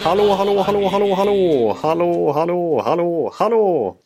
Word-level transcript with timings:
Hallå, 0.00 0.32
hallå, 0.34 0.62
hallå, 0.62 0.88
hallå, 0.88 1.14
hallå, 1.14 1.76
hallå, 1.82 2.32
hallå, 2.32 2.82
hallå, 2.84 3.32
hallå. 3.34 3.96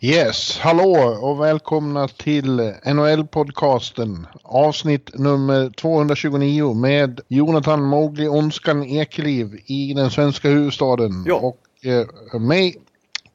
Yes, 0.00 0.58
hallå 0.58 1.18
och 1.22 1.40
välkomna 1.40 2.08
till 2.08 2.60
NHL-podcasten. 2.84 4.26
Avsnitt 4.42 5.10
nummer 5.14 5.70
229 5.70 6.74
med 6.74 7.20
Jonathan 7.28 7.82
Mowgli 7.82 8.28
Ondskan 8.28 8.84
Ekeliv 8.84 9.60
i 9.66 9.94
den 9.94 10.10
svenska 10.10 10.48
huvudstaden. 10.48 11.24
Ja. 11.26 11.34
Och 11.34 11.86
eh, 11.86 12.40
mig, 12.40 12.76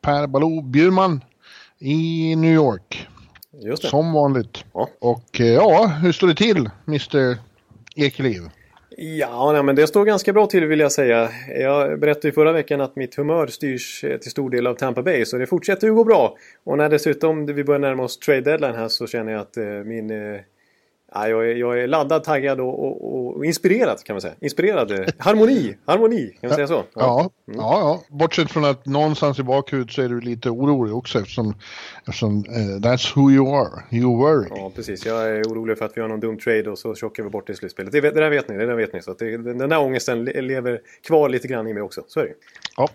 Per 0.01 0.27
Baloo 0.27 0.61
Bjurman 0.61 1.23
i 1.79 2.35
New 2.35 2.53
York. 2.53 3.07
Just 3.63 3.81
det. 3.81 3.89
Som 3.89 4.13
vanligt. 4.13 4.63
Ja. 4.73 4.89
Och 5.01 5.41
eh, 5.41 5.45
ja, 5.45 5.85
hur 5.87 6.11
står 6.11 6.27
det 6.27 6.35
till, 6.35 6.69
Mr 6.87 7.37
Ekeliv? 7.95 8.49
Ja, 8.97 9.51
nej, 9.51 9.63
men 9.63 9.75
det 9.75 9.87
står 9.87 10.05
ganska 10.05 10.33
bra 10.33 10.47
till 10.47 10.65
vill 10.65 10.79
jag 10.79 10.91
säga. 10.91 11.29
Jag 11.55 11.99
berättade 11.99 12.27
ju 12.27 12.31
förra 12.31 12.51
veckan 12.51 12.81
att 12.81 12.95
mitt 12.95 13.15
humör 13.15 13.47
styrs 13.47 14.03
eh, 14.03 14.17
till 14.17 14.31
stor 14.31 14.49
del 14.49 14.67
av 14.67 14.73
Tampa 14.73 15.03
Bay, 15.03 15.25
så 15.25 15.37
det 15.37 15.47
fortsätter 15.47 15.87
ju 15.87 15.93
gå 15.93 16.03
bra. 16.03 16.37
Och 16.63 16.77
när 16.77 16.89
dessutom 16.89 17.45
vi 17.45 17.63
börjar 17.63 17.79
närma 17.79 18.03
oss 18.03 18.19
trade 18.19 18.41
deadline 18.41 18.75
här 18.75 18.87
så 18.87 19.07
känner 19.07 19.31
jag 19.31 19.41
att 19.41 19.57
eh, 19.57 19.65
min... 19.65 20.11
Eh, 20.11 20.39
Ja, 21.17 21.27
jag, 21.29 21.51
är, 21.51 21.55
jag 21.55 21.79
är 21.79 21.87
laddad, 21.87 22.23
taggad 22.23 22.59
och, 22.59 22.85
och, 22.85 23.35
och 23.35 23.45
inspirerad 23.45 24.03
kan 24.03 24.13
man 24.13 24.21
säga. 24.21 24.33
Inspirerad. 24.41 24.91
Harmoni, 25.17 25.77
harmoni, 25.85 26.37
kan 26.41 26.47
man 26.49 26.55
säga 26.55 26.67
så? 26.67 26.83
Ja, 26.93 27.29
ja, 27.45 27.53
ja. 27.55 28.01
Bortsett 28.09 28.51
från 28.51 28.65
att 28.65 28.85
någonstans 28.85 29.39
i 29.39 29.43
bakhuvudet 29.43 29.93
så 29.93 30.01
är 30.01 30.09
du 30.09 30.21
lite 30.21 30.49
orolig 30.49 30.95
också 30.95 31.19
eftersom, 31.19 31.53
eftersom 32.07 32.43
eh, 32.49 32.89
that's 32.89 33.15
who 33.15 33.31
you 33.31 33.55
are. 33.55 33.83
You 33.91 34.17
worry. 34.17 34.47
Ja, 34.49 34.71
precis. 34.75 35.05
Jag 35.05 35.29
är 35.29 35.43
orolig 35.43 35.77
för 35.77 35.85
att 35.85 35.91
vi 35.97 36.01
har 36.01 36.07
någon 36.07 36.19
dum 36.19 36.37
trade 36.37 36.69
och 36.69 36.77
så 36.77 36.95
chockar 36.95 37.23
vi 37.23 37.29
bort 37.29 37.47
det 37.47 37.53
i 37.53 37.55
slutspelet. 37.55 37.91
Det, 37.91 38.01
det 38.01 38.11
där 38.11 38.29
vet 38.29 38.49
ni, 38.49 38.57
det 38.57 38.65
där 38.65 38.75
vet 38.75 38.93
ni. 38.93 39.01
Så 39.01 39.11
att 39.11 39.19
det, 39.19 39.37
den 39.37 39.69
där 39.69 39.79
ångesten 39.79 40.23
le- 40.25 40.41
lever 40.41 40.81
kvar 41.07 41.29
lite 41.29 41.47
grann 41.47 41.67
i 41.67 41.73
mig 41.73 41.83
också. 41.83 42.03
Så 42.07 42.19
är 42.19 42.23
det 42.23 42.33
Ja. 42.77 42.89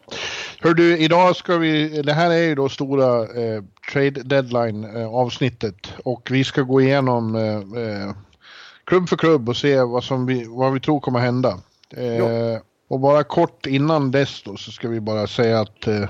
Hör 0.61 0.75
du, 0.75 0.99
idag 0.99 1.37
ska 1.37 1.57
vi, 1.57 2.03
det 2.03 2.13
här 2.13 2.31
är 2.31 2.43
ju 2.49 2.55
då 2.55 2.69
stora 2.69 3.21
eh, 3.23 3.63
trade 3.93 4.23
deadline 4.23 4.97
eh, 4.97 5.15
avsnittet 5.15 5.93
och 6.05 6.29
vi 6.31 6.45
ska 6.45 6.63
gå 6.63 6.81
igenom 6.81 7.35
eh, 7.35 7.83
eh, 7.83 8.15
klubb 8.85 9.09
för 9.09 9.17
klubb 9.17 9.49
och 9.49 9.57
se 9.57 9.81
vad, 9.81 10.05
som 10.05 10.27
vi, 10.27 10.45
vad 10.49 10.73
vi 10.73 10.81
tror 10.81 11.01
kommer 11.01 11.21
hända. 11.21 11.59
Eh. 11.97 12.61
Och 12.89 13.01
bara 13.01 13.25
kort 13.25 13.67
innan 13.67 14.11
dess 14.11 14.43
då 14.43 14.57
så 14.57 14.71
ska 14.71 14.89
vi 14.89 15.01
bara 15.01 15.27
säga 15.27 15.61
att 15.61 15.87
eh, 15.87 16.05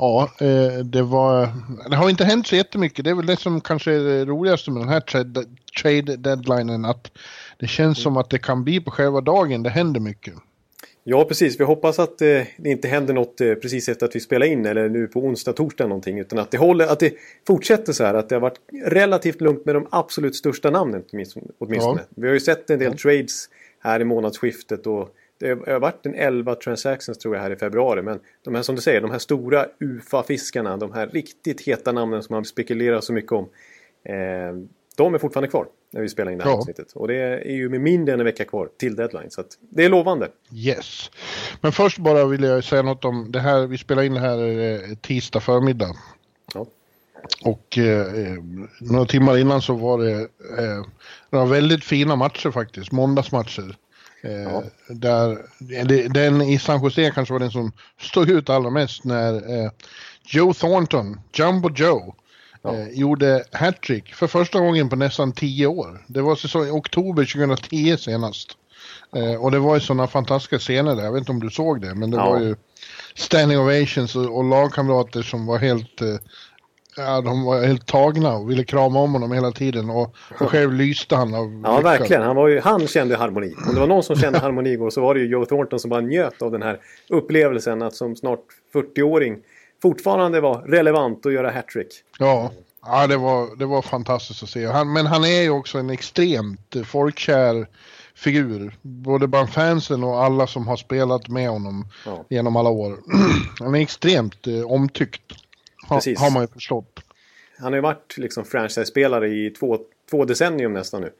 Ja, 0.00 0.30
eh, 0.40 0.84
det 0.84 1.02
var... 1.02 1.48
Det 1.90 1.96
har 1.96 2.10
inte 2.10 2.24
hänt 2.24 2.46
så 2.46 2.56
jättemycket. 2.56 3.04
Det 3.04 3.10
är 3.10 3.14
väl 3.14 3.26
det 3.26 3.36
som 3.36 3.60
kanske 3.60 3.92
är 3.92 4.00
det 4.00 4.24
roligaste 4.24 4.70
med 4.70 4.82
den 4.82 4.88
här 4.88 5.00
trade, 5.00 5.44
trade 5.82 6.16
deadlinen. 6.16 6.84
Att 6.84 7.10
det 7.58 7.66
känns 7.66 8.02
som 8.02 8.16
att 8.16 8.30
det 8.30 8.38
kan 8.38 8.64
bli 8.64 8.80
på 8.80 8.90
själva 8.90 9.20
dagen. 9.20 9.62
Det 9.62 9.70
händer 9.70 10.00
mycket. 10.00 10.34
Ja, 11.10 11.24
precis. 11.24 11.60
Vi 11.60 11.64
hoppas 11.64 11.98
att 11.98 12.22
eh, 12.22 12.42
det 12.56 12.70
inte 12.70 12.88
händer 12.88 13.14
något 13.14 13.40
eh, 13.40 13.54
precis 13.54 13.88
efter 13.88 14.06
att 14.06 14.16
vi 14.16 14.20
spelar 14.20 14.46
in 14.46 14.66
eller 14.66 14.88
nu 14.88 15.06
på 15.06 15.20
onsdag, 15.20 15.52
torsdag 15.52 15.86
någonting. 15.86 16.18
Utan 16.18 16.38
att 16.38 16.50
det, 16.50 16.58
håller, 16.58 16.86
att 16.86 17.00
det 17.00 17.14
fortsätter 17.46 17.92
så 17.92 18.04
här. 18.04 18.14
Att 18.14 18.28
det 18.28 18.34
har 18.34 18.40
varit 18.40 18.60
relativt 18.84 19.40
lugnt 19.40 19.64
med 19.64 19.74
de 19.74 19.86
absolut 19.90 20.36
största 20.36 20.70
namnen 20.70 21.04
åtminstone. 21.12 21.46
åtminstone. 21.58 22.00
Vi 22.16 22.26
har 22.26 22.34
ju 22.34 22.40
sett 22.40 22.70
en 22.70 22.78
del 22.78 22.96
trades 22.96 23.48
här 23.78 24.00
i 24.00 24.04
månadsskiftet. 24.04 24.86
Och 24.86 25.08
det 25.38 25.48
har 25.48 25.80
varit 25.80 26.06
en 26.06 26.14
11 26.14 26.54
transactions 26.54 27.18
tror 27.18 27.34
jag 27.36 27.42
här 27.42 27.50
i 27.50 27.56
februari. 27.56 28.02
Men 28.02 28.20
de 28.44 28.54
här 28.54 28.62
som 28.62 28.74
du 28.74 28.82
säger, 28.82 29.00
de 29.00 29.10
här 29.10 29.18
stora 29.18 29.66
UFA-fiskarna. 29.80 30.76
De 30.76 30.92
här 30.92 31.06
riktigt 31.06 31.60
heta 31.60 31.92
namnen 31.92 32.22
som 32.22 32.34
man 32.34 32.44
spekulerar 32.44 33.00
så 33.00 33.12
mycket 33.12 33.32
om. 33.32 33.48
Eh, 34.04 34.14
de 35.04 35.14
är 35.14 35.18
fortfarande 35.18 35.48
kvar 35.48 35.66
när 35.92 36.00
vi 36.00 36.08
spelar 36.08 36.32
in 36.32 36.38
det 36.38 36.44
här 36.44 36.50
Ja. 36.50 36.56
avsnittet. 36.56 36.92
Och 36.92 37.08
det 37.08 37.14
är 37.22 37.52
ju 37.52 37.68
med 37.68 37.80
mindre 37.80 38.14
än 38.14 38.20
en 38.20 38.26
vecka 38.26 38.44
kvar 38.44 38.68
till 38.78 38.96
deadline. 38.96 39.30
Så 39.30 39.42
det 39.70 39.84
är 39.84 39.88
lovande. 39.88 40.28
Yes. 40.52 41.10
Men 41.60 41.72
först 41.72 41.98
bara 41.98 42.24
vill 42.24 42.42
jag 42.42 42.64
säga 42.64 42.82
något 42.82 43.04
om 43.04 43.32
det 43.32 43.40
här. 43.40 43.66
Vi 43.66 43.78
spelar 43.78 44.02
in 44.02 44.14
det 44.14 44.20
här 44.20 44.38
eh, 44.60 44.94
tisdag 45.00 45.40
förmiddag. 45.40 45.96
Ja. 46.54 46.66
Och 47.44 47.78
eh, 47.78 48.14
eh, 48.14 48.36
några 48.80 49.06
timmar 49.06 49.38
innan 49.38 49.62
så 49.62 49.74
var 49.74 49.98
det 49.98 50.12
eh, 50.58 50.84
några 51.30 51.46
väldigt 51.46 51.84
fina 51.84 52.16
matcher 52.16 52.50
faktiskt. 52.50 52.92
Måndagsmatcher. 52.92 53.76
Eh, 54.22 54.32
Ja. 54.42 54.62
där, 54.88 55.38
den 56.08 56.42
i 56.42 56.58
San 56.58 56.82
Jose 56.82 57.10
kanske 57.14 57.32
var 57.34 57.40
den 57.40 57.50
som 57.50 57.72
stod 58.00 58.30
ut 58.30 58.50
allra 58.50 58.70
mest 58.70 59.04
när 59.04 59.34
eh, 59.34 59.70
Joe 60.24 60.54
Thornton, 60.54 61.20
Jumbo 61.32 61.70
Joe, 61.74 62.14
Ja. 62.62 62.74
eh, 62.74 62.88
gjorde 62.88 63.44
hattrick 63.52 64.14
för 64.14 64.26
första 64.26 64.60
gången 64.60 64.88
på 64.88 64.96
nästan 64.96 65.32
tio 65.32 65.66
år. 65.66 66.04
Det 66.06 66.20
var 66.22 66.36
säsong, 66.36 66.66
i 66.66 66.70
oktober 66.70 67.24
2010 67.24 67.96
senast. 67.96 68.48
Eh, 69.16 69.34
och 69.44 69.50
det 69.50 69.58
var 69.58 69.74
ju 69.74 69.80
sådana 69.80 70.06
fantastiska 70.06 70.58
scener 70.58 70.96
där. 70.96 71.02
Jag 71.04 71.12
vet 71.12 71.18
inte 71.20 71.32
om 71.32 71.40
du 71.40 71.50
såg 71.50 71.80
det, 71.80 71.94
men 71.94 72.10
det 72.10 72.16
Ja. 72.16 72.30
var 72.30 72.40
ju 72.40 72.56
standing 73.14 73.58
ovations 73.58 74.16
och, 74.16 74.36
och 74.36 74.44
lagkamrater 74.44 75.22
som 75.22 75.46
var 75.46 75.58
helt, 75.58 76.00
eh, 76.00 76.08
ja, 76.96 77.20
de 77.20 77.44
var 77.44 77.66
helt 77.66 77.86
tagna 77.86 78.36
och 78.36 78.50
ville 78.50 78.64
krama 78.64 79.00
om 79.00 79.12
honom 79.12 79.32
hela 79.32 79.52
tiden. 79.52 79.90
Och, 79.90 80.14
och 80.40 80.50
själv 80.50 80.72
lyste 80.72 81.16
han 81.16 81.34
av 81.34 81.60
Ja, 81.64 81.76
lycka. 81.76 81.88
verkligen. 81.90 82.22
Han, 82.22 82.36
var 82.36 82.48
ju, 82.48 82.60
han 82.60 82.86
kände 82.86 83.16
harmoni. 83.16 83.54
Om 83.68 83.74
det 83.74 83.80
var 83.80 83.86
någon 83.86 84.02
som 84.02 84.16
kände 84.16 84.38
harmoni 84.38 84.70
igår 84.70 84.90
så 84.90 85.00
var 85.00 85.14
det 85.14 85.20
ju 85.20 85.26
Joe 85.26 85.44
Thornton 85.44 85.80
som 85.80 85.90
bara 85.90 86.00
njöt 86.00 86.42
av 86.42 86.50
den 86.52 86.62
här 86.62 86.80
upplevelsen 87.08 87.82
att 87.82 87.94
som 87.94 88.16
snart 88.16 88.40
40-åring 88.74 89.36
fortfarande 89.82 90.40
var 90.40 90.62
relevant 90.62 91.26
att 91.26 91.32
göra 91.32 91.50
hattrick. 91.50 91.88
Ja, 92.18 92.50
ja 92.82 93.06
det, 93.06 93.16
var, 93.16 93.56
det 93.56 93.66
var 93.66 93.82
fantastiskt 93.82 94.42
att 94.42 94.48
se. 94.48 94.66
Han, 94.66 94.92
men 94.92 95.06
han 95.06 95.24
är 95.24 95.42
ju 95.42 95.50
också 95.50 95.78
en 95.78 95.90
extremt 95.90 96.76
folkkär 96.86 97.66
figur. 98.14 98.74
Både 98.82 99.26
bland 99.26 99.50
fansen 99.52 100.04
och 100.04 100.22
alla 100.24 100.46
som 100.46 100.68
har 100.68 100.76
spelat 100.76 101.28
med 101.28 101.48
honom 101.48 101.86
Ja. 102.06 102.24
genom 102.28 102.56
alla 102.56 102.70
år. 102.70 102.98
Han 103.58 103.74
är 103.74 103.80
extremt 103.80 104.46
eh, 104.46 104.62
omtyckt. 104.72 105.22
Ha, 105.88 105.96
Precis. 105.96 106.20
har 106.20 106.30
man 106.30 106.42
ju 106.42 106.48
förstått. 106.48 107.00
Han 107.58 107.66
har 107.72 107.76
ju 107.76 107.80
varit 107.80 108.14
liksom 108.18 108.44
franchise-spelare 108.44 109.28
i 109.28 109.50
två, 109.50 109.78
två 110.10 110.24
decennium 110.24 110.72
nästan 110.72 111.00
nu. 111.00 111.12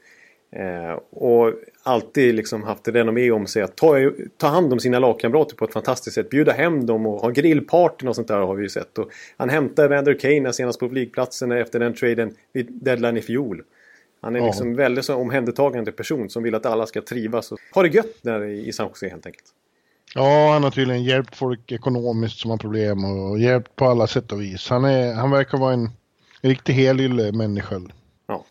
Eh, 0.56 0.99
och 1.11 1.53
alltid 1.83 2.34
liksom 2.34 2.62
haft 2.62 2.88
renommé 2.88 3.31
om 3.31 3.47
sig 3.47 3.62
att 3.62 3.77
ta, 3.77 3.94
ta 4.37 4.47
hand 4.47 4.72
om 4.72 4.81
sina 4.81 4.99
lagkamrater 4.99 5.56
på 5.56 5.65
ett 5.65 5.72
fantastiskt 5.72 6.15
sätt. 6.15 6.31
Bjuda 6.31 6.53
hem 6.53 6.87
dem 6.87 7.06
och 7.06 7.21
ha 7.21 7.31
grillpartyn 7.31 8.09
och 8.09 8.16
sånt 8.16 8.28
där 8.28 8.38
har 8.38 8.55
vi 8.55 8.62
ju 8.62 8.69
sett. 8.69 8.99
Och 8.99 9.11
han 9.37 9.49
hämtade 9.49 9.88
Vander 9.88 10.15
Kane 10.19 10.53
senast 10.53 10.81
på 10.81 10.88
flygplatsen 10.88 11.53
efter 11.53 11.78
den 11.81 11.94
traden 11.94 12.34
vid 12.53 12.69
deadline 12.72 13.16
i 13.16 13.22
fjol. 13.22 13.62
Han 14.22 14.37
är 14.37 14.41
Ja. 14.41 14.47
liksom 14.47 14.75
väldigt 14.77 15.05
så 15.05 15.15
omhändertagande 15.16 15.93
person 15.93 16.31
som 16.31 16.43
vill 16.43 16.55
att 16.55 16.67
alla 16.67 16.87
ska 16.87 17.00
trivas 17.03 17.53
och 17.53 17.59
ha 17.75 17.82
det 17.82 17.88
gött 17.88 18.17
där 18.22 18.44
i 18.44 18.69
i 18.69 18.72
San 18.72 18.88
Jose 18.88 19.09
helt 19.09 19.27
enkelt. 19.27 19.44
Ja, 20.15 20.50
han 20.53 20.62
har 20.62 20.71
tydligen 20.71 21.05
hjälpt 21.05 21.37
folk 21.37 21.72
ekonomiskt 21.72 22.38
som 22.38 22.50
har 22.50 22.59
problem 22.59 23.05
och 23.05 23.38
hjälpt 23.38 23.77
på 23.77 23.84
alla 23.84 24.06
sätt 24.06 24.32
och 24.32 24.41
vis. 24.43 24.69
Han, 24.69 24.84
är, 24.84 25.15
han 25.15 25.31
verkar 25.31 25.59
vara 25.59 25.72
en 25.72 25.88
riktig 26.43 26.72
helylle 26.72 27.32
människa. 27.32 27.81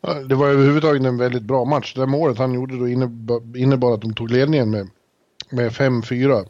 Ja. 0.01 0.13
Det 0.13 0.35
var 0.35 0.47
överhuvudtaget 0.47 1.03
en 1.03 1.17
väldigt 1.17 1.43
bra 1.43 1.65
match. 1.65 1.93
Det 1.95 2.05
målet 2.05 2.37
han 2.37 2.53
gjorde 2.53 2.77
då 2.77 2.87
innebar, 3.59 3.93
att 3.93 4.01
de 4.01 4.13
tog 4.13 4.31
ledningen 4.31 4.69
med, 4.69 4.87
med 5.49 5.71
5-4. 5.71 6.45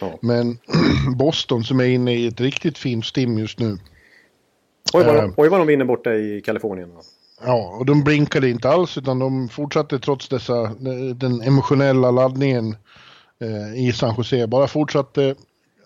Ja. 0.00 0.18
Men 0.22 0.58
Boston 1.16 1.64
som 1.64 1.80
är 1.80 1.84
inne 1.84 2.14
i 2.14 2.26
ett 2.26 2.40
riktigt 2.40 2.78
fint 2.78 3.04
stim 3.06 3.38
just 3.38 3.58
nu. 3.58 3.78
Oj, 4.94 5.04
vad, 5.04 5.16
Eh. 5.16 5.22
de- 5.22 5.34
oj 5.36 5.48
vad 5.48 5.60
de 5.60 5.66
vinner 5.66 5.84
borta 5.84 6.14
i 6.14 6.40
Kalifornien. 6.44 6.90
Ja, 7.44 7.76
och 7.78 7.86
de 7.86 8.04
blinkade 8.04 8.48
inte 8.50 8.68
alls 8.68 8.98
utan 8.98 9.18
de 9.18 9.48
fortsatte 9.48 9.98
trots 9.98 10.28
dessa, 10.28 10.74
den 11.14 11.42
emotionella 11.42 12.10
laddningen 12.10 12.76
eh, 13.40 13.86
i 13.88 13.92
San 13.92 14.14
Jose. 14.16 14.46
Bara 14.46 14.66
fortsatte, 14.68 15.34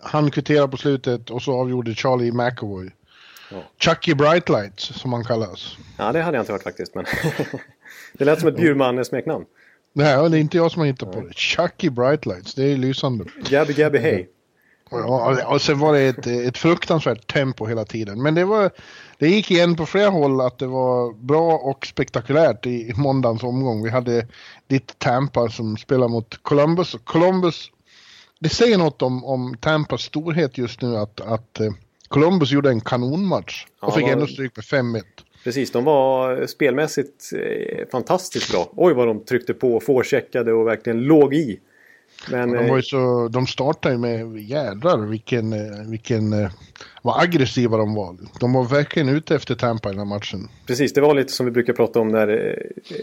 han 0.01 0.31
kvitterade 0.31 0.67
på 0.67 0.77
slutet 0.77 1.29
och 1.29 1.41
så 1.41 1.53
avgjorde 1.59 1.95
Charlie 1.95 2.31
McAvoy. 2.31 2.91
Ja. 3.51 3.63
Chucky 3.79 4.13
Brightlights 4.13 4.83
som 4.83 5.13
han 5.13 5.23
kallas. 5.23 5.77
Ja, 5.97 6.11
det 6.11 6.21
hade 6.21 6.37
jag 6.37 6.41
inte 6.41 6.53
hört 6.53 6.63
faktiskt. 6.63 6.95
Men 6.95 7.05
det 8.13 8.25
lät 8.25 8.39
som 8.39 8.49
ett 8.49 8.57
Bjurman-smeknamn. 8.57 9.45
Nej, 9.93 10.29
det 10.29 10.37
är 10.37 10.41
inte 10.41 10.57
jag 10.57 10.71
som 10.71 10.79
har 10.79 10.87
hittat 10.87 11.11
på 11.11 11.21
det. 11.21 11.33
Chucky 11.33 11.89
Brightlights, 11.89 12.53
det 12.53 12.63
är 12.63 12.77
lysande. 12.77 13.25
Gabby 13.49 13.73
Gabby 13.73 13.97
Hey. 13.97 14.25
Ja, 14.91 15.53
och 15.53 15.61
sen 15.61 15.79
var 15.79 15.93
det 15.93 15.99
ett, 15.99 16.27
ett 16.27 16.57
fruktansvärt 16.57 17.33
tempo 17.33 17.65
hela 17.65 17.85
tiden. 17.85 18.21
Men 18.21 18.35
det, 18.35 18.45
var, 18.45 18.71
det 19.17 19.29
gick 19.29 19.51
igen 19.51 19.75
på 19.75 19.85
flera 19.85 20.09
håll 20.09 20.41
att 20.41 20.57
det 20.57 20.67
var 20.67 21.13
bra 21.13 21.53
och 21.53 21.85
spektakulärt 21.85 22.65
i 22.65 22.93
måndagens 22.95 23.43
omgång. 23.43 23.83
Vi 23.83 23.89
hade 23.89 24.27
ditt 24.67 24.99
Tampa 24.99 25.49
som 25.49 25.77
spelar 25.77 26.07
mot 26.07 26.43
Columbus. 26.43 26.95
Columbus, 27.03 27.71
det 28.39 28.49
säger 28.49 28.77
något 28.77 29.01
om, 29.01 29.25
om 29.25 29.57
Tampas 29.59 30.01
storhet 30.01 30.57
just 30.57 30.81
nu 30.81 30.97
att, 30.97 31.21
att 31.21 31.59
eh, 31.59 31.71
Columbus 32.07 32.51
gjorde 32.51 32.69
en 32.69 32.81
kanonmatch 32.81 33.65
och 33.79 33.89
ja, 33.89 33.91
fick 33.91 34.03
var... 34.03 34.11
ändå 34.11 34.27
stryk 34.27 34.51
med 34.55 34.65
5-1. 34.65 35.03
Precis, 35.43 35.71
de 35.71 35.83
var 35.83 36.45
spelmässigt 36.45 37.33
eh, 37.33 37.87
fantastiskt 37.91 38.51
bra. 38.51 38.69
Oj 38.75 38.93
vad 38.93 39.07
de 39.07 39.25
tryckte 39.25 39.53
på 39.53 39.79
forecheckade 39.79 40.53
och 40.53 40.67
verkligen 40.67 40.99
låg 40.99 41.33
i. 41.33 41.59
Men, 42.31 42.51
de, 42.51 42.57
var 42.57 42.75
ju 42.75 42.79
eh, 42.79 42.81
så, 42.81 43.27
de 43.27 43.47
startade 43.47 43.95
ju 43.95 43.99
med 43.99 44.37
jädrar 44.37 44.97
vilken, 44.97 45.53
eh, 45.53 45.89
vilken, 45.89 46.49
vad 47.01 47.23
aggressiva 47.23 47.77
de 47.77 47.93
var. 47.93 48.17
De 48.39 48.53
var 48.53 48.63
verkligen 48.63 49.09
ute 49.09 49.35
efter 49.35 49.55
Tampa 49.55 49.89
i 49.89 49.91
den 49.91 49.99
här 49.99 50.05
matchen. 50.05 50.49
Precis, 50.65 50.93
det 50.93 51.01
var 51.01 51.15
lite 51.15 51.33
som 51.33 51.45
vi 51.45 51.51
brukar 51.51 51.73
prata 51.73 51.99
om 51.99 52.07
när 52.07 52.59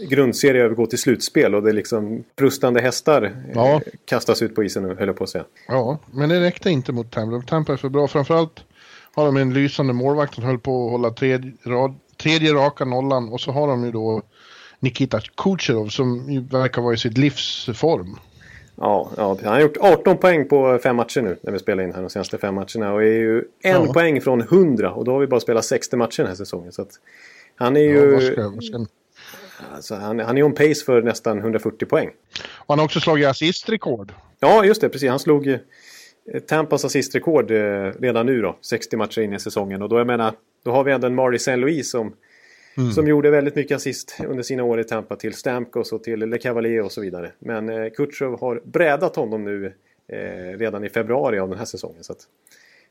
grundserie 0.09 0.63
övergår 0.63 0.85
till 0.85 0.99
slutspel 0.99 1.55
och 1.55 1.63
det 1.63 1.69
är 1.69 1.73
liksom 1.73 2.23
brustande 2.35 2.81
hästar 2.81 3.35
ja. 3.53 3.81
kastas 4.05 4.41
ut 4.41 4.55
på 4.55 4.63
isen 4.63 4.83
höll 4.83 5.07
jag 5.07 5.15
på 5.15 5.23
att 5.23 5.29
säga. 5.29 5.45
Ja, 5.67 5.99
men 6.11 6.29
det 6.29 6.41
räckte 6.41 6.69
inte 6.69 6.91
mot 6.91 7.11
Tampa. 7.11 7.47
Tampa 7.47 7.73
är 7.73 7.77
för 7.77 7.89
bra. 7.89 8.07
Framförallt 8.07 8.63
har 9.15 9.25
de 9.25 9.37
en 9.37 9.53
lysande 9.53 9.93
målvakt 9.93 10.35
som 10.35 10.43
höll 10.43 10.59
på 10.59 10.85
att 10.85 10.91
hålla 10.91 11.11
tredje, 11.11 11.51
rad, 11.63 11.95
tredje 12.17 12.53
raka 12.53 12.85
nollan 12.85 13.29
och 13.29 13.41
så 13.41 13.51
har 13.51 13.67
de 13.67 13.85
ju 13.85 13.91
då 13.91 14.21
Nikita 14.79 15.19
Kucherov 15.37 15.87
som 15.87 16.25
verkar 16.51 16.81
vara 16.81 16.93
i 16.93 16.97
sitt 16.97 17.17
livsform. 17.17 18.19
Ja, 18.75 19.11
ja, 19.17 19.37
han 19.43 19.53
har 19.53 19.59
gjort 19.59 19.77
18 19.79 20.17
poäng 20.17 20.47
på 20.47 20.79
fem 20.83 20.95
matcher 20.95 21.21
nu 21.21 21.37
när 21.41 21.51
vi 21.51 21.59
spelar 21.59 21.83
in 21.83 21.93
här 21.93 22.01
de 22.01 22.09
senaste 22.09 22.37
fem 22.37 22.55
matcherna. 22.55 22.93
Och 22.93 23.03
är 23.03 23.05
ju 23.05 23.43
en 23.63 23.83
ja. 23.85 23.93
poäng 23.93 24.21
från 24.21 24.41
100 24.41 24.91
och 24.91 25.05
då 25.05 25.11
har 25.11 25.19
vi 25.19 25.27
bara 25.27 25.39
spelat 25.39 25.65
60 25.65 25.97
matcher 25.97 26.17
den 26.17 26.27
här 26.27 26.35
säsongen. 26.35 26.71
Så 26.71 26.85
han 27.55 27.77
är 27.77 27.81
ju... 27.81 28.13
Ja, 28.13 28.19
ska, 28.19 28.61
ska... 28.61 28.85
Alltså, 29.75 29.95
han, 29.95 30.19
han 30.19 30.37
är 30.37 30.43
on 30.43 30.53
pace 30.53 30.85
för 30.85 31.01
nästan 31.01 31.39
140 31.39 31.85
poäng. 31.85 32.09
Och 32.47 32.65
han 32.67 32.79
har 32.79 32.85
också 32.85 32.99
slagit 32.99 33.27
assistrekord. 33.27 34.13
Ja, 34.39 34.65
just 34.65 34.81
det. 34.81 34.89
Precis. 34.89 35.09
Han 35.09 35.19
slog 35.19 35.59
Tampas 36.47 36.85
assistrekord 36.85 37.51
eh, 37.51 37.91
redan 37.99 38.25
nu 38.25 38.41
då. 38.41 38.57
60 38.61 38.97
matcher 38.97 39.21
in 39.21 39.33
i 39.33 39.39
säsongen. 39.39 39.81
Och 39.81 39.89
då, 39.89 39.97
jag 39.97 40.07
menar, 40.07 40.33
då 40.63 40.71
har 40.71 40.83
vi 40.83 40.91
ändå 40.91 41.07
en 41.07 41.15
Mari 41.15 41.35
St. 41.35 41.55
Louis 41.55 41.91
som 41.91 42.13
Mm. 42.77 42.91
Som 42.91 43.07
gjorde 43.07 43.29
väldigt 43.29 43.55
mycket 43.55 43.75
assist 43.75 44.17
under 44.27 44.43
sina 44.43 44.63
år 44.63 44.79
i 44.79 44.83
Tampa 44.83 45.15
till 45.15 45.33
Stamkos 45.33 45.91
och 45.91 46.03
till 46.03 46.19
Le 46.19 46.37
Cavalier 46.37 46.81
och 46.81 46.91
så 46.91 47.01
vidare. 47.01 47.31
Men 47.39 47.69
eh, 47.69 47.89
Kutjov 47.89 48.39
har 48.39 48.61
brädat 48.65 49.15
honom 49.15 49.43
nu 49.43 49.73
eh, 50.07 50.57
redan 50.57 50.83
i 50.83 50.89
februari 50.89 51.39
av 51.39 51.49
den 51.49 51.57
här 51.57 51.65
säsongen. 51.65 52.03
Så 52.03 52.15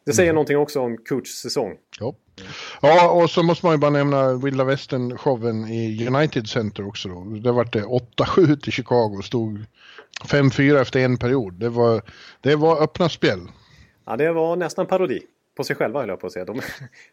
det 0.06 0.12
säger 0.12 0.28
mm. 0.28 0.34
någonting 0.34 0.56
också 0.56 0.80
om 0.80 0.96
Kutjs 0.96 1.38
säsong. 1.38 1.76
Ja. 2.00 2.14
ja, 2.82 3.10
och 3.10 3.30
så 3.30 3.42
måste 3.42 3.66
man 3.66 3.74
ju 3.74 3.78
bara 3.78 3.90
nämna 3.90 4.32
Vilda 4.32 4.64
Västern-showen 4.64 5.68
i 5.68 6.06
United 6.06 6.46
Center 6.46 6.88
också. 6.88 7.08
Då. 7.08 7.24
Det 7.24 7.52
var 7.52 7.64
det 7.64 7.82
8-7 7.82 8.60
till 8.60 8.72
Chicago 8.72 9.20
stod 9.24 9.64
5-4 10.24 10.80
efter 10.80 11.00
en 11.00 11.18
period. 11.18 11.54
Det 11.54 11.68
var, 11.68 12.02
det 12.40 12.56
var 12.56 12.82
öppna 12.82 13.08
spel. 13.08 13.38
Ja, 14.06 14.16
det 14.16 14.32
var 14.32 14.56
nästan 14.56 14.86
parodi 14.86 15.22
på 15.56 15.64
sig 15.64 15.76
själva 15.76 16.00
höll 16.00 16.08
jag 16.08 16.20
på 16.20 16.26
att 16.26 16.32
säga. 16.32 16.44
De, 16.44 16.60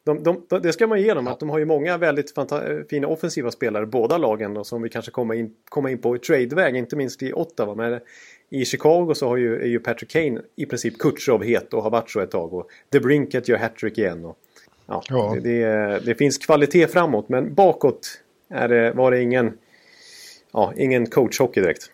de, 0.04 0.24
de, 0.24 0.62
det 0.62 0.74
ska 0.74 0.88
man 0.88 1.02
ge 1.02 1.14
dem, 1.14 1.28
att 1.28 1.40
de 1.40 1.50
har 1.50 1.60
ju 1.60 1.66
många 1.66 1.98
väldigt 1.98 2.34
fina 2.90 3.08
offensiva 3.08 3.52
spelare, 3.52 3.86
båda 3.86 4.18
lagen, 4.18 4.58
och 4.58 4.68
som 4.68 4.82
vi 4.82 4.90
kanske 4.90 5.12
kommer 5.12 5.36
in, 5.36 5.54
kommer 5.70 5.90
in 5.90 5.98
på 5.98 6.16
i 6.16 6.20
tradeväg, 6.20 6.76
inte 6.76 6.96
minst 6.96 7.24
i 7.24 7.34
Ottawa. 7.34 7.76
Men 7.76 8.00
i 8.50 8.66
Chicago 8.66 9.14
så 9.14 9.28
har 9.28 9.38
ju, 9.38 9.62
är 9.62 9.68
ju 9.68 9.80
Patrick 9.80 10.12
Kane 10.12 10.42
i 10.56 10.66
princip 10.66 10.98
Kutjov 10.98 11.44
het 11.44 11.74
och 11.74 11.84
har 11.84 11.90
varit 11.90 12.10
så 12.10 12.20
ett 12.20 12.32
tag. 12.32 12.54
Och 12.54 12.70
The 12.92 13.00
Brinket 13.00 13.48
gör 13.48 13.58
hattrick 13.58 13.98
igen. 13.98 14.26
Och, 14.26 14.38
ja, 14.86 15.04
ja. 15.10 15.36
Det, 15.36 15.40
det, 15.40 16.00
det, 16.06 16.16
finns 16.16 16.38
kvalitet 16.38 16.88
framåt, 16.88 17.30
men 17.30 17.54
bakåt 17.54 18.22
är 18.50 18.68
det, 18.68 18.92
var 18.92 19.12
det 19.12 19.22
ingen, 19.22 19.58
ja, 20.54 20.74
ingen 20.78 21.06
coachhockey 21.06 21.62
direkt. 21.62 21.92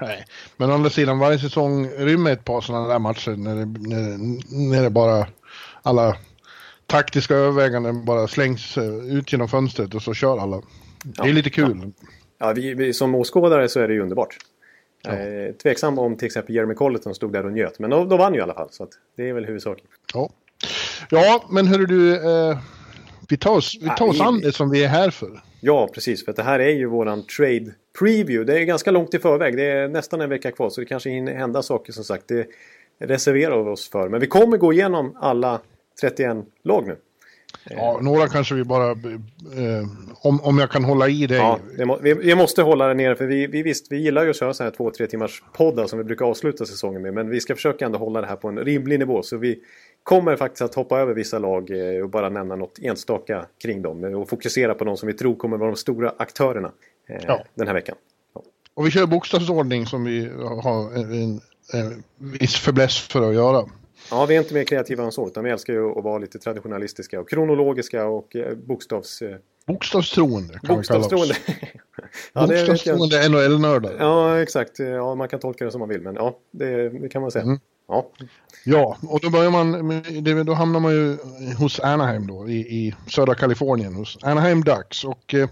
Nej, 0.00 0.24
men 0.56 0.70
å 0.70 0.74
andra 0.74 0.90
sidan 0.90 1.18
varje 1.18 1.38
säsong 1.38 1.88
rymmer 1.88 2.32
ett 2.32 2.44
par 2.44 2.60
sådana 2.60 2.88
där 2.88 2.98
matcher 2.98 3.30
när 3.30 3.56
det, 3.56 3.64
när, 3.64 4.18
när 4.70 4.82
det 4.82 4.90
bara 4.90 5.26
alla 5.82 6.16
taktiska 6.86 7.34
överväganden 7.34 8.04
bara 8.04 8.28
slängs 8.28 8.78
eh, 8.78 9.16
ut 9.16 9.32
genom 9.32 9.48
fönstret 9.48 9.94
och 9.94 10.02
så 10.02 10.14
kör 10.14 10.38
alla. 10.38 10.62
Det 11.04 11.28
är 11.28 11.32
lite 11.32 11.50
kul. 11.50 11.80
Ja, 11.82 12.06
ja 12.38 12.52
vi, 12.52 12.74
vi, 12.74 12.92
som 12.92 13.14
åskådare 13.14 13.68
så 13.68 13.80
är 13.80 13.88
det 13.88 13.94
ju 13.94 14.00
underbart. 14.00 14.36
Ja. 15.02 15.10
Eh, 15.10 15.52
tveksam 15.52 15.98
om 15.98 16.16
till 16.16 16.26
exempel 16.26 16.54
Jeremy 16.54 16.74
Colleton 16.74 17.14
stod 17.14 17.32
där 17.32 17.46
och 17.46 17.52
njöt. 17.52 17.78
Men 17.78 17.90
de, 17.90 18.08
de 18.08 18.18
vann 18.18 18.34
ju 18.34 18.38
i 18.40 18.42
alla 18.42 18.54
fall. 18.54 18.68
Så 18.70 18.88
det 19.16 19.28
är 19.28 19.32
väl 19.32 19.44
huvudsaken. 19.44 19.86
Ja, 20.14 20.30
ja 21.10 21.44
men 21.50 21.66
hörru 21.66 21.86
du. 21.86 22.14
Eh, 22.14 22.58
vi 23.28 23.36
tar 23.36 23.50
oss, 23.50 23.78
vi 23.80 23.88
tar 23.96 24.08
oss 24.08 24.20
an 24.20 24.40
det 24.40 24.52
som 24.52 24.70
vi 24.70 24.84
är 24.84 24.88
här 24.88 25.10
för. 25.10 25.42
Ja, 25.60 25.88
precis. 25.94 26.24
För 26.24 26.32
det 26.32 26.42
här 26.42 26.58
är 26.58 26.70
ju 26.70 26.86
våran 26.86 27.26
trade 27.26 27.74
preview. 28.00 28.52
Det 28.52 28.60
är 28.60 28.64
ganska 28.64 28.90
långt 28.90 29.14
i 29.14 29.18
förväg. 29.18 29.56
Det 29.56 29.64
är 29.64 29.88
nästan 29.88 30.20
en 30.20 30.30
vecka 30.30 30.50
kvar. 30.50 30.70
Så 30.70 30.80
det 30.80 30.86
kanske 30.86 31.10
hinner 31.10 31.34
hända 31.34 31.62
saker 31.62 31.92
som 31.92 32.04
sagt. 32.04 32.28
Det, 32.28 32.46
reserverar 33.00 33.62
vi 33.62 33.70
oss 33.70 33.90
för. 33.90 34.08
Men 34.08 34.20
vi 34.20 34.26
kommer 34.26 34.56
gå 34.56 34.72
igenom 34.72 35.16
alla 35.20 35.60
31 36.00 36.36
lag 36.62 36.86
nu. 36.86 36.96
Ja, 37.64 37.98
några 38.02 38.28
kanske 38.28 38.54
vi 38.54 38.64
bara... 38.64 38.90
Eh, 38.90 39.86
om, 40.22 40.40
om 40.40 40.58
jag 40.58 40.70
kan 40.70 40.84
hålla 40.84 41.08
i 41.08 41.26
dig. 41.26 41.38
Ja, 41.38 41.58
må, 41.86 41.98
vi, 42.02 42.14
vi, 42.14 42.34
måste 42.34 42.62
hålla 42.62 42.88
det 42.88 42.94
nere 42.94 43.16
för 43.16 43.26
vi, 43.26 43.46
vi, 43.46 43.62
visst, 43.62 43.92
vi 43.92 43.96
gillar 43.96 44.24
ju 44.24 44.30
att 44.30 44.36
köra 44.36 44.54
så 44.54 44.64
här 44.64 44.70
två, 44.70 44.90
tre 44.90 45.06
timmars 45.06 45.42
poddar 45.52 45.86
som 45.86 45.98
vi 45.98 46.04
brukar 46.04 46.24
avsluta 46.24 46.66
säsongen 46.66 47.02
med. 47.02 47.14
Men 47.14 47.30
vi 47.30 47.40
ska 47.40 47.54
försöka 47.54 47.86
ändå 47.86 47.98
hålla 47.98 48.20
det 48.20 48.26
här 48.26 48.36
på 48.36 48.48
en 48.48 48.58
rimlig 48.58 48.98
nivå. 48.98 49.22
Så 49.22 49.36
vi 49.36 49.58
kommer 50.02 50.36
faktiskt 50.36 50.62
att 50.62 50.74
hoppa 50.74 51.00
över 51.00 51.14
vissa 51.14 51.38
lag 51.38 51.70
eh, 51.70 52.02
och 52.02 52.10
bara 52.10 52.28
nämna 52.28 52.56
något 52.56 52.78
enstaka 52.82 53.46
kring 53.62 53.82
dem. 53.82 54.04
Och 54.04 54.28
fokusera 54.28 54.74
på 54.74 54.84
de 54.84 54.96
som 54.96 55.06
vi 55.06 55.12
tror 55.12 55.34
kommer 55.34 55.56
vara 55.56 55.70
de 55.70 55.76
stora 55.76 56.14
aktörerna 56.16 56.68
eh, 56.68 56.72
ja. 57.26 57.44
den 57.54 57.66
här 57.66 57.74
veckan. 57.74 57.96
Ja. 58.34 58.42
Och 58.74 58.86
vi 58.86 58.90
kör 58.90 59.06
bokstavsordning 59.06 59.86
som 59.86 60.04
vi 60.04 60.28
har 60.62 60.94
en, 60.94 61.40
en 61.72 62.02
viss 62.18 62.56
förbläss 62.56 62.98
för 62.98 63.28
att 63.28 63.34
göra. 63.34 63.66
Ja, 64.10 64.26
vi 64.26 64.36
är 64.36 64.40
inte 64.40 64.54
mer 64.54 64.64
kreativa 64.64 65.04
än 65.04 65.12
så. 65.12 65.26
Utan 65.26 65.44
vi 65.44 65.50
älskar 65.50 65.72
ju 65.72 65.98
att 65.98 66.04
vara 66.04 66.18
lite 66.18 66.38
traditionalistiska 66.38 67.20
och 67.20 67.30
kronologiska 67.30 68.06
och 68.06 68.36
eh, 68.36 68.54
bokstavs... 68.56 69.22
Eh... 69.22 69.36
Bokstavstroende 69.66 70.58
kan 70.62 70.76
Bokstavstroende. 70.76 71.34
ja, 72.32 72.46
Bokstavstroende 72.46 73.28
NHL-nördar. 73.28 73.96
Ja, 73.98 74.42
exakt. 74.42 74.78
Ja, 74.78 75.14
man 75.14 75.28
kan 75.28 75.40
tolka 75.40 75.64
det 75.64 75.70
som 75.70 75.78
man 75.78 75.88
vill. 75.88 76.00
Men 76.00 76.14
ja, 76.14 76.38
det, 76.50 76.88
det 76.88 77.08
kan 77.08 77.22
man 77.22 77.30
säga. 77.30 77.44
Mm. 77.44 77.58
Ja. 77.88 78.10
ja, 78.64 78.96
och 79.02 79.20
då 79.20 79.30
börjar 79.30 79.50
man, 79.50 80.44
då 80.46 80.52
hamnar 80.52 80.80
man 80.80 80.92
ju 80.92 81.16
hos 81.58 81.80
Anaheim 81.80 82.26
då 82.26 82.48
i, 82.48 82.58
i 82.58 82.94
södra 83.06 83.34
Kalifornien 83.34 83.94
hos 83.94 84.18
Anaheim 84.22 84.64
Ducks. 84.64 85.04
Och 85.04 85.34
eh. 85.34 85.48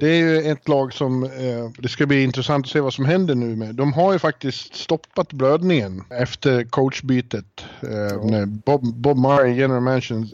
Det 0.00 0.08
är 0.08 0.16
ju 0.16 0.52
ett 0.52 0.68
lag 0.68 0.92
som, 0.92 1.24
eh, 1.24 1.70
det 1.78 1.88
ska 1.88 2.06
bli 2.06 2.22
intressant 2.22 2.66
att 2.66 2.72
se 2.72 2.80
vad 2.80 2.94
som 2.94 3.04
händer 3.04 3.34
nu 3.34 3.56
med. 3.56 3.74
De 3.74 3.92
har 3.92 4.12
ju 4.12 4.18
faktiskt 4.18 4.74
stoppat 4.74 5.32
blödningen 5.32 6.04
efter 6.10 6.64
coachbytet. 6.64 7.64
Eh, 7.82 8.24
när 8.24 8.46
Bob, 8.46 8.94
Bob 8.94 9.18
Murray, 9.18 9.54
general 9.54 9.82
manager, 9.82 10.26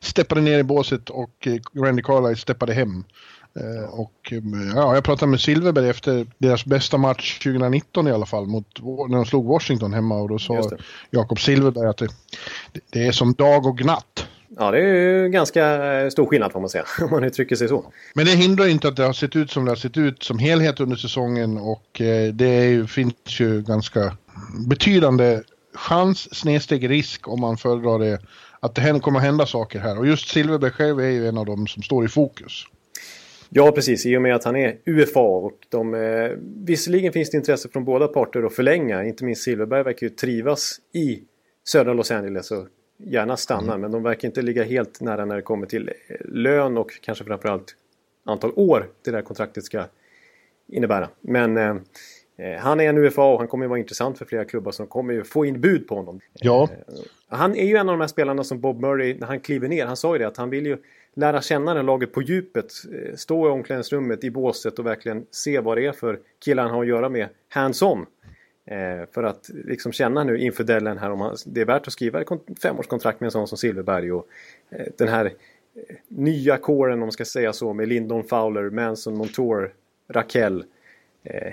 steppade 0.00 0.40
ner 0.40 0.58
i 0.58 0.62
båset 0.62 1.10
och 1.10 1.46
eh, 1.46 1.82
Randy 1.82 2.02
Carlyle 2.02 2.36
steppade 2.36 2.72
hem. 2.72 3.04
Eh, 3.60 3.90
och 3.90 4.32
eh, 4.32 4.38
ja, 4.74 4.94
jag 4.94 5.04
pratade 5.04 5.30
med 5.30 5.40
Silverberg 5.40 5.88
efter 5.88 6.26
deras 6.38 6.64
bästa 6.64 6.98
match 6.98 7.38
2019 7.38 8.08
i 8.08 8.12
alla 8.12 8.26
fall, 8.26 8.46
mot, 8.46 8.66
när 9.08 9.16
de 9.16 9.26
slog 9.26 9.46
Washington 9.46 9.92
hemma 9.92 10.14
och 10.14 10.28
då 10.28 10.38
sa 10.38 10.70
Jakob 11.10 11.40
Silverberg 11.40 11.88
att 11.88 11.96
det, 11.96 12.08
det 12.90 13.06
är 13.06 13.12
som 13.12 13.32
dag 13.32 13.66
och 13.66 13.84
natt. 13.84 14.26
Ja, 14.56 14.70
det 14.70 14.78
är 14.78 14.94
ju 14.94 15.28
ganska 15.28 15.92
eh, 15.92 16.08
stor 16.08 16.26
skillnad 16.26 16.52
får 16.52 16.60
man 16.60 16.68
säga, 16.68 16.84
om 17.00 17.10
man 17.10 17.24
uttrycker 17.24 17.56
sig 17.56 17.68
så. 17.68 17.92
Men 18.14 18.26
det 18.26 18.32
hindrar 18.32 18.68
inte 18.68 18.88
att 18.88 18.96
det 18.96 19.02
har 19.02 19.12
sett 19.12 19.36
ut 19.36 19.50
som 19.50 19.64
det 19.64 19.70
har 19.70 19.76
sett 19.76 19.96
ut 19.96 20.22
som 20.22 20.38
helhet 20.38 20.80
under 20.80 20.96
säsongen 20.96 21.58
och 21.58 22.00
eh, 22.00 22.32
det 22.32 22.64
ju, 22.64 22.86
finns 22.86 23.40
ju 23.40 23.62
ganska 23.62 24.16
betydande 24.68 25.40
chans, 25.74 26.34
snedsteg 26.34 26.90
risk 26.90 27.28
om 27.28 27.40
man 27.40 27.56
föredrar 27.56 27.98
det, 27.98 28.18
att 28.60 28.74
det 28.74 29.00
kommer 29.02 29.20
hända 29.20 29.46
saker 29.46 29.78
här. 29.78 29.98
Och 29.98 30.06
just 30.06 30.28
Silverberg 30.28 30.70
själv 30.70 31.00
är 31.00 31.10
ju 31.10 31.28
en 31.28 31.38
av 31.38 31.46
dem 31.46 31.66
som 31.66 31.82
står 31.82 32.04
i 32.04 32.08
fokus. 32.08 32.64
Ja, 33.48 33.72
precis. 33.72 34.06
I 34.06 34.16
och 34.16 34.22
med 34.22 34.34
att 34.34 34.44
han 34.44 34.56
är 34.56 34.76
UFA. 34.86 35.20
Och 35.20 35.52
de, 35.68 35.94
eh, 35.94 36.30
visserligen 36.66 37.12
finns 37.12 37.30
det 37.30 37.36
intresse 37.36 37.68
från 37.68 37.84
båda 37.84 38.08
parter 38.08 38.42
att 38.42 38.54
förlänga. 38.54 39.04
Inte 39.04 39.24
minst 39.24 39.42
Silverberg 39.42 39.82
verkar 39.82 40.06
ju 40.06 40.10
trivas 40.10 40.80
i 40.94 41.22
södra 41.68 41.92
Los 41.92 42.10
Angeles 42.10 42.50
och 42.50 42.66
gärna 43.04 43.36
stannar 43.36 43.74
mm. 43.74 43.80
men 43.80 43.90
de 43.90 44.02
verkar 44.02 44.28
inte 44.28 44.42
ligga 44.42 44.64
helt 44.64 45.00
nära 45.00 45.24
när 45.24 45.36
det 45.36 45.42
kommer 45.42 45.66
till 45.66 45.88
eh, 45.88 46.16
lön 46.24 46.78
och 46.78 47.00
kanske 47.00 47.24
framförallt 47.24 47.74
antal 48.24 48.52
år 48.56 48.88
det 49.04 49.10
där 49.10 49.22
kontraktet 49.22 49.64
ska 49.64 49.84
innebära. 50.68 51.08
Men 51.20 51.56
eh, 51.56 51.76
eh 52.38 52.58
han 52.58 52.80
är 52.80 52.88
en 52.88 52.98
UFA 52.98 53.22
och 53.22 53.38
han 53.38 53.48
kommer 53.48 53.66
vara 53.66 53.78
intressant 53.78 54.18
för 54.18 54.24
flera 54.24 54.44
klubbar 54.44 54.72
som 54.72 54.86
kommer 54.86 55.14
ju 55.14 55.24
få 55.24 55.44
in 55.44 55.60
bud 55.60 55.88
på 55.88 55.94
honom. 55.94 56.20
Ja. 56.32 56.62
Eh, 56.62 56.94
han 57.28 57.56
är 57.56 57.66
ju 57.66 57.76
en 57.76 57.88
av 57.88 57.92
de 57.92 58.00
här 58.00 58.08
spelarna 58.08 58.44
som 58.44 58.60
Bob 58.60 58.80
Murray, 58.80 59.14
när 59.18 59.26
han 59.26 59.40
kliver 59.40 59.68
ner, 59.68 59.86
han 59.86 59.96
sa 59.96 60.14
ju 60.14 60.18
det 60.18 60.26
att 60.26 60.36
han 60.36 60.50
vill 60.50 60.66
ju 60.66 60.76
lära 61.14 61.42
känna 61.42 61.74
det 61.74 61.82
laget 61.82 62.12
på 62.12 62.22
djupet. 62.22 62.66
Stå 63.14 63.48
i 63.48 63.50
omklädningsrummet 63.50 64.24
i 64.24 64.30
båset 64.30 64.78
och 64.78 64.86
verkligen 64.86 65.26
se 65.30 65.60
vad 65.60 65.76
det 65.76 65.86
är 65.86 65.92
för 65.92 66.18
killar 66.44 66.62
han 66.62 66.72
har 66.72 66.82
att 66.82 66.88
göra 66.88 67.08
med 67.08 67.28
hands-on. 67.48 68.06
Eh, 68.64 69.06
för 69.12 69.22
att 69.22 69.50
liksom 69.64 69.92
känna 69.92 70.24
nu 70.24 70.38
inför 70.38 70.64
Dellen 70.64 70.98
här 70.98 71.10
om 71.10 71.36
det 71.46 71.60
är 71.60 71.64
värt 71.64 71.86
att 71.86 71.92
skriva 71.92 72.20
ett 72.20 72.28
femårskontrakt 72.62 73.20
med 73.20 73.26
en 73.26 73.30
sån 73.30 73.48
som 73.48 73.58
Silverberg 73.58 74.12
och 74.12 74.26
eh, 74.70 74.86
den 74.98 75.08
här 75.08 75.24
eh, 75.24 75.96
nya 76.08 76.56
kåren 76.56 76.94
om 76.94 77.00
man 77.00 77.12
ska 77.12 77.24
säga 77.24 77.52
så 77.52 77.72
med 77.72 77.88
Lindon 77.88 78.24
Fowler, 78.24 78.70
Manson, 78.70 79.16
Montour, 79.16 79.74
Raquel, 80.08 80.64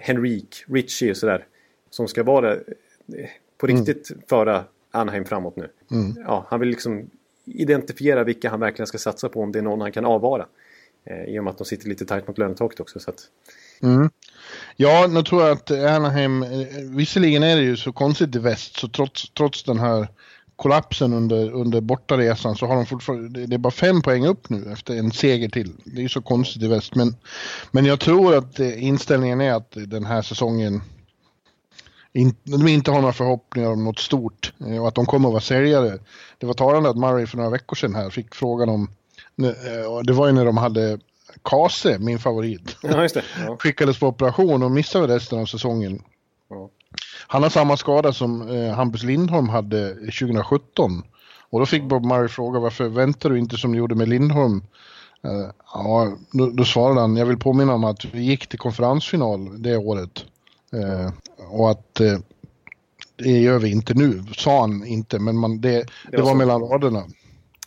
Henrik, 0.01 0.63
Richie 0.67 1.11
och 1.11 1.17
sådär. 1.17 1.45
Som 1.89 2.07
ska 2.07 2.23
vara 2.23 2.53
eh, 2.53 2.59
på 3.57 3.67
mm. 3.67 3.77
riktigt 3.77 4.11
mm. 4.11 4.23
föra 4.29 4.63
Anaheim 4.91 5.25
framåt 5.25 5.55
nu. 5.55 5.69
Mm. 5.91 6.15
Ja, 6.25 6.45
han 6.49 6.59
vill 6.59 6.69
liksom 6.69 7.09
identifiera 7.45 8.23
vilka 8.23 8.49
han 8.49 8.59
verkligen 8.59 8.87
ska 8.87 8.97
satsa 8.97 9.29
på 9.29 9.41
om 9.41 9.51
det 9.51 9.59
är 9.59 9.63
någon 9.63 9.81
han 9.81 9.91
kan 9.91 10.05
avvara. 10.05 10.45
I 11.27 11.39
och 11.39 11.43
med 11.43 11.51
att 11.51 11.57
de 11.57 11.65
sitter 11.65 11.87
lite 11.87 12.05
tajt 12.05 12.27
mot 12.27 12.37
lönetaket 12.37 12.79
också. 12.79 12.99
Så 12.99 13.09
att... 13.09 13.19
mm. 13.81 14.09
Ja, 14.75 15.07
nu 15.09 15.23
tror 15.23 15.43
jag 15.43 15.51
att 15.51 15.71
Anaheim, 15.71 16.45
visserligen 16.95 17.43
är 17.43 17.55
det 17.55 17.61
ju 17.61 17.77
så 17.77 17.93
konstigt 17.93 18.35
i 18.35 18.39
väst, 18.39 18.79
så 18.79 18.87
trots, 18.87 19.29
trots 19.29 19.63
den 19.63 19.79
här 19.79 20.07
kollapsen 20.57 21.13
under, 21.13 21.51
under 21.51 21.81
bortaresan 21.81 22.55
så 22.55 22.65
har 22.65 22.75
de 22.75 22.85
fortfarande, 22.85 23.45
det 23.45 23.55
är 23.55 23.59
bara 23.59 23.71
fem 23.71 24.01
poäng 24.01 24.25
upp 24.25 24.49
nu 24.49 24.71
efter 24.71 24.95
en 24.95 25.11
seger 25.11 25.49
till. 25.49 25.73
Det 25.83 25.97
är 25.97 26.01
ju 26.01 26.09
så 26.09 26.21
konstigt 26.21 26.63
i 26.63 26.67
väst, 26.67 26.95
men, 26.95 27.15
men 27.71 27.85
jag 27.85 27.99
tror 27.99 28.35
att 28.35 28.59
eh, 28.59 28.83
inställningen 28.83 29.41
är 29.41 29.53
att 29.53 29.71
den 29.71 30.05
här 30.05 30.21
säsongen 30.21 30.81
in, 32.13 32.35
de 32.43 32.67
inte 32.67 32.91
har 32.91 33.01
några 33.01 33.13
förhoppningar 33.13 33.71
om 33.71 33.83
något 33.83 33.99
stort 33.99 34.53
eh, 34.67 34.81
och 34.81 34.87
att 34.87 34.95
de 34.95 35.05
kommer 35.05 35.29
att 35.29 35.33
vara 35.33 35.41
säljare. 35.41 35.99
Det 36.37 36.45
var 36.45 36.53
talande 36.53 36.89
att 36.89 36.97
Murray 36.97 37.25
för 37.25 37.37
några 37.37 37.49
veckor 37.49 37.75
sedan 37.75 37.95
här 37.95 38.09
fick 38.09 38.35
frågan 38.35 38.69
om, 38.69 38.89
eh, 39.43 40.03
det 40.03 40.13
var 40.13 40.27
ju 40.27 40.33
när 40.33 40.45
de 40.45 40.57
hade 40.57 40.99
Kase, 41.43 41.97
min 41.99 42.19
favorit. 42.19 42.77
Ja. 42.81 43.07
Ja. 43.47 43.57
Skickades 43.59 43.99
på 43.99 44.07
operation 44.07 44.63
och 44.63 44.71
missade 44.71 45.15
resten 45.15 45.39
av 45.39 45.45
säsongen. 45.45 46.01
Ja. 46.49 46.69
Han 47.27 47.43
har 47.43 47.49
samma 47.49 47.77
skada 47.77 48.13
som 48.13 48.49
eh, 48.49 48.73
Hampus 48.73 49.03
Lindholm 49.03 49.49
hade 49.49 49.93
2017. 49.95 51.03
Och 51.49 51.59
då 51.59 51.65
fick 51.65 51.83
Bob 51.83 52.05
Murray 52.05 52.27
fråga 52.27 52.59
varför 52.59 52.89
väntar 52.89 53.29
du 53.29 53.39
inte 53.39 53.57
som 53.57 53.71
du 53.71 53.77
gjorde 53.77 53.95
med 53.95 54.09
Lindholm? 54.09 54.63
Uh, 55.25 55.49
ja, 55.73 56.17
då, 56.31 56.49
då, 56.49 56.65
svarade 56.65 57.01
han, 57.01 57.17
jag 57.17 57.25
vill 57.25 57.37
påminna 57.37 57.73
om 57.73 57.83
att 57.83 58.05
vi 58.05 58.21
gick 58.21 58.47
till 58.47 58.59
konferensfinal 58.59 59.61
det 59.61 59.77
året. 59.77 60.25
Uh, 60.73 61.09
och 61.49 61.71
att 61.71 62.01
uh, 62.01 62.19
det 63.15 63.39
gör 63.39 63.59
vi 63.59 63.71
inte 63.71 63.93
nu, 63.93 64.23
sa 64.37 64.61
han 64.61 64.85
inte, 64.85 65.19
men 65.19 65.37
man, 65.37 65.61
det, 65.61 65.69
det, 65.69 65.85
det 66.11 66.17
var, 66.17 66.25
var 66.25 66.35
mellan 66.35 66.61
raderna. 66.61 67.03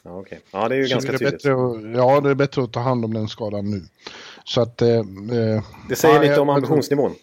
Ja, 0.02 0.18
okay. 0.18 0.38
ja, 0.50 0.68
det 0.68 0.74
är 0.74 0.78
ju 0.78 0.86
så 0.86 0.94
ganska 0.94 1.12
det 1.12 1.18
tydligt. 1.18 1.46
Att, 1.46 1.96
ja, 1.96 2.20
det 2.20 2.30
är 2.30 2.34
bättre 2.34 2.62
att 2.62 2.72
ta 2.72 2.80
hand 2.80 3.04
om 3.04 3.14
den 3.14 3.28
skadan 3.28 3.70
nu. 3.70 3.82
Så 4.44 4.60
att... 4.60 4.82
Eh, 4.82 5.04
det 5.88 5.96
säger 5.96 6.14
ja, 6.14 6.22
lite 6.22 6.40
om 6.40 6.48
ambitionsnivån. 6.48 7.14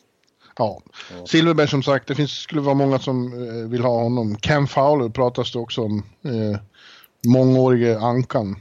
Ja. 0.57 0.81
ja. 1.19 1.25
Silverberg 1.25 1.67
som 1.67 1.83
sagt, 1.83 2.07
det 2.07 2.15
finns, 2.15 2.31
skulle 2.31 2.61
vara 2.61 2.75
många 2.75 2.99
som 2.99 3.33
eh, 3.33 3.69
vill 3.69 3.81
ha 3.81 4.03
honom. 4.03 4.35
Cam 4.35 4.67
Fowler 4.67 5.09
pratas 5.09 5.51
det 5.51 5.59
också 5.59 5.81
om. 5.81 6.03
Eh, 6.23 6.59
mångårige 7.27 7.99
ankan. 7.99 8.55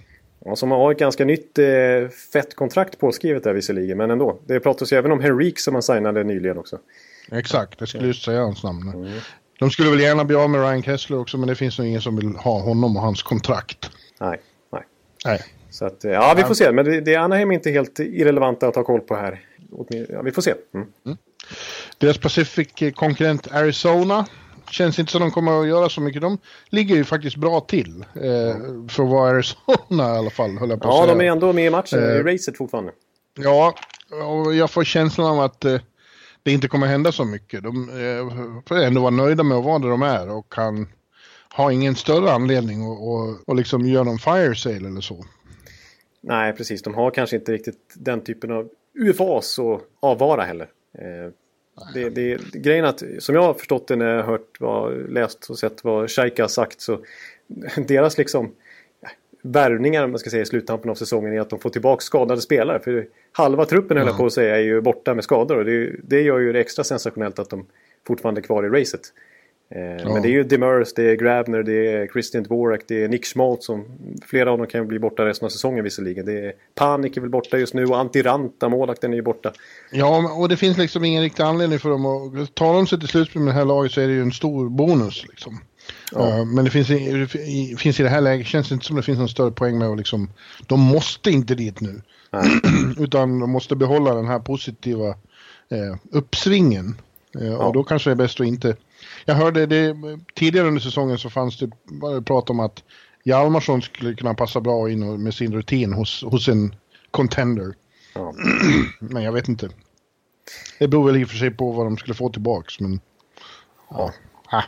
Ja, 0.45 0.57
som 0.57 0.71
har 0.71 0.93
ett 0.93 0.99
ganska 0.99 1.25
nytt 1.25 1.59
eh, 1.59 1.65
fett 2.33 2.57
kontrakt 2.57 2.99
påskrivet 2.99 3.45
där 3.45 3.53
visserligen, 3.55 3.99
men 3.99 4.11
ändå. 4.11 4.39
Det 4.47 4.61
pratas 4.61 4.93
ju 4.93 4.97
även 4.97 5.13
om 5.13 5.21
Henrik 5.21 5.59
som 5.59 5.75
han 5.75 5.83
signade 5.83 6.25
nyligen 6.25 6.59
också. 6.59 6.79
Exakt, 7.33 7.75
jag 7.79 7.89
skulle 7.89 8.07
just 8.07 8.25
säga 8.25 8.41
hans 8.41 8.63
namn. 8.63 8.89
Mm. 8.89 9.19
De 9.59 9.71
skulle 9.71 9.91
väl 9.91 10.01
gärna 10.01 10.25
bli 10.25 10.37
av 10.37 10.51
med 10.51 10.61
Ryan 10.61 10.83
Kessler 10.83 11.19
också, 11.19 11.39
men 11.39 11.49
det 11.49 11.55
finns 11.55 11.79
nog 11.79 11.89
ingen 11.89 12.01
som 12.01 12.17
vill 12.17 12.37
ha 12.37 12.61
honom 12.61 12.97
och 12.97 13.03
hans 13.03 13.23
kontrakt. 13.23 13.91
Nej, 14.21 14.41
nej. 14.73 14.83
nej. 15.25 15.43
Så 15.71 15.85
att, 15.85 16.05
ja, 16.05 16.35
vi 16.37 16.43
får 16.43 16.55
se. 16.55 16.73
Men 16.73 16.85
det, 16.85 17.01
det 17.01 17.15
är 17.15 17.19
Anaheim 17.19 17.53
inte 17.53 17.71
helt 17.71 17.99
irrelevanta 17.99 18.69
att 18.69 18.77
ha 18.77 18.85
koll 18.85 19.01
på 19.01 19.17
här. 19.17 19.41
Ja, 20.09 20.23
vi 20.23 20.33
får 20.33 20.43
se. 20.43 20.55
Mm. 20.75 20.87
Mm. 21.07 21.19
Deras 21.99 22.19
Pacific-konkurrent 22.19 23.53
Arizona 23.53 24.27
känns 24.71 24.99
inte 24.99 25.13
som 25.13 25.21
de 25.21 25.31
kommer 25.31 25.61
att 25.61 25.69
göra 25.69 25.89
så 25.89 26.01
mycket. 26.01 26.23
De 26.23 26.39
ligger 26.69 26.97
ju 26.97 27.05
faktiskt 27.05 27.37
bra 27.37 27.61
till. 27.61 28.05
Eh, 28.15 28.57
för 28.89 29.03
att 29.03 29.11
vara 29.11 29.31
Arizona 29.31 30.15
i 30.15 30.19
alla 30.19 30.31
fall, 30.31 30.59
höll 30.59 30.71
jag 30.71 30.81
på 30.81 30.89
att 30.89 30.95
ja, 30.95 31.05
säga. 31.05 31.15
De 31.15 31.25
är 31.25 31.31
ändå 31.31 31.53
med 31.53 31.67
i 31.67 31.71
matchen, 31.71 31.99
eh, 31.99 32.17
i 32.17 32.23
racet 32.23 32.57
fortfarande. 32.57 32.93
Ja, 33.39 33.75
och 34.11 34.55
jag 34.55 34.71
får 34.71 34.85
känslan 34.85 35.27
av 35.27 35.41
att 35.41 35.65
eh, 35.65 35.81
det 36.43 36.53
inte 36.53 36.69
kommer 36.69 36.87
hända 36.87 37.13
så 37.13 37.25
mycket. 37.25 37.63
De 37.63 37.89
eh, 37.89 38.63
får 38.69 38.77
ändå 38.77 39.01
vara 39.01 39.11
nöjda 39.11 39.43
med 39.43 39.59
att 39.59 39.65
vara 39.65 39.79
där 39.79 39.89
de 39.89 40.03
är 40.03 40.31
och 40.31 40.53
kan 40.53 40.89
ha 41.57 41.73
ingen 41.73 41.95
större 41.95 42.33
anledning 42.33 42.83
att 42.83 42.99
och, 42.99 43.49
och 43.49 43.57
liksom 43.57 43.87
göra 43.87 44.05
någon 44.05 44.19
fire 44.19 44.55
sale 44.55 44.89
eller 44.89 45.01
så. 45.01 45.25
Nej, 46.21 46.53
precis. 46.53 46.83
De 46.83 46.95
har 46.95 47.11
kanske 47.11 47.37
inte 47.37 47.53
riktigt 47.53 47.95
den 47.95 48.21
typen 48.21 48.51
av 48.51 48.69
UFAs 48.95 49.59
att 49.59 49.83
avvara 50.01 50.43
heller. 50.43 50.69
Eh, 50.99 51.33
det, 51.95 52.09
det, 52.11 52.39
grejen 52.53 52.85
att, 52.85 53.03
som 53.19 53.35
jag 53.35 53.43
har 53.43 53.55
förstått 53.55 53.89
det 53.89 53.97
när 53.97 54.07
jag 54.07 54.23
har 54.23 54.33
hört, 54.33 54.61
vad, 54.61 55.13
läst 55.13 55.51
och 55.51 55.59
sett 55.59 55.85
vad 55.85 56.11
Shaika 56.11 56.43
har 56.43 56.49
sagt 56.49 56.81
så 56.81 56.99
deras 57.87 58.19
liksom 58.19 58.53
värvningar 59.43 60.05
om 60.05 60.11
man 60.11 60.19
ska 60.19 60.31
säga 60.31 60.43
i 60.43 60.47
sluttampen 60.47 60.91
av 60.91 60.95
säsongen 60.95 61.33
är 61.33 61.41
att 61.41 61.51
de 61.51 61.59
får 61.59 61.71
tillbaka 61.71 62.01
skadade 62.01 62.41
spelare. 62.41 62.81
För 62.81 63.07
halva 63.33 63.65
truppen 63.65 63.97
höll 63.97 64.07
jag 64.07 64.17
på 64.17 64.27
att 64.27 64.33
säga 64.33 64.57
är 64.57 64.63
ju 64.63 64.81
borta 64.81 65.15
med 65.15 65.25
skador 65.25 65.59
och 65.59 65.65
det, 65.65 65.97
det 66.03 66.23
gör 66.23 66.39
ju 66.39 66.53
det 66.53 66.61
extra 66.61 66.85
sensationellt 66.85 67.39
att 67.39 67.51
de 67.51 67.67
fortfarande 68.07 68.41
är 68.41 68.43
kvar 68.43 68.65
i 68.65 68.81
racet. 68.81 69.13
Eh, 69.69 69.81
ja. 69.81 70.13
Men 70.13 70.23
det 70.23 70.29
är 70.29 70.33
ju 70.33 70.45
Demers, 70.45 70.95
det 70.95 71.11
är 71.11 71.17
Grabner, 71.17 71.63
det 71.63 71.93
är 71.93 72.07
Christian 72.07 72.43
Dvorak, 72.43 72.81
det 72.89 73.05
är 73.05 73.09
Nick 73.09 73.27
Schmaltz 73.27 73.67
som 73.67 73.85
flera 74.27 74.53
av 74.53 74.59
dem 74.59 74.67
kan 74.67 74.89
bli 74.89 74.99
borta 74.99 75.27
resten 75.27 75.47
av 75.47 75.51
säsongen 75.51 75.85
visserligen. 75.85 76.27
Det 76.27 76.47
är 76.47 76.53
Panik 76.75 77.17
är 77.17 77.21
väl 77.21 77.31
borta 77.31 77.59
just 77.59 77.75
nu 77.75 77.87
och 77.87 77.99
Antiranta, 77.99 78.69
målvakten, 78.69 79.13
är 79.13 79.17
ju 79.17 79.23
borta. 79.23 79.53
Ja, 79.93 80.35
och 80.39 80.49
det 80.49 80.57
finns 80.57 80.79
liksom 80.79 81.05
ingen 81.05 81.23
riktig 81.23 81.43
anledning 81.43 81.79
för 81.79 81.91
dem 81.91 82.07
att... 82.07 82.55
Tar 82.55 82.75
de 82.75 82.87
sig 82.87 82.99
till 83.01 83.09
slutspel 83.09 83.43
med 83.43 83.55
det 83.55 83.59
här 83.59 83.65
laget 83.65 83.93
så 83.93 84.01
är 84.01 84.07
det 84.07 84.13
ju 84.13 84.23
en 84.23 84.33
stor 84.33 84.69
bonus 84.69 85.27
liksom. 85.29 85.61
Ja. 86.13 86.45
men 86.45 86.65
det 86.65 86.71
finns, 86.71 86.91
i, 86.91 87.77
finns 87.79 88.01
i 88.01 88.03
det 88.03 88.09
här 88.09 88.21
läget, 88.21 88.47
känns 88.47 88.69
det 88.69 88.73
inte 88.73 88.87
som 88.87 88.97
det 88.97 89.03
finns 89.03 89.19
någon 89.19 89.29
större 89.29 89.51
poäng 89.51 89.79
med 89.79 89.89
att 89.89 89.99
liksom, 89.99 90.31
de 90.67 90.81
måste 90.81 91.31
inte 91.31 91.55
dit 91.55 91.81
nu. 91.81 92.03
Utan 92.99 93.41
de 93.41 93.51
måste 93.51 93.77
behålla 93.77 94.15
den 94.15 94.27
här 94.27 94.39
positiva 94.39 95.09
eh, 95.69 95.97
uppsvingen. 96.11 96.97
Eh, 97.41 97.47
ja. 97.47 97.57
Och 97.57 97.73
då 97.73 97.85
kanske 97.85 98.11
det 98.11 98.15
är 98.15 98.17
bäst 98.17 98.41
att 98.41 98.47
inte... 98.47 98.77
Jag 99.29 99.35
hörde 99.35 99.67
det 99.67 99.97
tidigare 100.35 100.69
under 100.69 100.81
säsongen 100.81 101.19
så 101.19 101.31
fanns 101.31 101.59
det 101.59 101.71
prat 102.25 102.51
om 102.51 102.61
att 102.61 102.83
Hjalmarsson 103.25 103.83
skulle 103.83 104.15
kunna 104.15 104.35
passa 104.35 104.61
bra 104.61 104.91
in 104.91 105.23
med 105.23 105.35
sin 105.35 105.53
rutin 105.53 105.93
hos, 105.93 106.23
hos 106.23 106.49
en 106.49 106.75
contender. 107.11 107.75
Ja. 108.15 108.35
men 108.99 109.23
jag 109.23 109.33
vet 109.33 109.49
inte. 109.49 109.69
Det 110.79 110.89
beror 110.89 111.07
väl 111.07 111.17
i 111.17 111.25
och 111.25 111.29
för 111.29 111.37
sig 111.37 111.51
på 111.51 111.73
vad 111.73 111.87
de 111.87 111.97
skulle 111.97 112.15
få 112.15 112.29
tillbaks 112.29 112.81
men... 112.81 113.01
Ja. 113.91 114.13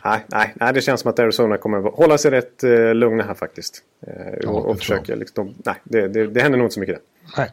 Nej, 0.03 0.25
nej, 0.27 0.53
nej, 0.55 0.73
det 0.73 0.81
känns 0.81 1.01
som 1.01 1.09
att 1.09 1.19
Arizona 1.19 1.57
kommer 1.57 1.87
att 1.87 1.93
hålla 1.93 2.17
sig 2.17 2.31
rätt 2.31 2.63
eh, 2.63 2.93
lugna 2.93 3.23
här 3.23 3.33
faktiskt. 3.33 3.83
Eh, 4.07 4.13
ja, 4.41 4.49
och, 4.49 4.65
och 4.65 4.77
försöka 4.77 5.15
liksom, 5.15 5.53
nej, 5.65 5.75
det, 5.83 6.07
det, 6.07 6.27
det 6.27 6.41
händer 6.41 6.57
nog 6.57 6.65
inte 6.65 6.73
så 6.73 6.79
mycket 6.79 6.95
där. 6.95 7.03
Nej. 7.37 7.51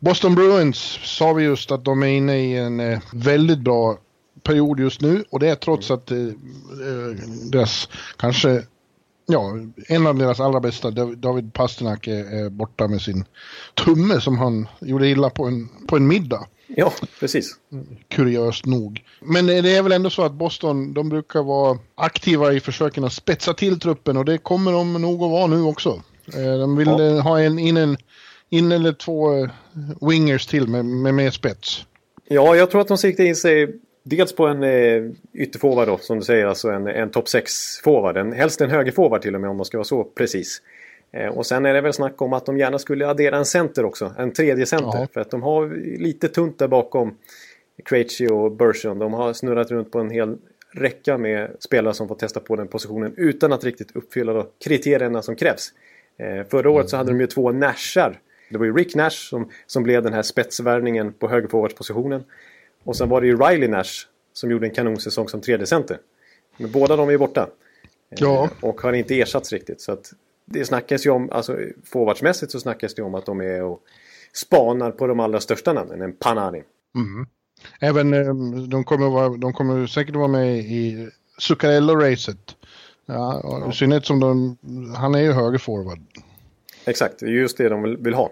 Boston 0.00 0.34
Bruins 0.34 0.98
sa 1.02 1.32
vi 1.32 1.44
just 1.44 1.70
att 1.70 1.84
de 1.84 2.02
är 2.02 2.06
inne 2.06 2.38
i 2.38 2.56
en 2.56 2.80
eh, 2.80 3.00
väldigt 3.12 3.58
bra 3.58 3.98
period 4.46 4.80
just 4.80 5.00
nu 5.00 5.24
och 5.30 5.40
det 5.40 5.48
är 5.48 5.54
trots 5.54 5.90
att 5.90 6.10
eh, 6.10 6.18
eh 6.18 6.32
deras 7.50 7.88
kanske 8.16 8.62
Ja, 9.28 9.58
en 9.88 10.06
av 10.06 10.18
deras 10.18 10.40
allra 10.40 10.60
bästa, 10.60 10.90
David 10.90 11.52
Pasternak, 11.52 12.06
är, 12.06 12.50
borta 12.50 12.88
med 12.88 13.00
sin 13.00 13.24
tumme 13.74 14.20
som 14.20 14.38
han 14.38 14.68
gjorde 14.80 15.08
illa 15.08 15.30
på 15.30 15.44
en, 15.44 15.68
på 15.86 15.96
en 15.96 16.06
middag. 16.06 16.46
Ja, 16.66 16.92
precis. 17.20 17.56
Kuriöst 18.08 18.66
nog. 18.66 19.04
Men 19.20 19.46
det 19.46 19.76
är 19.76 19.82
väl 19.82 19.92
ändå 19.92 20.10
så 20.10 20.22
att 20.22 20.32
Boston, 20.32 20.94
de 20.94 21.08
brukar 21.08 21.42
vara 21.42 21.78
aktiva 21.94 22.52
i 22.52 22.60
försöken 22.60 23.04
att 23.04 23.12
spetsa 23.12 23.54
till 23.54 23.80
truppen 23.80 24.16
och 24.16 24.24
det 24.24 24.38
kommer 24.38 24.72
de 24.72 24.92
nog 24.92 25.22
att 25.22 25.30
vara 25.30 25.46
nu 25.46 25.62
också. 25.62 26.02
Eh, 26.34 26.58
de 26.58 26.76
vill 26.76 26.88
ja. 26.88 27.02
Eh, 27.02 27.22
ha 27.22 27.40
en, 27.40 27.58
in, 27.58 27.76
en, 27.76 27.96
in 28.50 28.72
eller 28.72 28.92
två 28.92 29.48
wingers 30.00 30.46
till 30.46 30.68
med, 30.68 30.84
med 30.84 31.14
mer 31.14 31.30
spets. 31.30 31.84
Ja, 32.28 32.56
jag 32.56 32.70
tror 32.70 32.80
att 32.80 32.88
de 32.88 32.98
siktar 32.98 33.24
in 33.24 33.36
sig 33.36 33.80
dels 34.08 34.32
på 34.32 34.46
en 34.46 34.62
eh, 34.62 35.02
ytterforward 35.34 35.88
då, 35.88 35.98
som 35.98 36.18
du 36.18 36.24
säger, 36.24 36.46
alltså 36.46 36.70
en, 36.70 36.86
en 36.86 37.10
topp 37.10 37.24
6-forward. 37.24 38.34
helst 38.34 38.60
en 38.60 38.70
högerforward 38.70 39.22
till 39.22 39.34
och 39.34 39.40
med 39.40 39.50
om 39.50 39.56
man 39.56 39.66
ska 39.66 39.78
vara 39.78 39.84
så 39.84 40.04
precis. 40.04 40.62
Eh, 41.12 41.28
och 41.28 41.46
sen 41.46 41.66
är 41.66 41.74
det 41.74 41.80
väl 41.80 41.92
snack 41.92 42.22
om 42.22 42.32
att 42.32 42.46
de 42.46 42.58
gärna 42.58 42.78
skulle 42.78 43.08
addera 43.08 43.36
en 43.36 43.44
center 43.44 43.84
också. 43.84 44.14
En 44.18 44.32
tredje 44.32 44.66
center. 44.66 44.98
Ja. 44.98 45.08
För 45.12 45.20
att 45.20 45.30
de 45.30 45.42
har 45.42 45.68
lite 45.98 46.28
tunt 46.28 46.58
där 46.58 46.68
bakom 46.68 47.16
Krejci 47.84 48.28
och 48.28 48.52
Bershon. 48.52 48.98
De 48.98 49.12
har 49.12 49.32
snurrat 49.32 49.70
runt 49.70 49.92
på 49.92 49.98
en 49.98 50.10
hel 50.10 50.36
räcka 50.70 51.18
med 51.18 51.56
spelare 51.58 51.94
som 51.94 52.08
får 52.08 52.14
testa 52.14 52.40
på 52.40 52.56
den 52.56 52.68
positionen 52.68 53.14
utan 53.16 53.52
att 53.52 53.64
riktigt 53.64 53.96
uppfylla 53.96 54.32
då 54.32 54.46
kriterierna 54.64 55.22
som 55.22 55.36
krävs. 55.36 55.72
Eh, 56.18 56.48
förra 56.48 56.70
året 56.70 56.90
så 56.90 56.96
hade 56.96 57.10
de 57.10 57.20
ju 57.20 57.26
två 57.26 57.52
Nashar. 57.52 58.18
Det 58.50 58.58
var 58.58 58.64
ju 58.64 58.72
Rick 58.72 58.94
Nash 58.94 59.28
som, 59.30 59.50
som 59.66 59.82
blev 59.82 60.02
den 60.02 60.12
här 60.12 60.22
spetsvärvningen 60.22 61.12
på 61.12 61.28
högerforwardspositionen. 61.28 62.24
Och 62.86 62.96
sen 62.96 63.08
var 63.08 63.20
det 63.20 63.26
ju 63.26 63.36
Riley 63.36 63.68
Nash 63.68 64.06
som 64.32 64.50
gjorde 64.50 64.66
en 64.66 64.74
kanonsäsong 64.74 65.28
som 65.28 65.40
tredje 65.40 65.66
center. 65.66 65.98
Men 66.56 66.72
båda 66.72 66.96
de 66.96 67.08
är 67.08 67.18
borta. 67.18 67.40
Eh, 67.42 68.18
ja. 68.20 68.50
Och 68.60 68.80
har 68.80 68.92
inte 68.92 69.20
ersatts 69.20 69.52
riktigt. 69.52 69.80
Så 69.80 69.92
att 69.92 70.12
det 70.44 70.64
snackas 70.64 71.06
ju 71.06 71.10
om, 71.10 71.30
alltså 71.30 71.58
forwardsmässigt 71.84 72.52
så 72.52 72.60
snackas 72.60 72.94
det 72.94 73.02
om 73.02 73.14
att 73.14 73.26
de 73.26 73.40
är 73.40 73.62
och 73.62 73.80
spanar 74.32 74.90
på 74.90 75.06
de 75.06 75.20
allra 75.20 75.40
största 75.40 75.72
namnen, 75.72 76.02
en 76.02 76.12
Panarin. 76.12 76.64
Mm. 76.94 77.26
Även 77.80 78.14
eh, 78.14 78.34
de 78.68 78.84
kommer, 78.84 79.10
vara, 79.10 79.28
de 79.28 79.52
kommer 79.52 79.86
säkert 79.86 80.16
vara 80.16 80.28
med 80.28 80.58
i 80.58 81.08
Zuccarello-racet. 81.38 82.56
Ja, 83.06 83.40
ja. 83.42 83.70
I 83.70 83.72
synnerhet 83.72 84.06
som 84.06 84.20
de, 84.20 84.58
han 84.96 85.14
är 85.14 85.20
ju 85.20 85.32
högerforward. 85.32 86.00
Exakt, 86.84 87.18
det 87.18 87.26
är 87.26 87.30
just 87.30 87.58
det 87.58 87.68
de 87.68 87.82
vill, 87.82 87.96
vill 87.96 88.14
ha. 88.14 88.30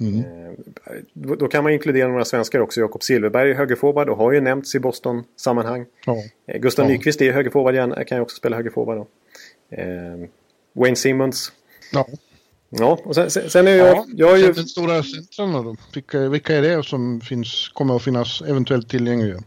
Mm. 0.00 0.20
Eh, 0.20 0.92
då 1.14 1.48
kan 1.48 1.64
man 1.64 1.72
inkludera 1.72 2.08
några 2.08 2.24
svenskar 2.24 2.60
också. 2.60 2.80
Jakob 2.80 3.02
Silverberg 3.02 3.50
är 3.50 3.54
högerforward 3.54 4.08
och 4.08 4.16
har 4.16 4.32
ju 4.32 4.40
nämnts 4.40 4.74
i 4.74 4.78
Boston-sammanhang. 4.78 5.86
Ja. 6.06 6.16
Eh, 6.46 6.60
Gustav 6.60 6.84
ja. 6.84 6.90
Nyqvist 6.90 7.22
är 7.22 7.32
högerforward, 7.32 8.06
kan 8.06 8.18
ju 8.18 8.22
också 8.22 8.36
spela 8.36 8.56
högerforward. 8.56 9.06
Eh, 9.70 9.84
Wayne 10.72 10.96
Simmons. 10.96 11.52
Ja. 11.92 12.06
Ja, 12.70 12.98
och 13.04 13.14
sen, 13.14 13.30
sen 13.30 13.66
är 13.66 13.70
jag... 13.70 13.96
Ja, 13.96 14.06
jag 14.16 14.32
är 14.32 14.36
ju... 14.36 14.52
Den 14.52 14.66
stora 14.66 15.02
centren 15.02 15.52
då? 15.52 15.76
Vilka, 15.94 16.28
vilka 16.28 16.56
är 16.56 16.62
det 16.62 16.82
som 16.82 17.20
finns, 17.20 17.68
kommer 17.74 17.96
att 17.96 18.02
finnas 18.02 18.42
eventuellt 18.42 18.88
tillgängliga? 18.88 19.42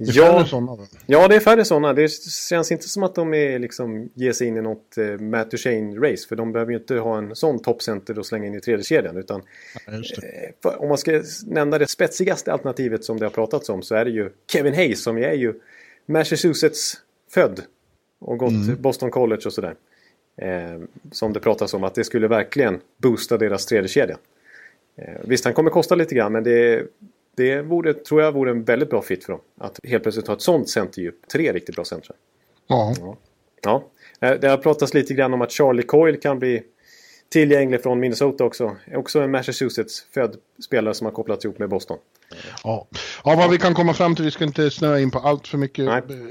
Det 0.00 0.10
är 0.10 0.16
ja, 0.16 0.32
färre 0.32 0.46
sådana? 0.46 0.86
Ja, 1.06 1.28
det 1.28 1.36
är 1.36 1.40
färre 1.40 1.64
sådana. 1.64 1.92
Det 1.92 2.08
känns 2.48 2.72
inte 2.72 2.88
som 2.88 3.02
att 3.02 3.14
de 3.14 3.34
är, 3.34 3.58
liksom, 3.58 4.10
ger 4.14 4.32
sig 4.32 4.46
in 4.46 4.56
i 4.56 4.62
något 4.62 4.98
eh, 4.98 5.04
Matt 5.04 5.52
Duchene-race. 5.52 6.28
För 6.28 6.36
de 6.36 6.52
behöver 6.52 6.72
ju 6.72 6.78
inte 6.78 6.94
ha 6.94 7.18
en 7.18 7.36
sån 7.36 7.58
toppcenter 7.58 8.18
och 8.18 8.26
slänga 8.26 8.46
in 8.46 8.54
i 8.54 8.60
tredje 8.60 8.84
kedjan 8.84 9.16
Utan 9.16 9.42
ja, 9.86 9.92
eh, 9.92 10.80
om 10.80 10.88
man 10.88 10.98
ska 10.98 11.22
nämna 11.46 11.78
det 11.78 11.86
spetsigaste 11.86 12.52
alternativet 12.52 13.04
som 13.04 13.18
det 13.18 13.24
har 13.24 13.30
pratats 13.30 13.68
om 13.68 13.82
så 13.82 13.94
är 13.94 14.04
det 14.04 14.10
ju 14.10 14.30
Kevin 14.52 14.74
Hayes 14.74 15.02
som 15.02 15.18
är 15.18 15.32
ju 15.32 15.54
Massachusetts 16.06 16.96
född. 17.30 17.60
Och 18.18 18.38
gått 18.38 18.50
mm. 18.50 18.82
Boston 18.82 19.10
College 19.10 19.42
och 19.46 19.52
sådär. 19.52 19.74
Eh, 20.36 20.80
som 21.12 21.32
det 21.32 21.40
pratas 21.40 21.74
om 21.74 21.84
att 21.84 21.94
det 21.94 22.04
skulle 22.04 22.28
verkligen 22.28 22.80
boosta 22.96 23.38
deras 23.38 23.66
tredje 23.66 23.88
kedja. 23.88 24.18
Eh, 24.96 25.14
visst, 25.24 25.44
han 25.44 25.54
kommer 25.54 25.70
kosta 25.70 25.94
lite 25.94 26.14
grann 26.14 26.32
men 26.32 26.44
det, 26.44 26.86
det 27.38 27.62
vore, 27.62 27.94
tror 27.94 28.22
jag 28.22 28.32
vore 28.32 28.50
en 28.50 28.64
väldigt 28.64 28.90
bra 28.90 29.02
fit 29.02 29.24
för 29.24 29.32
dem. 29.32 29.40
Att 29.60 29.80
helt 29.84 30.02
plötsligt 30.02 30.26
ha 30.26 30.34
ett 30.34 30.42
sånt 30.42 30.68
centerdjup. 30.68 31.28
Tre 31.32 31.52
riktigt 31.52 31.74
bra 31.74 31.84
centra. 31.84 32.14
Ja. 32.66 32.94
ja. 33.00 33.16
ja. 33.62 33.84
Eh, 34.28 34.40
det 34.40 34.48
har 34.48 34.56
pratats 34.56 34.94
lite 34.94 35.14
grann 35.14 35.34
om 35.34 35.42
att 35.42 35.52
Charlie 35.52 35.82
Coyle 35.82 36.16
kan 36.16 36.38
bli 36.38 36.62
tillgänglig 37.28 37.82
från 37.82 38.00
Minnesota 38.00 38.44
också. 38.44 38.76
Också 38.94 39.20
en 39.20 39.30
Massachusetts-född 39.30 40.36
spelare 40.64 40.94
som 40.94 41.04
har 41.04 41.12
kopplats 41.12 41.44
ihop 41.44 41.58
med 41.58 41.68
Boston. 41.68 41.98
Ja. 42.64 42.86
ja, 43.24 43.36
vad 43.36 43.50
vi 43.50 43.58
kan 43.58 43.74
komma 43.74 43.94
fram 43.94 44.14
till, 44.14 44.24
vi 44.24 44.30
ska 44.30 44.44
inte 44.44 44.70
snöa 44.70 45.00
in 45.00 45.10
på 45.10 45.18
allt 45.18 45.48
för 45.48 45.58
mycket. 45.58 45.86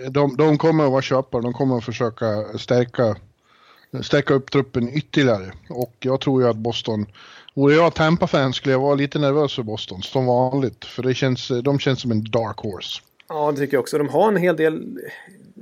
De, 0.09 0.37
de 0.37 0.57
kommer 0.57 0.85
att 0.85 0.91
vara 0.91 1.01
köpare, 1.01 1.41
de 1.41 1.53
kommer 1.53 1.77
att 1.77 1.85
försöka 1.85 2.57
stärka 2.57 3.15
stärka 4.01 4.33
upp 4.33 4.51
truppen 4.51 4.89
ytterligare. 4.89 5.51
Och 5.69 5.95
jag 5.99 6.21
tror 6.21 6.41
ju 6.41 6.49
att 6.49 6.55
Boston, 6.55 7.05
vore 7.57 7.75
jag 7.75 7.93
Tampa-fan 7.93 8.53
skulle 8.53 8.73
jag 8.73 8.79
vara 8.79 8.95
lite 8.95 9.19
nervös 9.19 9.55
för 9.55 9.63
Boston 9.63 10.01
som 10.01 10.25
vanligt. 10.25 10.85
För 10.85 11.03
det 11.03 11.13
känns, 11.13 11.51
de 11.63 11.79
känns 11.79 12.01
som 12.01 12.11
en 12.11 12.23
dark 12.23 12.57
horse. 12.57 13.01
Ja, 13.29 13.51
det 13.51 13.57
tycker 13.57 13.73
jag 13.73 13.81
också. 13.81 13.97
De 13.97 14.09
har 14.09 14.27
en 14.27 14.37
hel 14.37 14.55
del 14.55 14.99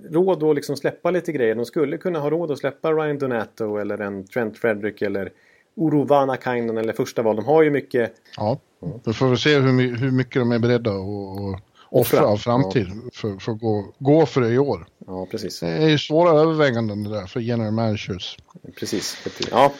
råd 0.09 0.43
att 0.43 0.55
liksom 0.55 0.77
släppa 0.77 1.11
lite 1.11 1.31
grejer. 1.31 1.55
De 1.55 1.65
skulle 1.65 1.97
kunna 1.97 2.19
ha 2.19 2.29
råd 2.29 2.51
att 2.51 2.59
släppa 2.59 2.91
Ryan 2.91 3.17
Donato 3.17 3.77
eller 3.77 4.01
en 4.01 4.27
Trent 4.27 4.57
Frederick 4.57 5.01
eller 5.01 5.31
Urovana 5.75 6.37
Kainen 6.37 6.77
eller 6.77 6.93
första 6.93 7.21
val. 7.21 7.35
De 7.35 7.45
har 7.45 7.63
ju 7.63 7.69
mycket... 7.69 8.13
Ja, 8.37 8.59
då 9.03 9.13
får 9.13 9.29
vi 9.29 9.37
se 9.37 9.59
hur, 9.59 9.95
hur 9.97 10.11
mycket 10.11 10.41
de 10.41 10.51
är 10.51 10.59
beredda 10.59 10.91
att 10.91 11.61
offra 11.89 12.25
av 12.25 12.37
framtid 12.37 12.87
ja. 12.89 13.09
för, 13.13 13.37
för 13.39 13.51
att 13.51 13.59
gå, 13.59 13.85
gå 13.99 14.25
för 14.25 14.41
det 14.41 14.49
i 14.49 14.59
år. 14.59 14.87
Ja, 15.07 15.27
precis. 15.31 15.59
Det 15.59 15.67
är 15.67 15.89
ju 15.89 15.97
svåra 15.97 16.39
överväganden 16.39 17.03
det 17.03 17.09
där 17.09 17.25
för 17.25 17.39
general 17.39 17.71
managers. 17.71 18.37
Precis, 18.79 19.27
ja. 19.51 19.73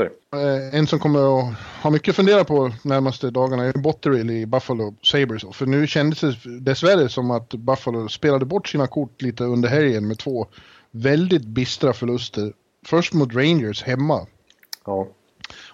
Så. 0.00 0.36
Eh, 0.36 0.74
en 0.74 0.86
som 0.86 0.98
kommer 0.98 1.38
att 1.38 1.54
ha 1.82 1.90
mycket 1.90 2.12
att 2.12 2.16
fundera 2.16 2.44
på 2.44 2.72
närmaste 2.82 3.30
dagarna 3.30 3.64
är 3.64 3.72
Botterill 3.72 4.30
i 4.30 4.46
Buffalo 4.46 4.94
Sabres. 5.02 5.44
För 5.52 5.66
nu 5.66 5.86
kändes 5.86 6.20
det 6.20 6.60
dessvärre 6.60 7.08
som 7.08 7.30
att 7.30 7.54
Buffalo 7.54 8.08
spelade 8.08 8.44
bort 8.44 8.68
sina 8.68 8.86
kort 8.86 9.22
lite 9.22 9.44
under 9.44 9.68
helgen 9.68 10.08
med 10.08 10.18
två 10.18 10.46
väldigt 10.90 11.44
bistra 11.44 11.92
förluster. 11.92 12.52
Först 12.86 13.12
mot 13.12 13.34
Rangers 13.34 13.82
hemma. 13.82 14.26
Ja. 14.86 15.08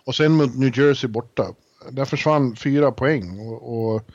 Och 0.05 0.15
sen 0.15 0.33
mot 0.33 0.57
New 0.57 0.79
Jersey 0.79 1.11
borta. 1.11 1.47
Där 1.91 2.05
försvann 2.05 2.57
fyra 2.57 2.93
poäng. 2.93 3.39
och, 3.41 3.95
och 3.95 4.11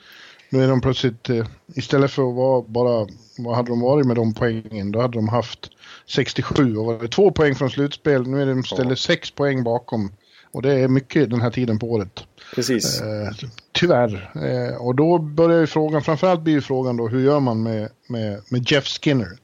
nu 0.50 0.64
är 0.64 0.68
de 0.68 0.82
plötsligt, 0.82 1.30
eh, 1.30 1.46
istället 1.76 2.12
för 2.12 2.30
att 2.30 2.36
vara 2.36 2.62
bara, 2.62 3.08
vad 3.38 3.56
hade 3.56 3.72
de 3.72 3.82
varit 3.82 4.08
med 4.08 4.16
de 4.16 4.34
poängen? 4.34 4.92
Då 4.92 5.02
hade 5.02 5.18
de 5.18 5.30
haft 5.30 5.70
67 6.12 6.78
och 6.78 6.86
var 6.86 7.00
det 7.00 7.08
två 7.08 7.32
poäng 7.32 7.56
från 7.56 7.70
slutspel. 7.70 8.28
Nu 8.28 8.42
är 8.42 8.46
de 8.46 8.60
istället 8.60 9.00
sex 9.00 9.32
poäng 9.32 9.64
bakom. 9.64 10.12
Och 10.52 10.62
det 10.62 10.74
är 10.74 10.88
mycket 10.88 11.30
den 11.30 11.42
här 11.42 11.52
tiden 11.52 11.80
på 11.80 11.92
året. 11.92 12.24
Precis. 12.56 13.02
Eh, 13.02 13.48
tyvärr. 13.72 14.32
Eh, 14.36 14.86
och 14.86 14.96
då 14.96 15.18
börjar 15.18 15.60
ju 15.60 15.68
frågan, 15.68 16.02
framförallt 16.02 16.42
blir 16.42 16.54
ju 16.54 16.62
frågan 16.62 16.98
då, 16.98 17.08
hur 17.08 17.22
gör 17.22 17.40
man 17.40 17.64
med, 17.64 17.90
med, 18.08 18.42
med 18.50 18.72
Jeff 18.72 18.86
Skinner? 18.86 19.38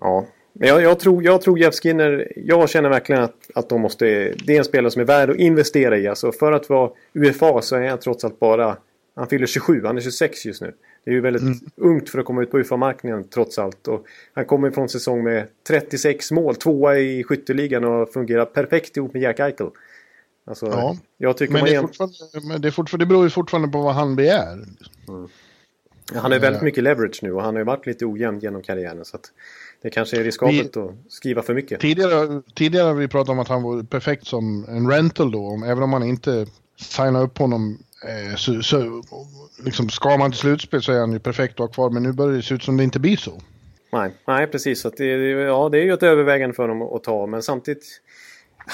Ja, 0.00 0.26
men 0.52 0.68
jag, 0.68 0.82
jag, 0.82 1.00
tror, 1.00 1.24
jag 1.24 1.42
tror 1.42 1.58
Jeff 1.58 1.74
Skinner, 1.74 2.32
jag 2.36 2.70
känner 2.70 2.88
verkligen 2.88 3.22
att, 3.22 3.34
att 3.54 3.68
de 3.68 3.80
måste, 3.80 4.04
det 4.44 4.54
är 4.54 4.58
en 4.58 4.64
spelare 4.64 4.90
som 4.90 5.02
är 5.02 5.06
värd 5.06 5.30
att 5.30 5.36
investera 5.36 5.98
i. 5.98 6.08
Alltså 6.08 6.32
för 6.32 6.52
att 6.52 6.68
vara 6.70 6.90
UFA 7.14 7.62
så 7.62 7.76
är 7.76 7.88
han 7.88 7.98
trots 7.98 8.24
allt 8.24 8.38
bara 8.40 8.76
han 9.16 9.26
fyller 9.26 9.46
27, 9.46 9.82
han 9.84 9.96
är 9.96 10.00
26 10.00 10.46
just 10.46 10.62
nu. 10.62 10.74
Det 11.04 11.10
är 11.10 11.14
ju 11.14 11.20
väldigt 11.20 11.42
mm. 11.42 11.58
ungt 11.76 12.10
för 12.10 12.18
att 12.18 12.24
komma 12.24 12.42
ut 12.42 12.50
på 12.50 12.58
UFA-marknaden 12.58 13.24
trots 13.24 13.58
allt. 13.58 13.88
Och 13.88 14.06
han 14.32 14.44
kommer 14.44 14.70
från 14.70 14.88
säsong 14.88 15.24
med 15.24 15.46
36 15.68 16.30
mål, 16.30 16.56
tvåa 16.56 16.98
i 16.98 17.24
skytteligan 17.24 17.84
och 17.84 18.12
fungerar 18.12 18.44
perfekt 18.44 18.96
ihop 18.96 19.14
med 19.14 19.22
Jack 19.22 19.40
Eichel. 19.40 19.70
Alltså, 20.44 20.66
ja, 20.66 20.96
jag 21.18 21.36
tycker 21.36 21.52
men, 21.52 21.64
det, 21.64 21.74
är 21.74 22.48
men 22.48 22.60
det, 22.60 22.68
är 22.68 22.72
fortfarande, 22.72 23.04
det 23.04 23.08
beror 23.08 23.24
ju 23.24 23.30
fortfarande 23.30 23.68
på 23.68 23.82
vad 23.82 23.94
han 23.94 24.16
begär. 24.16 24.52
Mm. 25.08 25.28
Han 26.14 26.32
har 26.32 26.38
väldigt 26.38 26.62
mycket 26.62 26.84
leverage 26.84 27.18
nu 27.22 27.32
och 27.32 27.42
han 27.42 27.54
har 27.54 27.60
ju 27.60 27.64
varit 27.64 27.86
lite 27.86 28.06
ojämn 28.06 28.40
genom 28.40 28.62
karriären. 28.62 29.04
Så 29.04 29.18
det 29.82 29.90
kanske 29.90 30.20
är 30.20 30.24
riskabelt 30.24 30.76
vi, 30.76 30.80
att 30.80 30.94
skriva 31.08 31.42
för 31.42 31.54
mycket. 31.54 31.80
Tidigare, 31.80 32.42
tidigare 32.54 32.86
har 32.86 32.94
vi 32.94 33.08
pratat 33.08 33.28
om 33.28 33.38
att 33.38 33.48
han 33.48 33.62
var 33.62 33.82
perfekt 33.82 34.26
som 34.26 34.64
en 34.68 34.90
rental 34.90 35.30
då, 35.30 35.62
även 35.66 35.82
om 35.82 35.90
man 35.90 36.02
inte 36.02 36.46
signar 36.76 37.22
upp 37.22 37.38
honom 37.38 37.78
så, 38.36 38.62
så 38.62 39.02
liksom, 39.64 39.88
ska 39.88 40.16
man 40.16 40.30
till 40.30 40.40
slutspel 40.40 40.82
så 40.82 40.92
är 40.92 41.00
han 41.00 41.12
ju 41.12 41.18
perfekt 41.18 41.54
att 41.54 41.58
ha 41.58 41.68
kvar. 41.68 41.90
Men 41.90 42.02
nu 42.02 42.12
börjar 42.12 42.36
det 42.36 42.42
se 42.42 42.54
ut 42.54 42.62
som 42.62 42.76
det 42.76 42.84
inte 42.84 43.00
blir 43.00 43.16
så. 43.16 43.40
Nej, 43.92 44.12
nej 44.26 44.46
precis. 44.46 44.86
Att 44.86 44.96
det, 44.96 45.04
ja, 45.30 45.68
det 45.68 45.78
är 45.78 45.82
ju 45.82 45.92
ett 45.92 46.02
övervägande 46.02 46.54
för 46.54 46.68
honom 46.68 46.82
att 46.82 47.04
ta. 47.04 47.26
Men 47.26 47.42
samtidigt. 47.42 47.84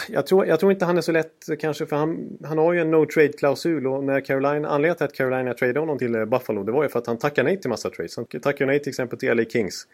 Jag 0.09 0.27
tror, 0.27 0.47
jag 0.47 0.61
tror 0.61 0.73
inte 0.73 0.85
han 0.85 0.97
är 0.97 1.01
så 1.01 1.13
lätt 1.13 1.47
kanske 1.61 1.87
för 1.87 1.97
han, 1.97 2.39
han 2.45 2.59
har 2.59 2.73
ju 2.73 2.81
en 2.81 2.91
no 2.91 3.07
trade 3.07 3.33
klausul 3.33 3.87
och 3.87 4.05
när 4.05 4.21
Carolina, 4.21 4.69
anledningen 4.69 4.97
till 4.97 5.05
att 5.05 5.13
Carolina 5.13 5.55
tradade 5.55 5.81
honom 5.81 5.99
till 5.99 6.15
eh, 6.15 6.25
Buffalo 6.25 6.65
det 6.65 6.73
var 6.73 6.83
ju 6.83 6.89
för 6.89 6.99
att 6.99 7.07
han 7.07 7.19
tackade 7.19 7.49
nej 7.49 7.61
till 7.61 7.71
massa 7.71 7.91
trades. 7.91 8.17
Han 8.17 8.27
tackade 8.27 8.67
nej 8.67 8.83
till 8.83 8.89
exempel 8.91 9.19
till 9.19 9.37
LA 9.37 9.45
Kings. 9.45 9.87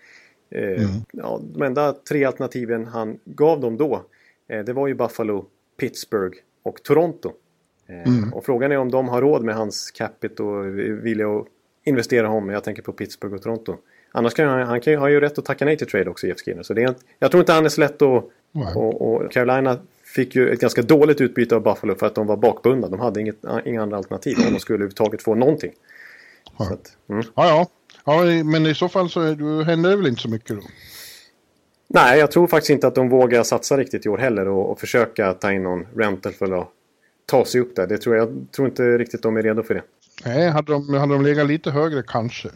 Eh, 0.50 0.62
mm. 0.62 0.90
ja, 1.12 1.40
de 1.54 1.62
enda 1.62 1.92
tre 1.92 2.24
alternativen 2.24 2.86
han 2.86 3.18
gav 3.24 3.60
dem 3.60 3.76
då 3.76 4.04
eh, 4.48 4.64
det 4.64 4.72
var 4.72 4.88
ju 4.88 4.94
Buffalo, 4.94 5.46
Pittsburgh 5.80 6.38
och 6.62 6.82
Toronto. 6.82 7.32
Eh, 7.92 8.08
mm. 8.08 8.32
Och 8.32 8.44
frågan 8.44 8.72
är 8.72 8.78
om 8.78 8.90
de 8.90 9.08
har 9.08 9.20
råd 9.20 9.44
med 9.44 9.54
hans 9.54 9.90
capita 9.90 10.42
och 10.42 10.78
vilja 11.06 11.28
att 11.28 11.46
investera 11.84 12.26
honom. 12.26 12.50
Jag 12.50 12.64
tänker 12.64 12.82
på 12.82 12.92
Pittsburgh 12.92 13.34
och 13.34 13.42
Toronto. 13.42 13.76
Annars 14.12 14.34
kan 14.34 14.48
han, 14.48 14.62
han 14.62 14.80
kan, 14.80 14.94
har 14.94 15.08
ju 15.08 15.20
rätt 15.20 15.38
att 15.38 15.44
tacka 15.44 15.64
nej 15.64 15.76
till 15.76 15.86
trade 15.86 16.10
också, 16.10 16.26
Jeff 16.26 16.38
Skinner. 16.38 16.62
Så 16.62 16.74
det 16.74 16.82
är, 16.82 16.94
jag 17.18 17.30
tror 17.30 17.40
inte 17.40 17.52
han 17.52 17.64
är 17.64 17.68
så 17.68 17.80
lätt 17.80 18.02
att... 18.02 18.24
Och, 18.74 19.14
och, 19.14 19.32
Carolina 19.32 19.78
fick 20.04 20.34
ju 20.34 20.50
ett 20.50 20.60
ganska 20.60 20.82
dåligt 20.82 21.20
utbyte 21.20 21.56
av 21.56 21.62
Buffalo 21.62 21.94
för 21.94 22.06
att 22.06 22.14
de 22.14 22.26
var 22.26 22.36
bakbundna. 22.36 22.88
De 22.88 23.00
hade 23.00 23.20
inget, 23.20 23.36
inga 23.64 23.82
andra 23.82 23.96
alternativ 23.96 24.36
om 24.46 24.52
de 24.52 24.60
skulle 24.60 24.76
överhuvudtaget 24.76 25.22
få 25.22 25.34
någonting. 25.34 25.72
Ja. 26.58 26.64
Att, 26.64 26.96
mm. 27.08 27.22
ja, 27.34 27.48
ja. 27.48 27.66
ja, 28.04 28.44
men 28.44 28.66
i 28.66 28.74
så 28.74 28.88
fall 28.88 29.10
så 29.10 29.20
händer 29.62 29.90
det 29.90 29.96
väl 29.96 30.06
inte 30.06 30.22
så 30.22 30.28
mycket 30.28 30.56
då? 30.56 30.62
Nej, 31.88 32.18
jag 32.18 32.30
tror 32.30 32.46
faktiskt 32.46 32.70
inte 32.70 32.86
att 32.86 32.94
de 32.94 33.08
vågar 33.08 33.42
satsa 33.42 33.76
riktigt 33.76 34.06
i 34.06 34.08
år 34.08 34.18
heller 34.18 34.48
och, 34.48 34.70
och 34.70 34.80
försöka 34.80 35.32
ta 35.32 35.52
in 35.52 35.62
någon 35.62 35.86
rental 35.96 36.32
för 36.32 36.60
att 36.60 36.68
ta 37.26 37.44
sig 37.44 37.60
upp 37.60 37.76
där. 37.76 37.86
Det 37.86 37.98
tror 37.98 38.16
jag, 38.16 38.28
jag 38.28 38.46
tror 38.52 38.68
inte 38.68 38.98
riktigt 38.98 39.22
de 39.22 39.36
är 39.36 39.42
redo 39.42 39.62
för 39.62 39.74
det. 39.74 39.82
Nej, 40.24 40.48
hade 40.48 40.72
de, 40.72 40.94
hade 40.94 41.12
de 41.12 41.22
legat 41.22 41.46
lite 41.46 41.70
högre 41.70 42.02
kanske. 42.06 42.48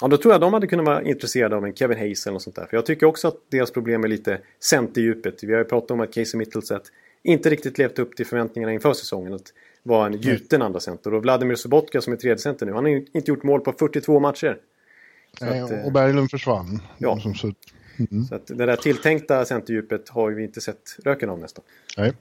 Ja, 0.00 0.08
då 0.08 0.16
tror 0.16 0.34
jag 0.34 0.40
de 0.40 0.52
hade 0.52 0.66
kunnat 0.66 0.86
vara 0.86 1.02
intresserade 1.02 1.56
av 1.56 1.64
en 1.64 1.74
Kevin 1.74 1.98
Hayes 1.98 2.26
eller 2.26 2.32
något 2.32 2.42
sånt 2.42 2.56
där. 2.56 2.66
För 2.66 2.76
jag 2.76 2.86
tycker 2.86 3.06
också 3.06 3.28
att 3.28 3.36
deras 3.50 3.70
problem 3.70 4.04
är 4.04 4.08
lite 4.08 4.40
centerdjupet. 4.60 5.44
Vi 5.44 5.52
har 5.52 5.58
ju 5.58 5.64
pratat 5.64 5.90
om 5.90 6.00
att 6.00 6.14
Casey 6.14 6.38
Mittelset 6.38 6.82
inte 7.22 7.50
riktigt 7.50 7.78
levt 7.78 7.98
upp 7.98 8.16
till 8.16 8.26
förväntningarna 8.26 8.72
inför 8.72 8.92
säsongen. 8.92 9.34
Att 9.34 9.52
vara 9.82 10.06
en 10.06 10.20
gjuten 10.20 10.62
andra 10.62 10.80
center. 10.80 11.14
Och 11.14 11.22
Vladimir 11.22 11.54
Sobotka 11.54 12.00
som 12.00 12.12
är 12.12 12.16
tredje 12.16 12.38
center 12.38 12.66
nu, 12.66 12.72
han 12.72 12.84
har 12.84 12.90
inte 12.90 13.30
gjort 13.30 13.42
mål 13.42 13.60
på 13.60 13.72
42 13.72 14.20
matcher. 14.20 14.56
Nej, 15.40 15.60
att, 15.60 15.84
och 15.84 15.92
Berglund 15.92 16.30
försvann. 16.30 16.82
Ja. 16.98 17.20
Som 17.20 17.34
så, 17.34 17.52
mm. 18.10 18.24
så 18.24 18.34
att 18.34 18.46
det 18.46 18.66
där 18.66 18.76
tilltänkta 18.76 19.44
centerdjupet 19.44 20.08
har 20.08 20.30
vi 20.30 20.44
inte 20.44 20.60
sett 20.60 20.96
röken 21.04 21.30
av 21.30 21.38
nästan. 21.38 21.64
Nej. 21.96 22.12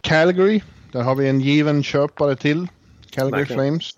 Calgary 0.00 0.62
där 0.92 1.02
har 1.02 1.14
vi 1.14 1.28
en 1.28 1.40
given 1.40 1.82
köpare 1.82 2.36
till, 2.36 2.68
Calgary 3.10 3.40
verkligen. 3.40 3.62
Flames. 3.62 3.94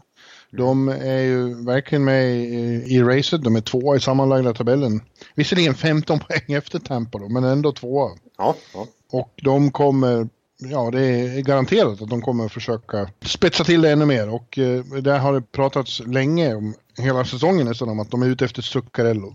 De 0.50 0.88
är 0.88 1.20
ju 1.20 1.64
verkligen 1.64 2.04
med 2.04 2.36
i, 2.36 2.84
i 2.86 3.02
racet. 3.02 3.42
De 3.42 3.56
är 3.56 3.60
tvåa 3.60 3.96
i 3.96 4.00
sammanlagda 4.00 4.54
tabellen. 4.54 5.00
Visserligen 5.34 5.74
15 5.74 6.18
poäng 6.28 6.56
efter 6.56 6.78
Tampa 6.78 7.18
då, 7.18 7.28
men 7.28 7.44
ändå 7.44 7.72
tvåa. 7.72 8.10
Ja, 8.38 8.56
ja. 8.74 8.86
Och 9.10 9.30
de 9.42 9.70
kommer 9.70 10.28
ja, 10.58 10.90
det 10.90 11.00
är 11.00 11.42
garanterat 11.42 12.02
att 12.02 12.10
de 12.10 12.22
kommer 12.22 12.48
försöka 12.48 13.08
spetsa 13.20 13.64
till 13.64 13.82
det 13.82 13.90
ännu 13.90 14.06
mer 14.06 14.34
och 14.34 14.58
eh, 14.58 14.84
där 14.84 15.18
har 15.18 15.32
det 15.32 15.52
pratats 15.52 16.00
länge 16.06 16.54
om 16.54 16.74
hela 16.98 17.24
säsongen 17.24 17.66
nästan 17.66 17.88
om 17.88 18.00
att 18.00 18.10
de 18.10 18.22
är 18.22 18.26
ute 18.26 18.44
efter 18.44 18.62
Zuccarello. 18.62 19.34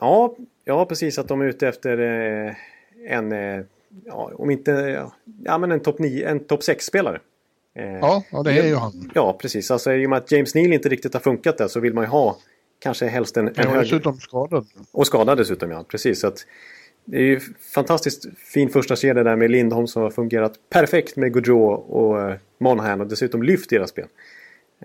Ja, 0.00 0.36
ja 0.64 0.86
precis 0.86 1.18
att 1.18 1.28
de 1.28 1.40
är 1.40 1.44
ute 1.44 1.68
efter 1.68 1.98
eh, 1.98 2.54
en, 3.08 3.32
eh, 3.32 3.64
ja, 4.04 4.30
om 4.34 4.50
inte, 4.50 5.04
ja 5.44 5.58
men 5.58 5.72
en 5.72 5.80
topp 5.80 5.96
top 6.48 6.60
6-spelare. 6.60 7.20
Eh, 7.74 7.84
ja, 7.84 8.24
ja, 8.30 8.42
det 8.42 8.52
är 8.52 8.66
ju 8.66 8.74
han. 8.74 9.10
Ja, 9.14 9.38
precis. 9.40 9.70
Alltså 9.70 9.92
i 9.92 10.06
och 10.06 10.10
med 10.10 10.16
att 10.16 10.32
James 10.32 10.54
Neal 10.54 10.72
inte 10.72 10.88
riktigt 10.88 11.14
har 11.14 11.20
funkat 11.20 11.58
där 11.58 11.68
så 11.68 11.80
vill 11.80 11.94
man 11.94 12.04
ju 12.04 12.08
ha 12.08 12.36
kanske 12.78 13.06
helst 13.06 13.36
en, 13.36 13.48
en 13.48 13.54
ja, 13.56 13.68
hög... 13.68 13.80
dessutom 13.80 14.16
skadad. 14.16 14.66
Och 14.92 15.06
skadad 15.06 15.38
dessutom, 15.38 15.70
ja. 15.70 15.84
Precis. 15.88 16.20
Så 16.20 16.26
att, 16.26 16.46
det 17.04 17.16
är 17.16 17.22
ju 17.22 17.40
fantastiskt 17.74 18.38
fin 18.38 18.70
första 18.70 18.96
kedja 18.96 19.24
där 19.24 19.36
med 19.36 19.50
Lindholm 19.50 19.86
som 19.86 20.02
har 20.02 20.10
fungerat 20.10 20.52
perfekt 20.70 21.16
med 21.16 21.32
Gaudreau 21.32 21.72
och 21.72 22.20
eh, 22.20 22.36
Monahan 22.58 23.00
och 23.00 23.06
dessutom 23.06 23.42
lyft 23.42 23.70
deras 23.70 23.90
spel. 23.90 24.06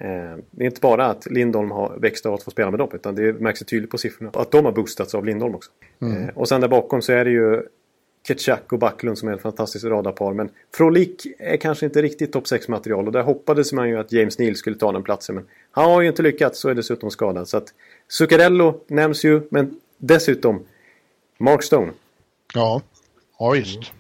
Eh, 0.02 0.38
det 0.52 0.64
är 0.64 0.66
inte 0.66 0.82
bara 0.82 1.06
att 1.06 1.26
Lindholm 1.26 1.72
har 1.72 1.98
växt 2.00 2.26
av 2.26 2.34
att 2.34 2.44
få 2.44 2.52
spela 2.52 2.72
med 2.72 2.80
dem 2.80 2.90
utan 2.94 3.16
det 3.16 3.34
märks 3.34 3.60
tydligt 3.60 3.92
på 3.92 3.98
siffrorna 3.98 4.32
att 4.34 4.52
de 4.52 4.66
har 4.66 4.72
boostats 4.72 5.16
av 5.16 5.26
Lindholm 5.26 5.56
också. 5.56 5.72
Mm. 6.02 6.30
Och 6.36 6.48
sen 6.48 6.62
där 6.62 6.68
bakom 6.68 7.02
så 7.02 7.12
är 7.12 7.26
det 7.26 7.32
ju 7.32 7.64
Ketchak 8.28 8.74
och 8.74 8.80
Backlund 8.80 9.18
som 9.18 9.30
är 9.30 9.34
ett 9.34 9.42
fantastiskt 9.42 9.86
radarpar. 9.86 10.34
Men 10.34 10.50
Frolik 10.74 11.28
är 11.40 11.58
kanske 11.58 11.86
inte 11.86 12.02
riktigt 12.02 12.32
topp 12.32 12.44
6-material 12.44 13.08
och 13.08 13.12
där 13.12 13.24
hoppades 13.24 13.74
man 13.74 13.90
ju 13.90 14.00
att 14.00 14.12
James 14.12 14.40
Neal 14.40 14.56
skulle 14.56 14.76
ta 14.76 14.92
den 14.92 15.04
platsen. 15.04 15.36
Men 15.36 15.46
han 15.72 15.92
har 15.92 16.02
ju 16.02 16.08
inte 16.08 16.22
lyckats 16.22 16.66
och 16.66 16.72
är 16.72 16.76
dessutom 16.76 17.12
skadad. 17.12 17.48
Så 17.48 17.58
att 17.58 17.74
Zuccarello 18.08 18.80
nämns 18.88 19.26
ju, 19.26 19.42
men 19.50 19.80
dessutom 19.98 20.64
Mark 21.38 21.64
Stone. 21.64 21.92
Ja, 22.54 22.82
ja 23.40 23.50
visst. 23.50 23.92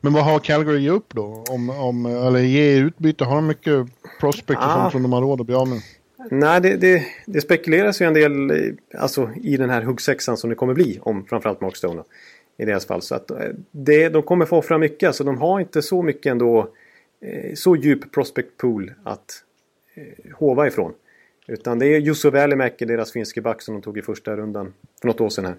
Men 0.00 0.12
vad 0.12 0.24
har 0.24 0.38
Calgary 0.38 0.80
ge 0.80 0.90
upp 0.90 1.14
då? 1.14 1.44
Om, 1.50 1.70
om, 1.70 2.06
eller 2.06 2.40
ge 2.40 2.78
utbyte? 2.78 3.24
Har 3.24 3.34
de 3.34 3.46
mycket 3.46 3.86
prospect 4.20 4.60
och 4.60 4.66
ah. 4.66 4.74
sånt 4.74 4.92
som 4.92 5.02
de 5.02 5.12
har 5.12 5.20
råd 5.20 5.40
att 5.40 5.46
bli 5.46 5.54
av 5.56 5.68
med? 5.68 5.80
Nej, 6.30 6.60
det, 6.60 6.76
det, 6.76 7.06
det, 7.26 7.40
spekuleras 7.40 8.00
ju 8.00 8.06
en 8.06 8.14
del 8.14 8.52
alltså, 8.98 9.30
i 9.42 9.56
den 9.56 9.70
här 9.70 9.82
huggsexan 9.82 10.36
som 10.36 10.50
det 10.50 10.56
kommer 10.56 10.74
bli 10.74 10.98
om 11.02 11.24
framförallt 11.24 11.60
Mark 11.60 11.76
Stone 11.76 12.02
i 12.58 12.64
deras 12.64 12.86
fall. 12.86 13.02
Så 13.02 13.14
att 13.14 13.30
eh, 13.30 13.36
det, 13.70 14.08
de 14.08 14.22
kommer 14.22 14.46
få 14.46 14.56
offra 14.56 14.78
mycket. 14.78 15.14
Så 15.14 15.24
de 15.24 15.38
har 15.38 15.60
inte 15.60 15.82
så 15.82 16.02
mycket 16.02 16.30
ändå 16.30 16.70
eh, 17.20 17.54
så 17.54 17.76
djup 17.76 18.12
prospect 18.12 18.56
pool 18.56 18.92
att 19.04 19.44
eh, 19.94 20.32
hova 20.34 20.66
ifrån. 20.66 20.92
Utan 21.46 21.78
det 21.78 21.86
är 21.86 21.98
Jusso 21.98 22.30
Välimäki, 22.30 22.84
deras 22.84 23.12
finske 23.12 23.40
back 23.40 23.62
som 23.62 23.74
de 23.74 23.82
tog 23.82 23.98
i 23.98 24.02
första 24.02 24.36
rundan 24.36 24.72
för 25.00 25.08
något 25.08 25.20
år 25.20 25.28
sedan 25.28 25.44
här. 25.44 25.56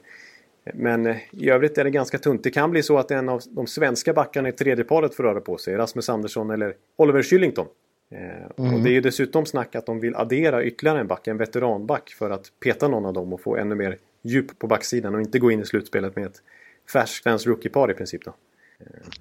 Men 0.74 1.16
i 1.32 1.50
övrigt 1.50 1.78
är 1.78 1.84
det 1.84 1.90
ganska 1.90 2.18
tunt. 2.18 2.44
Det 2.44 2.52
kan 2.52 2.72
bli 2.72 2.84
så 2.84 2.98
att 2.98 3.12
en 3.12 3.30
av 3.30 3.42
de 3.50 3.68
svenska 3.68 4.14
backarna 4.14 4.50
i 4.50 4.52
tredje 4.52 4.84
paret 4.84 5.16
får 5.16 5.24
röra 5.24 5.42
på 5.42 5.58
sig. 5.58 5.76
Rasmus 5.76 6.10
Andersson 6.10 6.50
eller 6.50 6.74
Oliver 6.96 7.22
Kylington. 7.22 7.68
Mm. 8.12 8.74
Och 8.74 8.80
det 8.80 8.90
är 8.90 8.92
ju 8.92 9.02
dessutom 9.02 9.46
snack 9.46 9.76
att 9.76 9.86
de 9.86 10.00
vill 10.00 10.16
addera 10.16 10.64
ytterligare 10.64 11.00
en 11.00 11.08
back, 11.08 11.28
en 11.28 11.38
veteranback 11.38 12.10
för 12.10 12.30
att 12.30 12.52
peta 12.64 12.88
någon 12.88 13.06
av 13.06 13.14
dem 13.14 13.34
och 13.34 13.42
få 13.42 13.58
ännu 13.58 13.76
mer 13.76 13.98
djup 14.22 14.60
på 14.60 14.68
backsidan 14.68 15.16
och 15.16 15.22
inte 15.22 15.40
gå 15.40 15.52
in 15.52 15.62
i 15.62 15.66
slutspelet 15.66 16.16
med 16.16 16.26
ett 16.26 16.42
Färsklands 16.93 17.47
rookiepar 17.47 17.91
i 17.91 17.93
princip 17.93 18.25
då. 18.25 18.34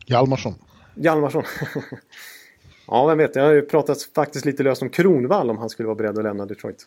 Hjalmarsson. 0.06 0.54
Hjalmarsson. 0.94 1.44
ja, 2.86 3.06
vem 3.06 3.18
vet. 3.18 3.34
Det 3.34 3.40
har 3.40 3.52
ju 3.52 3.62
pratats 3.62 4.12
faktiskt 4.12 4.44
lite 4.44 4.62
löst 4.62 4.82
om 4.82 4.90
Kronvall 4.90 5.50
om 5.50 5.58
han 5.58 5.68
skulle 5.68 5.86
vara 5.86 5.96
beredd 5.96 6.18
att 6.18 6.24
lämna 6.24 6.46
Detroit. 6.46 6.86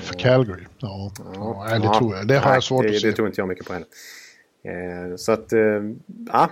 För 0.00 0.14
Calgary? 0.14 0.64
Ja, 0.78 1.12
ja, 1.34 1.66
ja 1.70 1.78
det 1.78 1.98
tror 1.98 2.16
jag. 2.16 2.28
Det 2.28 2.38
har 2.38 2.54
jag 2.54 2.64
svårt 2.64 2.82
det, 2.82 2.88
att 2.88 3.00
se. 3.00 3.06
Det 3.06 3.12
tror 3.12 3.28
inte 3.28 3.40
jag 3.40 3.48
mycket 3.48 3.66
på 3.66 3.72
heller. 3.72 3.88
Eh, 4.62 5.16
så 5.16 5.32
att, 5.32 5.52
eh, 5.52 5.82
ja. 6.32 6.50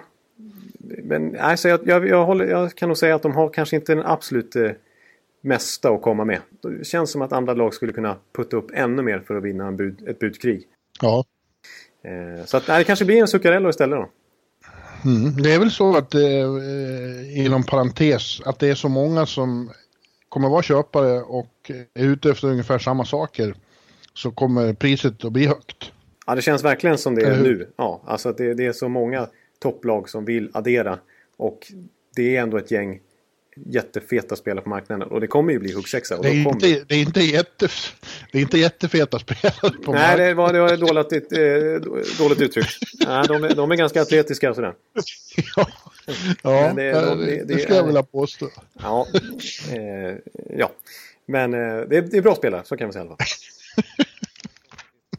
Men 0.79 1.37
alltså, 1.39 1.69
jag, 1.69 1.81
jag, 1.89 2.09
jag, 2.09 2.27
håller, 2.27 2.45
jag 2.45 2.75
kan 2.75 2.89
nog 2.89 2.99
säga 2.99 3.15
att 3.15 3.23
de 3.23 3.33
har 3.33 3.49
kanske 3.49 3.77
inte 3.77 3.95
den 3.95 4.07
absolut 4.07 4.57
eh, 4.57 4.71
mesta 5.41 5.91
att 5.91 6.03
komma 6.03 6.25
med. 6.25 6.41
Det 6.63 6.87
känns 6.87 7.11
som 7.11 7.23
att 7.23 7.33
andra 7.33 7.55
lag 7.55 7.75
skulle 7.75 7.93
kunna 7.93 8.17
putta 8.37 8.57
upp 8.57 8.71
ännu 8.75 9.03
mer 9.03 9.21
för 9.21 9.37
att 9.37 9.43
vinna 9.43 9.73
bud, 9.73 10.09
ett 10.09 10.19
budkrig. 10.19 10.65
Ja, 11.01 11.25
så 12.45 12.57
att, 12.57 12.69
nej, 12.69 12.79
det 12.79 12.85
kanske 12.85 13.05
blir 13.05 13.21
en 13.21 13.29
Zuccarello 13.29 13.69
istället 13.69 13.99
då. 13.99 14.09
Mm, 15.05 15.43
det 15.43 15.55
är 15.55 15.59
väl 15.59 15.71
så 15.71 15.97
att, 15.97 16.15
eh, 16.15 17.39
inom 17.45 17.63
parentes, 17.63 18.41
att 18.45 18.59
det 18.59 18.69
är 18.69 18.75
så 18.75 18.89
många 18.89 19.27
som 19.27 19.71
kommer 20.29 20.49
vara 20.49 20.63
köpare 20.63 21.21
och 21.21 21.71
är 21.95 22.05
ute 22.05 22.31
efter 22.31 22.49
ungefär 22.49 22.79
samma 22.79 23.05
saker. 23.05 23.55
Så 24.15 24.31
kommer 24.31 24.73
priset 24.73 25.25
att 25.25 25.33
bli 25.33 25.47
högt. 25.47 25.93
Ja, 26.27 26.35
det 26.35 26.43
känns 26.43 26.65
verkligen 26.65 26.99
som 26.99 27.15
det 27.15 27.23
är 27.23 27.43
nu. 27.43 27.69
Ja, 27.77 28.03
alltså 28.07 28.29
att 28.29 28.39
det, 28.39 28.55
det 28.55 28.67
är 28.67 28.73
så 28.73 28.89
många 28.89 29.29
topplag 29.59 30.09
som 30.09 30.25
vill 30.25 30.51
addera. 30.55 30.99
Och 31.37 31.73
det 32.17 32.37
är 32.37 32.43
ändå 32.43 32.57
ett 32.57 32.71
gäng 32.71 33.01
jättefeta 33.65 34.37
spelare 34.37 34.63
på 34.63 34.69
marknaden. 34.69 35.09
Och 35.09 35.21
det 35.21 35.27
kommer 35.27 35.53
ju 35.53 35.59
bli 35.59 35.73
huggsexa. 35.73 36.23
Det, 36.23 36.29
är 36.29 36.33
inte, 36.33 36.85
det, 36.89 36.95
är 36.95 37.01
inte 37.01 37.21
jätte, 37.21 37.69
det 38.33 38.39
är 38.39 38.43
inte 38.43 38.59
jättefeta 38.59 39.19
spelare 39.19 39.71
på 39.85 39.93
marknaden. 39.93 40.19
Nej, 40.19 40.29
det 40.29 40.35
var, 40.35 40.53
det 40.53 40.61
var 40.61 40.73
ett 40.73 40.81
dåligt, 40.81 41.33
eh, 41.33 41.93
dåligt 42.19 42.41
uttryck. 42.41 42.67
Nej, 43.07 43.25
de, 43.29 43.45
är, 43.45 43.55
de 43.55 43.71
är 43.71 43.77
ganska 43.77 44.03
atletiska 44.03 44.51
och 44.51 44.57
sådär. 44.57 44.75
ja, 45.57 45.69
ja 46.43 46.73
det, 46.77 46.93
de, 46.93 47.19
det, 47.19 47.45
det, 47.45 47.59
skulle 47.59 47.77
jag 47.77 47.87
vilja 47.87 48.03
påstå. 48.03 48.49
Ja, 48.83 49.07
eh, 49.73 50.17
ja. 50.59 50.71
men 51.27 51.55
eh, 51.55 51.59
det, 51.59 51.97
är, 51.97 52.03
det 52.03 52.17
är 52.17 52.23
bra 52.23 52.35
spelare, 52.35 52.63
så 52.65 52.77
kan 52.77 52.87
man 52.87 52.93
säga 52.93 53.05
i 53.05 53.09
alla 53.09 53.17
fall. 53.17 53.27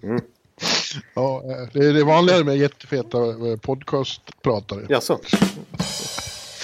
Mm. 0.03 0.21
Ja, 1.13 1.43
eh, 1.45 1.67
det 1.73 1.85
är, 1.85 2.03
vanligare 2.03 2.43
med 2.43 2.57
jättefeta 2.57 3.17
eh, 3.17 3.57
podcastpratare. 3.61 4.85
Jaså? 4.89 5.19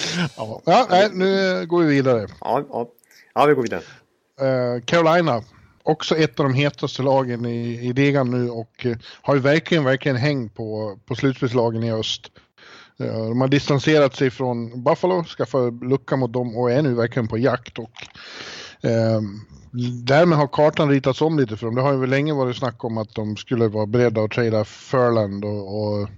ja, 0.36 0.60
ja 0.64 0.86
nej, 0.90 1.08
nu 1.12 1.66
går 1.66 1.82
vi 1.82 1.88
vidare. 1.88 2.26
Ja, 2.40 2.62
ja. 2.70 2.88
ja 3.34 3.46
vi 3.46 3.54
går 3.54 3.62
vidare. 3.62 3.82
Uh, 4.42 4.84
Carolina, 4.84 5.42
också 5.82 6.16
ett 6.16 6.40
av 6.40 6.44
de 6.44 6.54
hetaste 6.54 7.02
lagen 7.02 7.46
i, 7.46 7.88
i 7.88 7.92
ligan 7.92 8.30
nu 8.30 8.50
och 8.50 8.86
uh, 8.86 8.96
har 9.22 9.34
ju 9.34 9.40
verkligen, 9.40 9.84
verkligen 9.84 10.16
häng 10.16 10.48
på, 10.48 10.98
på 11.06 11.14
slutspelslagen 11.14 11.82
i 11.82 11.92
öst. 11.92 12.30
Uh, 13.00 13.28
de 13.28 13.40
har 13.40 13.48
distanserat 13.48 14.16
sig 14.16 14.30
från 14.30 14.82
Buffalo, 14.82 15.24
skaffat 15.24 15.72
lucka 15.82 16.16
mot 16.16 16.32
dem 16.32 16.56
och 16.56 16.70
är 16.70 16.82
nu 16.82 16.94
verkligen 16.94 17.28
på 17.28 17.38
jakt. 17.38 17.78
Och, 17.78 17.90
Därmed 20.02 20.38
har 20.38 20.46
kartan 20.46 20.90
ritats 20.90 21.20
om 21.20 21.38
lite 21.38 21.56
för 21.56 21.66
dem. 21.66 21.74
Det 21.74 21.82
har 21.82 21.92
ju 21.92 22.06
länge 22.06 22.34
varit 22.34 22.56
snack 22.56 22.84
om 22.84 22.98
att 22.98 23.14
de 23.14 23.36
skulle 23.36 23.68
vara 23.68 23.86
beredda 23.86 24.22
att 24.22 24.30
trada 24.30 24.64
Furland 24.64 25.44
och, 25.44 25.82
och 25.82 26.08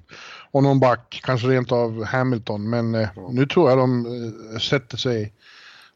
och 0.50 0.62
någon 0.62 0.80
back, 0.80 1.20
kanske 1.24 1.48
rent 1.48 1.72
av 1.72 2.04
Hamilton. 2.04 2.70
Men 2.70 2.94
eh, 2.94 3.08
nu 3.30 3.46
tror 3.46 3.70
jag 3.70 3.78
de 3.78 4.06
eh, 4.06 4.58
sätter 4.58 4.96
sig 4.96 5.32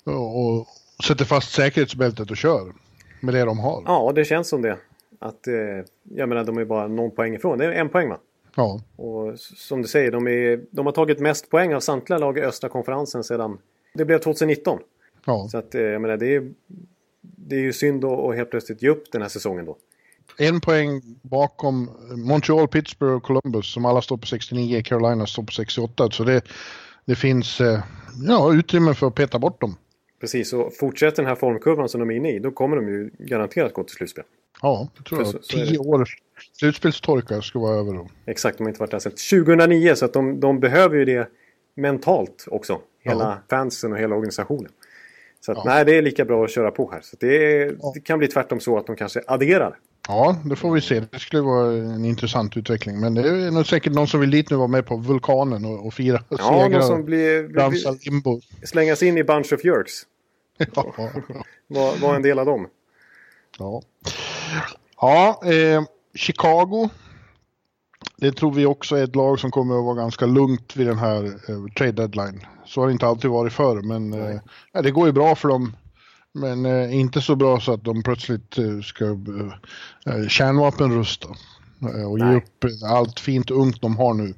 och, 0.05 0.47
och, 0.47 0.67
sätter 1.07 1.25
fast 1.25 1.53
säkerhetsbältet 1.53 2.31
och 2.31 2.37
kör 2.37 2.73
med 3.21 3.35
det 3.35 3.45
de 3.45 3.59
har. 3.59 3.83
Ja, 3.87 4.13
det 4.15 4.25
känns 4.25 4.49
som 4.49 4.63
det. 4.63 4.79
Att, 5.19 5.47
eh, 5.47 5.55
jag 6.03 6.29
menar, 6.29 6.45
de 6.45 6.59
är 6.59 6.65
bara 6.65 6.89
någon 6.89 7.11
poäng 7.11 7.35
ifrån. 7.35 7.59
Det 7.59 7.65
är 7.65 7.73
en 7.73 7.89
poäng 7.89 8.09
va? 8.09 8.19
Ja. 8.55 8.81
Och 8.97 9.39
som 9.39 9.83
du 9.83 9.89
säger, 9.89 10.13
de, 10.13 10.29
är, 10.29 10.65
de 10.71 10.87
har 10.87 10.93
tagit 10.93 11.19
mest 11.19 11.51
poäng 11.51 11.75
av 11.75 11.81
samtliga 11.81 12.19
lag 12.19 12.39
i 12.39 12.41
östra 12.41 12.69
konferensen 12.69 13.25
sedan 13.25 13.59
det 13.95 14.05
blev 14.05 14.19
2019. 14.19 14.79
Ja. 15.25 15.49
Så 15.51 15.59
att, 15.59 15.75
eh, 15.75 15.83
jag 15.83 16.03
menar, 16.03 16.17
det 16.17 16.35
är, 16.35 16.53
det 17.21 17.57
är 17.57 17.61
ju 17.61 17.73
synd 17.73 18.05
att 18.05 18.37
helt 18.37 18.51
plötsligt 18.51 18.83
ge 18.83 18.89
upp 18.89 19.13
den 19.13 19.23
här 19.23 19.29
säsongen 19.29 19.65
då 19.65 19.77
en 20.39 20.61
poäng 20.61 21.03
bakom 21.23 21.91
Montreal, 22.17 22.69
Pittsburgh 22.69 23.15
och 23.15 23.23
Columbus 23.23 23.73
som 23.73 23.85
alla 23.85 24.03
står 24.03 24.17
på 24.17 24.27
69, 24.27 24.83
Carolina 24.83 25.27
står 25.27 25.43
på 25.43 25.53
68. 25.53 26.11
Så 26.11 26.25
det, 26.25 26.43
det 27.05 27.15
finns 27.15 27.61
eh, 27.61 27.81
ja, 28.27 28.55
utrymme 28.55 28.95
för 28.95 29.07
att 29.07 29.15
peta 29.15 29.39
bort 29.39 29.61
dem. 29.61 29.77
Precis, 30.21 30.53
och 30.53 30.77
fortsätter 30.77 31.17
den 31.17 31.27
här 31.27 31.37
formkurvan 31.37 31.89
som 31.89 32.01
de 32.01 32.11
är 32.11 32.15
inne 32.15 32.31
i 32.31 32.39
då 32.39 32.51
kommer 32.51 32.77
de 32.77 32.89
ju 32.89 33.11
garanterat 33.19 33.75
gå 33.75 33.85
till 33.85 33.97
slutspel. 33.97 34.25
Ja, 34.63 34.89
det 34.97 35.05
tror 35.05 35.21
jag. 35.21 35.29
Så, 35.29 35.39
så 35.43 35.57
Tio 35.57 35.79
års 35.79 36.17
slutspelstorka 36.53 37.43
ska 37.43 37.59
vara 37.59 37.77
över 37.77 37.93
då. 37.93 38.09
Exakt, 38.27 38.59
de 38.59 38.65
har 38.65 38.69
inte 38.69 38.81
varit 38.81 38.91
där 38.91 38.99
sedan 38.99 39.13
2009 39.47 39.95
så 39.95 40.05
att 40.05 40.13
de, 40.13 40.41
de 40.41 40.61
behöver 40.61 40.97
ju 40.97 41.05
det 41.05 41.29
mentalt 41.75 42.47
också. 42.51 42.81
Hela 43.03 43.25
ja. 43.25 43.39
fansen 43.51 43.93
och 43.93 43.99
hela 43.99 44.15
organisationen. 44.15 44.71
Så 45.41 45.53
att, 45.53 45.59
ja. 45.59 45.65
nej, 45.67 45.85
det 45.85 45.97
är 45.97 46.03
lika 46.03 46.25
bra 46.25 46.45
att 46.45 46.51
köra 46.51 46.71
på 46.71 46.91
här. 46.93 47.01
Så 47.01 47.17
det, 47.21 47.63
är, 47.63 47.77
ja. 47.81 47.93
det 47.95 48.01
kan 48.01 48.19
bli 48.19 48.29
tvärtom 48.29 48.61
så 48.61 48.79
att 48.79 48.87
de 48.87 48.97
kanske 48.97 49.23
adderar 49.27 49.79
Ja, 50.09 50.37
det 50.45 50.57
får 50.57 50.73
vi 50.73 50.81
se. 50.81 51.01
Det 51.01 51.19
skulle 51.19 51.43
vara 51.43 51.73
en 51.73 52.05
intressant 52.05 52.57
utveckling. 52.57 53.01
Men 53.01 53.15
det 53.15 53.29
är 53.29 53.51
nog 53.51 53.67
säkert 53.67 53.93
någon 53.93 54.09
som 54.09 54.21
vill 54.21 54.31
dit 54.31 54.51
nu 54.51 54.57
vara 54.57 54.69
med 54.69 54.87
på 54.87 54.97
vulkanen 54.97 55.65
och, 55.65 55.87
och 55.87 55.95
fira 55.95 56.23
ja, 56.29 56.37
segrar. 56.37 56.69
någon 56.69 56.83
som 56.83 57.05
blir, 57.05 57.49
blir, 57.49 58.11
limbo. 58.11 58.41
slängas 58.65 59.03
in 59.03 59.19
i 59.19 59.25
Bunch 59.25 59.53
of 59.53 59.65
Jerks. 59.65 59.93
ja. 60.75 60.95
var, 61.67 62.01
var 62.01 62.15
en 62.15 62.23
del 62.23 62.39
av 62.39 62.47
dem. 62.47 62.69
Ja, 63.59 63.83
ja 65.01 65.41
eh, 65.45 65.83
Chicago. 66.15 66.89
Det 68.17 68.33
tror 68.33 68.53
vi 68.53 68.67
också 68.67 68.97
är 68.97 69.05
ett 69.05 69.17
lag 69.17 69.41
som 69.41 69.51
kommer 69.51 69.79
att 69.79 69.85
vara 69.85 69.95
ganska 69.95 70.27
lugnt 70.27 70.77
vid 70.77 70.87
den 70.87 70.99
här 70.99 71.25
eh, 71.25 71.73
trade 71.77 71.93
deadline. 71.93 72.47
Så 72.65 72.81
har 72.81 72.87
det 72.87 72.93
inte 72.93 73.07
alltid 73.07 73.31
varit 73.31 73.53
förr, 73.53 73.83
men 73.83 74.13
eh, 74.13 74.41
det 74.83 74.91
går 74.91 75.07
ju 75.07 75.13
bra 75.13 75.35
för 75.35 75.49
dem 75.49 75.77
men 76.33 76.67
eh, 76.67 76.95
inte 76.95 77.21
så 77.21 77.37
bra 77.37 77.61
så 77.61 77.73
att 77.73 77.85
de 77.85 78.03
plötsligt 78.03 78.59
eh, 78.59 78.81
ska 78.81 79.05
eh, 79.05 80.29
kärnvapenrusta. 80.29 81.29
Eh, 81.83 82.11
och 82.11 82.19
Nej. 82.19 82.31
ge 82.31 82.37
upp 82.37 82.65
allt 82.85 83.21
fint 83.21 83.51
ungt 83.51 83.83
de 83.83 83.97
har 83.97 84.15
nu. 84.15 84.35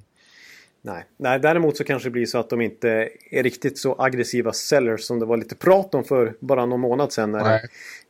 Nej. 0.84 1.04
Nej, 1.16 1.38
däremot 1.38 1.76
så 1.76 1.84
kanske 1.84 2.08
det 2.08 2.12
blir 2.12 2.26
så 2.26 2.38
att 2.38 2.50
de 2.50 2.60
inte 2.60 3.08
är 3.30 3.42
riktigt 3.42 3.78
så 3.78 3.94
aggressiva 3.98 4.52
sellers 4.52 5.00
som 5.00 5.18
det 5.18 5.26
var 5.26 5.36
lite 5.36 5.54
prat 5.54 5.94
om 5.94 6.04
för 6.04 6.34
bara 6.40 6.66
någon 6.66 6.80
månad 6.80 7.12
sedan. 7.12 7.32
När 7.32 7.54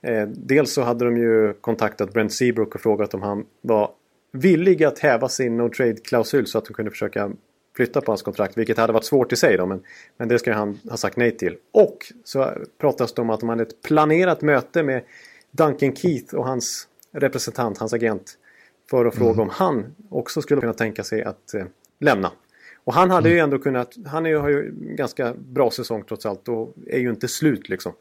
eh, 0.02 0.28
dels 0.28 0.72
så 0.72 0.82
hade 0.82 1.04
de 1.04 1.16
ju 1.16 1.54
kontaktat 1.60 2.12
Brent 2.12 2.32
Seabrook 2.32 2.74
och 2.74 2.80
frågat 2.80 3.14
om 3.14 3.22
han 3.22 3.44
var 3.60 3.90
villig 4.32 4.84
att 4.84 4.98
häva 4.98 5.28
sin 5.28 5.56
no 5.56 5.68
trade-klausul 5.68 6.46
så 6.46 6.58
att 6.58 6.64
de 6.64 6.74
kunde 6.74 6.90
försöka 6.90 7.30
flytta 7.76 8.00
på 8.00 8.12
hans 8.12 8.22
kontrakt. 8.22 8.58
Vilket 8.58 8.76
hade 8.76 8.92
varit 8.92 9.04
svårt 9.04 9.32
i 9.32 9.36
sig 9.36 9.56
då, 9.56 9.66
men, 9.66 9.82
men 10.16 10.28
det 10.28 10.38
ska 10.38 10.52
han 10.52 10.80
ha 10.90 10.96
sagt 10.96 11.16
nej 11.16 11.36
till. 11.36 11.56
Och 11.72 12.12
så 12.24 12.52
pratas 12.78 13.12
det 13.12 13.22
om 13.22 13.30
att 13.30 13.40
de 13.40 13.48
hade 13.48 13.62
ett 13.62 13.82
planerat 13.82 14.42
möte 14.42 14.82
med 14.82 15.02
Duncan 15.50 15.96
Keith 15.96 16.34
och 16.34 16.46
hans 16.46 16.88
representant, 17.12 17.78
hans 17.78 17.92
agent. 17.92 18.38
För 18.90 19.06
att 19.06 19.14
mm. 19.14 19.26
fråga 19.26 19.42
om 19.42 19.48
han 19.48 19.94
också 20.08 20.42
skulle 20.42 20.60
kunna 20.60 20.74
tänka 20.74 21.04
sig 21.04 21.22
att 21.22 21.54
eh, 21.54 21.64
lämna. 21.98 22.32
Och 22.84 22.94
han 22.94 23.10
hade 23.10 23.28
mm. 23.28 23.36
ju 23.36 23.42
ändå 23.42 23.58
kunnat, 23.58 23.96
han 24.06 24.26
är, 24.26 24.34
har 24.34 24.48
ju 24.48 24.72
ganska 24.80 25.34
bra 25.34 25.70
säsong 25.70 26.04
trots 26.08 26.26
allt 26.26 26.48
och 26.48 26.74
är 26.86 26.98
ju 26.98 27.10
inte 27.10 27.28
slut 27.28 27.68
liksom. 27.68 27.92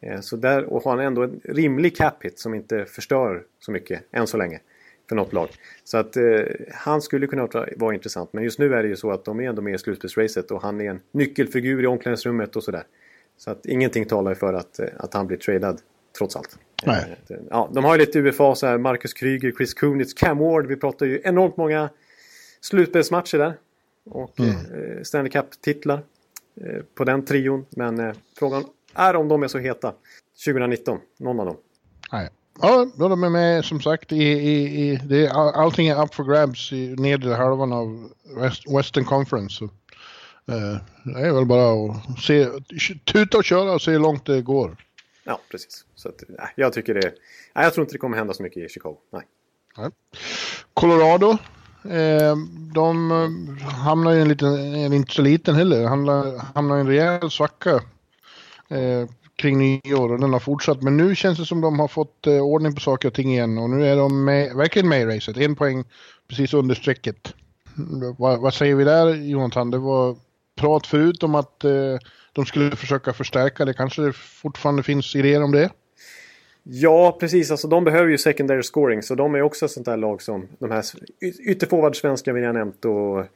Eh, 0.00 0.20
så 0.20 0.36
där, 0.36 0.64
och 0.64 0.82
har 0.82 0.96
han 0.96 1.06
ändå 1.06 1.22
en 1.22 1.40
rimlig 1.44 1.96
cap 1.96 2.24
hit 2.24 2.38
som 2.38 2.54
inte 2.54 2.84
förstör 2.84 3.44
så 3.58 3.70
mycket 3.70 4.02
än 4.12 4.26
så 4.26 4.36
länge 4.36 4.60
för 5.12 5.16
något 5.16 5.32
lag. 5.32 5.48
Så 5.84 5.98
att 5.98 6.16
eh, 6.16 6.22
han 6.74 7.02
skulle 7.02 7.26
kunna 7.26 7.48
vara, 7.76 7.94
intressant. 7.94 8.32
Men 8.32 8.44
just 8.44 8.58
nu 8.58 8.74
är 8.74 8.82
det 8.82 8.88
ju 8.88 8.96
så 8.96 9.10
att 9.10 9.24
de 9.24 9.40
är 9.40 9.48
ändå 9.48 9.62
med 9.62 9.74
i 9.74 9.78
slutspelsracet 9.78 10.50
och 10.50 10.62
han 10.62 10.80
är 10.80 10.90
en 10.90 11.00
nyckelfigur 11.12 11.82
i 11.82 11.86
omklädningsrummet 11.86 12.56
och 12.56 12.64
sådär. 12.64 12.84
Så 13.36 13.50
att 13.50 13.66
ingenting 13.66 14.04
talar 14.04 14.34
för 14.34 14.54
att, 14.54 14.78
eh, 14.78 14.86
att 14.96 15.14
han 15.14 15.26
blir 15.26 15.36
tradad 15.36 15.80
trots 16.18 16.36
allt. 16.36 16.58
Nej. 16.86 17.16
Eh, 17.28 17.36
ja, 17.50 17.70
de 17.72 17.84
har 17.84 17.94
ju 17.94 18.00
lite 18.00 18.18
UFA 18.18 18.54
så 18.54 18.66
här, 18.66 18.78
Marcus 18.78 19.12
Kryger, 19.12 19.52
Chris 19.52 19.74
Kunitz, 19.74 20.14
Cam 20.14 20.38
Ward. 20.38 20.66
Vi 20.66 20.76
pratar 20.76 21.06
ju 21.06 21.20
enormt 21.24 21.56
många 21.56 21.90
slutspelsmatcher 22.60 23.38
där. 23.38 23.54
Och 24.04 24.40
mm. 24.40 24.50
eh, 24.50 25.02
Stanley 25.02 25.30
Cup-titlar 25.30 26.02
eh, 26.60 26.82
på 26.94 27.04
den 27.04 27.24
trion. 27.24 27.66
Men 27.70 28.00
eh, 28.00 28.14
frågan 28.38 28.64
är 28.94 29.16
om 29.16 29.28
de 29.28 29.42
är 29.42 29.48
så 29.48 29.58
heta 29.58 29.94
2019, 30.44 30.98
någon 31.18 31.40
av 31.40 31.46
dem. 31.46 31.56
Nej. 32.12 32.28
Ja, 32.60 32.86
de 32.96 33.24
är 33.24 33.30
med 33.30 33.64
som 33.64 33.80
sagt 33.80 34.12
i, 34.12 34.22
i, 34.22 34.90
i 34.90 34.96
det, 34.96 35.28
allting 35.30 35.88
är 35.88 36.02
up 36.02 36.14
for 36.14 36.24
grabs 36.24 36.72
i 36.72 36.94
nedre 36.98 37.34
halvan 37.34 37.72
av 37.72 38.10
West, 38.36 38.62
Western 38.76 39.04
Conference. 39.04 39.56
Så, 39.56 39.64
eh, 40.54 40.78
det 41.04 41.20
är 41.20 41.32
väl 41.32 41.46
bara 41.46 41.90
att 41.90 42.18
se, 42.20 42.48
tuta 43.04 43.38
och 43.38 43.44
köra 43.44 43.72
och 43.72 43.82
se 43.82 43.90
hur 43.90 43.98
långt 43.98 44.26
det 44.26 44.42
går. 44.42 44.76
Ja, 45.24 45.40
precis. 45.50 45.84
Så 45.94 46.08
att, 46.08 46.22
nej, 46.28 46.52
jag 46.56 46.72
tycker 46.72 46.94
det, 46.94 47.14
nej, 47.54 47.64
jag 47.64 47.74
tror 47.74 47.84
inte 47.84 47.94
det 47.94 47.98
kommer 47.98 48.16
hända 48.16 48.34
så 48.34 48.42
mycket 48.42 48.62
i 48.62 48.68
Chicago. 48.68 48.96
Nej. 49.12 49.22
nej. 49.76 49.90
Colorado, 50.74 51.30
eh, 51.84 52.36
de 52.74 53.10
eh, 53.10 53.66
hamnar 53.68 54.12
i 54.12 54.20
en 54.20 54.28
liten, 54.28 54.92
inte 54.92 55.12
så 55.12 55.22
liten 55.22 55.54
heller, 55.54 55.86
hamnar, 55.86 56.38
hamnar 56.54 56.76
i 56.76 56.80
en 56.80 56.86
rejäl 56.86 57.30
svacka. 57.30 57.74
Eh, 58.68 59.08
kring 59.42 59.58
nyår 59.58 60.12
och 60.12 60.20
den 60.20 60.32
har 60.32 60.40
fortsatt. 60.40 60.82
Men 60.82 60.96
nu 60.96 61.14
känns 61.14 61.38
det 61.38 61.44
som 61.44 61.60
de 61.60 61.80
har 61.80 61.88
fått 61.88 62.26
eh, 62.26 62.40
ordning 62.40 62.74
på 62.74 62.80
saker 62.80 63.08
och 63.08 63.14
ting 63.14 63.32
igen 63.32 63.58
och 63.58 63.70
nu 63.70 63.86
är 63.86 63.96
de 63.96 64.24
med, 64.24 64.56
verkligen 64.56 64.88
med 64.88 65.02
i 65.02 65.04
racet. 65.04 65.36
En 65.36 65.56
poäng 65.56 65.84
precis 66.28 66.54
under 66.54 66.74
strecket. 66.74 67.34
Va, 68.18 68.36
vad 68.36 68.54
säger 68.54 68.74
vi 68.74 68.84
där 68.84 69.14
Jonathan? 69.14 69.70
Det 69.70 69.78
var 69.78 70.16
prat 70.60 70.86
förut 70.86 71.22
om 71.22 71.34
att 71.34 71.64
eh, 71.64 71.98
de 72.32 72.46
skulle 72.46 72.76
försöka 72.76 73.12
förstärka 73.12 73.64
det. 73.64 73.74
Kanske 73.74 74.02
det 74.02 74.12
fortfarande 74.12 74.82
finns 74.82 75.16
idéer 75.16 75.42
om 75.42 75.52
det? 75.52 75.70
Ja, 76.62 77.16
precis. 77.20 77.50
Alltså, 77.50 77.68
de 77.68 77.84
behöver 77.84 78.10
ju 78.10 78.18
secondary 78.18 78.62
scoring. 78.62 79.02
Så 79.02 79.14
de 79.14 79.34
är 79.34 79.42
också 79.42 79.64
ett 79.64 79.70
sånt 79.70 79.86
där 79.86 79.96
lag 79.96 80.22
som 80.22 80.48
de 80.58 80.70
här 80.70 80.84
ytterforwardsvenska 81.48 82.32
vi 82.32 82.44
har 82.44 82.52
nämnt 82.52 82.84
och 82.84 83.26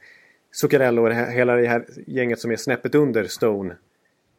Zuccarello 0.51 1.07
och 1.07 1.13
hela 1.13 1.55
det 1.55 1.67
här 1.67 1.85
gänget 2.07 2.39
som 2.39 2.51
är 2.51 2.55
snäppet 2.55 2.95
under 2.95 3.23
Stone. 3.23 3.75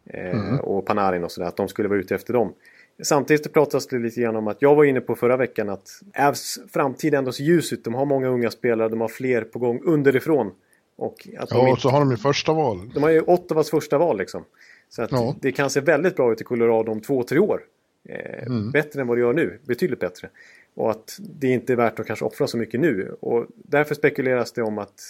Eh, 0.09 0.31
mm. 0.31 0.61
Och 0.61 0.87
Panarin 0.87 1.25
och 1.25 1.33
sådär. 1.33 1.49
Att 1.49 1.57
de 1.57 1.69
skulle 1.69 1.89
vara 1.89 1.99
ute 1.99 2.15
efter 2.15 2.33
dem. 2.33 2.55
Samtidigt 3.03 3.53
pratas 3.53 3.87
det 3.87 3.99
lite 3.99 4.21
grann 4.21 4.37
om 4.37 4.49
att 4.49 4.63
jag 4.63 4.75
var 4.75 4.85
inne 4.85 5.01
på 5.01 5.15
förra 5.15 5.37
veckan 5.37 5.69
att 5.69 6.03
Avs 6.19 6.59
framtid 6.73 7.15
ändå 7.15 7.33
ser 7.33 7.45
ljus 7.45 7.73
ut. 7.73 7.85
De 7.85 7.95
har 7.95 8.05
många 8.05 8.29
unga 8.29 8.51
spelare, 8.51 8.89
de 8.89 9.01
har 9.01 9.09
fler 9.09 9.43
på 9.43 9.59
gång 9.59 9.81
underifrån. 9.85 10.53
Och 10.97 11.29
att 11.39 11.51
ja, 11.51 11.73
och 11.73 11.79
så 11.79 11.89
har 11.89 12.01
de 12.01 12.11
ju 12.11 12.17
första 12.17 12.53
val. 12.53 12.91
De 12.95 13.03
har 13.03 13.11
ju 13.11 13.21
Ottawas 13.21 13.71
första 13.71 13.99
val 13.99 14.19
liksom. 14.19 14.45
Så 14.89 15.03
att 15.03 15.13
ja. 15.13 15.37
det 15.41 15.53
kan 15.53 15.71
se 15.71 15.81
väldigt 15.81 16.17
bra 16.17 16.33
ut 16.33 16.41
i 16.41 16.45
Colorado 16.45 16.93
om 16.93 17.01
två, 17.01 17.23
tre 17.23 17.39
år. 17.39 17.61
Eh, 18.09 18.47
mm. 18.47 18.71
Bättre 18.71 19.01
än 19.01 19.07
vad 19.07 19.17
det 19.17 19.21
gör 19.21 19.33
nu, 19.33 19.59
betydligt 19.67 20.01
bättre. 20.01 20.29
Och 20.75 20.91
att 20.91 21.19
det 21.19 21.49
inte 21.49 21.73
är 21.73 21.77
värt 21.77 22.01
att 22.01 22.07
kanske 22.07 22.25
offra 22.25 22.47
så 22.47 22.57
mycket 22.57 22.81
nu. 22.81 23.17
Och 23.21 23.47
därför 23.57 23.95
spekuleras 23.95 24.53
det 24.53 24.63
om 24.63 24.79
att 24.79 25.01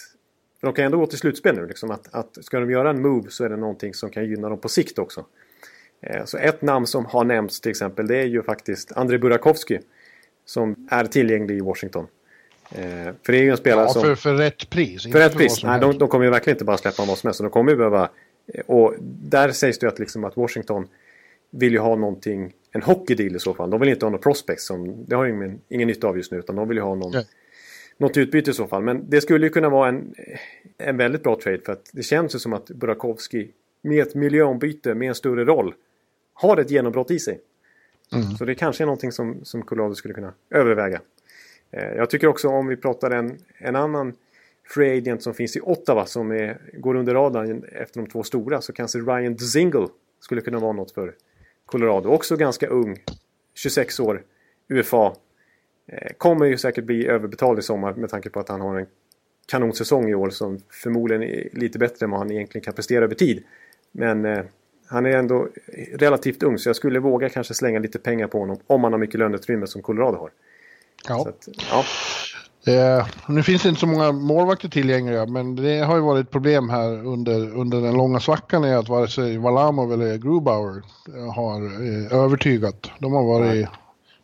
de 0.61 0.73
kan 0.73 0.85
ändå 0.85 0.97
gå 0.97 1.05
till 1.05 1.17
slutspel 1.17 1.55
nu. 1.55 1.67
Liksom, 1.67 1.91
att, 1.91 2.13
att 2.13 2.45
ska 2.45 2.59
de 2.59 2.71
göra 2.71 2.89
en 2.89 3.01
move 3.01 3.29
så 3.29 3.43
är 3.43 3.49
det 3.49 3.57
någonting 3.57 3.93
som 3.93 4.09
kan 4.09 4.25
gynna 4.25 4.49
dem 4.49 4.59
på 4.59 4.69
sikt 4.69 4.99
också. 4.99 5.25
Eh, 6.01 6.25
så 6.25 6.37
ett 6.37 6.61
namn 6.61 6.87
som 6.87 7.05
har 7.05 7.23
nämnts 7.23 7.61
till 7.61 7.69
exempel 7.69 8.07
det 8.07 8.17
är 8.17 8.25
ju 8.25 8.43
faktiskt 8.43 8.91
Andrei 8.91 9.19
Burakovsky. 9.19 9.79
Som 10.45 10.87
är 10.91 11.05
tillgänglig 11.05 11.57
i 11.57 11.61
Washington. 11.61 12.07
Eh, 12.71 13.13
för 13.23 13.31
det 13.31 13.37
är 13.37 13.43
ju 13.43 13.51
en 13.51 13.57
spelare 13.57 13.85
ja, 13.85 13.93
som... 13.93 14.01
För, 14.01 14.15
för 14.15 14.33
rätt 14.33 14.69
pris. 14.69 15.03
För 15.03 15.19
rätt 15.19 15.37
pris. 15.37 15.63
Nej, 15.63 15.79
de, 15.79 15.97
de, 15.97 16.07
kommer 16.07 16.25
ju 16.25 16.31
verkligen 16.31 16.55
inte 16.55 16.65
bara 16.65 16.77
släppa 16.77 17.05
vad 17.05 17.17
som 17.17 17.27
helst. 17.27 17.41
De 17.41 17.49
kommer 17.49 17.71
ju 17.71 17.77
behöva... 17.77 18.09
Eh, 18.53 18.61
och 18.65 18.95
där 19.01 19.51
sägs 19.51 19.79
det 19.79 19.85
ju 19.85 19.91
att, 19.91 19.99
liksom 19.99 20.23
att 20.23 20.37
Washington 20.37 20.87
vill 21.49 21.73
ju 21.73 21.79
ha 21.79 21.95
någonting, 21.95 22.53
en 22.71 22.81
hockeydeal 22.81 23.35
i 23.35 23.39
så 23.39 23.53
fall. 23.53 23.69
De 23.69 23.79
vill 23.79 23.89
inte 23.89 24.05
ha 24.05 24.09
några 24.09 24.21
prospects 24.21 24.65
som, 24.65 25.05
det 25.07 25.15
har 25.15 25.25
ju 25.25 25.33
ingen, 25.33 25.61
ingen 25.69 25.87
nytta 25.87 26.07
av 26.07 26.17
just 26.17 26.31
nu. 26.31 26.37
Utan 26.39 26.55
de 26.55 26.67
vill 26.67 26.77
ju 26.77 26.83
ha 26.83 26.95
någon, 26.95 27.23
något 27.99 28.17
utbyte 28.17 28.51
i 28.51 28.53
så 28.53 28.67
fall. 28.67 28.83
Men 28.83 29.09
det 29.09 29.21
skulle 29.21 29.45
ju 29.45 29.49
kunna 29.49 29.69
vara 29.69 29.89
en, 29.89 30.15
en 30.77 30.97
väldigt 30.97 31.23
bra 31.23 31.39
trade 31.43 31.59
för 31.65 31.73
att 31.73 31.89
det 31.93 32.03
känns 32.03 32.35
ju 32.35 32.39
som 32.39 32.53
att 32.53 32.69
Burakovsky 32.69 33.47
med 33.81 34.07
ett 34.07 34.15
miljöombyte 34.15 34.95
med 34.95 35.07
en 35.07 35.15
större 35.15 35.45
roll 35.45 35.73
har 36.33 36.57
ett 36.57 36.71
genombrott 36.71 37.11
i 37.11 37.19
sig. 37.19 37.39
Mm. 38.13 38.23
Så 38.23 38.45
det 38.45 38.55
kanske 38.55 38.83
är 38.83 38.85
någonting 38.85 39.11
som, 39.11 39.39
som 39.43 39.61
Colorado 39.61 39.95
skulle 39.95 40.13
kunna 40.13 40.33
överväga. 40.49 41.01
Eh, 41.71 41.93
jag 41.95 42.09
tycker 42.09 42.27
också 42.27 42.47
om 42.47 42.67
vi 42.67 42.77
pratar 42.77 43.11
en, 43.11 43.37
en 43.57 43.75
annan 43.75 44.13
free 44.67 44.97
agent 44.97 45.23
som 45.23 45.33
finns 45.33 45.57
i 45.57 45.61
Ottawa 45.61 46.05
som 46.05 46.31
är, 46.31 46.61
går 46.73 46.95
under 46.95 47.13
radarn 47.13 47.63
efter 47.63 48.01
de 48.01 48.09
två 48.09 48.23
stora 48.23 48.61
så 48.61 48.73
kanske 48.73 48.99
Ryan 48.99 49.37
Zingle 49.37 49.87
skulle 50.19 50.41
kunna 50.41 50.59
vara 50.59 50.71
något 50.71 50.91
för 50.91 51.15
Colorado. 51.65 52.09
Också 52.09 52.35
ganska 52.35 52.67
ung, 52.67 52.97
26 53.53 53.99
år, 53.99 54.23
UFA. 54.69 55.13
Eh, 55.91 56.13
kommer 56.17 56.45
ju 56.45 56.57
säkert 56.57 56.83
bli 56.83 57.07
överbetald 57.07 57.59
i 57.59 57.61
sommar 57.61 57.93
med 57.93 58.09
tanke 58.09 58.29
på 58.29 58.39
att 58.39 58.49
han 58.49 58.61
har 58.61 58.79
en 58.79 58.85
kanonsäsong 59.47 60.09
i 60.09 60.15
år 60.15 60.29
som 60.29 60.59
förmodligen 60.83 61.23
är 61.23 61.49
lite 61.51 61.79
bättre 61.79 62.03
än 62.03 62.09
vad 62.09 62.19
han 62.19 62.31
egentligen 62.31 62.65
kan 62.65 62.73
prestera 62.73 63.03
över 63.03 63.15
tid. 63.15 63.43
Men 63.91 64.25
eh, 64.25 64.43
han 64.87 65.05
är 65.05 65.09
ändå 65.09 65.47
relativt 65.93 66.43
ung 66.43 66.57
så 66.57 66.69
jag 66.69 66.75
skulle 66.75 66.99
våga 66.99 67.29
kanske 67.29 67.53
slänga 67.53 67.79
lite 67.79 67.99
pengar 67.99 68.27
på 68.27 68.39
honom 68.39 68.57
om 68.67 68.83
han 68.83 68.93
har 68.93 68.99
mycket 68.99 69.19
löneutrymme 69.19 69.67
som 69.67 69.81
Colorado 69.81 70.17
har. 70.17 70.31
Ja. 71.07 71.27
Att, 71.29 71.47
ja. 71.71 71.83
Eh, 72.73 73.07
nu 73.27 73.43
finns 73.43 73.63
det 73.63 73.69
inte 73.69 73.81
så 73.81 73.87
många 73.87 74.11
målvakter 74.11 74.69
tillgängliga 74.69 75.25
men 75.25 75.55
det 75.55 75.79
har 75.79 75.95
ju 75.95 76.01
varit 76.01 76.25
ett 76.25 76.31
problem 76.31 76.69
här 76.69 77.05
under, 77.05 77.57
under 77.57 77.81
den 77.81 77.93
långa 77.93 78.19
svackan 78.19 78.63
är 78.63 78.77
att 78.77 78.89
vare 78.89 79.07
sig 79.07 79.37
Valamov 79.37 79.93
eller 79.93 80.17
Grubauer 80.17 80.81
har 81.35 81.61
eh, 81.61 82.19
övertygat. 82.23 82.91
De 82.99 83.13
har 83.13 83.23
varit 83.23 83.47
Nej 83.47 83.67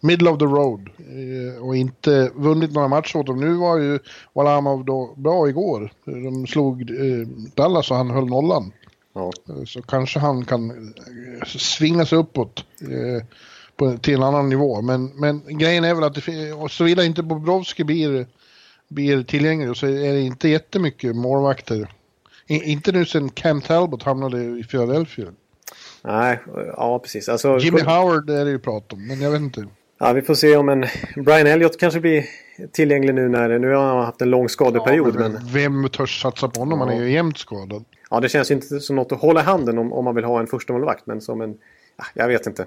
middle 0.05 0.29
of 0.29 0.39
the 0.39 0.45
road 0.45 0.89
eh, 0.97 1.63
och 1.63 1.75
inte 1.75 2.31
vunnit 2.35 2.71
några 2.71 2.87
matcher 2.87 3.17
åt 3.17 3.25
dem. 3.25 3.39
Nu 3.39 3.53
var 3.53 3.77
ju 3.77 3.99
Walamov 4.33 4.85
då 4.85 5.13
bra 5.17 5.49
igår. 5.49 5.91
De 6.05 6.47
slog 6.47 6.81
eh, 6.81 7.27
Dallas 7.55 7.91
och 7.91 7.97
han 7.97 8.09
höll 8.09 8.25
nollan. 8.25 8.71
Ja. 9.13 9.31
Eh, 9.49 9.65
så 9.65 9.81
kanske 9.81 10.19
han 10.19 10.45
kan 10.45 10.93
svinga 11.45 12.05
sig 12.05 12.17
uppåt 12.17 12.65
på, 13.75 13.97
till 13.97 14.13
en 14.13 14.23
annan 14.23 14.49
nivå. 14.49 14.81
Men, 14.81 15.05
men 15.05 15.57
grejen 15.57 15.83
är 15.83 15.93
väl 15.93 16.03
att 16.03 16.15
det, 16.15 16.21
såvida 16.69 17.05
inte 17.05 17.23
Bobrovski 17.23 17.83
blir, 17.83 18.27
blir 18.87 19.23
tillgänglig 19.23 19.77
så 19.77 19.87
är 19.87 20.13
det 20.13 20.21
inte 20.21 20.49
jättemycket 20.49 21.15
målvakter. 21.15 21.91
I, 22.47 22.71
inte 22.71 22.91
nu 22.91 23.05
sen 23.05 23.29
Cam 23.29 23.61
Talbot 23.61 24.03
hamnade 24.03 24.43
i 24.43 24.63
Philadelphia. 24.63 25.25
Nej, 26.01 26.39
ja 26.77 26.99
precis. 26.99 27.29
Alltså, 27.29 27.57
Jimmy 27.57 27.81
Howard 27.81 28.29
är 28.29 28.45
det 28.45 28.51
ju 28.51 28.59
prat 28.59 28.93
om, 28.93 29.07
men 29.07 29.21
jag 29.21 29.31
vet 29.31 29.41
inte. 29.41 29.67
Ja, 29.97 30.13
vi 30.13 30.21
får 30.21 30.35
se 30.35 30.55
om 30.55 30.69
en 30.69 30.85
Brian 31.15 31.47
Elliott 31.47 31.79
kanske 31.79 31.99
blir 31.99 32.25
tillgänglig 32.71 33.15
nu 33.15 33.29
när 33.29 33.59
nu 33.59 33.73
har 33.73 33.83
han 33.83 34.05
haft 34.05 34.21
en 34.21 34.29
lång 34.29 34.49
skadeperiod. 34.49 35.15
Ja, 35.15 35.29
men, 35.29 35.39
Vem 35.53 35.89
törs 35.89 36.21
satsa 36.21 36.49
på 36.49 36.59
honom? 36.59 36.79
Ja. 36.79 36.85
Han 36.85 36.93
är 36.93 37.01
ju 37.01 37.11
jämt 37.11 37.37
skadad. 37.37 37.85
Ja, 38.09 38.19
det 38.19 38.29
känns 38.29 38.51
inte 38.51 38.79
som 38.79 38.95
något 38.95 39.11
att 39.11 39.21
hålla 39.21 39.39
i 39.39 39.43
handen 39.43 39.77
om, 39.77 39.93
om 39.93 40.05
man 40.05 40.15
vill 40.15 40.23
ha 40.23 40.39
en 40.39 40.47
första 40.47 40.73
målvakt, 40.73 41.05
men 41.05 41.21
som 41.21 41.41
en... 41.41 41.57
Ja, 41.97 42.03
jag 42.13 42.27
vet 42.27 42.47
inte. 42.47 42.65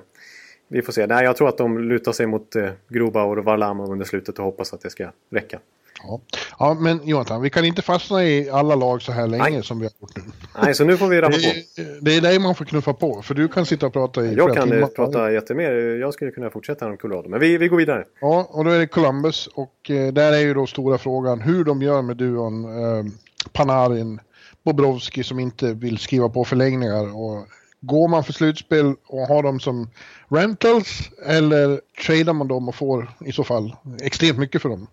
Vi 0.68 0.82
får 0.82 0.92
se. 0.92 1.06
Nej, 1.06 1.24
jag 1.24 1.36
tror 1.36 1.48
att 1.48 1.58
de 1.58 1.78
lutar 1.78 2.12
sig 2.12 2.26
mot 2.26 2.56
eh, 2.56 2.70
Grobauer 2.88 3.38
och 3.38 3.44
Varlamov 3.44 3.92
under 3.92 4.04
slutet 4.04 4.38
och 4.38 4.44
hoppas 4.44 4.72
att 4.72 4.80
det 4.80 4.90
ska 4.90 5.10
räcka. 5.30 5.58
Ja. 6.02 6.20
ja, 6.58 6.74
men 6.80 7.00
Jonathan, 7.08 7.42
vi 7.42 7.50
kan 7.50 7.64
inte 7.64 7.82
fastna 7.82 8.24
i 8.24 8.50
alla 8.50 8.74
lag 8.74 9.02
så 9.02 9.12
här 9.12 9.26
länge 9.26 9.50
Nej. 9.50 9.62
som 9.62 9.78
vi 9.78 9.84
har 9.84 9.92
gjort 10.00 10.16
nu. 10.16 10.22
Nej, 10.62 10.74
så 10.74 10.84
nu 10.84 10.96
får 10.96 11.08
vi 11.08 11.20
rappa 11.20 11.36
på. 11.36 11.82
Det 12.00 12.16
är 12.16 12.20
dig 12.20 12.38
man 12.38 12.54
får 12.54 12.64
knuffa 12.64 12.92
på, 12.92 13.22
för 13.22 13.34
du 13.34 13.48
kan 13.48 13.66
sitta 13.66 13.86
och 13.86 13.92
prata 13.92 14.24
i 14.24 14.34
Jag 14.34 14.54
kan 14.54 14.70
timmar. 14.70 14.86
prata 14.86 15.32
jättemer. 15.32 15.70
Jag 16.00 16.14
skulle 16.14 16.30
kunna 16.30 16.50
fortsätta 16.50 16.86
om 16.86 16.96
Colorado, 16.96 17.28
men 17.28 17.40
vi, 17.40 17.56
vi 17.58 17.68
går 17.68 17.76
vidare. 17.76 18.04
Ja, 18.20 18.46
och 18.50 18.64
då 18.64 18.70
är 18.70 18.78
det 18.78 18.86
Columbus 18.86 19.46
och 19.46 19.90
eh, 19.90 20.12
där 20.12 20.32
är 20.32 20.38
ju 20.40 20.54
då 20.54 20.66
stora 20.66 20.98
frågan 20.98 21.40
hur 21.40 21.64
de 21.64 21.82
gör 21.82 22.02
med 22.02 22.16
duon 22.16 22.64
eh, 22.64 23.04
Panarin 23.52 24.20
Bobrovski 24.64 25.24
som 25.24 25.38
inte 25.38 25.72
vill 25.74 25.98
skriva 25.98 26.28
på 26.28 26.44
förlängningar. 26.44 27.16
Och 27.16 27.46
går 27.80 28.08
man 28.08 28.24
för 28.24 28.32
slutspel 28.32 28.94
och 29.06 29.20
har 29.20 29.42
dem 29.42 29.60
som 29.60 29.90
rentals 30.28 31.10
eller 31.26 31.80
tradar 32.06 32.32
man 32.32 32.48
dem 32.48 32.68
och 32.68 32.74
får 32.74 33.10
i 33.26 33.32
så 33.32 33.44
fall 33.44 33.76
extremt 34.02 34.38
mycket 34.38 34.62
för 34.62 34.68
dem 34.68 34.82
eh, 34.82 34.86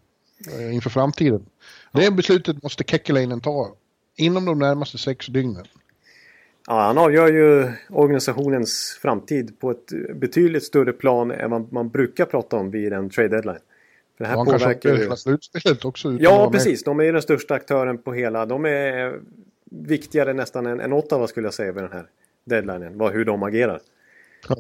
inför 0.71 0.89
framtiden. 0.89 1.45
Det 1.91 2.12
beslutet 2.12 2.63
måste 2.63 2.84
Kekkelainen 2.84 3.41
ta 3.41 3.76
inom 4.15 4.45
de 4.45 4.60
närmaste 4.60 4.98
sex 4.98 5.28
dygnen. 5.28 5.65
Ja, 6.67 6.82
han 6.82 6.98
avgör 6.98 7.28
ju 7.28 7.71
organisationens 7.89 9.00
framtid 9.02 9.60
på 9.60 9.71
ett 9.71 10.15
betydligt 10.15 10.63
större 10.63 10.93
plan 10.93 11.32
än 11.32 11.52
vad 11.52 11.74
man 11.74 11.89
brukar 11.89 12.26
prata 12.26 12.56
om 12.56 12.71
vid 12.71 12.93
en 12.93 13.10
trade 13.10 13.30
deadline. 13.30 13.60
För 14.17 14.24
det 14.24 14.30
här 14.30 14.38
ja, 14.38 14.45
påverkar 14.45 14.95
ju... 14.95 15.15
slutspelet 15.15 15.86
också. 15.86 16.17
Ja, 16.19 16.52
precis. 16.52 16.84
De 16.84 17.00
är 17.00 17.04
ju 17.04 17.12
den 17.12 17.21
största 17.21 17.54
aktören 17.54 17.98
på 17.98 18.13
hela. 18.13 18.45
De 18.45 18.65
är 18.65 19.19
viktigare 19.71 20.34
nästan 20.34 20.65
än, 20.65 20.80
än 20.80 20.93
Ottawa 20.93 21.28
skulle 21.28 21.48
jag 21.48 21.54
säga 21.54 21.71
vid 21.71 21.84
den 21.84 21.91
här 21.91 22.06
deadlinen. 22.45 22.98
Vad, 22.98 23.13
hur 23.13 23.26
de 23.26 23.43
agerar. 23.43 23.80
Ja. 24.50 24.56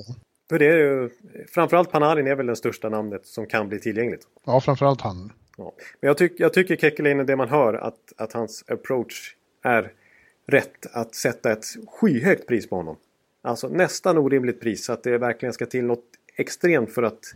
För 0.49 0.59
det 0.59 0.65
är 0.65 0.77
ju, 0.77 1.09
framförallt 1.51 1.91
Panarin 1.91 2.27
är 2.27 2.35
väl 2.35 2.45
det 2.45 2.55
största 2.55 2.89
namnet 2.89 3.25
som 3.25 3.45
kan 3.45 3.69
bli 3.69 3.79
tillgängligt. 3.79 4.27
Ja, 4.45 4.61
framförallt 4.61 5.01
han. 5.01 5.31
Ja. 5.57 5.73
Men 5.99 6.07
jag, 6.07 6.17
tyck, 6.17 6.33
jag 6.37 6.53
tycker 6.53 6.75
Kekkelinen, 6.75 7.25
det 7.25 7.35
man 7.35 7.49
hör, 7.49 7.73
att, 7.73 8.13
att 8.17 8.33
hans 8.33 8.63
approach 8.67 9.35
är 9.63 9.91
rätt 10.47 10.85
att 10.91 11.15
sätta 11.15 11.51
ett 11.51 11.65
skyhögt 11.87 12.47
pris 12.47 12.69
på 12.69 12.75
honom. 12.75 12.97
Alltså 13.41 13.67
nästan 13.67 14.17
orimligt 14.17 14.61
pris 14.61 14.85
så 14.85 14.93
att 14.93 15.03
det 15.03 15.17
verkligen 15.17 15.53
ska 15.53 15.65
till 15.65 15.85
något 15.85 16.05
extremt 16.35 16.93
för 16.93 17.03
att 17.03 17.33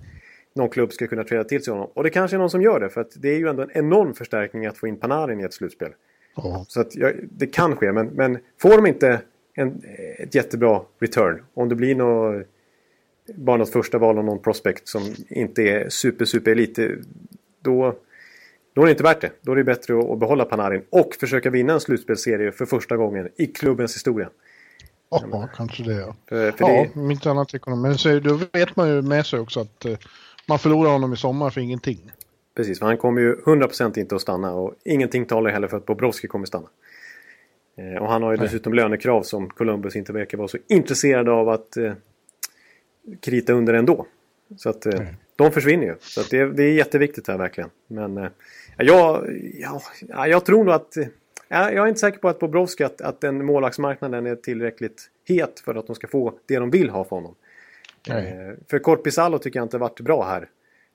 någon 0.54 0.70
klubb 0.70 0.94
ska 0.94 1.08
kunna 1.08 1.24
träda 1.24 1.44
till 1.44 1.64
sig 1.64 1.72
honom. 1.72 1.90
Och 1.94 2.04
det 2.04 2.10
kanske 2.10 2.38
är 2.38 2.40
någon 2.40 2.50
som 2.50 2.62
gör 2.62 2.80
det 2.80 2.90
för 2.90 3.02
att 3.02 3.12
det 3.16 3.30
är 3.30 3.38
ju 3.38 3.48
ändå 3.48 3.64
en 3.64 3.72
enorm 3.74 4.14
förstärkning 4.14 4.66
att 4.66 4.78
få 4.78 4.88
in 4.88 4.98
Panarin 4.98 5.40
i 5.40 5.44
ett 5.44 5.54
slutspel. 5.54 5.94
Oh. 6.36 6.64
Så 6.68 6.82
att 6.82 6.96
ja, 6.96 7.12
det 7.32 7.48
kan 7.48 7.76
ske 7.76 7.92
men, 7.92 8.08
men 8.08 8.38
får 8.58 8.70
de 8.70 8.86
inte 8.86 9.22
en, 9.54 9.82
ett 10.18 10.36
jättebra 10.36 10.82
return. 11.00 11.44
Om 11.54 11.70
det 11.70 11.76
blir 11.76 11.96
något, 11.96 12.46
bara 13.36 13.58
något 13.58 13.70
första 13.70 13.98
val 13.98 14.18
av 14.18 14.26
någon 14.26 14.42
prospect 14.42 14.88
som 14.88 15.02
inte 15.30 15.64
är 15.64 15.90
super 15.90 16.26
super 16.26 16.52
elite. 16.52 16.96
Då, 17.62 17.96
då 18.80 18.84
är 18.84 18.86
det 18.86 18.92
inte 18.92 19.04
värt 19.04 19.22
det. 19.22 19.32
Då 19.42 19.52
är 19.52 19.56
det 19.56 19.64
bättre 19.64 20.00
att, 20.00 20.20
behålla 20.20 20.46
Panarin 20.46 20.82
och 20.90 21.16
försöka 21.20 21.50
vinna 21.50 21.74
en 21.74 21.80
slutspelsserie 21.80 22.52
för 22.52 22.66
första 22.66 22.98
gången 22.98 23.30
i 23.38 23.46
klubbens 23.48 23.96
historia. 23.96 24.30
Ja, 25.10 25.24
ja 25.32 25.50
kanske 25.56 25.84
det 25.84 25.94
ja. 25.94 26.16
För, 26.30 26.52
för 26.52 26.66
ja, 26.70 26.88
det... 26.94 27.14
inte 27.14 27.32
annat 27.32 27.54
ekonomi. 27.54 27.82
Men 27.82 27.98
så, 27.98 28.20
då 28.20 28.40
vet 28.54 28.76
man 28.76 28.90
ju 28.90 29.02
med 29.02 29.26
sig 29.26 29.40
också 29.40 29.60
att 29.60 29.86
uh, 29.86 29.98
man 30.48 30.60
förlorar 30.60 30.92
honom 30.92 31.14
i 31.14 31.18
sommar 31.18 31.50
för 31.50 31.62
ingenting. 31.62 32.12
Precis, 32.56 32.80
för 32.80 32.86
han 32.86 32.98
kommer 32.98 33.22
ju 33.22 33.36
100% 33.36 34.00
inte 34.00 34.16
att 34.16 34.22
stanna 34.22 34.54
och 34.54 34.76
ingenting 34.86 35.26
talar 35.26 35.52
heller 35.52 35.68
för 35.68 35.78
att 35.78 35.86
Bobrovski 35.86 36.28
kommer 36.28 36.46
stanna. 36.46 36.68
Eh, 37.78 38.02
och 38.02 38.12
han 38.12 38.24
har 38.24 38.32
ju 38.32 38.38
Nej. 38.38 38.48
dessutom 38.48 38.74
lönekrav 38.74 39.24
som 39.24 39.50
Columbus 39.50 39.96
inte 39.96 40.14
verkar 40.14 40.38
vara 40.38 40.48
så 40.48 40.58
intresserade 40.68 41.32
av 41.32 41.50
att 41.50 41.78
eh, 41.78 41.94
krita 43.22 43.54
under 43.54 43.74
ändå. 43.74 44.06
Så 44.58 44.70
att 44.70 44.86
eh, 44.86 45.02
de 45.36 45.52
försvinner 45.52 45.86
ju. 45.86 45.96
Så 46.00 46.22
att 46.22 46.30
det, 46.30 46.52
det 46.54 46.64
är 46.64 46.74
jätteviktigt 46.74 47.28
här 47.28 47.38
verkligen. 47.38 47.70
Men 47.88 48.18
eh, 48.18 48.30
jag, 48.84 49.28
ja, 50.08 50.28
jag 50.28 50.46
tror 50.46 50.64
nog 50.64 50.74
att... 50.74 50.98
Ja, 51.48 51.72
jag 51.72 51.84
är 51.84 51.88
inte 51.88 52.00
säker 52.00 52.20
på 52.20 52.30
att 52.30 52.40
Bobrovski 52.40 52.84
att, 52.84 53.02
att 53.02 53.22
den 53.22 53.46
målvaktsmarknaden 53.46 54.26
är 54.26 54.36
tillräckligt 54.36 55.10
het 55.28 55.60
för 55.60 55.76
att 55.76 55.88
de 55.88 55.96
ska 55.96 56.08
få 56.08 56.34
det 56.46 56.60
de 56.60 56.70
vill 56.70 56.90
ha 56.90 57.04
för 57.04 57.16
honom. 57.16 57.36
Eh, 58.10 58.56
för 58.70 58.80
Korpisalo 58.80 59.38
tycker 59.38 59.60
jag 59.60 59.66
inte 59.66 59.78
varit 59.78 60.00
bra 60.00 60.24
här 60.24 60.50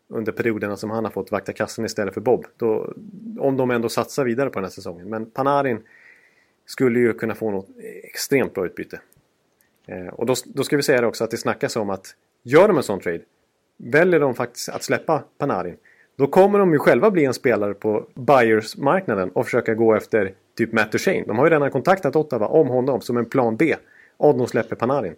under 0.08 0.32
perioderna 0.32 0.76
som 0.76 0.90
han 0.90 1.04
har 1.04 1.10
fått 1.12 1.30
vakta 1.30 1.52
kassen 1.52 1.84
istället 1.84 2.14
för 2.14 2.20
Bob. 2.20 2.46
Då, 2.56 2.94
om 3.38 3.56
de 3.56 3.70
ändå 3.70 3.88
satsar 3.88 4.24
vidare 4.24 4.50
på 4.50 4.58
den 4.58 4.64
här 4.64 4.70
säsongen. 4.70 5.08
Men 5.08 5.30
Panarin 5.30 5.82
skulle 6.66 6.98
ju 6.98 7.12
kunna 7.12 7.34
få 7.34 7.50
något 7.50 7.68
extremt 8.02 8.54
bra 8.54 8.66
utbyte. 8.66 9.00
Eh, 9.86 10.06
och 10.06 10.26
då, 10.26 10.34
då 10.46 10.64
ska 10.64 10.76
vi 10.76 10.82
säga 10.82 11.06
också 11.06 11.24
att 11.24 11.30
det 11.30 11.36
snackas 11.36 11.76
om 11.76 11.90
att 11.90 12.16
gör 12.42 12.68
de 12.68 12.76
en 12.76 12.82
sån 12.82 13.00
trade, 13.00 13.20
väljer 13.76 14.20
de 14.20 14.34
faktiskt 14.34 14.68
att 14.68 14.82
släppa 14.82 15.24
Panarin, 15.38 15.76
då 16.16 16.26
kommer 16.26 16.58
de 16.58 16.72
ju 16.72 16.78
själva 16.78 17.10
bli 17.10 17.24
en 17.24 17.34
spelare 17.34 17.74
på 17.74 18.06
Buyers-marknaden 18.14 19.30
och 19.30 19.44
försöka 19.44 19.74
gå 19.74 19.94
efter 19.94 20.32
typ 20.56 20.72
Matt 20.72 20.92
Duchene. 20.92 21.24
De 21.26 21.38
har 21.38 21.46
ju 21.46 21.50
redan 21.50 21.70
kontaktat 21.70 22.16
Ottawa 22.16 22.46
om 22.46 22.68
honom 22.68 23.00
som 23.00 23.16
en 23.16 23.24
plan 23.24 23.56
B 23.56 23.76
om 24.16 24.38
de 24.38 24.46
släpper 24.46 24.76
Panarin. 24.76 25.14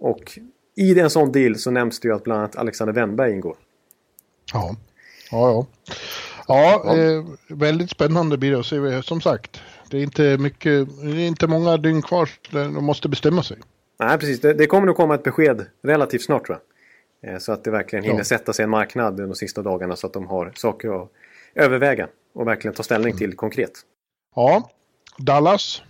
Och 0.00 0.38
i 0.76 1.00
en 1.00 1.10
sån 1.10 1.32
deal 1.32 1.56
så 1.56 1.70
nämns 1.70 2.00
det 2.00 2.08
ju 2.08 2.14
att 2.14 2.24
bland 2.24 2.40
annat 2.40 2.56
Alexander 2.56 2.94
Wennberg 2.94 3.32
ingår. 3.32 3.56
Ja, 4.52 4.76
ja, 5.30 5.50
ja. 5.50 5.66
Ja. 6.48 6.96
Eh, 6.96 7.24
väldigt 7.48 7.90
spännande 7.90 8.38
blir 8.38 8.52
det 8.52 8.58
att 8.58 8.66
se. 8.66 9.02
Som 9.02 9.20
sagt, 9.20 9.60
det 9.90 9.98
är 9.98 10.02
inte, 10.02 10.38
mycket, 10.38 10.88
det 11.02 11.22
är 11.22 11.26
inte 11.26 11.46
många 11.46 11.76
dygn 11.76 12.02
kvar. 12.02 12.30
De 12.50 12.84
måste 12.84 13.08
bestämma 13.08 13.42
sig. 13.42 13.56
Nej, 13.98 14.18
precis. 14.18 14.40
Det, 14.40 14.54
det 14.54 14.66
kommer 14.66 14.86
nog 14.86 14.96
komma 14.96 15.14
ett 15.14 15.22
besked 15.22 15.66
relativt 15.82 16.22
snart 16.22 16.46
tror 16.46 16.58
jag. 16.58 16.67
Eh, 17.22 17.38
så 17.38 17.52
att 17.52 17.64
det 17.64 17.70
verkligen 17.70 18.04
hinner 18.04 18.18
ja. 18.18 18.24
sätta 18.24 18.52
sig 18.52 18.62
en 18.62 18.70
marknad 18.70 19.16
de 19.16 19.34
sista 19.34 19.62
dagarna 19.62 19.96
så 19.96 20.06
att 20.06 20.12
de 20.12 20.26
har 20.26 20.52
saker 20.54 21.02
att 21.02 21.12
överväga 21.54 22.08
och 22.32 22.46
verkligen 22.46 22.74
ta 22.74 22.82
ställning 22.82 23.10
mm. 23.10 23.18
till 23.18 23.36
konkret. 23.36 23.72
Ja, 24.36 24.70
Dallas. 25.18 25.82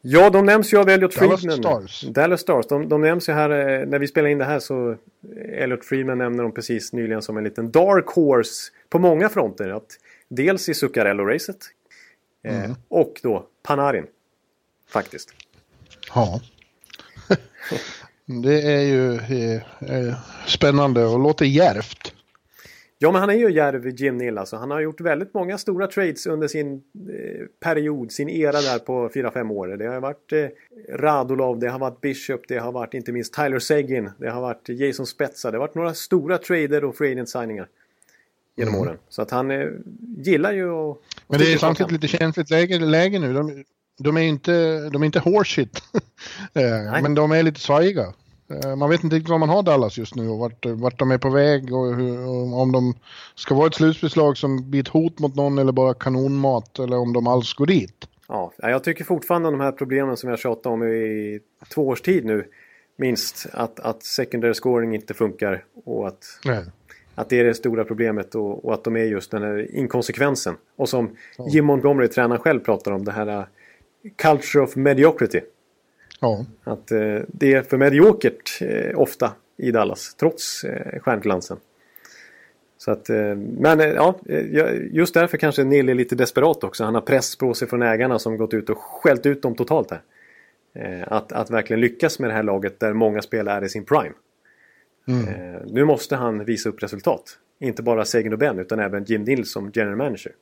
Ja, 0.00 0.30
de 0.30 0.46
nämns 0.46 0.72
ju 0.72 0.78
av 0.78 0.88
Elliot 0.88 1.16
Dallas 1.16 1.40
Friedman. 1.40 1.62
Stars. 1.62 2.00
Dallas 2.00 2.40
Stars. 2.40 2.66
De, 2.66 2.88
de 2.88 3.00
nämns 3.00 3.28
ju 3.28 3.32
här, 3.32 3.50
eh, 3.50 3.86
när 3.86 3.98
vi 3.98 4.06
spelar 4.06 4.28
in 4.28 4.38
det 4.38 4.44
här 4.44 4.58
så 4.58 4.96
Elliot 5.52 5.84
Friedman 5.84 6.18
nämner 6.18 6.42
de 6.42 6.52
precis 6.52 6.92
nyligen 6.92 7.22
som 7.22 7.36
en 7.36 7.44
liten 7.44 7.70
dark 7.70 8.06
horse 8.06 8.72
på 8.88 8.98
många 8.98 9.28
fronter. 9.28 9.68
Att 9.68 9.98
dels 10.28 10.68
i 10.68 10.72
Zuccarello-racet 10.72 11.64
eh, 12.44 12.64
mm. 12.64 12.76
och 12.88 13.20
då 13.22 13.46
Panarin. 13.62 14.06
Faktiskt. 14.88 15.34
Ja. 16.14 16.40
det 18.28 18.62
är 18.62 18.82
ju 18.82 19.14
eh, 19.14 20.14
spännande 20.46 21.04
och 21.04 21.18
låter 21.18 21.44
järvt. 21.44 22.14
Ja, 22.98 23.12
men 23.12 23.20
han 23.20 23.30
är 23.30 23.34
ju 23.34 23.50
djärv 23.50 23.88
Jim 23.88 24.18
Nill 24.18 24.38
alltså. 24.38 24.56
Han 24.56 24.70
har 24.70 24.80
gjort 24.80 25.00
väldigt 25.00 25.34
många 25.34 25.58
stora 25.58 25.86
trades 25.86 26.26
under 26.26 26.48
sin 26.48 26.74
eh, 26.74 27.46
period, 27.60 28.12
sin 28.12 28.28
era 28.28 28.52
där 28.52 28.78
på 28.78 29.08
4-5 29.08 29.52
år. 29.52 29.68
Det 29.68 29.86
har 29.86 30.00
varit 30.00 30.32
eh, 30.32 30.46
Radulov, 30.96 31.58
det 31.58 31.68
har 31.68 31.78
varit 31.78 32.00
Bishop, 32.00 32.40
det 32.48 32.58
har 32.58 32.72
varit 32.72 32.94
inte 32.94 33.12
minst 33.12 33.34
Tyler 33.34 33.58
Seguin, 33.58 34.10
det 34.18 34.30
har 34.30 34.40
varit 34.40 34.68
Jason 34.68 35.06
Spetsa. 35.06 35.50
Det 35.50 35.56
har 35.56 35.60
varit 35.60 35.74
några 35.74 35.94
stora 35.94 36.38
trader 36.38 36.84
och 36.84 36.96
free 36.96 37.12
agent 37.12 37.28
signingar 37.28 37.68
genom 38.56 38.74
mm. 38.74 38.86
åren. 38.86 38.98
Så 39.08 39.22
att 39.22 39.30
han 39.30 39.50
eh, 39.50 39.68
gillar 40.16 40.52
ju 40.52 40.70
att... 40.70 40.98
Men 41.26 41.38
det 41.40 41.52
är 41.52 41.58
samtidigt 41.58 41.92
lite 41.92 42.08
känsligt 42.08 42.50
läge, 42.50 42.78
läge 42.78 43.18
nu. 43.18 43.32
De, 43.32 43.64
de, 43.98 44.16
är 44.16 44.20
inte, 44.20 44.88
de 44.90 45.02
är 45.02 45.06
inte 45.06 45.20
horseshit. 45.20 45.82
Eh, 46.54 47.02
men 47.02 47.14
de 47.14 47.32
är 47.32 47.42
lite 47.42 47.60
svajiga. 47.60 48.12
Eh, 48.50 48.76
man 48.76 48.90
vet 48.90 49.04
inte 49.04 49.16
riktigt 49.16 49.30
vad 49.30 49.40
man 49.40 49.48
har 49.48 49.62
Dallas 49.62 49.98
just 49.98 50.14
nu 50.14 50.28
och 50.28 50.38
vart, 50.38 50.66
vart 50.66 50.98
de 50.98 51.10
är 51.10 51.18
på 51.18 51.30
väg 51.30 51.72
och, 51.72 51.94
hur, 51.94 52.26
och 52.26 52.60
om 52.60 52.72
de 52.72 52.94
ska 53.34 53.54
vara 53.54 53.66
ett 53.66 53.74
slutspelslag 53.74 54.36
som 54.36 54.70
blir 54.70 54.80
ett 54.80 54.88
hot 54.88 55.18
mot 55.18 55.34
någon 55.34 55.58
eller 55.58 55.72
bara 55.72 55.94
kanonmat 55.94 56.78
eller 56.78 56.96
om 56.98 57.12
de 57.12 57.26
alls 57.26 57.52
går 57.52 57.66
dit. 57.66 58.08
Ja, 58.28 58.52
jag 58.58 58.84
tycker 58.84 59.04
fortfarande 59.04 59.50
de 59.50 59.60
här 59.60 59.72
problemen 59.72 60.16
som 60.16 60.30
jag 60.30 60.38
tjatat 60.38 60.66
om 60.66 60.82
i 60.82 61.40
två 61.74 61.88
års 61.88 62.00
tid 62.00 62.24
nu 62.24 62.44
minst 62.96 63.46
att, 63.52 63.80
att 63.80 64.02
secondary 64.02 64.54
scoring 64.54 64.94
inte 64.94 65.14
funkar 65.14 65.64
och 65.84 66.08
att, 66.08 66.24
att 67.14 67.28
det 67.28 67.40
är 67.40 67.44
det 67.44 67.54
stora 67.54 67.84
problemet 67.84 68.34
och, 68.34 68.64
och, 68.64 68.74
att 68.74 68.84
de 68.84 68.96
är 68.96 69.04
just 69.04 69.30
den 69.30 69.42
här 69.42 69.74
inkonsekvensen. 69.74 70.56
Och 70.76 70.88
som. 70.88 71.16
Jim 71.50 71.64
Montgomery, 71.64 72.08
tränaren 72.08 72.40
själv, 72.40 72.60
pratar 72.60 72.92
om 72.92 73.04
det 73.04 73.12
här 73.12 73.46
culture 74.16 74.64
of 74.64 74.76
mediocrity. 74.76 75.40
Ja. 76.20 76.44
Att 76.64 76.90
eh, 76.90 77.18
det 77.28 77.54
är 77.54 77.62
för 77.62 77.76
mediokert 77.76 78.58
eh, 78.60 79.00
ofta 79.00 79.32
i 79.56 79.70
Dallas, 79.70 80.14
trots 80.14 80.64
eh, 80.64 81.00
stjärnglansen. 81.00 81.56
Så 82.78 82.90
att, 82.90 83.10
eh, 83.10 83.34
men 83.36 83.80
eh, 83.80 83.86
ja, 83.86 84.18
just 84.90 85.14
därför 85.14 85.36
kanske 85.36 85.64
Neil 85.64 85.88
är 85.88 85.94
lite 85.94 86.14
desperat 86.14 86.64
också. 86.64 86.84
Han 86.84 86.94
har 86.94 87.02
press 87.02 87.36
på 87.36 87.54
sig 87.54 87.68
från 87.68 87.82
ägarna 87.82 88.18
som 88.18 88.36
gått 88.36 88.54
ut 88.54 88.70
och 88.70 88.78
skällt 88.78 89.26
ut 89.26 89.42
dem 89.42 89.54
totalt 89.54 89.90
här. 89.90 90.02
Eh, 90.74 91.12
att, 91.12 91.32
att 91.32 91.50
verkligen 91.50 91.80
lyckas 91.80 92.18
med 92.18 92.30
det 92.30 92.34
här 92.34 92.42
laget 92.42 92.80
där 92.80 92.92
många 92.92 93.22
spelare 93.22 93.56
är 93.56 93.64
i 93.64 93.68
sin 93.68 93.84
prime. 93.84 94.14
Mm. 95.08 95.62
Nu 95.66 95.84
måste 95.84 96.16
han 96.16 96.44
visa 96.44 96.68
upp 96.68 96.82
resultat. 96.82 97.38
Inte 97.58 97.82
bara 97.82 98.04
Sagan 98.04 98.32
och 98.32 98.38
Ben 98.38 98.58
utan 98.58 98.80
även 98.80 99.04
Jim 99.04 99.22
Nils 99.22 99.52
som 99.52 99.70
general 99.74 99.96
manager. 99.96 100.32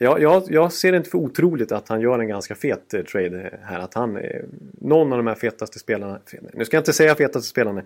Jag, 0.00 0.22
jag, 0.22 0.42
jag 0.48 0.72
ser 0.72 0.92
det 0.92 0.98
inte 0.98 1.10
för 1.10 1.18
otroligt 1.18 1.72
att 1.72 1.88
han 1.88 2.00
gör 2.00 2.18
en 2.18 2.28
ganska 2.28 2.54
fet 2.54 2.94
eh, 2.94 3.02
trade 3.02 3.58
här. 3.62 3.78
Att 3.78 3.94
han, 3.94 4.16
eh, 4.16 4.42
någon 4.80 5.12
av 5.12 5.18
de 5.18 5.26
här 5.26 5.34
fetaste 5.34 5.78
spelarna, 5.78 6.20
nu 6.52 6.64
ska 6.64 6.76
jag 6.76 6.80
inte 6.80 6.92
säga 6.92 7.14
fetaste 7.14 7.48
spelarna, 7.48 7.82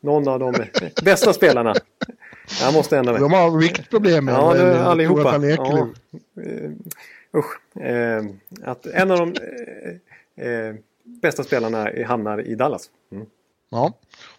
någon 0.00 0.28
av 0.28 0.38
de 0.38 0.54
bästa 1.04 1.32
spelarna. 1.32 1.74
Jag 2.62 2.74
måste 2.74 2.98
ändra 2.98 3.12
mig. 3.12 3.20
De 3.20 3.32
har 3.32 3.58
viktproblem 3.58 4.28
Ja, 4.28 4.54
det, 4.54 4.82
allihopa. 4.82 5.46
Ja, 5.46 5.88
uh, 6.38 6.70
usch. 7.34 7.82
Eh, 7.82 8.24
att 8.64 8.86
en 8.86 9.10
av 9.10 9.18
de 9.18 9.34
eh, 10.36 10.48
eh, 10.48 10.74
bästa 11.22 11.44
spelarna 11.44 11.90
hamnar 12.06 12.40
i 12.46 12.54
Dallas. 12.54 12.90
Mm. 13.12 13.26
Ja. 13.70 13.92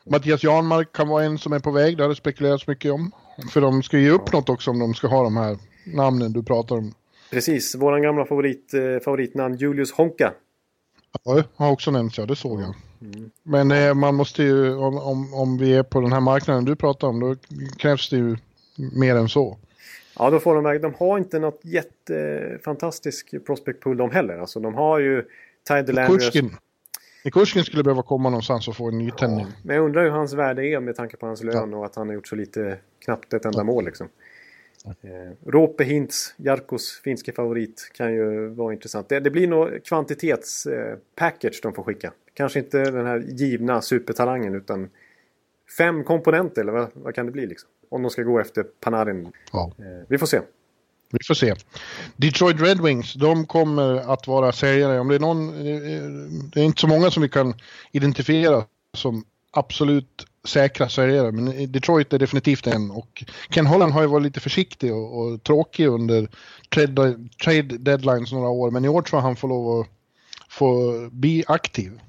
Mattias 0.03 0.43
Janmark 0.43 0.91
kan 0.91 1.07
vara 1.07 1.23
en 1.23 1.37
som 1.37 1.53
är 1.53 1.59
på 1.59 1.71
väg. 1.71 1.97
Det 1.97 2.03
har 2.03 2.09
det 2.09 2.15
spekulerats 2.15 2.67
mycket 2.67 2.91
om. 2.91 3.11
För 3.51 3.61
de 3.61 3.83
ska 3.83 3.97
ge 3.97 4.09
upp 4.09 4.21
ja. 4.25 4.39
något 4.39 4.49
också 4.49 4.71
om 4.71 4.79
de 4.79 4.93
ska 4.93 5.07
ha 5.07 5.23
de 5.23 5.37
här 5.37 5.57
namnen 5.85 6.33
du 6.33 6.43
pratar 6.43 6.75
om. 6.75 6.93
Precis, 7.31 7.75
våran 7.75 8.01
gamla 8.01 8.25
favorit, 8.25 8.73
eh, 8.73 8.99
favoritnamn 9.03 9.55
Julius 9.55 9.91
Honka. 9.91 10.33
Ja, 11.23 11.43
har 11.55 11.71
också 11.71 11.91
nämnts, 11.91 12.17
ja 12.17 12.25
det 12.25 12.35
såg 12.35 12.61
jag. 12.61 12.73
Mm. 13.01 13.31
Men 13.43 13.71
eh, 13.71 13.93
man 13.93 14.15
måste 14.15 14.43
ju, 14.43 14.75
om, 14.75 14.97
om, 14.97 15.33
om 15.33 15.57
vi 15.57 15.73
är 15.73 15.83
på 15.83 16.01
den 16.01 16.13
här 16.13 16.19
marknaden 16.19 16.65
du 16.65 16.75
pratar 16.75 17.07
om, 17.07 17.19
då 17.19 17.35
krävs 17.77 18.09
det 18.09 18.15
ju 18.15 18.37
mer 18.93 19.15
än 19.15 19.29
så. 19.29 19.57
Ja, 20.19 20.29
då 20.29 20.39
får 20.39 20.61
de, 20.61 20.81
de 20.81 20.93
har 20.99 21.17
inte 21.17 21.39
något 21.39 21.61
jättefantastisk 21.63 23.45
prospect 23.45 23.79
pool 23.79 23.97
de 23.97 24.11
heller. 24.11 24.37
Alltså 24.37 24.59
de 24.59 24.73
har 24.75 24.99
ju 24.99 25.25
Ty 25.67 25.81
Delandrius. 25.81 26.33
Nikushkin 27.25 27.63
skulle 27.63 27.83
behöva 27.83 28.03
komma 28.03 28.29
någonstans 28.29 28.67
och 28.67 28.75
få 28.75 28.87
en 28.87 28.97
nytändning. 28.97 29.45
Ja, 29.49 29.53
men 29.63 29.75
jag 29.75 29.85
undrar 29.85 30.03
hur 30.03 30.09
hans 30.09 30.33
värde 30.33 30.67
är 30.67 30.79
med 30.79 30.95
tanke 30.95 31.17
på 31.17 31.25
hans 31.25 31.43
lön 31.43 31.73
och 31.73 31.85
att 31.85 31.95
han 31.95 32.07
har 32.07 32.13
gjort 32.15 32.27
så 32.27 32.35
lite, 32.35 32.77
knappt 33.05 33.33
ett 33.33 33.45
enda 33.45 33.63
mål 33.63 33.85
liksom. 33.85 34.07
Eh, 34.85 35.31
Rope 35.45 35.83
Hintz, 35.83 36.33
Jarkos 36.37 37.01
finske 37.03 37.31
favorit, 37.31 37.91
kan 37.93 38.13
ju 38.13 38.47
vara 38.47 38.73
intressant. 38.73 39.09
Det, 39.09 39.19
det 39.19 39.29
blir 39.29 39.47
nog 39.47 39.83
kvantitetspackage 39.85 41.55
eh, 41.55 41.61
de 41.63 41.73
får 41.73 41.83
skicka. 41.83 42.13
Kanske 42.33 42.59
inte 42.59 42.91
den 42.91 43.05
här 43.05 43.19
givna 43.19 43.81
supertalangen 43.81 44.55
utan 44.55 44.89
fem 45.77 46.03
komponenter 46.03 46.61
eller 46.61 46.71
vad, 46.71 46.89
vad 46.93 47.15
kan 47.15 47.25
det 47.25 47.31
bli 47.31 47.45
liksom? 47.45 47.69
Om 47.89 48.01
de 48.01 48.09
ska 48.09 48.23
gå 48.23 48.39
efter 48.39 48.63
Panarin. 48.63 49.31
Ja. 49.51 49.71
Eh, 49.77 50.05
vi 50.07 50.17
får 50.17 50.27
se. 50.27 50.41
Vi 51.11 51.19
får 51.27 51.33
se. 51.33 51.55
Detroit 52.15 52.61
Red 52.61 52.81
Wings, 52.81 53.13
de 53.13 53.45
kommer 53.45 54.13
att 54.13 54.27
vara 54.27 54.51
säljare. 54.51 54.99
Om 54.99 55.07
det 55.07 55.15
är 55.15 55.19
någon, 55.19 55.49
eh, 55.49 56.09
det 56.53 56.59
är 56.59 56.63
inte 56.63 56.81
så 56.81 56.87
många 56.87 57.11
som 57.11 57.23
vi 57.23 57.29
kan 57.29 57.53
identifiera 57.91 58.63
som 58.93 59.23
absolut 59.51 60.25
säkra 60.47 60.89
säljare, 60.89 61.31
men 61.31 61.71
Detroit 61.71 62.13
är 62.13 62.19
definitivt 62.19 62.67
en. 62.67 62.91
Och 62.91 63.23
Ken 63.49 63.65
Holland 63.65 63.93
har 63.93 64.01
ju 64.01 64.07
varit 64.07 64.23
lite 64.23 64.39
försiktig 64.39 64.93
och, 64.93 65.19
och 65.19 65.43
tråkig 65.43 65.87
under 65.87 66.29
trade, 66.69 67.17
trade 67.43 67.77
deadlines 67.77 68.31
några 68.31 68.49
år, 68.49 68.71
men 68.71 68.85
i 68.85 68.89
år 68.89 69.01
tror 69.01 69.17
jag 69.17 69.23
han 69.23 69.35
får 69.35 69.47
lov 69.47 69.79
att 69.79 69.87
få 70.49 70.93
bli 71.11 71.43
aktiv. 71.47 71.99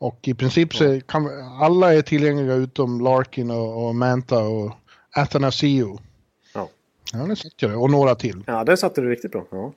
Och 0.00 0.18
i 0.22 0.34
princip 0.34 0.74
så 0.74 1.00
kan 1.00 1.28
alla 1.60 1.94
är 1.94 2.02
tillgängliga 2.02 2.54
utom 2.54 3.00
Larkin 3.00 3.50
och, 3.50 3.86
och 3.86 3.94
Manta 3.94 4.38
och 4.38 4.72
Athanasiou. 5.16 5.98
Ja. 6.54 6.68
Ja, 7.12 7.18
det 7.18 7.36
satte 7.36 7.54
jag 7.56 7.70
det. 7.70 7.76
Och 7.76 7.90
några 7.90 8.14
till. 8.14 8.44
Ja, 8.46 8.64
det 8.64 8.76
satte 8.76 9.00
du 9.00 9.10
riktigt 9.10 9.32
bra. 9.32 9.46
Ja. 9.50 9.72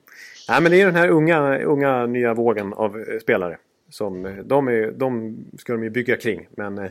Nej, 0.48 0.62
men 0.62 0.72
det 0.72 0.80
är 0.80 0.86
den 0.86 0.96
här 0.96 1.08
unga, 1.08 1.58
unga 1.58 2.06
nya 2.06 2.34
vågen 2.34 2.72
av 2.72 3.04
spelare. 3.22 3.58
Som, 3.90 4.42
de, 4.44 4.68
är, 4.68 4.92
de 4.92 5.36
ska 5.58 5.72
de 5.72 5.84
ju 5.84 5.90
bygga 5.90 6.16
kring. 6.16 6.46
Men 6.56 6.78
eh, 6.78 6.90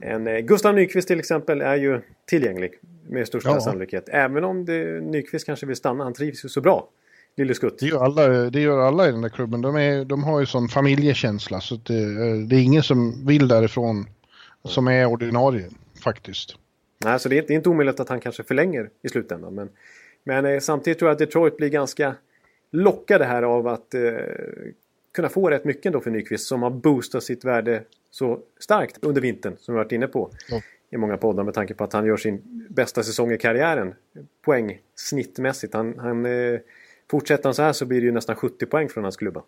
en, 0.00 0.46
Gustav 0.46 0.74
Nyqvist 0.74 1.08
till 1.08 1.18
exempel 1.18 1.60
är 1.60 1.76
ju 1.76 2.00
tillgänglig 2.26 2.72
med 3.08 3.26
största 3.26 3.50
ja. 3.50 3.60
sannolikhet. 3.60 4.08
Även 4.08 4.44
om 4.44 4.64
det, 4.64 5.00
Nyqvist 5.00 5.46
kanske 5.46 5.66
vill 5.66 5.76
stanna. 5.76 6.04
Han 6.04 6.14
trivs 6.14 6.44
ju 6.44 6.48
så 6.48 6.60
bra. 6.60 6.88
Lille 7.36 7.54
Skutt. 7.54 7.78
Det 7.78 7.86
gör, 7.86 8.04
alla, 8.04 8.28
det 8.28 8.60
gör 8.60 8.78
alla 8.78 9.08
i 9.08 9.12
den 9.12 9.20
där 9.22 9.28
klubben. 9.28 9.62
De, 9.62 9.76
är, 9.76 10.04
de 10.04 10.24
har 10.24 10.40
ju 10.40 10.46
sån 10.46 10.68
familjekänsla. 10.68 11.60
Så 11.60 11.74
det, 11.74 11.94
det 12.46 12.56
är 12.56 12.62
ingen 12.62 12.82
som 12.82 13.26
vill 13.26 13.48
därifrån 13.48 14.06
som 14.64 14.88
är 14.88 15.06
ordinarie 15.06 15.70
faktiskt. 16.04 16.56
Nej, 17.04 17.20
så 17.20 17.28
det 17.28 17.38
är, 17.38 17.42
det 17.42 17.52
är 17.52 17.56
inte 17.56 17.68
omöjligt 17.68 18.00
att 18.00 18.08
han 18.08 18.20
kanske 18.20 18.42
förlänger 18.42 18.90
i 19.02 19.08
slutändan. 19.08 19.54
Men, 19.54 19.68
men 20.24 20.44
eh, 20.46 20.60
samtidigt 20.60 20.98
tror 20.98 21.08
jag 21.08 21.12
att 21.12 21.18
Detroit 21.18 21.56
blir 21.56 21.68
ganska 21.68 22.14
lockade 22.70 23.24
här 23.24 23.42
av 23.42 23.68
att 23.68 23.94
eh, 23.94 24.00
kunna 25.14 25.28
få 25.28 25.50
rätt 25.50 25.64
mycket 25.64 25.92
då 25.92 26.00
för 26.00 26.10
Nyqvist 26.10 26.46
som 26.46 26.62
har 26.62 26.70
boostat 26.70 27.24
sitt 27.24 27.44
värde 27.44 27.82
så 28.10 28.40
starkt 28.60 29.04
under 29.04 29.20
vintern 29.20 29.56
som 29.58 29.74
vi 29.74 29.78
varit 29.78 29.92
inne 29.92 30.06
på 30.06 30.30
ja. 30.48 30.60
i 30.90 30.96
många 30.96 31.16
poddar 31.16 31.44
med 31.44 31.54
tanke 31.54 31.74
på 31.74 31.84
att 31.84 31.92
han 31.92 32.06
gör 32.06 32.16
sin 32.16 32.66
bästa 32.68 33.02
säsong 33.02 33.32
i 33.32 33.38
karriären 33.38 33.94
poäng 34.44 34.78
snittmässigt. 34.94 35.74
Han, 35.74 35.98
han, 35.98 36.26
eh, 36.26 36.60
fortsätter 37.10 37.44
han 37.44 37.54
så 37.54 37.62
här 37.62 37.72
så 37.72 37.86
blir 37.86 38.00
det 38.00 38.06
ju 38.06 38.12
nästan 38.12 38.36
70 38.36 38.66
poäng 38.66 38.88
från 38.88 39.04
hans 39.04 39.16
klubba. 39.16 39.42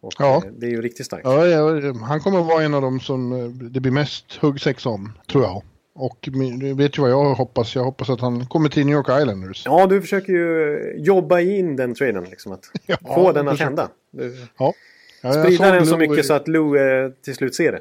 Och, 0.00 0.12
ja. 0.18 0.42
Eh, 0.46 0.52
det 0.52 0.66
är 0.66 0.70
ju 0.70 0.82
riktigt 0.82 1.06
starkt. 1.06 1.24
Ja, 1.24 1.46
ja, 1.46 1.92
han 1.92 2.20
kommer 2.20 2.42
vara 2.42 2.62
en 2.62 2.74
av 2.74 2.82
dem 2.82 3.00
som 3.00 3.32
eh, 3.32 3.48
det 3.48 3.80
blir 3.80 3.92
mest 3.92 4.36
huggsex 4.36 4.86
om, 4.86 5.12
tror 5.26 5.44
jag. 5.44 5.62
Och 5.98 6.28
vet 6.76 6.92
du 6.92 7.00
vad 7.00 7.10
jag 7.10 7.34
hoppas? 7.34 7.74
Jag 7.74 7.84
hoppas 7.84 8.10
att 8.10 8.20
han 8.20 8.46
kommer 8.46 8.68
till 8.68 8.86
New 8.86 8.94
York 8.94 9.20
Islanders. 9.22 9.62
Ja, 9.64 9.86
du 9.86 10.00
försöker 10.00 10.32
ju 10.32 10.94
jobba 10.98 11.40
in 11.40 11.76
den 11.76 11.94
traden. 11.94 12.24
Liksom, 12.24 12.52
att 12.52 12.64
ja, 12.86 12.96
få 13.14 13.32
den 13.32 13.48
att 13.48 13.60
hända. 13.60 13.88
Du 14.10 14.36
ja. 14.58 14.74
Ja, 15.22 15.32
sprida 15.32 15.72
den 15.72 15.86
så 15.86 15.96
Louis... 15.96 16.10
mycket 16.10 16.26
så 16.26 16.34
att 16.34 16.48
Lou 16.48 16.76
eh, 16.76 17.10
till 17.24 17.34
slut 17.34 17.54
ser 17.54 17.72
det. 17.72 17.80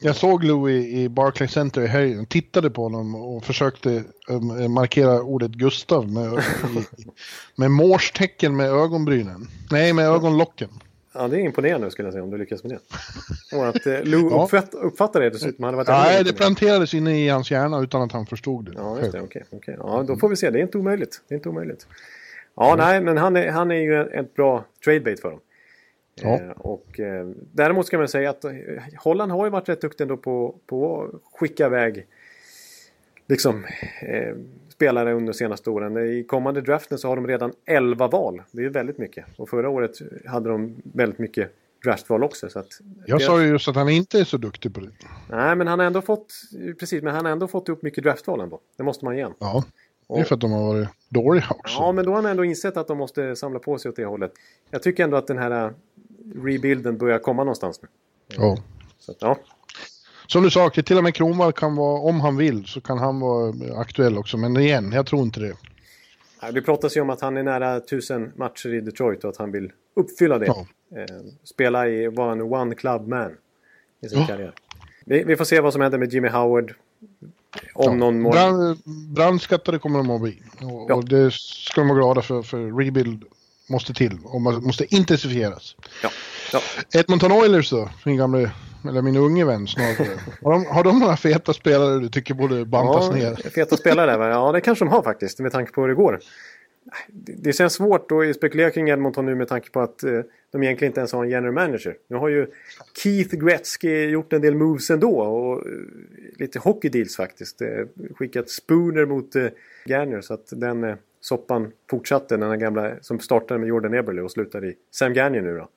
Jag 0.00 0.16
såg 0.16 0.44
Louis 0.44 0.86
i 0.86 1.08
Barclay 1.08 1.48
Center 1.48 1.82
i 1.82 1.86
helgen, 1.86 2.26
tittade 2.26 2.70
på 2.70 2.82
honom 2.82 3.14
och 3.14 3.44
försökte 3.44 4.04
um, 4.28 4.72
markera 4.72 5.22
ordet 5.22 5.50
Gustav 5.50 6.12
med, 6.12 6.44
med 7.56 7.70
morstecken 7.70 8.56
med 8.56 8.70
ögonbrynen. 8.70 9.48
Nej, 9.70 9.92
med 9.92 10.04
ögonlocken. 10.04 10.68
Ja, 11.14 11.28
det 11.28 11.36
är 11.36 11.40
imponerande 11.40 11.90
skulle 11.90 12.06
jag 12.06 12.12
säga 12.12 12.24
om 12.24 12.30
du 12.30 12.38
lyckas 12.38 12.64
med 12.64 12.72
det. 12.72 13.56
Och 13.56 13.68
att 13.68 13.86
eh, 13.86 14.02
Lou 14.02 14.30
ja. 14.30 14.42
uppfatt, 14.44 14.74
uppfattade 14.74 15.24
det 15.24 15.30
dessutom. 15.30 15.64
Hade 15.64 15.76
varit 15.76 15.88
Nej, 15.88 16.24
det 16.24 16.32
planterades 16.32 16.94
inne 16.94 17.24
i 17.24 17.28
hans 17.28 17.50
hjärna 17.50 17.80
utan 17.80 18.02
att 18.02 18.12
han 18.12 18.26
förstod 18.26 18.64
det. 18.64 18.72
Ja, 18.76 18.98
just 18.98 19.12
det. 19.12 19.20
Okay, 19.20 19.42
okay. 19.50 19.74
Ja, 19.78 20.04
då 20.08 20.16
får 20.16 20.28
vi 20.28 20.36
se. 20.36 20.50
Det 20.50 20.58
är 20.58 20.62
inte 20.62 20.78
omöjligt. 20.78 21.22
Det 21.28 21.34
är 21.34 21.36
inte 21.36 21.48
omöjligt. 21.48 21.86
Ja, 22.54 22.72
mm. 22.72 22.86
nej, 22.86 23.00
men 23.00 23.16
han 23.16 23.36
är, 23.36 23.50
han 23.50 23.70
är 23.70 23.80
ju 23.80 24.02
ett 24.02 24.34
bra 24.34 24.64
tradebait 24.84 25.20
för 25.20 25.30
dem. 25.30 25.40
Ja. 26.14 26.40
Eh, 26.40 26.50
och, 26.50 27.00
eh, 27.00 27.26
däremot 27.52 27.86
ska 27.86 27.98
man 27.98 28.08
säga 28.08 28.30
att 28.30 28.44
eh, 28.44 28.52
Holland 28.98 29.32
har 29.32 29.44
ju 29.44 29.50
varit 29.50 29.68
rätt 29.68 29.80
duktig 29.80 30.04
ändå 30.04 30.16
på, 30.16 30.54
på 30.66 31.02
att 31.02 31.38
skicka 31.38 31.66
iväg 31.66 32.06
liksom, 33.28 33.64
eh, 34.00 34.34
spelare 34.82 35.12
under 35.12 35.32
de 35.32 35.38
senaste 35.38 35.70
åren. 35.70 35.96
I 35.96 36.24
kommande 36.24 36.60
draften 36.60 36.98
så 36.98 37.08
har 37.08 37.16
de 37.16 37.26
redan 37.26 37.52
11 37.66 38.08
val. 38.08 38.42
Det 38.52 38.64
är 38.64 38.70
väldigt 38.70 38.98
mycket. 38.98 39.24
Och 39.36 39.48
förra 39.48 39.68
året 39.68 39.90
hade 40.26 40.48
de 40.48 40.82
väldigt 40.82 41.18
mycket 41.18 41.54
draftval 41.84 42.24
också. 42.24 42.48
Så 42.48 42.58
att 42.58 42.80
jag 43.06 43.18
det... 43.18 43.24
sa 43.24 43.42
ju 43.42 43.48
just 43.48 43.68
att 43.68 43.76
han 43.76 43.88
inte 43.88 44.20
är 44.20 44.24
så 44.24 44.36
duktig 44.36 44.74
på 44.74 44.80
det. 44.80 44.90
Nej, 45.28 45.56
men 45.56 45.66
han 45.66 45.78
har 45.78 45.86
ändå 45.86 46.02
fått, 46.02 46.32
precis, 46.78 47.02
men 47.02 47.14
han 47.14 47.24
har 47.24 47.32
ändå 47.32 47.48
fått 47.48 47.68
upp 47.68 47.82
mycket 47.82 48.04
draftval 48.04 48.40
ändå. 48.40 48.60
Det 48.76 48.82
måste 48.82 49.04
man 49.04 49.14
igen. 49.14 49.32
Ja, 49.38 49.64
det 50.08 50.20
är 50.20 50.24
för 50.24 50.34
att 50.34 50.40
de 50.40 50.52
har 50.52 50.74
varit 50.74 50.88
dåliga 51.08 51.46
också. 51.50 51.78
Ja, 51.78 51.92
men 51.92 52.04
då 52.04 52.10
har 52.10 52.16
han 52.16 52.26
ändå 52.26 52.44
insett 52.44 52.76
att 52.76 52.88
de 52.88 52.98
måste 52.98 53.36
samla 53.36 53.58
på 53.58 53.78
sig 53.78 53.88
åt 53.88 53.96
det 53.96 54.04
hållet. 54.04 54.32
Jag 54.70 54.82
tycker 54.82 55.04
ändå 55.04 55.16
att 55.16 55.26
den 55.26 55.38
här 55.38 55.64
äh, 55.64 55.70
rebuilden 56.44 56.98
börjar 56.98 57.18
komma 57.18 57.44
någonstans 57.44 57.82
nu. 57.82 57.88
Ja. 58.36 58.56
Så, 58.98 59.14
ja. 59.20 59.38
Som 60.32 60.42
du 60.42 60.50
sa, 60.50 60.70
till 60.70 60.98
och 60.98 61.04
med 61.04 61.14
Kronwall 61.14 61.52
kan 61.52 61.76
vara, 61.76 62.00
om 62.00 62.20
han 62.20 62.36
vill, 62.36 62.66
så 62.66 62.80
kan 62.80 62.98
han 62.98 63.20
vara 63.20 63.54
aktuell 63.76 64.18
också. 64.18 64.36
Men 64.36 64.56
igen, 64.56 64.92
jag 64.92 65.06
tror 65.06 65.22
inte 65.22 65.40
det. 65.40 65.56
Det 66.52 66.62
pratas 66.62 66.96
ju 66.96 67.00
om 67.00 67.10
att 67.10 67.20
han 67.20 67.36
är 67.36 67.42
nära 67.42 67.80
tusen 67.80 68.32
matcher 68.36 68.74
i 68.74 68.80
Detroit 68.80 69.24
och 69.24 69.30
att 69.30 69.36
han 69.36 69.52
vill 69.52 69.72
uppfylla 69.96 70.38
det. 70.38 70.46
Ja. 70.46 70.66
Eh, 70.96 71.16
spela 71.44 71.88
i, 71.88 72.08
vara 72.08 72.32
en 72.32 72.40
one 72.40 72.74
club 72.74 73.08
man 73.08 73.30
i 74.02 74.08
sin 74.08 74.18
ja. 74.18 74.26
karriär. 74.26 74.54
Vi, 75.04 75.24
vi, 75.24 75.36
får 75.36 75.44
se 75.44 75.60
vad 75.60 75.72
som 75.72 75.82
händer 75.82 75.98
med 75.98 76.12
Jimmy 76.12 76.28
Howard. 76.28 76.74
Om 77.74 77.84
ja. 77.84 77.92
någon 77.92 78.20
månad. 78.20 78.54
Brand, 78.54 78.78
brandskattade 79.14 79.78
kommer 79.78 79.98
de 79.98 80.10
att 80.10 80.22
bli. 80.22 80.42
Och, 80.60 80.90
ja. 80.90 80.94
och 80.94 81.08
det 81.08 81.32
ska 81.32 81.80
de 81.80 81.88
vara 81.88 81.98
glada 81.98 82.22
för, 82.22 82.42
för 82.42 82.84
rebuild 82.84 83.24
måste 83.68 83.94
till 83.94 84.18
och 84.24 84.40
måste 84.40 84.94
intensifieras. 84.94 85.76
Ja. 86.02 86.10
Ja. 86.52 86.60
Edmonton 86.92 87.32
Oilers 87.32 87.70
då, 87.70 87.90
min 88.04 88.16
gamla 88.16 88.50
eller 88.88 89.02
min 89.02 89.16
unge 89.16 89.44
vän 89.44 89.66
snarare. 89.66 90.08
Har 90.42 90.52
de, 90.52 90.66
har 90.66 90.84
de 90.84 90.98
några 90.98 91.16
feta 91.16 91.52
spelare 91.52 91.98
du 91.98 92.08
tycker 92.08 92.34
borde 92.34 92.64
bantas 92.64 93.08
ja, 93.10 93.14
ner? 93.14 93.50
Feta 93.50 93.76
spelare 93.76 94.16
va? 94.16 94.28
Ja, 94.28 94.52
det 94.52 94.60
kanske 94.60 94.84
de 94.84 94.88
har 94.88 95.02
faktiskt 95.02 95.38
med 95.38 95.52
tanke 95.52 95.72
på 95.72 95.80
hur 95.80 95.88
det 95.88 95.94
går. 95.94 96.18
Det 97.08 97.52
känns 97.52 97.72
svårt 97.72 98.12
att 98.12 98.36
spekulera 98.36 98.70
kring 98.70 98.88
Edmonton 98.88 99.26
nu 99.26 99.34
med 99.34 99.48
tanke 99.48 99.70
på 99.70 99.80
att 99.80 100.02
eh, 100.02 100.20
de 100.52 100.62
egentligen 100.62 100.90
inte 100.90 101.00
ens 101.00 101.12
har 101.12 101.24
en 101.24 101.30
general 101.30 101.52
manager. 101.52 101.96
Nu 102.08 102.16
har 102.16 102.28
ju 102.28 102.46
Keith 103.02 103.36
Gretzky 103.36 104.04
gjort 104.08 104.32
en 104.32 104.40
del 104.40 104.54
moves 104.54 104.90
ändå 104.90 105.20
och 105.20 105.66
eh, 105.66 105.72
lite 106.38 106.58
hockey 106.58 106.88
deals 106.88 107.16
faktiskt. 107.16 107.62
Eh, 107.62 107.68
skickat 108.14 108.50
Spooner 108.50 109.06
mot 109.06 109.36
eh, 109.36 109.46
Garner 109.84 110.20
så 110.20 110.34
att 110.34 110.46
den 110.50 110.96
soppan 111.20 111.72
fortsatte. 111.90 112.36
Den 112.36 112.58
gamla 112.58 112.92
som 113.00 113.20
startade 113.20 113.60
med 113.60 113.68
Jordan 113.68 113.94
Eberle 113.94 114.22
och 114.22 114.30
slutade 114.30 114.66
i 114.66 114.74
Sam 114.90 115.12
Gagner 115.12 115.40
nu 115.40 115.56
då. 115.56 115.68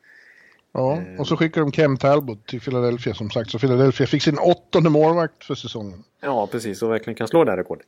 Ja, 0.76 0.98
eh. 0.98 1.20
och 1.20 1.28
så 1.28 1.38
skickar 1.38 1.62
de 1.62 1.72
Kem 1.72 1.98
Talbot 1.98 2.48
till 2.48 2.62
Philadelphia 2.62 3.14
som 3.14 3.30
sagt. 3.30 3.52
Så 3.52 3.60
Philadelphia 3.60 4.08
fick 4.08 4.24
sin 4.24 4.38
åttonde 4.38 4.90
målvakt 4.90 5.44
för 5.44 5.56
säsongen. 5.56 6.04
Ja, 6.22 6.48
precis. 6.48 6.82
Och 6.82 6.92
verkligen 6.92 7.16
kan 7.16 7.28
slå 7.28 7.44
det 7.44 7.52
här 7.52 7.58
rekordet. 7.58 7.88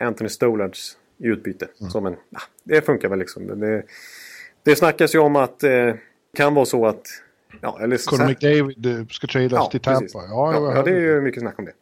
Anthony 0.00 0.28
Stolards 0.28 0.96
i 1.18 1.26
utbyte. 1.26 1.68
Mm. 1.80 1.90
Som 1.90 2.06
en, 2.06 2.16
ja, 2.30 2.40
det 2.64 2.86
funkar 2.86 3.08
väl 3.08 3.18
liksom. 3.18 3.60
Det, 3.60 3.82
det 4.62 4.76
snackas 4.76 5.14
ju 5.14 5.18
om 5.18 5.36
att 5.36 5.60
det 5.60 5.88
eh, 5.88 5.94
kan 6.36 6.54
vara 6.54 6.64
så 6.64 6.86
att... 6.86 7.02
Ja, 7.60 7.78
eller 7.80 8.06
Conor 8.06 8.28
McDavid 8.28 8.86
eh, 8.86 9.06
ska 9.06 9.26
tradas 9.26 9.52
ja, 9.52 9.70
till 9.70 9.80
Tampa. 9.80 10.06
Ja, 10.14 10.52
ja, 10.52 10.74
ja, 10.76 10.82
det 10.82 10.90
är 10.90 11.00
ju 11.00 11.20
mycket 11.20 11.40
snack 11.40 11.58
om 11.58 11.64
det. 11.64 11.72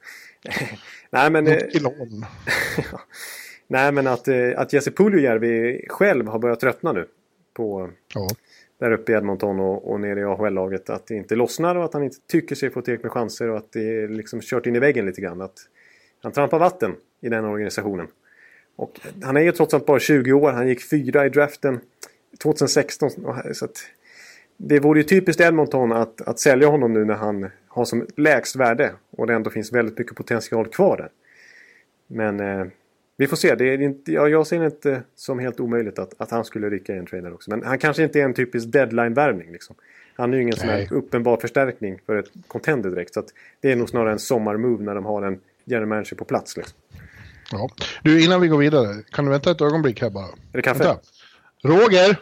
Nej, 1.10 1.30
men... 1.30 1.44
Nej, 3.66 3.92
men 3.92 4.06
att, 4.06 4.28
att 4.56 4.72
Jesse 4.72 4.90
Puljujärvi 4.90 5.86
själv 5.88 6.28
har 6.28 6.38
börjat 6.38 6.60
tröttna 6.60 6.92
nu. 6.92 7.06
På, 7.54 7.90
ja 8.14 8.28
där 8.80 8.92
uppe 8.92 9.12
i 9.12 9.14
Edmonton 9.14 9.60
och, 9.60 9.90
och 9.90 10.00
nere 10.00 10.20
i 10.20 10.24
AHL-laget 10.24 10.90
att 10.90 11.06
det 11.06 11.14
inte 11.14 11.34
lossnar 11.34 11.76
och 11.76 11.84
att 11.84 11.92
han 11.92 12.02
inte 12.02 12.16
tycker 12.26 12.54
sig 12.54 12.70
få 12.70 12.82
tillräckligt 12.82 13.02
med 13.02 13.12
chanser 13.12 13.48
och 13.48 13.56
att 13.56 13.72
det 13.72 14.02
är 14.02 14.08
liksom 14.08 14.40
kört 14.40 14.66
in 14.66 14.76
i 14.76 14.78
väggen 14.78 15.06
lite 15.06 15.20
grann. 15.20 15.40
Att 15.40 15.58
han 16.22 16.32
trampar 16.32 16.58
vatten 16.58 16.94
i 17.20 17.28
den 17.28 17.44
organisationen. 17.44 18.06
Och 18.76 19.00
han 19.22 19.36
är 19.36 19.40
ju 19.40 19.52
trots 19.52 19.74
allt 19.74 19.86
bara 19.86 19.98
20 19.98 20.32
år. 20.32 20.52
Han 20.52 20.68
gick 20.68 20.90
fyra 20.90 21.26
i 21.26 21.28
draften 21.28 21.80
2016. 22.42 23.10
Så 23.52 23.64
att, 23.64 23.76
det 24.56 24.80
vore 24.80 25.00
ju 25.00 25.04
typiskt 25.04 25.40
Edmonton 25.40 25.92
att, 25.92 26.20
att 26.20 26.38
sälja 26.38 26.68
honom 26.68 26.92
nu 26.92 27.04
när 27.04 27.14
han 27.14 27.50
har 27.68 27.84
som 27.84 28.06
lägst 28.16 28.56
värde. 28.56 28.92
Och 29.10 29.26
det 29.26 29.34
ändå 29.34 29.50
finns 29.50 29.72
väldigt 29.72 29.98
mycket 29.98 30.16
potential 30.16 30.66
kvar 30.66 30.96
där. 30.96 31.08
Men 32.06 32.40
eh, 32.40 32.66
vi 33.20 33.26
får 33.26 33.36
se. 33.36 33.54
Det 33.54 33.64
är 33.64 33.80
inte, 33.80 34.12
ja, 34.12 34.28
jag 34.28 34.46
ser 34.46 34.58
det 34.58 34.64
inte 34.64 35.02
som 35.14 35.38
helt 35.38 35.60
omöjligt 35.60 35.98
att, 35.98 36.14
att 36.18 36.30
han 36.30 36.44
skulle 36.44 36.70
rycka 36.70 36.94
en 36.94 37.06
trader 37.06 37.34
också. 37.34 37.50
Men 37.50 37.62
han 37.62 37.78
kanske 37.78 38.02
inte 38.02 38.20
är 38.20 38.24
en 38.24 38.34
typisk 38.34 38.72
deadline-värvning. 38.72 39.52
Liksom. 39.52 39.76
Han 40.16 40.32
är 40.32 40.36
ju 40.36 40.42
ingen 40.42 40.56
sån 40.56 40.68
här 40.68 40.92
uppenbar 40.92 41.36
förstärkning 41.36 41.98
för 42.06 42.16
ett 42.16 42.26
contender 42.46 42.90
direkt. 42.90 43.14
Så 43.14 43.22
det 43.60 43.72
är 43.72 43.76
nog 43.76 43.88
snarare 43.88 44.12
en 44.12 44.18
sommarmove 44.18 44.84
när 44.84 44.94
de 44.94 45.04
har 45.04 45.22
en 45.22 45.40
general 45.64 45.88
manager 45.88 46.16
på 46.16 46.24
plats. 46.24 46.56
Liksom. 46.56 46.78
Ja. 47.52 47.68
Du, 48.02 48.24
innan 48.24 48.40
vi 48.40 48.48
går 48.48 48.58
vidare, 48.58 49.02
kan 49.10 49.24
du 49.24 49.30
vänta 49.30 49.50
ett 49.50 49.60
ögonblick 49.60 50.02
här 50.02 50.10
bara? 50.10 50.26
Är 50.26 50.56
det 50.56 50.62
kaffe? 50.62 50.84
Vänta. 50.84 51.00
Roger! 51.62 52.16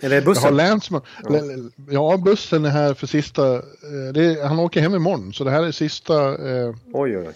Eller 0.00 0.22
bussen? 0.22 0.42
Jag 0.42 0.50
har 0.50 0.56
Länsman. 0.56 1.02
Ja. 1.22 1.40
ja, 1.90 2.16
bussen 2.16 2.64
är 2.64 2.70
här 2.70 2.94
för 2.94 3.06
sista... 3.06 3.54
Eh, 3.54 4.22
är, 4.22 4.46
han 4.46 4.58
åker 4.58 4.80
hem 4.80 4.94
imorgon, 4.94 5.32
så 5.32 5.44
det 5.44 5.50
här 5.50 5.62
är 5.62 5.72
sista... 5.72 6.28
Eh, 6.48 6.74
oj, 6.92 7.18
oj, 7.18 7.28
oj. 7.28 7.34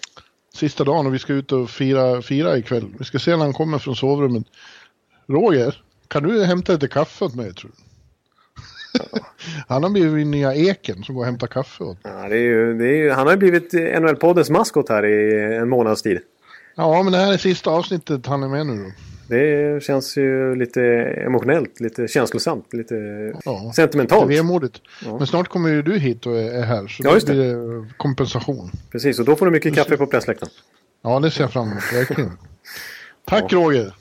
Sista 0.57 0.85
dagen 0.85 1.07
och 1.07 1.15
vi 1.15 1.19
ska 1.19 1.33
ut 1.33 1.53
och 1.53 1.71
fira, 1.71 2.23
fira 2.23 2.59
ikväll. 2.59 2.95
Vi 2.99 3.05
ska 3.05 3.19
se 3.19 3.31
när 3.31 3.45
han 3.45 3.53
kommer 3.53 3.79
från 3.79 3.97
sovrummet. 3.97 4.47
Roger, 5.27 5.83
kan 6.09 6.23
du 6.23 6.45
hämta 6.45 6.73
lite 6.73 6.89
kaffe 6.89 7.25
åt 7.25 7.35
mig 7.35 7.55
tror 7.55 7.71
du? 7.71 7.83
han 9.69 9.83
har 9.83 9.91
blivit 9.91 10.27
nya 10.27 10.55
Eken 10.55 11.05
som 11.05 11.15
går 11.15 11.23
och 11.23 11.27
hämtar 11.27 11.47
kaffe 11.47 11.85
åt 11.85 11.99
ja, 12.03 12.29
det 12.29 12.37
är 12.37 12.41
ju, 12.41 12.79
det 12.79 12.85
är 12.85 12.97
ju, 12.97 13.11
Han 13.11 13.27
har 13.27 13.37
blivit 13.37 13.73
NHL-poddens 13.73 14.51
maskot 14.51 14.89
här 14.89 15.07
i 15.07 15.45
en 15.57 15.69
månads 15.69 16.03
tid. 16.03 16.19
Ja, 16.75 17.03
men 17.03 17.13
det 17.13 17.19
här 17.19 17.33
är 17.33 17.37
sista 17.37 17.71
avsnittet 17.71 18.27
han 18.27 18.43
är 18.43 18.49
med 18.49 18.67
nu 18.67 18.85
då. 18.85 18.91
Det 19.29 19.83
känns 19.83 20.16
ju 20.16 20.55
lite 20.55 20.83
emotionellt, 21.27 21.81
lite 21.81 22.09
känslosamt, 22.09 22.72
lite 22.72 22.95
ja, 23.45 23.72
sentimentalt. 23.77 24.31
Vemodigt. 24.31 24.81
Ja. 25.05 25.18
Men 25.18 25.27
snart 25.27 25.49
kommer 25.49 25.68
ju 25.68 25.83
du 25.83 25.99
hit 25.99 26.27
och 26.27 26.39
är 26.39 26.62
här, 26.62 26.87
så 26.87 27.03
ja, 27.05 27.18
blir 27.24 27.37
det 27.37 27.85
kompensation. 27.97 28.70
Precis, 28.93 29.18
och 29.18 29.24
då 29.24 29.37
får 29.37 29.47
du 29.47 29.53
mycket 29.53 29.74
kaffe 29.74 29.97
på 29.97 30.07
pressläktaren. 30.07 30.53
Ja, 31.03 31.20
det 31.20 31.31
ser 31.31 31.43
jag 31.43 31.53
fram 31.53 31.70
emot, 31.70 31.93
verkligen. 31.93 32.31
Tack 33.24 33.53
ja. 33.53 33.59
Roger! 33.59 33.95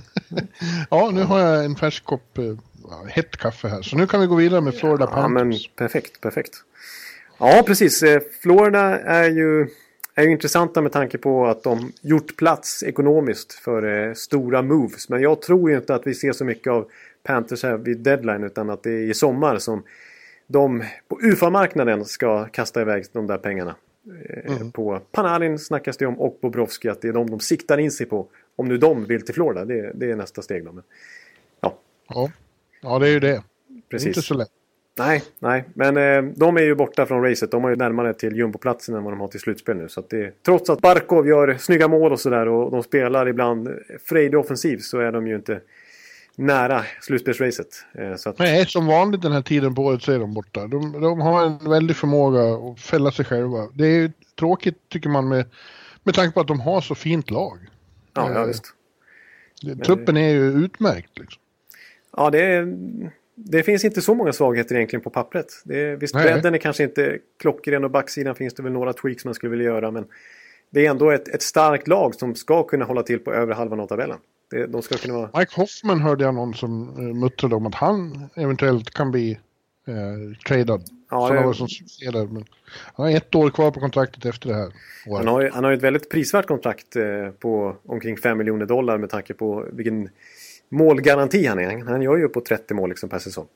ja, 0.90 1.10
nu 1.14 1.22
har 1.22 1.40
jag 1.40 1.64
en 1.64 1.76
färsk 1.76 2.04
kopp 2.04 2.38
äh, 2.38 2.44
hett 3.08 3.36
kaffe 3.36 3.68
här, 3.68 3.82
så 3.82 3.96
nu 3.96 4.06
kan 4.06 4.20
vi 4.20 4.26
gå 4.26 4.34
vidare 4.34 4.60
med 4.60 4.74
Florida 4.74 5.06
Panthers. 5.06 5.22
Ja, 5.22 5.44
men 5.44 5.58
perfekt, 5.76 6.20
perfekt. 6.20 6.54
Ja, 7.38 7.62
precis. 7.66 8.02
Eh, 8.02 8.20
Florida 8.42 8.98
är 9.00 9.30
ju 9.30 9.68
är 10.14 10.22
ju 10.22 10.30
intressanta 10.30 10.80
med 10.80 10.92
tanke 10.92 11.18
på 11.18 11.46
att 11.46 11.62
de 11.62 11.92
gjort 12.00 12.36
plats 12.36 12.82
ekonomiskt 12.82 13.52
för 13.52 14.08
eh, 14.08 14.14
stora 14.14 14.62
moves. 14.62 15.08
Men 15.08 15.22
jag 15.22 15.42
tror 15.42 15.70
ju 15.70 15.76
inte 15.76 15.94
att 15.94 16.06
vi 16.06 16.14
ser 16.14 16.32
så 16.32 16.44
mycket 16.44 16.72
av 16.72 16.90
Panthers 17.22 17.62
här 17.62 17.76
vid 17.76 17.98
deadline 17.98 18.44
utan 18.44 18.70
att 18.70 18.82
det 18.82 18.90
är 18.90 19.10
i 19.10 19.14
sommar 19.14 19.58
som 19.58 19.82
de 20.46 20.84
på 21.08 21.20
UFA-marknaden 21.22 22.04
ska 22.04 22.44
kasta 22.44 22.80
iväg 22.80 23.04
de 23.12 23.26
där 23.26 23.38
pengarna. 23.38 23.76
Eh, 24.28 24.56
mm. 24.56 24.72
På 24.72 25.00
Panarin 25.12 25.58
snackas 25.58 25.96
det 25.96 26.06
om 26.06 26.20
och 26.20 26.38
Bobrovski 26.42 26.88
att 26.88 27.00
det 27.00 27.08
är 27.08 27.12
de 27.12 27.30
de 27.30 27.40
siktar 27.40 27.78
in 27.78 27.90
sig 27.90 28.06
på. 28.06 28.26
Om 28.56 28.68
nu 28.68 28.78
de 28.78 29.04
vill 29.04 29.24
till 29.24 29.34
Florida, 29.34 29.64
det, 29.64 29.92
det 29.94 30.10
är 30.10 30.16
nästa 30.16 30.42
steg. 30.42 30.64
Då. 30.64 30.72
Men, 30.72 30.84
ja. 31.60 31.78
ja. 32.08 32.30
ja, 32.80 32.98
det 32.98 33.08
är 33.08 33.12
ju 33.12 33.20
det. 33.20 33.42
Precis. 33.88 34.04
Det 34.04 34.08
är 34.08 34.10
inte 34.10 34.22
så 34.22 34.34
lätt. 34.34 34.50
Nej, 34.98 35.22
nej. 35.38 35.64
Men 35.74 35.96
eh, 35.96 36.32
de 36.36 36.56
är 36.56 36.62
ju 36.62 36.74
borta 36.74 37.06
från 37.06 37.22
racet. 37.22 37.50
De 37.50 37.64
har 37.64 37.70
ju 37.70 37.76
närmare 37.76 38.14
till 38.14 38.36
jumboplatsen 38.36 38.94
än 38.94 39.04
vad 39.04 39.12
de 39.12 39.20
har 39.20 39.28
till 39.28 39.40
slutspel 39.40 39.76
nu. 39.76 39.88
Så 39.88 40.00
att 40.00 40.10
det, 40.10 40.42
trots 40.42 40.70
att 40.70 40.80
Barkov 40.80 41.28
gör 41.28 41.56
snygga 41.58 41.88
mål 41.88 42.12
och 42.12 42.20
sådär 42.20 42.48
och 42.48 42.70
de 42.70 42.82
spelar 42.82 43.28
ibland 43.28 43.68
frejdig 44.04 44.40
offensiv 44.40 44.78
så 44.78 44.98
är 44.98 45.12
de 45.12 45.26
ju 45.26 45.34
inte 45.34 45.60
nära 46.36 46.84
slutspelsracet. 47.00 47.84
Eh, 47.94 48.12
att... 48.26 48.38
Nej, 48.38 48.66
som 48.66 48.86
vanligt 48.86 49.22
den 49.22 49.32
här 49.32 49.42
tiden 49.42 49.74
på 49.74 49.82
året 49.82 50.02
så 50.02 50.12
är 50.12 50.18
de 50.18 50.34
borta. 50.34 50.66
De, 50.66 51.00
de 51.00 51.20
har 51.20 51.46
en 51.46 51.70
väldig 51.70 51.96
förmåga 51.96 52.40
att 52.54 52.80
fälla 52.80 53.12
sig 53.12 53.24
själva. 53.24 53.68
Det 53.74 53.84
är 53.84 53.98
ju 54.00 54.10
tråkigt 54.38 54.88
tycker 54.88 55.08
man 55.08 55.28
med, 55.28 55.46
med 56.02 56.14
tanke 56.14 56.34
på 56.34 56.40
att 56.40 56.48
de 56.48 56.60
har 56.60 56.80
så 56.80 56.94
fint 56.94 57.30
lag. 57.30 57.58
Ja, 58.14 58.32
ja 58.34 58.44
visst. 58.44 58.74
Truppen 59.84 60.16
är 60.16 60.30
ju 60.30 60.64
utmärkt. 60.64 61.18
Liksom. 61.18 61.42
Ja, 62.16 62.30
det 62.30 62.42
är 62.42 62.76
det 63.34 63.62
finns 63.62 63.84
inte 63.84 64.02
så 64.02 64.14
många 64.14 64.32
svagheter 64.32 64.74
egentligen 64.74 65.02
på 65.02 65.10
pappret. 65.10 65.46
Det 65.64 65.96
visst, 65.96 66.14
bredden 66.14 66.54
är 66.54 66.58
kanske 66.58 66.82
inte 66.82 67.18
klockren 67.40 67.84
och 67.84 67.90
backsidan 67.90 68.34
finns 68.34 68.54
det 68.54 68.62
väl 68.62 68.72
några 68.72 68.92
tweaks 68.92 69.24
man 69.24 69.34
skulle 69.34 69.50
vilja 69.50 69.64
göra. 69.64 69.90
Men 69.90 70.04
det 70.70 70.86
är 70.86 70.90
ändå 70.90 71.10
ett, 71.10 71.28
ett 71.28 71.42
starkt 71.42 71.88
lag 71.88 72.14
som 72.14 72.34
ska 72.34 72.62
kunna 72.62 72.84
hålla 72.84 73.02
till 73.02 73.18
på 73.18 73.34
övre 73.34 73.54
halvan 73.54 73.80
av 73.80 73.86
tabellen. 73.86 74.18
Det, 74.50 74.66
de 74.66 74.82
ska 74.82 74.96
kunna 74.96 75.14
vara... 75.14 75.30
Mike 75.38 75.60
Hoffman 75.60 76.00
hörde 76.00 76.24
jag 76.24 76.34
någon 76.34 76.54
som 76.54 76.98
uh, 76.98 77.14
muttrade 77.14 77.54
om 77.54 77.66
att 77.66 77.74
han 77.74 78.28
eventuellt 78.34 78.90
kan 78.90 79.10
bli 79.10 79.38
uh, 79.88 80.36
tradad. 80.48 80.82
Ja, 81.10 81.30
det... 81.30 81.54
som 81.54 81.66
där, 82.12 82.26
men 82.26 82.44
han 82.94 83.06
har 83.06 83.16
ett 83.16 83.34
år 83.34 83.50
kvar 83.50 83.70
på 83.70 83.80
kontraktet 83.80 84.24
efter 84.24 84.48
det 84.48 84.54
här. 84.54 84.72
Han 85.06 85.28
har, 85.28 85.50
han 85.52 85.64
har 85.64 85.72
ett 85.72 85.82
väldigt 85.82 86.10
prisvärt 86.10 86.46
kontrakt 86.46 86.96
uh, 86.96 87.30
på 87.30 87.76
omkring 87.86 88.16
5 88.16 88.38
miljoner 88.38 88.66
dollar 88.66 88.98
med 88.98 89.10
tanke 89.10 89.34
på 89.34 89.66
vilken 89.72 90.08
målgaranti 90.74 91.46
han 91.46 91.58
är. 91.58 91.84
Han 91.84 92.02
gör 92.02 92.16
ju 92.16 92.28
på 92.28 92.40
30 92.40 92.74
mål 92.74 92.88
liksom 92.88 93.08
per 93.08 93.18
säsong. 93.18 93.46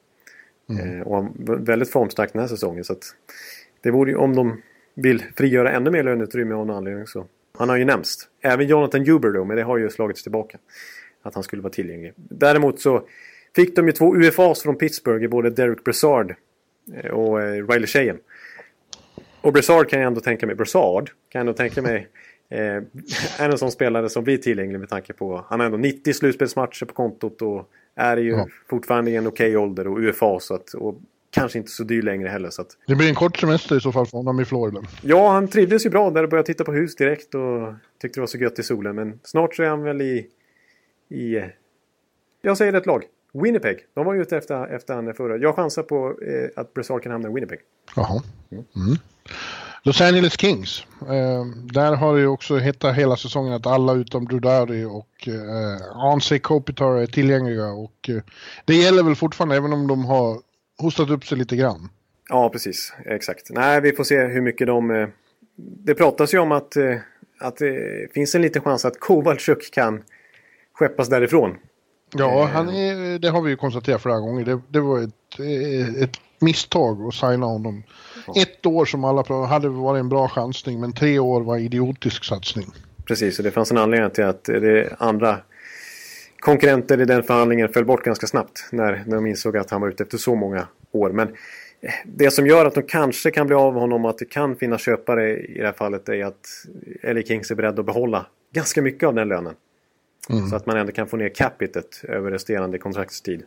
Mm. 0.71 1.01
Eh, 1.01 1.07
och 1.07 1.17
han 1.17 1.35
väldigt 1.65 1.91
formstark 1.91 2.33
den 2.33 2.41
här 2.41 2.49
säsongen. 2.49 2.85
Så 2.85 2.97
det 3.81 3.91
vore 3.91 4.11
ju 4.11 4.17
om 4.17 4.37
de 4.37 4.63
vill 4.95 5.25
frigöra 5.37 5.73
ännu 5.73 5.91
mer 5.91 6.03
löneutrymme 6.03 6.55
av 6.55 6.67
någon 6.67 6.77
anledning 6.77 7.07
så. 7.07 7.27
Han 7.59 7.69
har 7.69 7.77
ju 7.77 7.85
nämnts. 7.85 8.29
Även 8.41 8.67
Jonathan 8.67 9.07
Huber 9.07 9.31
då, 9.31 9.45
men 9.45 9.57
det 9.57 9.63
har 9.63 9.79
ju 9.79 9.91
slagits 9.91 10.23
tillbaka. 10.23 10.59
Att 11.23 11.35
han 11.35 11.43
skulle 11.43 11.63
vara 11.63 11.73
tillgänglig. 11.73 12.13
Däremot 12.17 12.81
så 12.81 13.03
fick 13.57 13.77
de 13.77 13.87
ju 13.87 13.93
två 13.93 14.17
UFAs 14.17 14.63
från 14.63 14.77
Pittsburgh 14.77 15.25
i 15.25 15.29
både 15.29 15.51
Derek 15.51 15.85
Brassard 15.85 16.35
eh, 16.95 17.11
och 17.11 17.43
eh, 17.43 17.67
Riley 17.69 17.87
Sheehan. 17.87 18.19
Och 19.41 19.53
Brassard 19.53 19.89
kan 19.89 20.01
jag 20.01 20.07
ändå 20.07 20.21
tänka 20.21 20.47
mig, 20.47 20.55
Brassard 20.55 21.09
kan 21.09 21.39
jag 21.39 21.41
ändå 21.41 21.53
tänka 21.53 21.83
mig 21.83 22.09
Eh, 22.51 22.59
är 23.39 23.49
en 23.51 23.59
sån 23.59 23.71
spelare 23.71 24.09
som 24.09 24.25
blir 24.25 24.37
tillgänglig 24.37 24.81
med 24.81 24.89
tanke 24.89 25.13
på 25.13 25.45
han 25.49 25.61
har 25.61 25.67
ändå 25.67 25.79
90 25.79 26.13
slutspelsmatcher 26.13 26.85
på 26.85 26.95
kontot 26.95 27.43
och 27.43 27.71
är 27.95 28.17
ju 28.17 28.31
ja. 28.31 28.47
fortfarande 28.71 29.11
i 29.11 29.17
en 29.17 29.27
okej 29.27 29.57
okay 29.57 29.57
ålder 29.57 29.89
och 29.89 29.99
UFA 29.99 30.41
så 30.41 30.55
att, 30.55 30.75
och 30.75 31.01
kanske 31.31 31.59
inte 31.59 31.71
så 31.71 31.85
dyr 31.85 32.03
längre 32.03 32.29
heller. 32.29 32.51
Så 32.51 32.63
att... 32.63 32.77
Det 32.87 32.95
blir 32.95 33.09
en 33.09 33.15
kort 33.15 33.37
semester 33.37 33.77
i 33.77 33.81
så 33.81 33.93
fall 33.93 34.07
för 34.07 34.19
honom 34.19 34.41
i 34.41 34.45
Florida. 34.45 34.83
Ja, 35.03 35.31
han 35.31 35.49
trivdes 35.49 35.87
ju 35.87 35.91
bra 35.91 36.11
där 36.11 36.23
och 36.23 36.29
började 36.29 36.47
titta 36.47 36.65
på 36.65 36.73
hus 36.73 36.97
direkt 36.97 37.35
och 37.35 37.75
tyckte 38.01 38.17
det 38.17 38.23
var 38.23 38.27
så 38.27 38.39
gött 38.39 38.59
i 38.59 38.63
solen. 38.63 38.97
Men 38.97 39.21
snart 39.23 39.55
så 39.55 39.63
är 39.63 39.69
han 39.69 39.83
väl 39.83 40.01
i... 40.01 40.27
i 41.09 41.43
jag 42.43 42.57
säger 42.57 42.73
ett 42.73 42.87
lag. 42.87 43.05
Winnipeg. 43.33 43.87
De 43.95 44.07
var 44.07 44.15
ju 44.15 44.23
ute 44.23 44.37
efter, 44.37 44.67
efter 44.67 44.95
han 44.95 45.15
förra. 45.15 45.37
Jag 45.37 45.57
chansar 45.57 45.83
på 45.83 46.23
eh, 46.23 46.49
att 46.57 46.75
Brassard 46.75 47.03
kan 47.03 47.13
hamna 47.13 47.29
i 47.29 47.33
Winnipeg. 47.33 47.59
Jaha. 47.97 48.23
Mm. 48.51 48.97
Los 49.83 50.01
Angeles 50.01 50.37
Kings. 50.37 50.87
Eh, 51.01 51.45
där 51.73 51.97
har 51.97 52.15
det 52.15 52.21
ju 52.21 52.27
också 52.27 52.57
hetat 52.57 52.97
hela 52.97 53.17
säsongen 53.17 53.53
att 53.53 53.67
alla 53.67 53.93
utom 53.93 54.25
Drudari 54.25 54.85
och 54.85 55.29
eh, 55.29 55.97
Anse 55.97 56.39
Kopitar 56.39 56.97
är 56.97 57.07
tillgängliga. 57.07 57.67
Och 57.67 58.09
eh, 58.09 58.23
det 58.65 58.75
gäller 58.75 59.03
väl 59.03 59.17
fortfarande 59.17 59.57
även 59.57 59.73
om 59.73 59.87
de 59.87 60.05
har 60.05 60.41
hostat 60.79 61.11
upp 61.11 61.25
sig 61.25 61.39
lite 61.39 61.57
grann. 61.57 61.89
Ja, 62.29 62.49
precis. 62.49 62.93
Exakt. 63.05 63.51
Nej, 63.51 63.81
vi 63.81 63.93
får 63.93 64.05
se 64.05 64.27
hur 64.27 64.41
mycket 64.41 64.67
de... 64.67 64.91
Eh, 64.91 65.09
det 65.57 65.95
pratas 65.95 66.35
ju 66.35 66.39
om 66.39 66.53
att, 66.53 66.77
eh, 66.77 66.97
att 67.41 67.57
det 67.57 68.09
finns 68.15 68.35
en 68.35 68.43
liten 68.43 68.63
chans 68.63 68.85
att 68.85 69.01
Kovalchuk 69.01 69.71
kan 69.73 70.03
skeppas 70.75 71.09
därifrån. 71.09 71.57
Ja, 72.15 72.43
eh. 72.43 72.49
han 72.49 72.69
är, 72.69 73.19
det 73.19 73.29
har 73.29 73.43
vi 73.43 73.51
ju 73.51 73.57
konstaterat 73.57 74.03
flera 74.03 74.19
gånger. 74.19 74.45
Det, 74.45 74.61
det 74.69 74.81
var 74.81 75.03
ett, 75.03 75.41
ett 76.03 76.21
misstag 76.41 77.03
att 77.03 77.15
signa 77.15 77.47
honom. 77.47 77.83
Ett 78.37 78.67
år 78.67 78.85
som 78.85 79.05
alla 79.05 79.23
pratade 79.23 79.47
hade 79.47 79.69
varit 79.69 80.01
en 80.01 80.09
bra 80.09 80.29
chansning 80.29 80.81
men 80.81 80.93
tre 80.93 81.19
år 81.19 81.41
var 81.41 81.59
idiotisk 81.59 82.25
satsning. 82.25 82.67
Precis, 83.05 83.39
och 83.39 83.45
det 83.45 83.51
fanns 83.51 83.71
en 83.71 83.79
anledning 83.79 84.11
till 84.11 84.25
att 84.25 84.45
det 84.45 84.97
andra 84.99 85.39
konkurrenter 86.39 87.01
i 87.01 87.05
den 87.05 87.23
förhandlingen 87.23 87.69
föll 87.69 87.85
bort 87.85 88.05
ganska 88.05 88.27
snabbt 88.27 88.69
när, 88.73 89.05
när 89.07 89.17
de 89.17 89.27
insåg 89.27 89.57
att 89.57 89.71
han 89.71 89.81
var 89.81 89.89
ute 89.89 90.03
efter 90.03 90.19
så 90.19 90.35
många 90.35 90.69
år. 90.93 91.11
Men 91.11 91.29
eh, 91.81 91.93
det 92.05 92.31
som 92.31 92.47
gör 92.47 92.67
att 92.67 92.75
de 92.75 92.83
kanske 92.83 93.31
kan 93.31 93.47
bli 93.47 93.57
av 93.57 93.75
honom 93.75 94.05
och 94.05 94.11
att 94.11 94.19
det 94.19 94.25
kan 94.25 94.57
finnas 94.57 94.81
köpare 94.81 95.37
i 95.37 95.59
det 95.59 95.67
här 95.67 95.73
fallet 95.73 96.09
är 96.09 96.25
att 96.25 96.67
LA 97.03 97.23
Kings 97.23 97.51
är 97.51 97.55
beredd 97.55 97.79
att 97.79 97.87
behålla 97.87 98.27
ganska 98.53 98.83
mycket 98.83 99.07
av 99.07 99.15
den 99.15 99.29
lönen. 99.29 99.55
Mm. 100.31 100.47
Så 100.47 100.57
att 100.57 100.67
man 100.67 100.77
ändå 100.77 100.93
kan 100.93 101.09
få 101.09 101.17
ner 101.17 101.29
capitet 101.29 102.05
över 102.09 102.31
resterande 102.31 102.79
kontraktstid. 102.79 103.43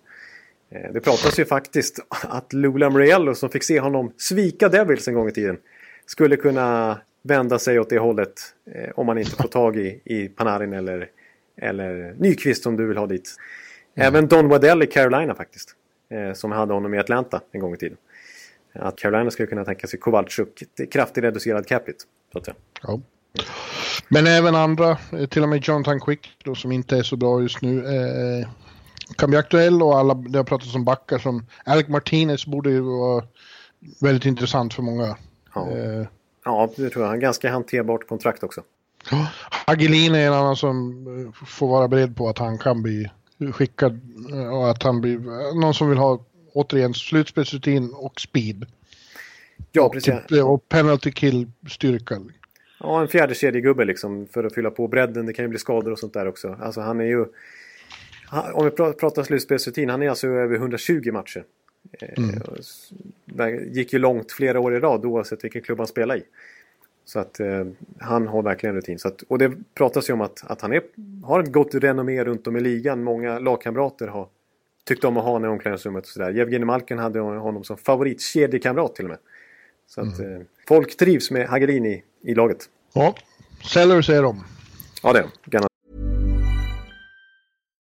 Eh, 0.71 0.91
det 0.93 0.99
pratas 0.99 1.39
ju 1.39 1.45
faktiskt 1.45 1.99
att 2.09 2.53
Lula 2.53 2.89
Muriello 2.89 3.35
som 3.35 3.49
fick 3.49 3.63
se 3.63 3.79
honom 3.79 4.13
svika 4.17 4.69
Devils 4.69 5.07
en 5.07 5.13
gång 5.13 5.27
i 5.27 5.31
tiden 5.31 5.57
skulle 6.05 6.35
kunna 6.35 6.97
vända 7.23 7.59
sig 7.59 7.79
åt 7.79 7.89
det 7.89 7.99
hållet 7.99 8.33
eh, 8.71 8.89
om 8.95 9.05
man 9.05 9.17
inte 9.17 9.31
får 9.31 9.47
tag 9.47 9.77
i, 9.77 10.01
i 10.05 10.27
Panarin 10.27 10.73
eller, 10.73 11.09
eller 11.57 12.15
Nyqvist 12.17 12.63
som 12.63 12.77
du 12.77 12.87
vill 12.87 12.97
ha 12.97 13.07
dit. 13.07 13.29
Mm. 13.95 14.07
Även 14.07 14.27
Don 14.27 14.47
Waddell 14.47 14.83
i 14.83 14.87
Carolina 14.87 15.35
faktiskt. 15.35 15.75
Eh, 16.09 16.33
som 16.33 16.51
hade 16.51 16.73
honom 16.73 16.93
i 16.93 16.99
Atlanta 16.99 17.41
en 17.51 17.59
gång 17.59 17.73
i 17.73 17.77
tiden. 17.77 17.97
Att 18.73 18.97
Carolina 18.97 19.31
skulle 19.31 19.47
kunna 19.47 19.65
tänka 19.65 19.87
sig 19.87 19.99
Kowalczyk, 19.99 20.63
kraftigt 20.91 21.23
reducerad 21.23 21.67
capita. 21.67 22.05
Så 22.31 22.37
att 22.37 22.45
säga. 22.45 22.55
Ja. 22.83 23.01
Men 24.09 24.27
även 24.27 24.55
andra, 24.55 24.97
till 25.29 25.43
och 25.43 25.49
med 25.49 25.67
Jonathan 25.67 25.99
Quick 25.99 26.37
då, 26.43 26.55
som 26.55 26.71
inte 26.71 26.97
är 26.97 27.03
så 27.03 27.15
bra 27.15 27.41
just 27.41 27.61
nu, 27.61 27.77
eh, 27.77 28.47
kan 29.17 29.29
bli 29.29 29.39
aktuell 29.39 29.81
och 29.81 29.97
alla, 29.97 30.13
det 30.13 30.39
har 30.39 30.43
pratats 30.43 30.75
om 30.75 30.85
backar 30.85 31.17
som 31.17 31.45
Alec 31.65 31.87
Martinez 31.87 32.45
borde 32.45 32.69
ju 32.69 32.79
vara 32.79 33.23
väldigt 34.01 34.25
intressant 34.25 34.73
för 34.73 34.81
många. 34.81 35.17
Ja. 35.53 35.71
Eh, 35.71 36.07
Ja, 36.45 36.69
det 36.75 36.89
tror 36.89 37.05
jag. 37.05 37.21
Ganska 37.21 37.51
hanterbart 37.51 38.07
kontrakt 38.07 38.43
också. 38.43 38.61
Hagelin 39.67 40.15
är 40.15 40.27
en 40.27 40.33
annan 40.33 40.55
som 40.55 41.07
eh, 41.07 41.45
får 41.45 41.67
vara 41.67 41.87
beredd 41.87 42.15
på 42.15 42.29
att 42.29 42.37
han 42.37 42.57
kan 42.57 42.81
bli 42.81 43.09
skickad 43.53 43.99
eh, 44.33 44.53
och 44.53 44.69
att 44.69 44.83
han 44.83 45.01
blir 45.01 45.19
någon 45.61 45.73
som 45.73 45.89
vill 45.89 45.97
ha 45.97 46.25
återigen 46.53 46.93
slutspelsrutin 46.93 47.93
och 47.93 48.21
speed. 48.21 48.65
Ja, 49.71 49.83
och, 49.83 49.93
precis. 49.93 50.13
typ, 50.27 50.43
och 50.43 50.69
penalty 50.69 51.11
kill 51.11 51.51
styrka. 51.69 52.21
Ja, 52.79 53.01
en 53.01 53.07
fjärde 53.07 53.35
kedjegubbe 53.35 53.85
liksom 53.85 54.27
för 54.27 54.43
att 54.43 54.53
fylla 54.53 54.71
på 54.71 54.87
bredden. 54.87 55.25
Det 55.25 55.33
kan 55.33 55.45
ju 55.45 55.49
bli 55.49 55.59
skador 55.59 55.91
och 55.91 55.99
sånt 55.99 56.13
där 56.13 56.27
också. 56.27 56.57
Alltså 56.61 56.81
han 56.81 56.99
är 56.99 57.05
ju... 57.05 57.25
Om 58.53 58.65
vi 58.65 58.71
pra- 58.71 58.93
pratar 58.93 59.23
slutspelsrutin, 59.23 59.89
han 59.89 60.01
är 60.03 60.09
alltså 60.09 60.27
över 60.27 60.55
120 60.55 61.11
matcher. 61.11 61.43
Eh, 61.99 62.23
där 63.25 63.49
gick 63.49 63.93
ju 63.93 63.99
långt 63.99 64.31
flera 64.31 64.59
år 64.59 64.75
i 64.75 64.79
rad 64.79 65.05
oavsett 65.05 65.43
vilken 65.43 65.61
klubb 65.61 65.77
han 65.77 65.87
spelar 65.87 66.15
i. 66.17 66.23
Så 67.05 67.19
att 67.19 67.39
eh, 67.39 67.65
han 67.99 68.27
har 68.27 68.41
verkligen 68.43 68.75
rutin. 68.75 68.99
Så 68.99 69.07
att, 69.07 69.21
och 69.21 69.37
det 69.37 69.51
pratas 69.75 70.09
ju 70.09 70.13
om 70.13 70.21
att, 70.21 70.43
att 70.51 70.61
han 70.61 70.73
är, 70.73 70.81
har 71.23 71.39
ett 71.43 71.51
gott 71.51 71.75
renommé 71.75 72.23
runt 72.23 72.47
om 72.47 72.57
i 72.57 72.59
ligan. 72.59 73.03
Många 73.03 73.39
lagkamrater 73.39 74.07
har 74.07 74.27
tyckt 74.85 75.03
om 75.03 75.17
att 75.17 75.23
ha 75.23 75.31
honom 75.31 75.49
i 75.49 75.53
omklädningsrummet 75.53 76.03
och 76.03 76.09
sådär. 76.09 76.31
Jevgenij 76.31 76.65
Malkin 76.65 76.97
hade 76.99 77.19
honom 77.19 77.63
som 77.63 77.77
favoritkedjekamrat 77.77 78.95
till 78.95 79.05
och 79.05 79.09
med. 79.09 79.19
Så 79.87 80.01
att 80.01 80.19
eh, 80.19 80.39
folk 80.67 80.97
trivs 80.97 81.31
med 81.31 81.47
Hagelin 81.47 81.85
i, 81.85 82.03
i 82.21 82.35
laget. 82.35 82.69
Ja, 82.93 83.15
Sellers 83.73 84.09
är 84.09 84.21
de. 84.23 84.43
Ja, 85.03 85.13
det 85.13 85.19
är 85.19 85.23
de. 85.51 85.67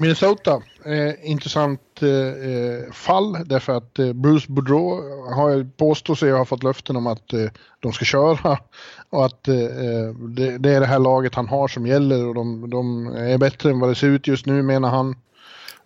Minnesota, 0.00 0.62
eh, 0.84 1.30
intressant 1.30 1.80
eh, 2.02 2.92
fall 2.92 3.36
därför 3.44 3.72
att 3.72 3.98
eh, 3.98 4.12
Bruce 4.12 4.52
Boudreau 4.52 5.02
har 5.34 5.70
påstår 5.76 6.14
sig 6.14 6.30
ha 6.30 6.44
fått 6.44 6.62
löften 6.62 6.96
om 6.96 7.06
att 7.06 7.32
eh, 7.32 7.46
de 7.80 7.92
ska 7.92 8.04
köra 8.04 8.58
och 9.10 9.26
att 9.26 9.48
eh, 9.48 9.56
eh, 9.56 10.14
det, 10.14 10.58
det 10.58 10.70
är 10.70 10.80
det 10.80 10.86
här 10.86 10.98
laget 10.98 11.34
han 11.34 11.48
har 11.48 11.68
som 11.68 11.86
gäller 11.86 12.26
och 12.26 12.34
de, 12.34 12.70
de 12.70 13.06
är 13.06 13.38
bättre 13.38 13.70
än 13.70 13.80
vad 13.80 13.90
det 13.90 13.94
ser 13.94 14.06
ut 14.06 14.26
just 14.26 14.46
nu 14.46 14.62
menar 14.62 14.88
han. 14.88 15.14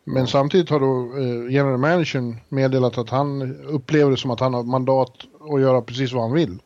Men 0.05 0.27
samtidigt 0.27 0.71
har 0.71 0.81
då 0.81 1.19
eh, 1.19 1.53
general 1.55 1.79
managern 1.79 2.37
meddelat 2.49 2.99
att 2.99 3.11
han 3.11 3.57
upplever 3.65 4.11
det 4.11 4.17
som 4.17 4.31
att 4.31 4.41
han 4.41 4.55
har 4.55 4.63
mandat 4.63 5.13
att 5.55 5.61
göra 5.61 5.83
precis 5.83 6.13
vad 6.13 6.23
han 6.23 6.33
vill. 6.33 6.59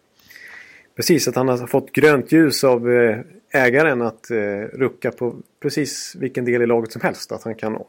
Precis, 0.96 1.28
att 1.28 1.36
han 1.36 1.48
har 1.48 1.66
fått 1.66 1.92
grönt 1.92 2.32
ljus 2.32 2.64
av 2.64 2.90
eh, 2.90 3.18
ägaren 3.50 4.02
att 4.02 4.30
eh, 4.30 4.36
rucka 4.72 5.10
på 5.10 5.36
precis 5.60 6.16
vilken 6.18 6.44
del 6.44 6.62
i 6.62 6.66
laget 6.66 6.92
som 6.92 7.02
helst. 7.02 7.32
Att 7.32 7.42
han, 7.42 7.54
kan, 7.54 7.74
eh, 7.74 7.80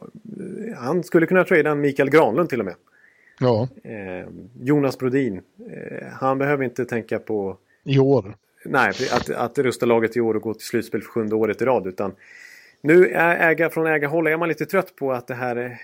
han 0.76 1.04
skulle 1.04 1.26
kunna 1.26 1.44
trada 1.44 1.74
Mikael 1.74 2.10
Granlund 2.10 2.48
till 2.48 2.60
och 2.60 2.66
med. 2.66 2.74
Ja, 3.40 3.68
Eh, 3.82 4.28
Jonas 4.60 4.98
Brodin, 4.98 5.40
eh, 5.70 6.06
han 6.12 6.38
behöver 6.38 6.64
inte 6.64 6.84
tänka 6.84 7.18
på 7.18 7.56
i 7.84 7.98
år. 7.98 8.34
nej, 8.64 8.92
att, 9.12 9.30
att 9.30 9.58
rusta 9.58 9.86
laget 9.86 10.16
i 10.16 10.20
år 10.20 10.34
och 10.34 10.42
gå 10.42 10.54
till 10.54 10.66
slutspel 10.66 11.02
för 11.02 11.08
sjunde 11.08 11.34
året 11.34 11.62
i 11.62 11.64
rad. 11.64 11.86
Utan 11.86 12.12
nu 12.80 13.06
är 13.06 13.50
äga, 13.50 13.70
från 13.70 13.86
ägarhåll 13.86 14.26
är 14.26 14.36
man 14.36 14.48
lite 14.48 14.66
trött 14.66 14.96
på 14.96 15.12
att 15.12 15.26
det 15.26 15.34
här 15.34 15.78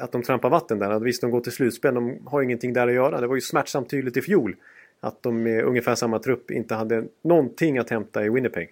att 0.00 0.12
de 0.12 0.22
trampar 0.22 0.50
vatten 0.50 0.78
där. 0.78 0.90
Att 0.90 1.02
visst, 1.02 1.20
de 1.20 1.30
går 1.30 1.40
till 1.40 1.52
slutspel, 1.52 1.94
de 1.94 2.18
har 2.26 2.42
ingenting 2.42 2.72
där 2.72 2.88
att 2.88 2.94
göra. 2.94 3.20
Det 3.20 3.26
var 3.26 3.34
ju 3.34 3.40
smärtsamt 3.40 3.90
tydligt 3.90 4.16
i 4.16 4.22
fjol 4.22 4.56
att 5.00 5.22
de 5.22 5.42
med 5.42 5.64
ungefär 5.64 5.94
samma 5.94 6.18
trupp 6.18 6.50
inte 6.50 6.74
hade 6.74 7.04
någonting 7.22 7.78
att 7.78 7.90
hämta 7.90 8.24
i 8.24 8.30
Winnipeg. 8.30 8.68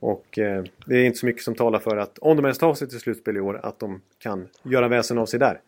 Och 0.00 0.38
eh, 0.38 0.64
det 0.86 0.96
är 0.96 1.04
inte 1.04 1.18
så 1.18 1.26
mycket 1.26 1.42
som 1.42 1.54
talar 1.54 1.78
för 1.78 1.96
att 1.96 2.18
om 2.18 2.36
de 2.36 2.44
ens 2.44 2.58
tar 2.58 2.74
sig 2.74 2.88
till 2.88 3.00
slutspel 3.00 3.36
i 3.36 3.40
år 3.40 3.60
att 3.62 3.78
de 3.78 4.00
kan 4.18 4.48
göra 4.62 4.88
väsen 4.88 5.18
av 5.18 5.26
sig 5.26 5.40
där. 5.40 5.60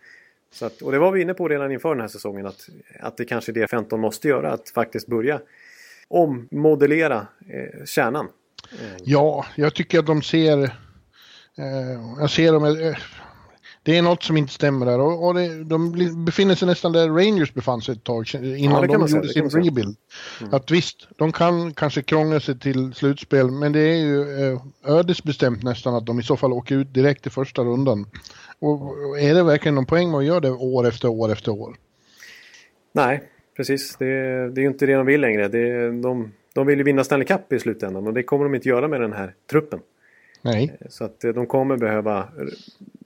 Så 0.52 0.66
att, 0.66 0.82
och 0.82 0.92
det 0.92 0.98
var 0.98 1.12
vi 1.12 1.22
inne 1.22 1.34
på 1.34 1.48
redan 1.48 1.72
inför 1.72 1.88
den 1.88 2.00
här 2.00 2.08
säsongen 2.08 2.46
att, 2.46 2.68
att 3.00 3.16
det 3.16 3.24
kanske 3.24 3.52
är 3.52 3.54
det 3.54 3.68
15 3.68 4.00
måste 4.00 4.28
göra. 4.28 4.52
Att 4.52 4.70
faktiskt 4.70 5.06
börja 5.06 5.40
ommodellera 6.08 7.26
eh, 7.48 7.84
kärnan. 7.84 8.28
Ja, 9.04 9.46
jag 9.54 9.74
tycker 9.74 9.98
att 9.98 10.06
de 10.06 10.22
ser... 10.22 10.62
Eh, 11.56 12.20
jag 12.20 12.30
ser 12.30 12.52
dem... 12.52 12.64
Eh, 12.64 12.96
det 13.82 13.96
är 13.96 14.02
något 14.02 14.22
som 14.22 14.36
inte 14.36 14.52
stämmer 14.52 14.86
där 14.86 15.00
och, 15.00 15.26
och 15.26 15.34
det, 15.34 15.64
de 15.64 15.92
befinner 16.24 16.54
sig 16.54 16.68
nästan 16.68 16.92
där 16.92 17.08
Rangers 17.08 17.54
befann 17.54 17.82
sig 17.82 17.94
ett 17.94 18.04
tag 18.04 18.26
innan 18.34 18.88
kan 18.88 19.00
de 19.00 19.10
gjorde 19.10 19.28
sin 19.28 19.50
säga. 19.50 19.62
Mm. 19.62 19.64
rebuild. 19.64 19.96
Att 20.52 20.70
visst, 20.70 21.08
de 21.16 21.32
kan 21.32 21.74
kanske 21.74 22.02
krångla 22.02 22.40
sig 22.40 22.58
till 22.58 22.94
slutspel 22.94 23.50
men 23.50 23.72
det 23.72 23.80
är 23.80 23.96
ju 23.96 24.20
eh, 24.20 24.60
ödesbestämt 24.84 25.62
nästan 25.62 25.94
att 25.94 26.06
de 26.06 26.20
i 26.20 26.22
så 26.22 26.36
fall 26.36 26.52
åker 26.52 26.74
ut 26.74 26.94
direkt 26.94 27.26
i 27.26 27.30
första 27.30 27.62
rundan. 27.62 28.06
Och, 28.58 28.82
och 28.82 29.20
är 29.20 29.34
det 29.34 29.42
verkligen 29.42 29.74
någon 29.74 29.86
poäng 29.86 30.10
med 30.10 30.18
att 30.18 30.24
göra 30.24 30.40
det 30.40 30.50
år 30.50 30.88
efter 30.88 31.08
år 31.08 31.32
efter 31.32 31.52
år? 31.52 31.76
Nej, 32.92 33.22
precis. 33.56 33.96
Det, 33.96 34.06
det 34.50 34.60
är 34.60 34.62
ju 34.62 34.68
inte 34.68 34.86
det 34.86 34.94
de 34.94 35.06
vill 35.06 35.20
längre. 35.20 35.48
Det, 35.48 35.90
de, 36.02 36.32
de 36.54 36.66
vill 36.66 36.78
ju 36.78 36.84
vinna 36.84 37.04
Stanley 37.04 37.26
Cup 37.26 37.52
i 37.52 37.58
slutändan 37.58 38.06
och 38.06 38.14
det 38.14 38.22
kommer 38.22 38.44
de 38.44 38.54
inte 38.54 38.68
göra 38.68 38.88
med 38.88 39.00
den 39.00 39.12
här 39.12 39.34
truppen. 39.50 39.80
Nej. 40.42 40.78
Så 40.88 41.04
att 41.04 41.24
eh, 41.24 41.30
de 41.32 41.46
kommer 41.46 41.76
behöva 41.76 42.28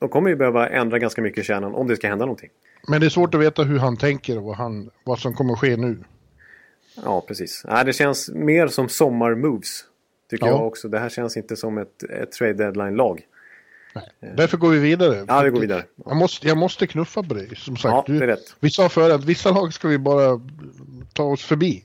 de 0.00 0.08
kommer 0.08 0.30
ju 0.30 0.36
behöva 0.36 0.68
ändra 0.68 0.98
ganska 0.98 1.22
mycket 1.22 1.40
i 1.44 1.46
kärnan 1.46 1.74
om 1.74 1.88
det 1.88 1.96
ska 1.96 2.08
hända 2.08 2.24
någonting. 2.24 2.50
Men 2.88 3.00
det 3.00 3.06
är 3.06 3.10
svårt 3.10 3.34
att 3.34 3.40
veta 3.40 3.62
hur 3.62 3.78
han 3.78 3.96
tänker 3.96 4.36
och 4.38 4.44
vad, 4.44 4.56
han, 4.56 4.90
vad 5.04 5.18
som 5.18 5.34
kommer 5.34 5.52
att 5.52 5.58
ske 5.58 5.76
nu. 5.76 5.98
Ja, 7.04 7.24
precis. 7.28 7.64
Nej, 7.68 7.84
det 7.84 7.92
känns 7.92 8.30
mer 8.30 8.66
som 8.68 8.88
sommarmoves. 8.88 9.84
Tycker 10.30 10.46
Ja. 10.46 10.52
jag 10.52 10.66
också. 10.66 10.88
Det 10.88 10.98
här 10.98 11.08
känns 11.08 11.36
inte 11.36 11.56
som 11.56 11.78
ett, 11.78 12.02
ett 12.02 12.32
trade 12.32 12.52
deadline-lag. 12.52 13.22
Därför 14.36 14.56
går 14.56 14.70
vi 14.70 14.78
vidare. 14.78 15.24
Ja, 15.28 15.42
vi 15.42 15.50
går 15.50 15.60
vidare. 15.60 15.84
Jag 16.06 16.16
måste, 16.16 16.48
jag 16.48 16.56
måste 16.56 16.86
knuffa 16.86 17.22
på 17.22 17.34
dig, 17.34 17.56
som 17.56 17.76
sagt. 17.76 18.08
Ja, 18.08 18.14
det 18.18 18.24
är 18.24 18.26
rätt. 18.26 18.56
Vi 18.60 18.70
sa 18.70 18.88
förut 18.88 19.12
att 19.14 19.24
vissa 19.24 19.50
lag 19.50 19.74
ska 19.74 19.88
vi 19.88 19.98
bara 19.98 20.40
ta 21.12 21.22
oss 21.24 21.44
förbi. 21.44 21.84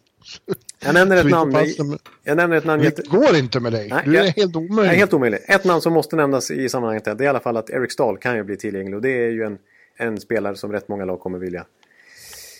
Jag 0.85 0.93
nämner 0.93 1.17
ett 1.17 1.29
namn. 1.31 1.51
med- 1.51 1.99
Jag 2.23 2.37
nämner 2.37 2.57
ett 2.57 2.65
namn. 2.65 2.83
Det 2.83 3.07
går 3.07 3.35
inte 3.35 3.59
med 3.59 3.71
dig. 3.73 3.89
Nej, 3.89 4.01
du 4.05 4.17
är 4.17 4.23
jag- 4.25 4.31
helt 4.31 4.55
omöjlig. 4.55 4.93
är 4.93 4.97
helt 4.97 5.13
omöjligt. 5.13 5.45
Ett 5.47 5.63
namn 5.65 5.81
som 5.81 5.93
måste 5.93 6.15
nämnas 6.15 6.51
i 6.51 6.69
sammanhanget 6.69 7.07
är 7.07 7.21
i 7.21 7.27
alla 7.27 7.39
fall 7.39 7.57
att 7.57 7.69
Eric 7.69 7.91
Stahl 7.91 8.17
kan 8.17 8.35
ju 8.35 8.43
bli 8.43 8.57
tillgänglig. 8.57 8.95
Och 8.95 9.01
det 9.01 9.09
är 9.25 9.29
ju 9.29 9.43
en, 9.43 9.57
en 9.97 10.19
spelare 10.19 10.55
som 10.55 10.71
rätt 10.71 10.87
många 10.87 11.05
lag 11.05 11.19
kommer 11.19 11.39
vilja 11.39 11.65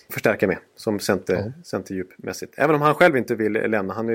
förstärka 0.10 0.48
med. 0.48 0.58
Som 0.76 1.00
center, 1.00 1.54
centerdjupmässigt. 1.64 2.54
Även 2.58 2.76
om 2.76 2.82
han 2.82 2.96
själv 2.96 3.18
inte 3.18 3.36
vill 3.36 3.54
lämna. 3.54 3.94
Han 3.94 4.10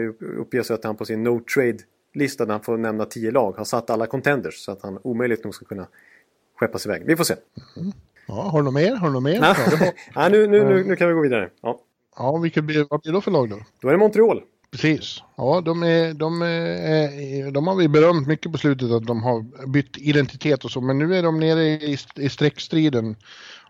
sig 0.63 0.75
att 0.75 0.85
han 0.85 0.97
på 0.97 1.05
sin 1.05 1.23
no 1.23 1.41
trade-lista 1.55 2.45
där 2.45 2.53
han 2.53 2.63
får 2.63 2.77
nämna 2.79 3.05
tio 3.05 3.31
lag 3.31 3.53
har 3.53 3.65
satt 3.65 3.91
alla 3.91 4.07
contenders. 4.07 4.55
Så 4.65 4.73
att 4.73 4.83
han 4.83 4.99
omöjligt 5.03 5.45
nog 5.45 5.55
ska 5.55 5.65
kunna 5.65 5.87
skeppas 6.61 6.87
iväg. 6.87 7.03
Vi 7.07 7.17
får 7.17 7.25
se. 7.25 7.35
Ja, 8.27 8.35
har 8.35 8.59
du 8.59 8.65
något 8.65 8.75
mer? 8.75 8.95
Har 8.97 9.07
du 9.07 9.13
något 9.13 9.23
mer? 9.23 9.35
Ja, 9.35 9.57
Ja, 9.81 9.93
ja, 10.15 10.29
nu, 10.29 10.47
nu, 10.47 10.65
nu, 10.65 10.85
nu 10.85 10.97
kan 10.97 11.09
vi 11.09 11.15
gå 11.15 11.21
vidare. 11.21 11.51
Ja. 11.63 11.81
Ja 12.17 12.37
vilket 12.37 12.65
blir, 12.65 12.87
vad 12.91 13.01
blir 13.01 13.13
det 13.13 13.17
då 13.17 13.21
för 13.21 13.31
lag 13.31 13.51
då? 13.51 13.57
Då 13.81 13.89
är 13.89 13.93
det 13.93 13.99
Montreal. 13.99 14.43
Precis. 14.71 15.23
Ja, 15.37 15.63
de, 15.65 15.83
är, 15.83 16.15
de, 16.15 16.43
är, 16.43 17.51
de 17.51 17.67
har 17.67 17.77
vi 17.77 17.89
berömt 17.89 18.29
mycket 18.29 18.53
på 18.53 18.59
slutet 18.59 18.91
att 18.91 19.07
de 19.07 19.23
har 19.23 19.67
bytt 19.67 19.99
identitet 19.99 20.65
och 20.65 20.71
så. 20.71 20.81
Men 20.81 20.99
nu 20.99 21.17
är 21.17 21.23
de 21.23 21.41
nere 21.41 21.63
i, 21.63 21.97
i 22.17 22.29
streckstriden 22.29 23.17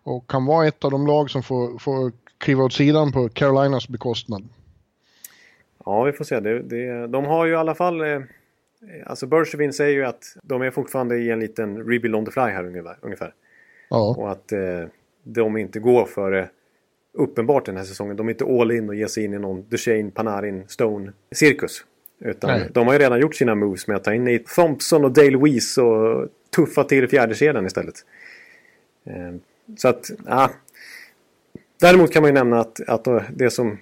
och 0.02 0.30
kan 0.30 0.46
vara 0.46 0.66
ett 0.66 0.84
av 0.84 0.90
de 0.90 1.06
lag 1.06 1.30
som 1.30 1.42
får, 1.42 1.78
får 1.78 2.12
kliva 2.38 2.64
åt 2.64 2.72
sidan 2.72 3.12
på 3.12 3.28
Carolinas 3.28 3.88
bekostnad. 3.88 4.48
Ja, 5.84 6.02
vi 6.02 6.12
får 6.12 6.24
se. 6.24 6.40
Det, 6.40 6.62
det, 6.62 7.06
de 7.06 7.24
har 7.24 7.46
ju 7.46 7.52
i 7.52 7.56
alla 7.56 7.74
fall... 7.74 8.00
Eh, 8.00 8.20
alltså 9.06 9.26
Bergevin 9.26 9.72
säger 9.72 9.94
ju 9.94 10.04
att 10.04 10.36
de 10.42 10.62
är 10.62 10.70
fortfarande 10.70 11.16
i 11.16 11.30
en 11.30 11.40
liten 11.40 11.76
rebuild 11.76 12.14
on 12.14 12.24
the 12.24 12.30
fly 12.30 12.42
här 12.42 12.66
ungefär. 12.66 12.96
ungefär. 13.00 13.34
Ja, 13.90 14.14
Och 14.18 14.30
att 14.30 14.52
eh, 14.52 14.84
de 15.22 15.56
inte 15.56 15.80
går 15.80 16.04
för 16.04 16.32
eh, 16.32 16.44
uppenbart 17.14 17.66
den 17.66 17.76
här 17.76 17.84
säsongen. 17.84 18.16
De 18.16 18.28
är 18.28 18.32
inte 18.32 18.44
all 18.44 18.72
in 18.72 18.88
och 18.88 18.94
ger 18.94 19.06
sig 19.06 19.24
in 19.24 19.34
i 19.34 19.38
någon 19.38 19.68
Duchene, 19.68 20.10
Panarin, 20.10 20.64
Stone-cirkus. 20.66 21.84
Utan 22.20 22.50
Nej. 22.50 22.68
de 22.72 22.86
har 22.86 22.94
ju 22.94 22.98
redan 22.98 23.20
gjort 23.20 23.34
sina 23.34 23.54
moves 23.54 23.86
med 23.86 23.96
att 23.96 24.04
ta 24.04 24.14
in 24.14 24.24
Nate 24.24 24.44
Thompson 24.54 25.04
och 25.04 25.12
Dale 25.12 25.38
Weiss 25.38 25.78
och 25.78 26.28
tuffa 26.56 26.84
till 26.84 27.08
fjärde 27.08 27.34
kedjan 27.34 27.66
istället. 27.66 27.94
Eh, 29.06 29.34
så 29.76 29.88
att, 29.88 30.10
ja. 30.26 30.50
Däremot 31.80 32.12
kan 32.12 32.22
man 32.22 32.28
ju 32.28 32.34
nämna 32.34 32.60
att, 32.60 32.80
att 32.88 33.06
det 33.36 33.50
som 33.50 33.78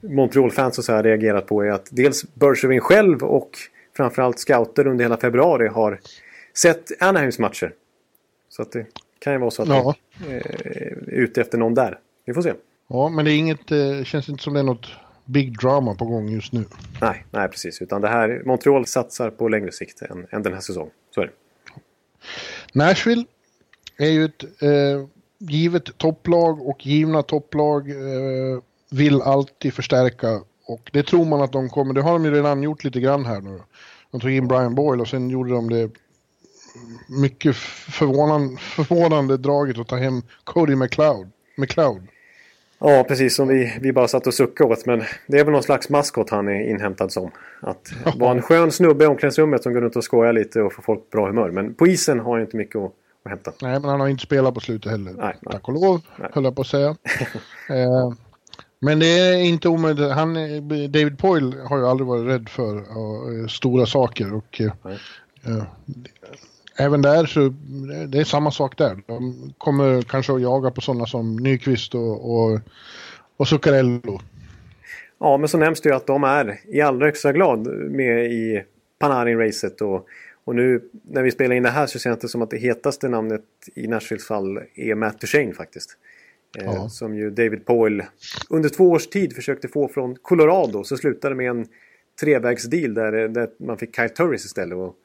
Montreal-fans 0.00 0.78
och 0.78 0.84
så 0.84 0.92
här 0.92 1.02
reagerat 1.02 1.46
på 1.46 1.62
är 1.62 1.70
att 1.70 1.88
dels 1.90 2.34
Bergevin 2.34 2.80
själv 2.80 3.24
och 3.24 3.50
framförallt 3.96 4.38
scouter 4.38 4.86
under 4.86 5.04
hela 5.04 5.16
februari 5.16 5.68
har 5.68 6.00
sett 6.54 7.02
Anaheims 7.02 7.38
matcher. 7.38 7.72
Så 8.48 8.62
att 8.62 8.72
det 8.72 8.86
kan 9.18 9.32
ju 9.32 9.38
vara 9.38 9.50
så 9.50 9.62
att 9.62 9.68
ja. 9.68 9.94
vi 10.26 10.34
är 10.34 11.04
ute 11.06 11.40
efter 11.40 11.58
någon 11.58 11.74
där. 11.74 11.98
Vi 12.26 12.34
får 12.34 12.42
se. 12.42 12.52
Ja, 12.88 13.08
men 13.08 13.24
det 13.24 13.32
är 13.32 13.36
inget, 13.36 13.70
eh, 13.70 14.04
känns 14.04 14.28
inte 14.28 14.42
som 14.42 14.54
det 14.54 14.60
är 14.60 14.64
något 14.64 14.86
big 15.24 15.58
drama 15.58 15.94
på 15.94 16.04
gång 16.04 16.28
just 16.28 16.52
nu. 16.52 16.64
Nej, 17.00 17.24
nej 17.30 17.48
precis. 17.48 17.82
Utan 17.82 18.00
det 18.00 18.08
här, 18.08 18.42
Montreal 18.46 18.86
satsar 18.86 19.30
på 19.30 19.48
längre 19.48 19.72
sikt 19.72 20.02
än, 20.02 20.26
än 20.30 20.42
den 20.42 20.52
här 20.52 20.60
säsongen. 20.60 20.92
Så 21.14 21.20
är 21.20 21.26
det. 21.26 21.32
Nashville 22.72 23.24
är 23.96 24.10
ju 24.10 24.24
ett 24.24 24.44
eh, 24.62 25.06
givet 25.38 25.98
topplag 25.98 26.68
och 26.68 26.86
givna 26.86 27.22
topplag 27.22 27.90
eh, 27.90 28.60
vill 28.90 29.22
alltid 29.22 29.74
förstärka. 29.74 30.40
Och 30.66 30.90
det 30.92 31.02
tror 31.02 31.24
man 31.24 31.42
att 31.42 31.52
de 31.52 31.68
kommer, 31.68 31.94
det 31.94 32.02
har 32.02 32.12
de 32.12 32.24
ju 32.24 32.30
redan 32.30 32.62
gjort 32.62 32.84
lite 32.84 33.00
grann 33.00 33.26
här 33.26 33.40
nu. 33.40 33.60
De 34.10 34.20
tog 34.20 34.30
in 34.30 34.48
Brian 34.48 34.74
Boyle 34.74 35.00
och 35.00 35.08
sen 35.08 35.30
gjorde 35.30 35.50
de 35.50 35.70
det 35.70 35.90
mycket 37.08 37.56
förvånande, 37.56 38.56
förvånande 38.60 39.36
draget 39.36 39.78
att 39.78 39.88
ta 39.88 39.96
hem 39.96 40.22
Cody 40.44 40.76
McLeod. 40.76 41.30
McLeod. 41.56 42.08
Ja, 42.78 43.04
precis 43.08 43.36
som 43.36 43.48
vi, 43.48 43.78
vi 43.80 43.92
bara 43.92 44.08
satt 44.08 44.26
och 44.26 44.34
suckade 44.34 44.72
åt. 44.72 44.86
Men 44.86 45.02
det 45.26 45.38
är 45.38 45.44
väl 45.44 45.52
någon 45.52 45.62
slags 45.62 45.88
maskot 45.88 46.30
han 46.30 46.48
är 46.48 46.70
inhämtad 46.70 47.12
som. 47.12 47.30
Att 47.60 47.92
vara 48.16 48.30
en 48.30 48.42
skön 48.42 48.72
snubbe 48.72 49.04
i 49.04 49.06
omklädningsrummet 49.06 49.62
som 49.62 49.72
går 49.72 49.80
runt 49.80 49.96
och 49.96 50.04
skojar 50.04 50.32
lite 50.32 50.62
och 50.62 50.72
får 50.72 50.82
folk 50.82 51.10
bra 51.10 51.26
humör. 51.26 51.50
Men 51.50 51.74
på 51.74 51.86
isen 51.86 52.20
har 52.20 52.32
han 52.32 52.40
inte 52.40 52.56
mycket 52.56 52.76
att, 52.76 52.92
att 53.24 53.30
hämta. 53.30 53.52
Nej, 53.62 53.80
men 53.80 53.90
han 53.90 54.00
har 54.00 54.08
inte 54.08 54.22
spelat 54.22 54.54
på 54.54 54.60
slutet 54.60 54.90
heller. 54.90 55.12
Nej, 55.12 55.36
nej. 55.40 55.52
Tack 55.52 55.68
och 55.68 55.74
lov, 55.74 56.00
nej. 56.16 56.30
höll 56.32 56.44
jag 56.44 56.56
på 56.56 56.62
att 56.62 56.66
säga. 56.66 56.88
eh, 57.68 58.12
men 58.78 58.98
det 58.98 59.06
är 59.06 59.34
inte 59.34 59.68
omöjligt. 59.68 60.12
Han, 60.12 60.34
David 60.68 61.18
Poyle 61.18 61.54
har 61.68 61.78
ju 61.78 61.86
aldrig 61.86 62.06
varit 62.06 62.26
rädd 62.26 62.48
för 62.48 62.76
uh, 62.76 63.46
stora 63.46 63.86
saker. 63.86 64.34
Och, 64.34 64.60
uh, 64.60 65.62
även 66.78 67.02
där 67.02 67.26
så 67.26 67.54
det 68.08 68.18
är 68.18 68.24
samma 68.24 68.50
sak 68.50 68.78
där. 68.78 69.02
De 69.06 69.52
kommer 69.58 70.02
kanske 70.02 70.32
att 70.32 70.42
jaga 70.42 70.70
på 70.70 70.80
sådana 70.80 71.06
som 71.06 71.36
Nyqvist 71.36 71.94
och, 71.94 72.34
och, 72.34 72.60
och 73.36 73.48
Zuccarello. 73.48 74.20
Ja, 75.18 75.36
men 75.36 75.48
så 75.48 75.58
nämns 75.58 75.80
det 75.80 75.88
ju 75.88 75.94
att 75.94 76.06
de 76.06 76.24
är 76.24 76.58
i 76.68 76.80
allra 76.80 77.06
högsta 77.06 77.32
grad 77.32 77.66
med 77.90 78.32
i 78.32 78.62
Panarin-racet. 78.98 79.82
Och, 79.82 80.06
och 80.44 80.54
nu 80.54 80.82
när 81.10 81.22
vi 81.22 81.30
spelar 81.30 81.56
in 81.56 81.62
det 81.62 81.70
här 81.70 81.86
så 81.86 81.98
känns 81.98 82.18
det 82.18 82.28
som 82.28 82.42
att 82.42 82.50
det 82.50 82.58
hetaste 82.58 83.08
namnet 83.08 83.44
i 83.74 83.86
Nashvilles 83.86 84.26
fall 84.26 84.60
är 84.74 84.94
Matt 84.94 85.20
Duchene 85.20 85.52
faktiskt. 85.52 85.96
Eh, 86.58 86.64
ja. 86.64 86.88
Som 86.88 87.14
ju 87.14 87.30
David 87.30 87.66
Poyle 87.66 88.06
under 88.50 88.68
två 88.68 88.90
års 88.90 89.06
tid 89.06 89.34
försökte 89.34 89.68
få 89.68 89.88
från 89.88 90.16
Colorado. 90.16 90.84
Så 90.84 90.96
slutade 90.96 91.34
med 91.34 91.50
en 91.50 91.66
trevägsdeal 92.20 92.94
där, 92.94 93.28
där 93.28 93.48
man 93.58 93.78
fick 93.78 93.96
Kyle 93.96 94.08
Turris 94.08 94.44
istället. 94.44 94.78
Och 94.78 94.96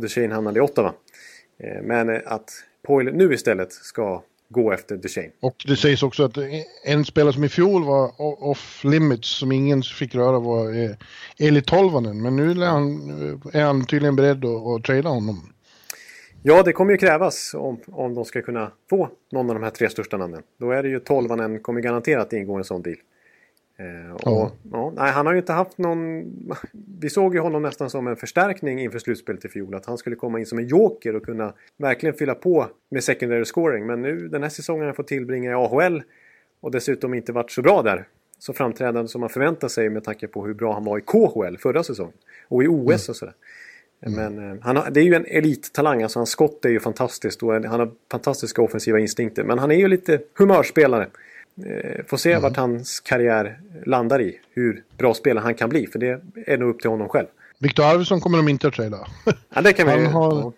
Duchene 0.00 0.34
hamnade 0.34 0.58
i 0.58 0.62
Ottawa. 0.62 0.94
Eh, 1.58 1.82
men 1.82 2.22
att 2.26 2.50
Poyle 2.82 3.12
nu 3.12 3.34
istället 3.34 3.72
ska 3.72 4.22
gå 4.48 4.72
efter 4.72 4.96
Duchene. 4.96 5.30
Och 5.40 5.64
det 5.66 5.76
sägs 5.76 6.02
också 6.02 6.24
att 6.24 6.36
en 6.84 7.04
spelare 7.04 7.32
som 7.32 7.44
i 7.44 7.48
fjol 7.48 7.84
var 7.84 8.12
off 8.50 8.84
limits 8.84 9.28
som 9.28 9.52
ingen 9.52 9.82
fick 9.82 10.14
röra 10.14 10.38
var 10.38 10.84
eh, 10.84 10.90
Eli 11.38 11.62
Tolvanen. 11.62 12.22
Men 12.22 12.36
nu 12.36 12.50
är 12.50 12.66
han, 12.66 13.10
är 13.52 13.64
han 13.64 13.86
tydligen 13.86 14.16
beredd 14.16 14.44
att, 14.44 14.66
att 14.66 14.84
trada 14.84 15.08
honom. 15.08 15.52
Ja, 16.42 16.62
det 16.62 16.72
kommer 16.72 16.92
ju 16.92 16.98
krävas 16.98 17.54
om, 17.54 17.80
om 17.86 18.14
de 18.14 18.24
ska 18.24 18.42
kunna 18.42 18.72
få 18.90 19.08
någon 19.32 19.50
av 19.50 19.54
de 19.54 19.62
här 19.62 19.70
tre 19.70 19.90
största 19.90 20.16
namnen. 20.16 20.42
Då 20.58 20.70
är 20.70 20.82
det 20.82 20.88
ju 20.88 21.00
Tolvanen 21.00 21.60
kommer 21.60 21.80
garanterat 21.80 22.32
ingå 22.32 22.56
en 22.56 22.64
sån 22.64 22.82
deal. 22.82 22.96
Eh, 23.80 24.12
och, 24.12 24.20
ja. 24.24 24.52
ja. 24.72 24.92
nej, 24.96 25.12
han 25.12 25.26
har 25.26 25.32
ju 25.32 25.38
inte 25.38 25.52
haft 25.52 25.78
någon... 25.78 26.24
Vi 27.00 27.10
såg 27.10 27.34
ju 27.34 27.40
honom 27.40 27.62
nästan 27.62 27.90
som 27.90 28.06
en 28.06 28.16
förstärkning 28.16 28.80
inför 28.80 28.98
slutspelet 28.98 29.44
i 29.44 29.48
fjol. 29.48 29.74
Att 29.74 29.86
han 29.86 29.98
skulle 29.98 30.16
komma 30.16 30.38
in 30.38 30.46
som 30.46 30.58
en 30.58 30.66
joker 30.66 31.16
och 31.16 31.24
kunna 31.24 31.52
verkligen 31.76 32.14
fylla 32.14 32.34
på 32.34 32.66
med 32.88 33.04
secondary 33.04 33.44
scoring. 33.44 33.86
Men 33.86 34.02
nu 34.02 34.28
den 34.28 34.42
här 34.42 34.50
säsongen 34.50 34.80
har 34.80 34.86
han 34.86 34.94
fått 34.94 35.08
tillbringa 35.08 35.50
i 35.50 35.54
AHL 35.54 36.02
och 36.60 36.70
dessutom 36.70 37.14
inte 37.14 37.32
varit 37.32 37.50
så 37.50 37.62
bra 37.62 37.82
där. 37.82 38.08
Så 38.38 38.52
framträdande 38.52 39.08
som 39.08 39.20
man 39.20 39.30
förväntar 39.30 39.68
sig 39.68 39.90
med 39.90 40.04
tanke 40.04 40.28
på 40.28 40.46
hur 40.46 40.54
bra 40.54 40.72
han 40.74 40.84
var 40.84 40.98
i 40.98 41.00
KHL 41.00 41.56
förra 41.58 41.82
säsongen. 41.82 42.14
Och 42.48 42.64
i 42.64 42.66
OS 42.66 42.80
mm. 42.80 42.94
och 42.94 43.16
sådär. 43.16 43.34
Mm. 44.00 44.34
Men 44.34 44.50
eh, 44.50 44.58
han 44.62 44.76
har, 44.76 44.90
det 44.90 45.00
är 45.00 45.04
ju 45.04 45.14
en 45.14 45.26
elittalang, 45.26 46.02
alltså 46.02 46.18
hans 46.18 46.30
skott 46.30 46.64
är 46.64 46.68
ju 46.68 46.80
fantastiskt 46.80 47.42
och 47.42 47.52
han 47.52 47.64
har 47.64 47.90
fantastiska 48.10 48.62
offensiva 48.62 48.98
instinkter. 48.98 49.44
Men 49.44 49.58
han 49.58 49.70
är 49.70 49.76
ju 49.76 49.88
lite 49.88 50.20
humörspelare. 50.38 51.08
Eh, 51.66 52.04
får 52.06 52.16
se 52.16 52.30
mm. 52.30 52.42
vart 52.42 52.56
hans 52.56 53.00
karriär 53.00 53.60
landar 53.86 54.20
i. 54.20 54.40
Hur 54.52 54.82
bra 54.98 55.14
spelare 55.14 55.42
han 55.42 55.54
kan 55.54 55.68
bli. 55.68 55.86
För 55.86 55.98
det 55.98 56.20
är 56.46 56.58
nog 56.58 56.70
upp 56.70 56.80
till 56.80 56.90
honom 56.90 57.08
själv. 57.08 57.26
Viktor 57.58 57.84
Arvidsson 57.84 58.20
kommer 58.20 58.38
de 58.38 58.48
inte 58.48 58.68
att 58.68 58.74
trada. 58.74 59.06
Ja, 59.54 59.60
det 59.60 59.72
kan 59.72 59.86
vi 59.86 59.92
han 59.92 60.06
har, 60.06 60.52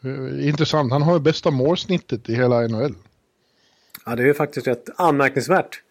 ja. 0.00 0.40
Intressant. 0.40 0.92
Han 0.92 1.02
har 1.02 1.18
bästa 1.18 1.50
målsnittet 1.50 2.28
i 2.28 2.34
hela 2.34 2.60
NHL. 2.60 2.94
Ja, 4.06 4.16
det 4.16 4.22
är 4.22 4.26
ju 4.26 4.34
faktiskt 4.34 4.66
rätt 4.66 4.88
anmärkningsvärt. 4.96 5.82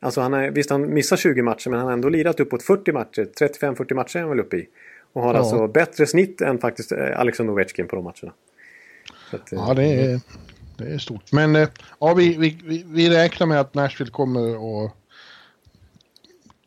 Alltså 0.00 0.20
han 0.20 0.34
är, 0.34 0.50
visst, 0.50 0.70
han 0.70 0.94
missar 0.94 1.16
20 1.16 1.42
matcher 1.42 1.70
men 1.70 1.78
han 1.78 1.86
har 1.86 1.92
ändå 1.92 2.08
lirat 2.08 2.40
uppåt 2.40 2.62
40 2.62 2.92
matcher. 2.92 3.28
35-40 3.40 3.94
matcher 3.94 4.16
är 4.16 4.20
han 4.20 4.30
väl 4.30 4.40
uppe 4.40 4.56
i. 4.56 4.68
Och 5.12 5.22
har 5.22 5.34
ja. 5.34 5.40
alltså 5.40 5.66
bättre 5.66 6.06
snitt 6.06 6.40
än 6.40 6.58
faktiskt 6.58 6.92
eh, 6.92 7.20
Alexander 7.20 7.52
Ovechkin 7.52 7.88
på 7.88 7.96
de 7.96 8.04
matcherna. 8.04 8.32
Att, 9.30 9.52
ja, 9.52 9.74
det 9.74 9.84
är, 9.84 10.20
det 10.76 10.84
är 10.94 10.98
stort. 10.98 11.32
Men 11.32 11.56
eh, 11.56 11.68
ja, 12.00 12.14
vi, 12.14 12.36
vi, 12.36 12.84
vi 12.86 13.10
räknar 13.10 13.46
med 13.46 13.60
att 13.60 13.74
Nashville 13.74 14.10
kommer 14.10 14.56
och 14.56 14.96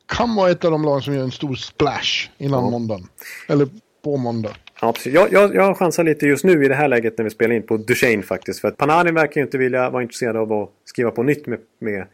kan 0.06 0.36
vara 0.36 0.52
ett 0.52 0.66
av 0.66 0.72
de 0.72 0.84
lag 0.84 1.04
som 1.04 1.14
gör 1.14 1.24
en 1.24 1.32
stor 1.32 1.56
splash 1.56 2.30
innan 2.38 2.64
ja. 2.64 2.70
måndagen. 2.70 3.08
Eller 3.48 3.68
på 4.04 4.18
måndag. 4.18 4.56
Ja, 4.82 4.94
precis. 4.94 5.14
Jag, 5.14 5.34
jag, 5.34 5.56
jag 5.56 5.78
chansar 5.78 6.04
lite 6.04 6.26
just 6.26 6.44
nu 6.44 6.66
i 6.66 6.68
det 6.68 6.76
här 6.76 6.88
läget 6.88 7.18
när 7.18 7.24
vi 7.24 7.30
spelar 7.30 7.56
in 7.56 7.64
på 7.64 7.78
Duchene 7.78 8.24
faktiskt. 8.24 8.60
För 8.60 8.68
att 8.68 8.78
Panarin 8.78 9.16
verkar 9.16 9.42
ju 9.42 9.46
inte 9.46 9.58
vilja 9.58 9.90
vara 9.90 10.04
intresserad 10.04 10.38
av 10.38 10.54
att 10.54 10.70
skriva 10.86 11.12
på 11.12 11.24
nytt 11.24 11.48
med, 11.48 11.60
med, 11.80 12.08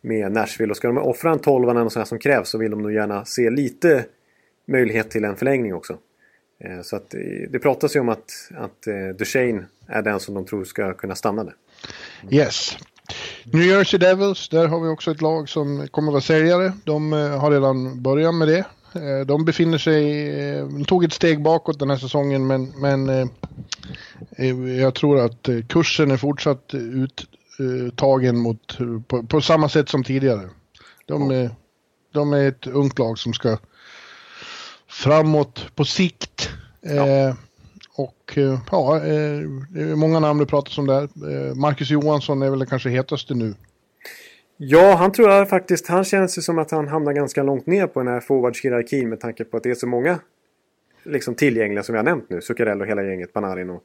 med 0.00 0.32
Nashville. 0.32 0.70
Och 0.70 0.76
ska 0.76 0.88
de 0.88 0.98
offra 0.98 1.32
en 1.32 1.38
tolvan 1.38 1.76
och 1.76 1.92
sådär 1.92 2.06
som 2.06 2.18
krävs 2.18 2.48
så 2.48 2.58
vill 2.58 2.70
de 2.70 2.82
nog 2.82 2.92
gärna 2.92 3.24
se 3.24 3.50
lite 3.50 4.04
möjlighet 4.66 5.10
till 5.10 5.24
en 5.24 5.36
förlängning 5.36 5.74
också. 5.74 5.98
Eh, 6.58 6.82
så 6.82 6.96
att 6.96 7.10
det 7.50 7.58
pratas 7.58 7.96
ju 7.96 8.00
om 8.00 8.08
att, 8.08 8.32
att 8.56 8.86
eh, 8.86 9.16
Duchene 9.18 9.66
är 9.86 10.02
den 10.02 10.20
som 10.20 10.34
de 10.34 10.44
tror 10.44 10.64
ska 10.64 10.94
kunna 10.94 11.14
stanna 11.14 11.44
där. 11.44 11.54
Yes. 12.30 12.76
New 13.44 13.62
Jersey 13.62 13.98
Devils, 13.98 14.48
där 14.48 14.66
har 14.66 14.80
vi 14.80 14.88
också 14.88 15.10
ett 15.10 15.20
lag 15.20 15.48
som 15.48 15.88
kommer 15.88 16.08
att 16.08 16.12
vara 16.12 16.20
säljare. 16.20 16.72
De 16.84 17.12
eh, 17.12 17.38
har 17.38 17.50
redan 17.50 18.02
börjat 18.02 18.34
med 18.34 18.48
det. 18.48 18.64
De 19.26 19.44
befinner 19.44 19.78
sig, 19.78 20.30
de 20.60 20.84
tog 20.84 21.04
ett 21.04 21.12
steg 21.12 21.42
bakåt 21.42 21.78
den 21.78 21.90
här 21.90 21.96
säsongen 21.96 22.46
men, 22.46 22.72
men 22.80 23.30
jag 24.78 24.94
tror 24.94 25.20
att 25.20 25.48
kursen 25.68 26.10
är 26.10 26.16
fortsatt 26.16 26.74
uttagen 27.58 28.36
mot, 28.36 28.78
på, 29.08 29.22
på 29.22 29.40
samma 29.40 29.68
sätt 29.68 29.88
som 29.88 30.04
tidigare. 30.04 30.48
De, 31.06 31.48
de 32.12 32.32
är 32.32 32.48
ett 32.48 32.66
ungt 32.66 32.98
lag 32.98 33.18
som 33.18 33.32
ska 33.32 33.58
framåt 34.88 35.66
på 35.74 35.84
sikt. 35.84 36.50
Ja. 36.80 37.06
Eh, 37.06 37.34
och 37.96 38.38
eh, 38.38 38.58
ja, 38.70 38.96
eh, 38.96 39.40
det 39.70 39.82
är 39.82 39.96
många 39.96 40.20
namn 40.20 40.40
det 40.40 40.46
pratas 40.46 40.78
om 40.78 40.86
där. 40.86 41.08
Marcus 41.54 41.90
Johansson 41.90 42.42
är 42.42 42.50
väl 42.50 42.66
kanske 42.66 42.88
hetaste 42.88 43.34
nu. 43.34 43.54
Ja, 44.56 44.94
han 44.94 45.12
tror 45.12 45.30
jag 45.30 45.48
faktiskt, 45.48 45.86
han 45.86 46.04
känns 46.04 46.38
ju 46.38 46.42
som 46.42 46.58
att 46.58 46.70
han 46.70 46.88
hamnar 46.88 47.12
ganska 47.12 47.42
långt 47.42 47.66
ner 47.66 47.86
på 47.86 48.00
den 48.00 48.08
här 48.12 48.20
forwardshierarkin 48.20 49.08
med 49.08 49.20
tanke 49.20 49.44
på 49.44 49.56
att 49.56 49.62
det 49.62 49.70
är 49.70 49.74
så 49.74 49.86
många 49.86 50.18
liksom 51.04 51.34
tillgängliga 51.34 51.82
som 51.82 51.94
jag 51.94 52.02
har 52.02 52.10
nämnt 52.10 52.30
nu. 52.30 52.40
Zuccarello 52.40 52.80
och 52.80 52.90
hela 52.90 53.02
gänget, 53.02 53.32
Panarin 53.32 53.70
och 53.70 53.82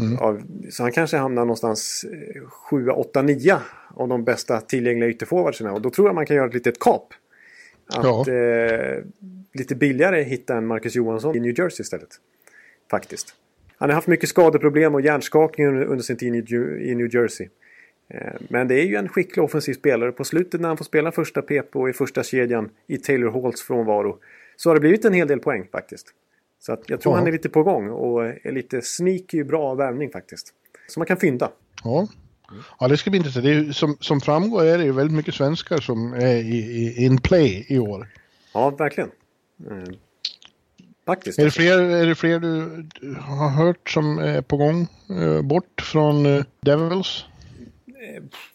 Mm. 0.00 0.18
Av, 0.18 0.42
så 0.70 0.82
han 0.82 0.92
kanske 0.92 1.16
hamnar 1.16 1.42
någonstans 1.42 2.04
7, 2.48 2.88
8, 2.88 3.22
9 3.22 3.58
av 3.94 4.08
de 4.08 4.24
bästa 4.24 4.60
tillgängliga 4.60 5.10
ytterforwardsarna. 5.10 5.72
Och 5.72 5.82
då 5.82 5.90
tror 5.90 6.08
jag 6.08 6.14
man 6.14 6.26
kan 6.26 6.36
göra 6.36 6.46
ett 6.46 6.54
litet 6.54 6.78
kap. 6.78 7.14
Att 7.86 8.04
ja. 8.04 8.32
eh, 8.32 9.04
lite 9.54 9.74
billigare 9.74 10.22
hitta 10.22 10.56
en 10.56 10.66
Marcus 10.66 10.94
Johansson 10.94 11.36
i 11.36 11.40
New 11.40 11.58
Jersey 11.58 11.82
istället. 11.82 12.10
Faktiskt. 12.90 13.34
Han 13.76 13.90
har 13.90 13.94
haft 13.94 14.08
mycket 14.08 14.28
skadeproblem 14.28 14.94
och 14.94 15.00
hjärnskakning 15.00 15.66
under 15.66 16.02
sin 16.02 16.16
tid 16.16 16.52
i 16.80 16.94
New 16.94 17.14
Jersey. 17.14 17.48
Eh, 18.08 18.32
men 18.48 18.68
det 18.68 18.74
är 18.74 18.84
ju 18.84 18.96
en 18.96 19.08
skicklig 19.08 19.44
offensiv 19.44 19.74
spelare. 19.74 20.12
På 20.12 20.24
slutet 20.24 20.60
när 20.60 20.68
han 20.68 20.76
får 20.76 20.84
spela 20.84 21.12
första 21.12 21.42
PP 21.42 21.76
och 21.76 21.88
i 21.88 21.92
första 21.92 22.22
kedjan 22.22 22.70
i 22.86 22.96
Taylor 22.96 23.42
Halls 23.42 23.62
frånvaro 23.62 24.18
så 24.56 24.70
har 24.70 24.74
det 24.74 24.80
blivit 24.80 25.04
en 25.04 25.12
hel 25.12 25.28
del 25.28 25.40
poäng 25.40 25.68
faktiskt. 25.72 26.06
Så 26.60 26.72
att 26.72 26.90
jag 26.90 27.00
tror 27.00 27.14
ja. 27.14 27.18
han 27.18 27.26
är 27.26 27.32
lite 27.32 27.48
på 27.48 27.62
gång 27.62 27.90
och 27.90 28.24
är 28.24 28.52
lite 28.52 28.82
sneaky 28.82 29.44
bra 29.44 29.74
värvning 29.74 30.10
faktiskt. 30.10 30.54
Så 30.88 31.00
man 31.00 31.06
kan 31.06 31.16
fynda. 31.16 31.50
Ja, 31.84 32.08
ja 32.80 32.88
det 32.88 32.96
ska 32.96 33.10
bli 33.10 33.16
intressant. 33.16 33.44
Det 33.44 33.52
är, 33.52 33.72
som, 33.72 33.96
som 34.00 34.20
framgår 34.20 34.64
är 34.64 34.78
det 34.78 34.84
ju 34.84 34.92
väldigt 34.92 35.16
mycket 35.16 35.34
svenskar 35.34 35.78
som 35.78 36.12
är 36.12 36.36
i, 36.36 36.56
i 36.56 37.04
in 37.04 37.20
play 37.20 37.66
i 37.68 37.78
år. 37.78 38.08
Ja, 38.54 38.70
verkligen. 38.70 39.10
Mm. 39.70 39.96
Faktiskt. 41.06 41.38
Är 41.38 41.44
det, 41.44 41.50
fler, 41.50 41.78
är 41.78 42.06
det 42.06 42.14
fler 42.14 42.40
du 42.40 42.86
har 43.20 43.48
hört 43.48 43.90
som 43.90 44.18
är 44.18 44.42
på 44.42 44.56
gång 44.56 44.86
eh, 45.10 45.42
bort 45.42 45.80
från 45.80 46.26
eh, 46.26 46.44
Devils? 46.60 47.24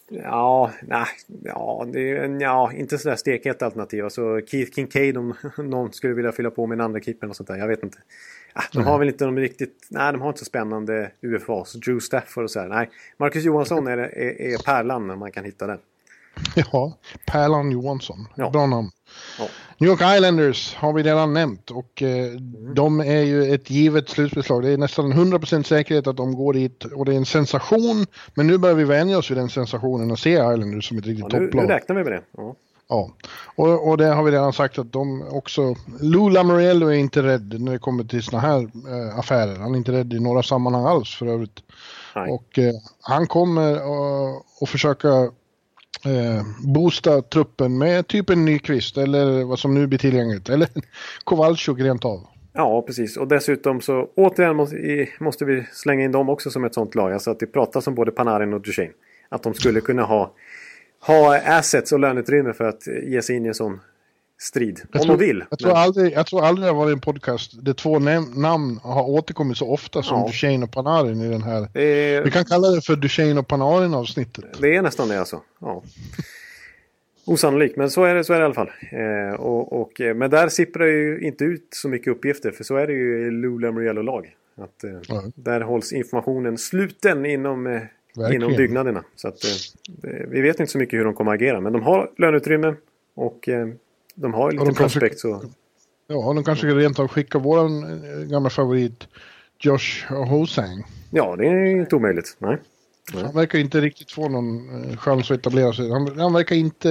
Ja, 0.09 0.71
nej, 0.81 1.05
ja, 1.43 1.87
det 1.93 2.09
är 2.09 2.41
ja, 2.41 2.73
inte 2.73 2.97
sådär 2.97 3.15
stekhet 3.15 3.61
alternativ. 3.61 4.03
Alltså 4.03 4.41
Keith 4.47 4.75
Kincaid 4.75 5.17
om 5.17 5.33
någon 5.57 5.93
skulle 5.93 6.13
vilja 6.13 6.31
fylla 6.31 6.51
på 6.51 6.67
med 6.67 6.75
en 6.75 6.81
andra 6.85 6.99
keeper 6.99 7.27
eller 7.27 7.33
sånt 7.33 7.47
där. 7.47 7.57
Jag 7.57 7.67
vet 7.67 7.83
inte. 7.83 7.97
De 8.73 8.83
har 8.83 8.99
väl 8.99 9.07
inte 9.07 9.25
de 9.25 9.37
riktigt, 9.37 9.87
nej 9.89 10.11
de 10.11 10.21
har 10.21 10.29
inte 10.29 10.39
så 10.39 10.45
spännande 10.45 11.11
UFAs. 11.21 11.73
Drew 11.73 11.99
Stafford 11.99 12.43
och 12.43 12.51
sådär. 12.51 12.67
Nej, 12.67 12.89
Marcus 13.17 13.43
Johansson 13.43 13.87
är, 13.87 13.97
är, 13.97 14.41
är 14.41 14.57
pärlan 14.57 15.07
när 15.07 15.15
man 15.15 15.31
kan 15.31 15.43
hitta 15.43 15.67
den. 15.67 15.79
Ja, 16.71 16.97
Pärlan 17.25 17.71
Johansson. 17.71 18.27
Ja. 18.35 18.49
Bra 18.49 18.65
namn. 18.65 18.89
Ja. 19.39 19.45
New 19.77 19.89
York 19.89 20.01
Islanders 20.17 20.75
har 20.75 20.93
vi 20.93 21.03
redan 21.03 21.33
nämnt 21.33 21.71
och 21.71 22.01
eh, 22.01 22.07
Mm. 22.27 22.73
de 22.73 22.99
är 22.99 23.21
ju 23.21 23.53
ett 23.53 23.69
givet 23.69 24.09
slutbeslag. 24.09 24.63
Det 24.63 24.69
är 24.69 24.77
nästan 24.77 25.13
100% 25.13 25.63
säkerhet 25.63 26.07
att 26.07 26.17
de 26.17 26.35
går 26.35 26.53
dit 26.53 26.83
och 26.83 27.05
det 27.05 27.13
är 27.13 27.17
en 27.17 27.25
sensation. 27.25 28.05
Men 28.33 28.47
nu 28.47 28.57
börjar 28.57 28.75
vi 28.75 28.83
vänja 28.83 29.17
oss 29.17 29.31
vid 29.31 29.37
den 29.37 29.49
sensationen 29.49 30.11
och 30.11 30.19
se 30.19 30.31
Islanders 30.31 30.87
som 30.87 30.97
ett 30.97 31.05
riktigt 31.05 31.25
Ja, 31.33 31.39
nu, 31.39 31.45
nu 31.45 31.51
topplag. 31.51 31.69
räknar 31.69 31.95
vi 31.95 32.03
med 32.03 32.11
det. 32.13 32.21
Ja. 32.37 32.55
Ja, 32.89 33.09
och, 33.55 33.87
och 33.89 33.97
det 33.97 34.05
har 34.05 34.23
vi 34.23 34.31
redan 34.31 34.53
sagt 34.53 34.79
att 34.79 34.93
de 34.93 35.23
också... 35.31 35.75
Lou 36.01 36.29
Lamoriello 36.29 36.87
är 36.87 36.93
inte 36.93 37.23
rädd 37.23 37.61
när 37.61 37.71
det 37.71 37.79
kommer 37.79 38.03
till 38.03 38.23
såna 38.23 38.39
här 38.41 38.59
eh, 38.59 39.19
affärer. 39.19 39.55
Han 39.55 39.73
är 39.73 39.77
inte 39.77 39.91
rädd 39.91 40.13
i 40.13 40.19
några 40.19 40.43
sammanhang 40.43 40.85
alls 40.85 41.15
för 41.15 41.25
övrigt. 41.27 41.59
Nej. 42.15 42.31
Och 42.31 42.59
eh, 42.59 42.73
han 43.01 43.27
kommer 43.27 43.73
att 43.75 44.43
att 44.61 44.69
försöka 44.69 45.31
eh, 46.05 46.43
boosta 46.73 47.21
truppen 47.21 47.77
med 47.77 48.07
typ 48.07 48.29
en 48.29 48.45
Nyqvist 48.45 48.97
eller 48.97 49.43
vad 49.43 49.59
som 49.59 49.73
nu 49.73 49.87
blir 49.87 49.99
tillgängligt. 49.99 50.49
Eller 50.49 50.67
Kowalczuk 50.67 50.85
Kowalczyk 51.23 51.79
rent 51.79 52.05
av. 52.05 52.27
Ja, 52.53 52.81
precis. 52.81 53.17
Och 53.17 53.27
dessutom 53.27 53.81
så 53.81 54.09
återigen 54.15 54.55
måste, 54.55 55.07
måste 55.19 55.45
vi 55.45 55.63
slänga 55.71 56.03
in 56.03 56.11
dem 56.11 56.29
också 56.29 56.51
som 56.51 56.63
ett 56.63 56.73
sånt 56.73 56.95
lag. 56.95 57.13
Alltså 57.13 57.31
att 57.31 57.39
det 57.39 57.45
pratas 57.45 57.87
om 57.87 57.95
både 57.95 58.11
Panarin 58.11 58.53
och 58.53 58.61
Duchene. 58.61 58.91
Att 59.29 59.43
de 59.43 59.53
skulle 59.53 59.81
kunna 59.81 60.03
ha, 60.03 60.33
ha 60.99 61.37
assets 61.37 61.91
och 61.91 61.99
löneutrymme 61.99 62.53
för 62.53 62.63
att 62.63 62.87
ge 63.03 63.21
sig 63.21 63.35
in 63.35 63.45
i 63.45 63.47
en 63.47 63.53
sån 63.53 63.79
strid. 64.39 64.81
Jag 64.91 65.01
om 65.01 65.05
tror, 65.07 65.17
de 65.17 65.25
vill. 65.25 65.43
Jag 65.49 65.59
tror, 65.59 65.69
Men- 65.69 65.77
aldrig, 65.77 66.13
jag 66.13 66.27
tror 66.27 66.45
aldrig 66.45 66.67
det 66.67 66.71
har 66.71 66.77
varit 66.85 66.93
en 66.93 67.01
podcast 67.01 67.65
där 67.65 67.73
två 67.73 67.99
namn 67.99 68.79
har 68.83 69.09
återkommit 69.09 69.57
så 69.57 69.69
ofta 69.71 70.03
som 70.03 70.19
Ja. 70.19 70.27
Duchene 70.27 70.63
och 70.65 70.71
Panarin 70.71 71.21
i 71.21 71.27
den 71.29 71.41
här. 71.43 71.67
det, 71.73 71.81
är, 71.83 72.23
Vi 72.23 72.31
kan 72.31 72.45
kalla 72.45 72.67
det 72.67 72.81
för 72.81 72.95
Duchene 72.95 73.39
och 73.39 73.47
Panarin 73.47 73.93
avsnittet. 73.93 74.45
det 74.61 74.75
är 74.75 74.81
nästan 74.81 75.07
det 75.09 75.19
alltså. 75.19 75.41
Ja. 75.61 75.83
Osannolikt, 77.25 77.77
men 77.77 77.89
så 77.89 78.03
är 78.03 78.15
det, 78.15 78.23
så 78.23 78.33
är 78.33 78.37
det 78.37 78.41
i 78.43 78.45
alla 78.45 78.53
fall. 78.53 78.71
Eh, 78.91 79.39
och, 79.39 79.81
och, 79.81 80.01
eh, 80.01 80.15
men 80.15 80.29
där 80.29 80.49
sipprar 80.49 80.85
ju 80.85 81.19
inte 81.21 81.43
ut 81.43 81.67
så 81.71 81.89
mycket 81.89 82.07
uppgifter. 82.11 82.51
För 82.51 82.63
så 82.63 82.75
är 82.75 82.87
det 82.87 82.93
ju 82.93 83.27
i 83.27 83.31
Lula 83.31 83.71
Muriello-lag. 83.71 84.35
Att, 84.57 84.83
eh, 84.83 84.91
Ja. 85.07 85.23
Där 85.35 85.61
hålls 85.61 85.93
informationen 85.93 86.57
sluten 86.57 87.25
inom, 87.25 87.67
eh, 87.67 87.81
inom 88.35 88.55
byggnaderna. 88.55 89.03
Så 89.15 89.27
att, 89.27 89.43
eh, 89.43 89.49
det- 90.01 90.25
vi 90.29 90.41
vet 90.41 90.59
inte 90.59 90.71
så 90.71 90.77
mycket 90.77 90.99
hur 90.99 91.05
de 91.05 91.13
kommer 91.13 91.31
att 91.31 91.35
agera. 91.35 91.61
Men 91.61 91.73
de 91.73 91.81
har 91.81 92.09
löneutrymme 92.17 92.73
och 93.15 93.49
eh, 93.49 93.67
de 94.21 94.33
har 94.33 94.51
lite 94.51 94.63
de 94.65 94.73
kanske- 94.75 94.99
prospect. 94.99 95.19
Så, 95.19 95.41
Ja, 96.09 96.33
de 96.33 96.43
kanske 96.43 96.67
rent 96.67 96.99
av 96.99 97.07
skickar 97.07 97.39
våran 97.39 97.83
eh, 97.83 98.19
gamla 98.27 98.49
favorit 98.49 99.07
Josh 99.59 100.13
Hosang. 100.13 100.83
ja, 101.11 101.35
det 101.35 101.47
är 101.47 101.65
inte 101.65 101.95
omöjligt. 101.95 102.35
Nej. 102.39 102.57
Han 103.13 103.33
verkar 103.35 103.59
inte 103.59 103.81
riktigt 103.81 104.11
få 104.11 104.29
någon 104.29 104.69
eh, 104.91 104.97
chans 104.97 105.31
att 105.31 105.37
etablera 105.39 105.73
sig. 105.73 105.89
Han, 105.91 106.19
han 106.19 106.33
verkar 106.33 106.55
inte 106.55 106.89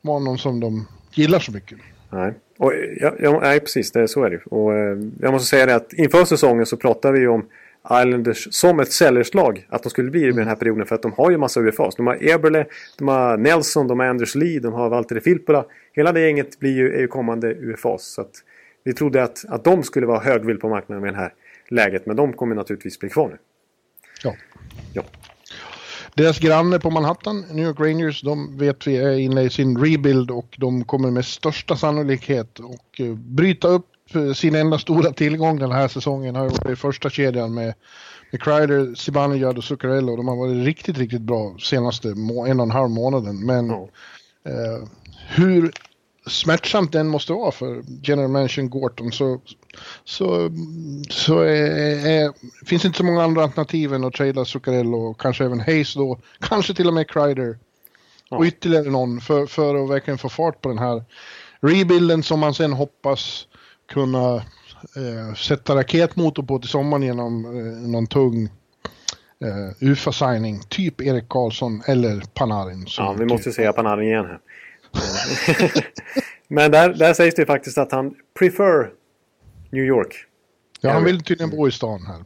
vara 0.00 0.18
någon 0.18 0.38
som 0.38 0.60
de 0.60 0.86
gillar 1.14 1.38
så 1.38 1.52
mycket. 1.52 1.78
Nej, 2.10 2.34
och, 2.58 2.72
ja, 3.00 3.14
ja, 3.20 3.40
nej 3.42 3.60
precis. 3.60 3.92
Det, 3.92 4.08
så 4.08 4.24
är 4.24 4.30
det 4.30 4.36
ju. 4.36 4.42
Och, 4.42 4.74
eh, 4.74 4.98
jag 5.20 5.32
måste 5.32 5.48
säga 5.48 5.66
det 5.66 5.74
att 5.74 5.92
inför 5.92 6.24
säsongen 6.24 6.66
så 6.66 6.76
pratade 6.76 7.14
vi 7.14 7.20
ju 7.20 7.28
om 7.28 7.46
Islanders 7.84 8.48
som 8.50 8.80
ett 8.80 8.92
säljarslag. 8.92 9.66
Att 9.68 9.82
de 9.82 9.90
skulle 9.90 10.10
bli 10.10 10.20
det 10.20 10.28
i 10.28 10.32
den 10.32 10.48
här 10.48 10.54
perioden 10.56 10.86
för 10.86 10.94
att 10.94 11.02
de 11.02 11.12
har 11.12 11.30
ju 11.30 11.38
massa 11.38 11.60
UFAs. 11.60 11.94
De 11.96 12.06
har 12.06 12.18
Eberle, 12.30 12.66
de 12.98 13.08
har 13.08 13.36
Nelson, 13.36 13.86
de 13.88 13.98
har 14.00 14.06
Anders 14.06 14.34
Lee, 14.34 14.60
de 14.60 14.72
har 14.72 14.88
Valtteri 14.88 15.20
Filppula. 15.20 15.64
Hela 15.98 16.12
det 16.12 16.20
gänget 16.20 16.58
blir 16.58 16.72
ju, 16.76 16.94
är 16.94 17.00
ju 17.00 17.08
kommande 17.08 17.54
UFAs. 17.54 18.02
Så 18.02 18.20
att 18.20 18.30
vi 18.84 18.94
trodde 18.94 19.22
att, 19.22 19.44
att 19.48 19.64
de 19.64 19.82
skulle 19.82 20.06
vara 20.06 20.20
högvild 20.20 20.60
på 20.60 20.68
marknaden 20.68 21.02
med 21.04 21.12
det 21.14 21.18
här 21.18 21.34
läget. 21.68 22.06
Men 22.06 22.16
de 22.16 22.32
kommer 22.32 22.54
naturligtvis 22.54 22.98
bli 22.98 23.08
kvar 23.08 23.28
nu. 23.28 23.38
Ja. 24.24 24.34
Ja. 24.92 25.02
Deras 26.14 26.38
granne 26.38 26.78
på 26.78 26.90
Manhattan, 26.90 27.44
New 27.52 27.66
York 27.66 27.80
Rangers, 27.80 28.22
de 28.22 28.58
vet 28.58 28.86
vi 28.86 28.96
är 28.96 29.18
inne 29.18 29.42
i 29.42 29.50
sin 29.50 29.78
rebuild 29.84 30.30
och 30.30 30.56
de 30.58 30.84
kommer 30.84 31.10
med 31.10 31.24
största 31.24 31.76
sannolikhet 31.76 32.58
och 32.58 33.00
eh, 33.00 33.14
bryta 33.14 33.68
upp 33.68 33.86
eh, 34.14 34.32
sin 34.32 34.54
enda 34.54 34.78
stora 34.78 35.12
tillgång 35.12 35.58
den 35.58 35.72
här 35.72 35.88
säsongen. 35.88 36.34
Har 36.36 36.44
varit 36.44 36.70
i 36.70 36.76
första 36.76 37.10
kedjan 37.10 37.54
med, 37.54 37.74
med 38.30 38.42
Kreider, 38.42 38.94
Zibanejad 38.94 39.58
och 39.58 39.64
Zuccarello. 39.64 40.16
De 40.16 40.28
har 40.28 40.36
varit 40.36 40.64
riktigt, 40.66 40.98
riktigt 40.98 41.22
bra 41.22 41.56
senaste 41.60 42.08
må- 42.08 42.46
en 42.46 42.60
och 42.60 42.66
en 42.66 42.70
halv 42.70 42.90
månaden. 42.90 43.46
Men 43.46 43.66
Ja. 43.68 43.88
eh, 44.44 44.88
hur 45.36 45.72
smärtsamt 46.28 46.92
den 46.92 47.08
måste 47.08 47.32
vara 47.32 47.52
för 47.52 47.82
general 48.02 48.30
manager 48.30 48.62
Gorton 48.62 49.12
så, 49.12 49.40
så, 50.04 50.50
så 51.10 51.40
är, 51.40 52.06
är, 52.06 52.32
finns 52.66 52.84
inte 52.84 52.98
så 52.98 53.04
många 53.04 53.22
andra 53.22 53.42
alternativ 53.42 53.94
än 53.94 54.04
att 54.04 54.14
trada 54.14 54.44
Zuccarello 54.44 54.98
och 54.98 55.20
kanske 55.20 55.44
även 55.44 55.60
Hayes 55.60 55.94
då. 55.94 56.18
Kanske 56.40 56.74
till 56.74 56.86
och 56.86 56.94
med 56.94 57.10
Kreider. 57.10 57.58
Och 58.30 58.44
ytterligare 58.44 58.90
någon 58.90 59.20
för, 59.20 59.46
för 59.46 59.84
att 59.84 59.90
verkligen 59.90 60.18
få 60.18 60.28
fart 60.28 60.60
på 60.60 60.68
den 60.68 60.78
här 60.78 61.04
rebuilden 61.60 62.22
som 62.22 62.40
man 62.40 62.54
sen 62.54 62.72
hoppas 62.72 63.46
kunna 63.92 64.34
eh, 64.96 65.34
sätta 65.36 65.76
raketmotor 65.76 66.42
på 66.42 66.58
till 66.58 66.68
sommaren 66.70 67.02
genom 67.02 67.44
eh, 67.44 67.88
någon 67.88 68.06
tung 68.06 68.48
eh, 69.44 69.88
UFA-signing. 69.88 70.60
Typ 70.68 71.00
Erik 71.00 71.28
Karlsson 71.28 71.82
eller 71.86 72.20
Panarin. 72.34 72.86
Ja, 72.98 73.16
vi 73.18 73.24
måste 73.24 73.52
säga 73.52 73.72
Panarin 73.72 74.08
igen 74.08 74.26
här. 74.26 74.38
Men 76.48 76.70
där, 76.70 76.94
där 76.94 77.14
sägs 77.14 77.34
det 77.34 77.46
faktiskt 77.46 77.78
att 77.78 77.92
han 77.92 78.14
prefer 78.38 78.90
New 79.70 79.84
York. 79.84 80.24
Ja, 80.80 80.90
han 80.90 81.04
vill 81.04 81.22
tydligen 81.22 81.50
bo 81.50 81.68
i 81.68 81.72
stan 81.72 82.00
här. 82.06 82.20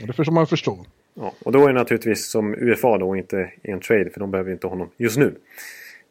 Och 0.00 0.06
det 0.06 0.12
får 0.12 0.32
man 0.32 0.46
förstå. 0.46 0.86
Ja, 1.14 1.34
och 1.38 1.52
då 1.52 1.62
är 1.64 1.66
det 1.66 1.72
naturligtvis 1.72 2.30
som 2.30 2.54
UFA 2.54 2.98
då 2.98 3.16
inte 3.16 3.50
en 3.62 3.80
trade 3.80 4.10
för 4.10 4.20
de 4.20 4.30
behöver 4.30 4.52
inte 4.52 4.66
honom 4.66 4.90
just 4.96 5.16
nu. 5.16 5.34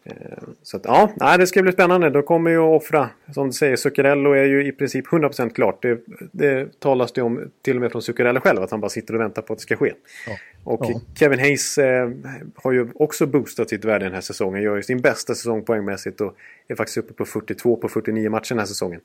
Eh, 0.06 0.16
Så 0.64 0.78
att, 0.78 0.86
ja, 0.86 1.12
nej, 1.16 1.38
det 1.38 1.48
ska 1.48 1.62
bli 1.62 1.72
spännande. 1.72 2.10
De 2.10 2.24
kommer 2.24 2.52
ju 2.52 2.58
att 2.58 2.82
offra, 2.82 3.10
som 3.34 3.48
du 3.48 3.54
säger, 3.54 3.76
Zuccarello 3.76 4.32
är 4.32 4.44
ju 4.44 4.68
i 4.68 4.72
princip 4.72 5.08
100% 5.08 5.50
klart. 5.54 5.82
Det, 5.82 6.00
det 6.32 6.80
talas 6.80 7.12
det 7.12 7.22
om 7.22 7.52
till 7.62 7.76
och 7.76 7.82
med 7.82 7.92
från 7.92 8.02
Zuccarello 8.02 8.40
själv 8.40 8.62
att 8.64 8.72
han 8.72 8.82
bara 8.82 8.90
sitter 8.90 9.14
och 9.16 9.22
väntar 9.22 9.42
på 9.42 9.54
att 9.54 9.60
det 9.60 9.64
ska 9.64 9.76
ske. 9.76 9.94
Ja. 10.28 10.38
Och 10.64 10.86
Ja. 10.90 11.02
Kevin 11.16 11.40
Hayes 11.40 11.78
eh, 11.78 12.10
har 12.56 12.72
ju 12.72 12.88
också 12.96 13.26
boostat 13.26 13.70
sitt 13.70 13.86
värde 13.86 14.06
den 14.06 14.14
här 14.14 14.22
säsongen. 14.22 14.62
Gör 14.64 14.76
ju 14.76 14.84
sin 14.84 15.02
bästa 15.02 15.36
säsong 15.36 15.66
poängmässigt 15.66 16.22
och 16.22 16.36
är 16.68 16.76
faktiskt 16.76 16.98
uppe 16.98 17.14
på 17.14 17.26
42 17.26 17.76
på 17.76 17.90
49 17.90 18.30
matcher 18.30 18.50
den 18.50 18.60
här 18.60 18.66
säsongen. 18.66 19.00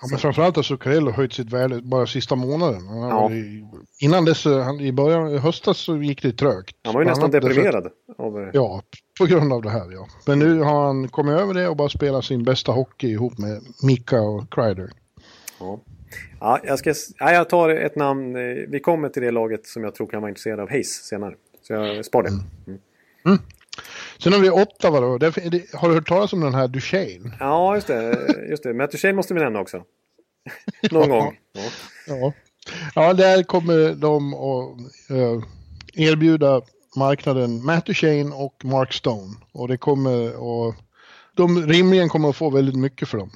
Ja, 0.00 0.06
men 0.10 0.18
framförallt 0.18 0.56
har 0.56 0.62
Zuccarello 0.62 1.10
höjt 1.10 1.32
sitt 1.32 1.52
värde 1.52 1.80
bara 1.82 2.06
sista 2.06 2.34
månaden. 2.34 2.82
Ja. 2.86 3.30
Innan 4.00 4.24
dess, 4.24 4.46
eh, 4.46 4.58
han, 4.62 4.80
i 4.80 4.92
början, 4.92 5.28
i 5.34 5.38
höstas 5.38 5.78
så 5.78 5.96
gick 5.96 6.22
det 6.22 6.32
trögt. 6.32 6.76
Han 6.84 6.94
var 6.94 7.00
ju 7.02 7.08
nästan 7.08 7.30
därför- 7.30 7.48
deprimerad. 7.48 7.88
Av, 8.18 8.40
eh, 8.42 8.48
Ja, 8.52 8.82
på 9.20 9.26
grund 9.26 9.52
av 9.52 9.62
det 9.62 9.70
här 9.70 9.90
ja. 9.92 10.06
Men 10.26 10.38
nu 10.38 10.58
har 10.60 10.86
han 10.86 11.08
kommit 11.08 11.34
över 11.40 11.54
det 11.54 11.68
och 11.68 11.76
bara 11.76 11.88
spelat 11.88 12.24
sin 12.24 12.44
bästa 12.44 12.72
hockey 12.72 13.08
ihop 13.08 13.38
med 13.38 13.60
Mika 13.82 14.20
och 14.20 14.52
Kreider. 14.54 14.90
Ja. 15.60 15.80
Ja, 16.40 16.60
jag, 16.64 16.78
ska, 16.78 16.94
ja, 17.18 17.32
jag 17.32 17.48
tar 17.48 17.68
ett 17.68 17.96
namn. 17.96 18.34
Vi 18.68 18.80
kommer 18.80 19.08
till 19.08 19.22
det 19.22 19.30
laget 19.30 19.66
som 19.66 19.84
jag 19.84 19.94
tror 19.94 20.06
kan 20.06 20.20
vara 20.20 20.28
intresserad 20.28 20.60
av 20.60 20.70
Hayes 20.70 20.88
senare. 21.04 21.34
Så 21.62 21.72
jag 21.72 22.04
spar 22.04 22.22
det. 22.22 22.28
Mm. 22.28 23.40
Sen 24.18 24.32
har 24.32 24.40
vi 24.40 24.50
Ottawa 24.50 25.00
då. 25.00 25.18
Där, 25.18 25.76
har 25.76 25.88
du 25.88 25.94
hört 25.94 26.08
talas 26.08 26.32
om 26.32 26.40
den 26.40 26.54
här 26.54 26.68
Duchene? 26.68 27.36
Ja, 27.40 27.74
just 27.74 27.86
det. 27.86 28.16
Just 28.50 28.62
det. 28.62 28.74
Matt 28.74 28.90
Duchene 28.92 29.12
måste 29.14 29.34
vi 29.34 29.40
nämna 29.40 29.60
också. 29.60 29.84
Någon 30.90 31.10
Ja. 31.10 31.20
gång. 31.20 31.38
Ja. 31.52 31.62
Ja. 32.06 32.32
ja, 32.94 33.12
där 33.12 33.42
kommer 33.42 33.94
de 33.94 34.34
att 34.34 34.78
eh, 35.10 35.42
erbjuda 36.08 36.62
marknaden 36.96 37.64
Matt 37.64 37.86
Duchene 37.86 38.34
och 38.34 38.64
Mark 38.64 38.92
Stone. 38.92 39.34
Och 39.52 39.68
det 39.68 39.76
kommer 39.76 40.26
att... 40.68 40.74
De 41.36 41.66
rimligen 41.66 42.08
kommer 42.08 42.28
att 42.28 42.36
få 42.36 42.50
väldigt 42.50 42.76
mycket 42.76 43.08
för 43.08 43.18
dem. 43.18 43.30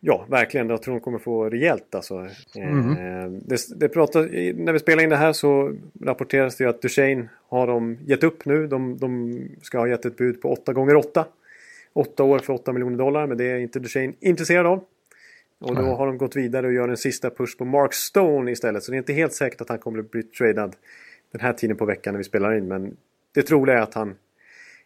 ja, 0.00 0.24
verkligen. 0.28 0.68
Jag 0.70 0.82
tror 0.82 0.94
de 0.94 1.00
kommer 1.00 1.18
få 1.18 1.44
rejält 1.50 1.94
alltså. 1.94 2.26
Mm. 2.56 2.90
Eh, 2.90 3.30
det, 3.30 3.60
det 3.76 3.88
pratar, 3.88 4.34
i- 4.34 4.52
när 4.52 4.72
vi 4.72 4.78
spelar 4.78 5.02
in 5.02 5.10
det 5.10 5.16
här 5.16 5.32
så 5.32 5.72
rapporteras 6.04 6.56
det 6.56 6.64
ju 6.64 6.70
att 6.70 6.82
Duchene 6.82 7.28
har 7.48 7.66
de 7.66 7.98
gett 8.06 8.24
upp 8.24 8.44
nu. 8.44 8.66
De, 8.66 8.98
de 8.98 9.38
ska 9.62 9.78
ha 9.78 9.88
gett 9.88 10.04
ett 10.04 10.16
bud 10.16 10.42
på 10.42 10.52
8 10.52 10.72
gånger 10.72 10.96
8 10.96 11.24
8 11.92 12.24
år 12.24 12.38
för 12.38 12.52
8 12.52 12.72
miljoner 12.72 12.98
dollar. 12.98 13.26
Men 13.26 13.38
det 13.38 13.44
är 13.44 13.58
inte 13.58 13.78
Duchene 13.80 14.12
intresserad 14.20 14.66
av. 14.66 14.84
Och 15.60 15.74
då 15.76 15.82
har 15.82 16.06
de 16.06 16.18
gått 16.18 16.36
vidare 16.36 16.66
och 16.66 16.72
gör 16.72 16.88
en 16.88 16.96
sista 16.96 17.30
push 17.30 17.58
på 17.58 17.64
Mark 17.64 17.94
Stone 17.94 18.50
istället. 18.52 18.82
Så 18.82 18.90
det 18.90 18.96
är 18.96 18.98
inte 18.98 19.12
helt 19.12 19.32
säkert 19.32 19.60
att 19.60 19.68
han 19.68 19.78
kommer 19.78 19.98
att 19.98 20.10
bli 20.10 20.22
tradad 20.22 20.76
den 21.32 21.40
här 21.40 21.52
tiden 21.52 21.76
på 21.76 21.84
veckan 21.84 22.14
när 22.14 22.18
vi 22.18 22.24
spelar 22.24 22.54
in. 22.54 22.68
Men 22.68 22.96
det 23.34 23.42
troliga 23.42 23.78
är 23.78 23.82
att 23.82 23.94
han 23.94 24.14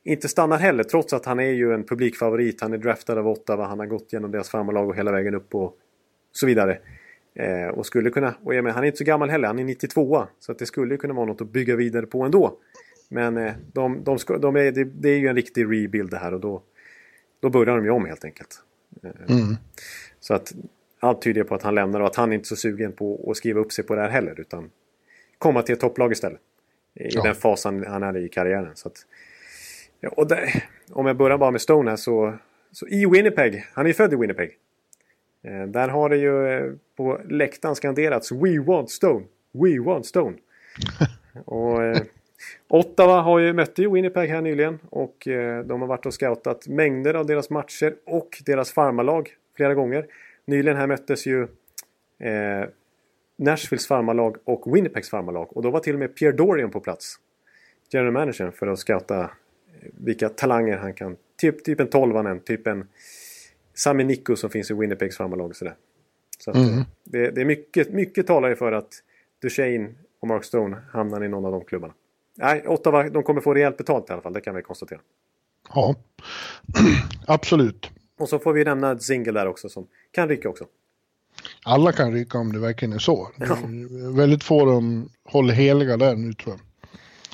inte 0.02 0.28
stannar 0.28 0.58
heller. 0.58 0.84
Trots 0.84 1.12
att 1.12 1.24
han 1.24 1.40
är 1.40 1.50
ju 1.50 1.74
en 1.74 1.84
publikfavorit. 1.84 2.60
Han 2.60 2.72
är 2.72 2.78
draftad 2.78 3.18
av 3.18 3.28
Ottawa. 3.28 3.66
Han 3.66 3.78
har 3.78 3.86
gått 3.86 4.12
genom 4.12 4.30
deras 4.30 4.50
farmarlag 4.50 4.88
och 4.88 4.96
hela 4.96 5.12
vägen 5.12 5.34
upp 5.34 5.54
och 5.54 5.78
så 6.32 6.46
vidare. 6.46 6.78
Eh, 7.34 7.68
och 7.68 7.86
skulle 7.86 8.10
kunna, 8.10 8.34
och 8.42 8.54
jag 8.54 8.64
menar, 8.64 8.74
han 8.74 8.84
är 8.84 8.86
inte 8.86 8.98
så 8.98 9.04
gammal 9.04 9.30
heller. 9.30 9.46
Han 9.46 9.58
är 9.58 9.64
92 9.64 10.26
Så 10.38 10.52
att 10.52 10.58
det 10.58 10.66
skulle 10.66 10.94
ju 10.94 10.98
kunna 10.98 11.14
vara 11.14 11.26
något 11.26 11.40
att 11.40 11.52
bygga 11.52 11.76
vidare 11.76 12.06
på 12.06 12.22
ändå. 12.22 12.58
Men 13.08 13.36
eh, 13.36 13.52
de, 13.72 14.04
de 14.04 14.18
ska, 14.18 14.38
de 14.38 14.56
är, 14.56 14.72
det, 14.72 14.84
det, 14.84 15.08
är 15.08 15.18
ju 15.18 15.28
en 15.28 15.36
riktig 15.36 15.64
rebuild 15.64 16.10
det 16.10 16.16
här 16.16 16.34
och 16.34 16.40
då, 16.40 16.62
då 17.40 17.50
börjar 17.50 17.76
de 17.76 17.84
ju 17.84 17.90
om 17.90 18.04
helt 18.04 18.24
enkelt. 18.24 18.60
Eh, 19.02 19.36
mm. 19.36 19.56
Så 20.20 20.34
att 20.34 20.54
allt 21.00 21.22
tyder 21.22 21.44
på 21.44 21.54
att 21.54 21.62
han 21.62 21.74
lämnar 21.74 22.00
och 22.00 22.06
att 22.06 22.16
han 22.16 22.32
inte 22.32 22.44
är 22.44 22.46
så 22.46 22.56
sugen 22.56 22.92
på 22.92 23.30
att 23.30 23.36
skriva 23.36 23.60
upp 23.60 23.72
sig 23.72 23.84
på 23.84 23.94
det 23.94 24.00
här 24.00 24.08
heller. 24.08 24.40
Utan 24.40 24.70
komma 25.42 25.62
till 25.62 25.72
ett 25.72 25.80
topplag 25.80 26.12
istället. 26.12 26.40
I 26.94 27.08
ja. 27.10 27.22
den 27.22 27.34
fasen 27.34 27.84
han 27.86 28.02
är 28.02 28.16
i 28.16 28.28
karriären. 28.28 28.70
Så 28.74 28.88
att, 28.88 29.06
och 30.16 30.28
där, 30.28 30.64
om 30.92 31.06
jag 31.06 31.16
börjar 31.16 31.38
bara 31.38 31.50
med 31.50 31.60
Stone 31.60 31.90
här 31.90 31.96
så, 31.96 32.34
så 32.72 32.86
i 32.86 33.06
Winnipeg, 33.06 33.64
han 33.72 33.86
är 33.86 33.88
ju 33.90 33.94
född 33.94 34.12
i 34.12 34.16
Winnipeg. 34.16 34.50
Eh, 35.44 35.62
där 35.62 35.88
har 35.88 36.08
det 36.08 36.16
ju 36.16 36.48
eh, 36.48 36.72
på 36.96 37.20
läktaren 37.28 37.74
skanderats 37.74 38.32
We 38.32 38.58
want 38.58 38.90
Stone, 38.90 39.24
We 39.52 39.80
want 39.80 40.06
Stone. 40.06 40.36
och, 41.44 41.82
eh, 41.82 42.02
Ottawa 42.68 43.20
har 43.20 43.38
ju 43.38 43.52
mött 43.52 43.78
ju 43.78 43.90
Winnipeg 43.90 44.30
här 44.30 44.40
nyligen 44.40 44.78
och 44.90 45.28
eh, 45.28 45.64
de 45.64 45.80
har 45.80 45.88
varit 45.88 46.06
och 46.06 46.14
scoutat 46.14 46.68
mängder 46.68 47.14
av 47.14 47.26
deras 47.26 47.50
matcher 47.50 47.94
och 48.06 48.42
deras 48.46 48.72
farmarlag 48.72 49.30
flera 49.56 49.74
gånger. 49.74 50.06
Nyligen 50.44 50.76
här 50.76 50.86
möttes 50.86 51.26
ju 51.26 51.42
eh, 52.18 52.68
Nashvilles 53.36 53.86
farmarlag 53.86 54.36
och 54.44 54.76
Winnipegs 54.76 55.10
farmarlag 55.10 55.56
och 55.56 55.62
då 55.62 55.70
var 55.70 55.80
till 55.80 55.94
och 55.94 55.98
med 55.98 56.16
Pierre 56.16 56.32
Dorian 56.32 56.70
på 56.70 56.80
plats. 56.80 57.18
General 57.90 58.12
manager 58.12 58.50
för 58.50 58.66
att 58.66 58.78
scouta 58.78 59.20
eh, 59.20 59.28
vilka 59.80 60.28
talanger 60.28 60.76
han 60.76 60.94
kan. 60.94 61.16
Typ, 61.36 61.64
typ 61.64 61.80
en 61.80 61.88
tolvanen, 61.88 62.40
typ 62.40 62.66
en 62.66 62.88
Sami 63.74 64.04
Nikko 64.04 64.36
som 64.36 64.50
finns 64.50 64.70
i 64.70 64.74
Winnipegs 64.74 65.16
farmarlag 65.16 65.56
sådär. 65.56 65.74
Så 66.38 66.50
att, 66.50 66.56
mm. 66.56 66.84
det, 67.04 67.30
det, 67.30 67.40
är 67.40 67.44
mycket, 67.44 67.92
mycket 67.92 68.26
talar 68.26 68.54
för 68.54 68.72
att 68.72 69.02
Duchene 69.42 69.94
och 70.20 70.28
Mark 70.28 70.44
Stone 70.44 70.76
hamnar 70.90 71.24
i 71.24 71.28
någon 71.28 71.44
av 71.44 71.52
de 71.52 71.64
klubbarna. 71.64 71.94
Nej, 72.34 72.68
Ottawa, 72.68 73.08
de 73.08 73.22
kommer 73.22 73.40
få 73.40 73.54
rejält 73.54 73.76
betalt 73.76 74.10
i 74.10 74.12
alla 74.12 74.22
fall, 74.22 74.32
det 74.32 74.40
kan 74.40 74.54
vi 74.54 74.62
konstatera. 74.62 75.00
Ja, 75.74 75.94
absolut. 77.26 77.90
Och 78.18 78.28
så 78.28 78.38
får 78.38 78.52
vi 78.52 78.64
nämna 78.64 78.98
Zingle 78.98 79.32
där 79.32 79.46
också 79.46 79.68
som 79.68 79.86
kan 80.10 80.28
rycka 80.28 80.48
också. 80.48 80.66
Alla 81.64 81.92
kan 81.92 82.12
ryka 82.12 82.38
om 82.38 82.52
det 82.52 82.58
verkligen 82.58 82.92
är 82.92 82.98
så. 82.98 83.28
Ja. 83.36 83.56
väldigt 84.16 84.44
få 84.44 84.64
de 84.64 85.08
håller 85.24 85.54
heliga 85.54 85.96
där 85.96 86.16
nu 86.16 86.32
tror 86.32 86.54
jag. 86.54 86.60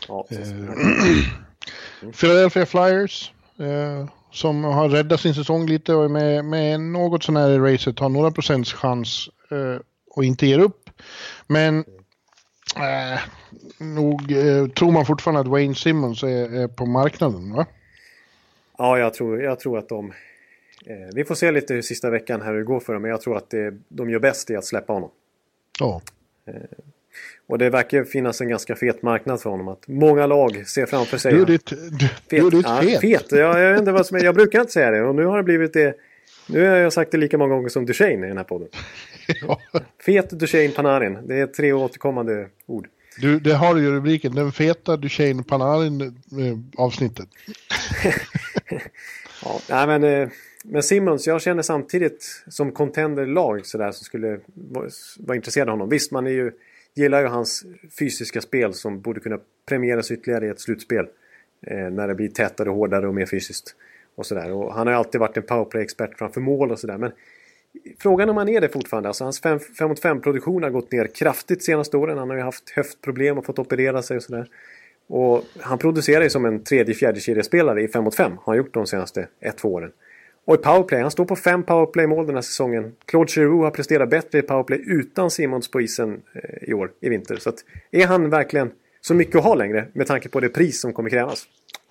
Ja, 0.09 0.26
eh, 0.31 2.12
Philadelphia 2.20 2.66
Flyers. 2.66 3.33
Eh, 3.59 4.09
som 4.31 4.64
har 4.64 4.89
räddat 4.89 5.20
sin 5.20 5.35
säsong 5.35 5.66
lite 5.66 5.95
och 5.95 6.05
är 6.05 6.09
med, 6.09 6.45
med 6.45 6.81
något 6.81 7.22
sån 7.22 7.37
här 7.37 7.51
i 7.51 7.59
racet. 7.59 7.99
Har 7.99 8.09
några 8.09 8.31
procents 8.31 8.72
chans 8.72 9.29
eh, 9.51 9.81
och 10.11 10.24
inte 10.24 10.47
ger 10.47 10.59
upp. 10.59 10.91
Men 11.47 11.79
eh, 12.76 13.20
nog 13.79 14.33
eh, 14.33 14.66
tror 14.66 14.93
man 14.93 15.07
fortfarande 15.07 15.41
att 15.41 15.47
Wayne 15.47 15.74
Simmons 15.74 16.22
är, 16.22 16.55
är, 16.55 16.68
på 16.68 16.87
marknaden 16.87 17.53
va? 17.53 17.66
Ja, 18.79 18.99
jag 18.99 19.14
tror, 19.14 19.43
jag 19.43 19.61
tror 19.61 19.79
att 19.79 19.89
de... 19.89 20.12
Eh, 20.89 21.09
vi 21.14 21.24
får 21.24 21.34
se 21.34 21.51
lite 21.51 21.74
hur 21.74 21.82
sista 21.82 22.11
veckan 22.11 22.41
här 22.41 22.53
hur 22.53 22.59
det 22.59 22.64
går 22.64 22.80
för 22.80 22.93
dem. 22.93 23.03
Men 23.03 23.11
jag 23.11 23.20
tror 23.20 23.36
att 23.36 23.51
det, 23.51 23.74
de 23.89 24.11
gör 24.11 24.18
bäst 24.18 24.51
i 24.51 24.57
att 24.57 24.64
släppa 24.64 24.93
honom. 24.93 25.11
Ja. 25.80 26.03
Eh, 26.47 26.55
och 27.47 27.59
det 27.59 27.70
verkar 27.70 28.05
finnas 28.05 28.41
en 28.41 28.49
ganska 28.49 28.76
fet 28.76 29.03
marknad 29.03 29.41
för 29.41 29.51
honom. 29.51 29.68
Att 29.68 29.89
många 29.89 30.26
lag 30.26 30.68
ser 30.68 30.86
framför 30.86 31.18
sig... 31.18 31.32
Du, 31.32 31.45
ditt, 31.45 31.66
du, 31.66 32.09
fet. 32.09 32.51
Du, 32.51 32.61
ja, 32.64 32.80
fet. 32.82 33.01
fet. 33.01 33.32
Jag, 33.32 33.61
jag, 33.61 33.70
vet 33.70 33.78
inte 33.78 33.93
vad 33.93 34.07
som 34.07 34.16
är, 34.16 34.24
jag 34.24 34.34
brukar 34.34 34.61
inte 34.61 34.72
säga 34.72 34.91
det 34.91 35.03
och 35.03 35.14
nu 35.14 35.24
har 35.24 35.36
det 35.36 35.43
blivit 35.43 35.72
det. 35.72 35.95
Nu 36.49 36.68
har 36.68 36.76
jag 36.76 36.93
sagt 36.93 37.11
det 37.11 37.18
lika 37.18 37.39
många 37.39 37.55
gånger 37.55 37.68
som 37.68 37.86
Duchene 37.86 38.26
i 38.26 38.28
den 38.28 38.36
här 38.36 38.45
podden. 38.45 38.68
ja. 39.43 39.61
Fet 40.07 40.30
Duchene 40.30 40.68
Panarin. 40.68 41.18
Det 41.26 41.41
är 41.41 41.47
tre 41.47 41.72
återkommande 41.72 42.49
ord. 42.66 42.89
Du, 43.20 43.41
det 43.41 43.55
har 43.55 43.74
du 43.74 43.80
ju 43.80 43.93
rubriken. 43.93 44.34
Den 44.34 44.53
feta 44.53 44.97
Duchene 44.97 45.43
Panarin 45.43 46.01
eh, 46.01 46.82
avsnittet. 46.82 47.28
ja, 49.45 49.61
nej 49.68 49.86
men, 49.86 50.05
eh, 50.05 50.28
men 50.71 50.83
Simmons, 50.83 51.27
jag 51.27 51.43
känner 51.43 51.62
samtidigt 51.62 52.45
som 52.49 52.73
contender-lag 52.73 53.66
sådär 53.66 53.93
som 53.93 54.05
skulle 54.05 54.41
vara, 54.55 55.37
intresserade 55.37 55.71
av 55.71 55.79
honom. 55.79 55.89
Visst, 55.89 56.12
man 56.12 56.27
är 56.27 56.31
ju 56.31 56.53
gillar 56.95 57.21
ju 57.21 57.27
hans 57.27 57.64
fysiska 57.99 58.41
spel 58.41 58.75
som 58.75 59.01
borde 59.01 59.21
kunna 59.21 59.39
premieras 59.69 60.11
ytterligare 60.11 60.47
i 60.47 60.49
ett 60.49 60.61
slutspel. 60.61 61.07
Eh, 61.66 61.91
när 61.91 62.09
det 62.09 62.14
blir 62.14 62.29
tätare, 62.29 62.69
hårdare 62.69 63.09
och 63.09 63.14
mer 63.14 63.27
fysiskt. 63.27 63.75
Och 64.14 64.27
sådär. 64.27 64.53
Och 64.53 64.75
han 64.75 64.87
har 64.87 64.95
ju 64.95 64.99
alltid 64.99 65.21
varit 65.21 65.37
en 65.37 65.43
powerplay-expert 65.43 66.19
framför 66.19 66.41
mål 66.41 66.71
och 66.71 66.79
sådär. 66.79 66.99
Men 66.99 67.12
frågan 67.99 68.31
om 68.31 68.37
han 68.37 68.49
är 68.49 68.61
det 68.61 68.69
fortfarande. 68.69 69.09
Alltså 69.09 69.25
hans 69.25 69.41
5 69.41 69.59
mot 69.81 70.01
5 70.01 70.21
produktion 70.21 70.62
har 70.62 70.71
gått 70.71 70.93
ner 70.93 71.07
kraftigt 71.07 71.64
senaste 71.64 71.97
åren. 71.97 72.19
Han 72.19 72.31
har 72.31 72.37
ju 72.37 72.43
haft 72.43 72.71
höftproblem 72.71 73.39
och 73.39 73.45
fått 73.47 73.59
operera 73.59 74.03
sig 74.03 74.16
och 74.16 74.23
sådär. 74.23 74.49
Och 75.07 75.45
han 75.61 75.79
producerar 75.79 76.25
ju 76.25 76.31
som 76.31 76.45
en 76.45 76.64
tredje, 76.64 76.95
fjärde 76.95 77.43
spelare 77.43 77.83
i 77.83 77.89
5 77.89 78.05
mot 78.05 78.14
5. 78.14 78.33
Har 78.33 78.43
han 78.47 78.57
gjort 78.57 78.75
de 78.75 78.87
senaste 78.87 79.29
1-2 79.41 79.66
åren. 79.66 79.93
Och 80.49 80.55
i 80.55 80.59
powerplay, 80.59 81.03
han 81.03 81.11
står 81.11 81.24
på 81.24 81.36
fem 81.36 81.62
powerplay-mål 81.62 82.26
den 82.26 82.34
här 82.34 82.42
säsongen. 82.42 82.92
Claude 83.07 83.32
Giroux 83.32 83.64
har 83.64 83.70
presterat 83.70 84.11
bättre 84.11 84.38
i 84.38 84.42
powerplay 84.42 84.82
utan 84.86 85.30
Simons 85.30 85.70
på 85.70 85.80
isen 85.80 86.20
eh, 86.34 86.68
i 86.68 86.74
år, 86.74 86.90
i 87.01 87.09
vinter. 87.09 87.36
Så 87.36 87.49
att, 87.49 87.55
är 87.90 88.07
han 88.07 88.30
verkligen 88.30 88.70
så 89.01 89.14
mycket 89.14 89.36
att 89.36 89.44
ha 89.44 89.55
längre 89.55 89.88
med 89.92 90.07
tanke 90.07 90.28
på 90.28 90.40
det 90.40 90.49
pris 90.49 90.80
som 90.80 90.92
kommer 90.92 91.11
krävas? 91.11 91.44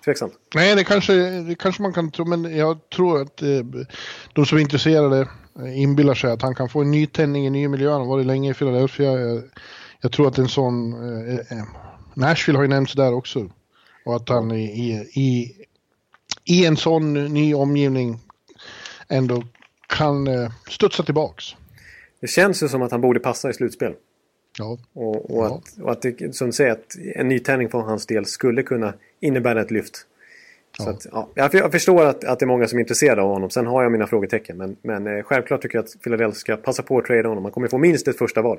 Tveksamt. 0.04 0.32
Nej, 0.54 0.76
det 0.76 0.84
kanske, 0.84 1.12
det 1.40 1.54
kanske 1.54 1.82
man 1.82 1.92
kan 1.92 2.10
tro, 2.10 2.24
men 2.24 2.56
jag 2.56 2.90
tror 2.90 3.22
att 3.22 3.42
eh, 3.42 3.48
de 4.32 4.46
som 4.46 4.58
är 4.58 4.62
intresserade 4.62 5.28
eh, 5.58 5.82
inbillar 5.82 6.14
sig 6.14 6.30
att 6.30 6.42
han 6.42 6.54
kan 6.54 6.68
få 6.68 6.80
en 6.80 6.90
nytändning 6.90 7.46
i 7.46 7.50
ny 7.50 7.68
miljö. 7.68 7.90
Han 7.90 8.00
har 8.00 8.08
varit 8.08 8.26
länge 8.26 8.50
i 8.50 8.54
Philadelphia. 8.54 9.12
Jag, 9.12 9.42
jag 10.00 10.12
tror 10.12 10.28
att 10.28 10.38
en 10.38 10.48
sån... 10.48 10.92
Eh, 10.92 11.34
eh 11.34 11.64
Nashville 12.14 12.58
har 12.58 12.64
ju 12.64 12.68
nämnts 12.68 12.92
där 12.92 13.14
också. 13.14 13.50
Och 14.04 14.16
att 14.16 14.28
han 14.28 14.52
i, 14.52 14.64
i, 15.14 15.56
i 16.44 16.66
en 16.66 16.76
sån 16.76 17.14
ny 17.14 17.54
omgivning 17.54 18.18
ändå 19.08 19.42
kan 19.88 20.26
eh, 20.26 20.50
studsa 20.68 21.02
tillbaks. 21.02 21.44
Det 22.20 22.26
känns 22.26 22.62
ju 22.62 22.68
som 22.68 22.82
att 22.82 22.90
han 22.90 23.00
borde 23.00 23.20
passa 23.20 23.50
i 23.50 23.52
slutspel. 23.52 23.94
Ja. 24.58 24.78
Och, 24.92 25.30
och, 25.30 25.44
ja. 25.44 25.56
Att, 25.56 25.82
och 25.82 25.92
att 25.92 26.02
det, 26.02 26.36
som 26.36 26.46
du 26.46 26.52
säger, 26.52 26.72
att 26.72 26.96
en 27.14 27.28
nytändning 27.28 27.68
för 27.68 27.78
hans 27.78 28.06
del 28.06 28.26
skulle 28.26 28.62
kunna 28.62 28.94
innebära 29.20 29.60
ett 29.60 29.70
lyft. 29.70 30.06
Så 30.76 30.82
ja. 30.84 30.90
Att, 30.90 31.32
ja, 31.34 31.50
jag 31.52 31.72
förstår 31.72 32.04
att, 32.04 32.24
att 32.24 32.38
det 32.38 32.44
är 32.44 32.46
många 32.46 32.68
som 32.68 32.78
är 32.78 32.80
intresserade 32.80 33.22
av 33.22 33.28
honom. 33.28 33.50
Sen 33.50 33.66
har 33.66 33.82
jag 33.82 33.92
mina 33.92 34.06
frågetecken. 34.06 34.56
Men, 34.56 34.76
men 34.82 35.06
eh, 35.06 35.22
självklart 35.22 35.62
tycker 35.62 35.78
jag 35.78 35.84
att 35.84 36.02
Philadelphia 36.02 36.34
ska 36.38 36.56
passa 36.56 36.82
på 36.82 36.98
att 36.98 37.04
trada 37.04 37.28
honom. 37.28 37.44
Han 37.44 37.52
kommer 37.52 37.68
få 37.68 37.78
minst 37.78 38.08
ett 38.08 38.18
första 38.18 38.42
val. 38.42 38.58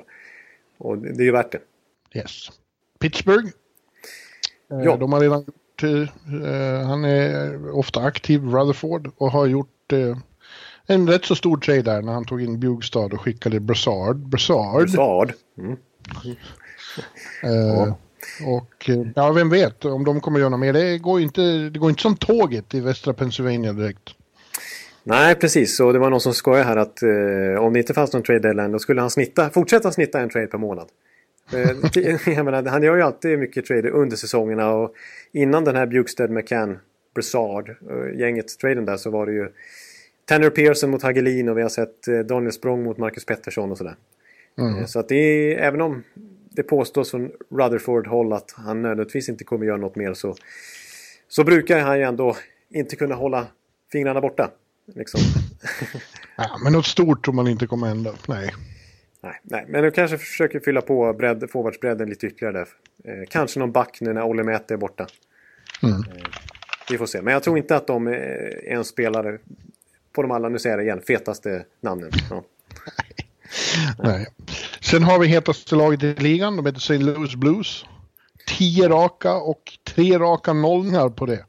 Och 0.78 0.98
det, 0.98 1.12
det 1.12 1.22
är 1.22 1.24
ju 1.24 1.32
värt 1.32 1.52
det. 1.52 1.60
Yes. 2.18 2.48
Pittsburgh. 2.98 3.48
Eh, 4.70 4.80
ja. 4.84 4.96
De 4.96 5.12
har 5.12 5.20
redan 5.20 5.40
gjort... 5.40 5.82
Eh, 5.82 6.86
han 6.86 7.04
är 7.04 7.70
ofta 7.70 8.00
aktiv, 8.00 8.42
Rutherford, 8.42 9.10
och 9.16 9.30
har 9.30 9.46
gjort 9.46 9.92
en 10.90 11.08
rätt 11.08 11.24
så 11.24 11.34
stor 11.34 11.56
trade 11.56 11.82
där 11.82 12.02
när 12.02 12.12
han 12.12 12.24
tog 12.24 12.42
in 12.42 12.60
Bjugstad 12.60 13.04
och 13.12 13.20
skickade 13.20 13.60
Brassard. 13.60 14.16
Brassard. 14.16 14.82
Brassard. 14.82 15.32
Mm. 15.58 15.76
Uh, 17.44 17.94
och 18.46 18.90
eh, 18.90 19.06
ja, 19.14 19.32
vem 19.32 19.50
vet 19.50 19.84
om 19.84 20.04
de 20.04 20.20
kommer 20.20 20.38
göra 20.38 20.48
något 20.48 20.60
mer. 20.60 20.72
Det 20.72 20.98
går 20.98 21.20
inte, 21.20 21.42
det 21.42 21.78
går 21.78 21.90
inte 21.90 22.02
som 22.02 22.16
tåget 22.16 22.74
i 22.74 22.80
västra 22.80 23.14
Pennsylvania 23.14 23.72
direkt. 23.72 24.10
Nej, 25.02 25.34
precis. 25.34 25.80
Och 25.80 25.92
det 25.92 25.98
var 25.98 26.10
någon 26.10 26.20
som 26.20 26.34
skojade 26.34 26.64
här 26.64 26.76
att 26.76 27.02
eh, 27.02 27.62
om 27.64 27.72
det 27.72 27.78
inte 27.78 27.94
fanns 27.94 28.12
någon 28.12 28.22
trade 28.22 28.40
deadline 28.40 28.72
då 28.72 28.78
skulle 28.78 29.00
han 29.00 29.10
snitta, 29.10 29.50
fortsätta 29.50 29.92
snitta 29.92 30.20
en 30.20 30.30
trade 30.30 30.46
per 30.46 30.58
månad. 30.58 30.88
Eh, 31.52 31.70
jag 32.34 32.44
menar, 32.44 32.62
han 32.62 32.82
gör 32.82 32.96
ju 32.96 33.02
alltid 33.02 33.38
mycket 33.38 33.66
trade 33.66 33.90
under 33.90 34.16
säsongerna 34.16 34.70
och 34.70 34.94
innan 35.32 35.64
den 35.64 35.76
här 35.76 35.86
Bjugstad, 35.86 36.28
McCann, 36.28 36.78
Brassard, 37.14 37.70
gänget 38.18 38.58
traden 38.58 38.84
där 38.84 38.96
så 38.96 39.10
var 39.10 39.26
det 39.26 39.32
ju 39.32 39.48
Tanner 40.24 40.50
Pearson 40.50 40.90
mot 40.90 41.02
Hagelin 41.02 41.48
och 41.48 41.58
vi 41.58 41.62
har 41.62 41.68
sett 41.68 42.08
eh, 42.08 42.18
Daniel 42.18 42.52
Språng 42.52 42.82
mot 42.82 42.98
Marcus 42.98 43.24
Pettersson 43.24 43.70
och 43.70 43.78
sådär. 43.78 43.96
Mm. 44.58 44.78
Eh, 44.78 44.86
så 44.86 44.98
att 44.98 45.08
det 45.08 45.14
är, 45.14 45.58
även 45.58 45.80
om 45.80 46.02
det 46.50 46.62
påstås 46.62 47.10
från 47.10 47.30
Rutherford-håll 47.50 48.32
att 48.32 48.54
han 48.56 48.82
nödvändigtvis 48.82 49.28
inte 49.28 49.44
kommer 49.44 49.66
göra 49.66 49.76
något 49.76 49.96
mer 49.96 50.14
så, 50.14 50.36
så 51.28 51.44
brukar 51.44 51.80
han 51.80 51.98
ju 51.98 52.04
ändå 52.04 52.36
inte 52.70 52.96
kunna 52.96 53.14
hålla 53.14 53.46
fingrarna 53.92 54.20
borta. 54.20 54.50
Liksom. 54.94 55.20
ja, 56.36 56.60
men 56.64 56.72
något 56.72 56.86
stort 56.86 57.24
tror 57.24 57.34
man 57.34 57.48
inte 57.48 57.66
kommer 57.66 57.86
hända. 57.86 58.14
Nej. 58.28 58.50
Nej, 59.22 59.40
nej, 59.42 59.64
men 59.68 59.82
du 59.82 59.90
kanske 59.90 60.18
försöker 60.18 60.60
fylla 60.60 60.80
på 60.80 61.12
bredd, 61.12 61.50
forwardsbredden 61.50 62.08
lite 62.08 62.26
ytterligare 62.26 62.52
där. 62.58 62.68
Eh, 63.04 63.26
kanske 63.28 63.60
någon 63.60 63.72
back 63.72 63.98
nu 64.00 64.12
när 64.12 64.22
Olle 64.22 64.42
Mäte 64.42 64.74
är 64.74 64.78
borta. 64.78 65.06
Mm. 65.82 65.94
Eh, 65.94 66.02
vi 66.90 66.98
får 66.98 67.06
se, 67.06 67.22
men 67.22 67.34
jag 67.34 67.42
tror 67.42 67.58
inte 67.58 67.76
att 67.76 67.86
de 67.86 68.06
är 68.06 68.68
en 68.68 68.84
spelare 68.84 69.38
på 70.12 70.22
de 70.22 70.30
alla, 70.30 70.48
nu 70.48 70.58
säger 70.58 70.76
jag 70.76 70.84
det 70.84 70.88
igen, 70.88 71.00
fetaste 71.06 71.64
namnen. 71.80 72.10
Ja. 72.30 72.44
Nej. 73.98 74.26
Sen 74.80 75.02
har 75.02 75.18
vi 75.18 75.26
hetaste 75.26 75.76
laget 75.76 76.02
i 76.02 76.14
ligan, 76.14 76.56
de 76.56 76.66
heter 76.66 76.78
St. 76.78 76.98
Louis 76.98 77.34
Blues. 77.34 77.84
Tio 78.58 78.88
raka 78.88 79.34
och 79.34 79.62
tre 79.84 80.18
raka 80.18 80.52
nollningar 80.52 81.08
på 81.08 81.26
det. 81.26 81.44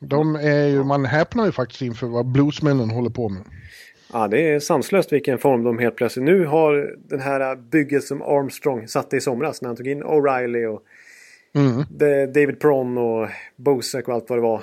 De 0.00 0.34
är 0.34 0.66
ju, 0.66 0.84
man 0.84 1.04
häpnar 1.04 1.46
ju 1.46 1.52
faktiskt 1.52 1.82
inför 1.82 2.06
vad 2.06 2.26
bluesmännen 2.26 2.90
håller 2.90 3.10
på 3.10 3.28
med. 3.28 3.42
Ja, 4.12 4.28
det 4.28 4.48
är 4.48 4.60
sanslöst 4.60 5.12
vilken 5.12 5.38
form 5.38 5.64
de 5.64 5.78
helt 5.78 5.96
plötsligt... 5.96 6.24
Nu 6.24 6.46
har 6.46 6.96
den 7.08 7.20
här 7.20 7.56
bygget 7.56 8.04
som 8.04 8.22
Armstrong 8.22 8.88
satte 8.88 9.16
i 9.16 9.20
somras 9.20 9.62
när 9.62 9.68
han 9.68 9.76
tog 9.76 9.86
in 9.86 10.04
O'Reilly 10.04 10.66
och 10.66 10.82
mm. 11.54 11.84
David 12.32 12.60
Pron 12.60 12.98
och 12.98 13.28
Bosek 13.56 14.08
och 14.08 14.14
allt 14.14 14.30
vad 14.30 14.38
det 14.38 14.42
var 14.42 14.62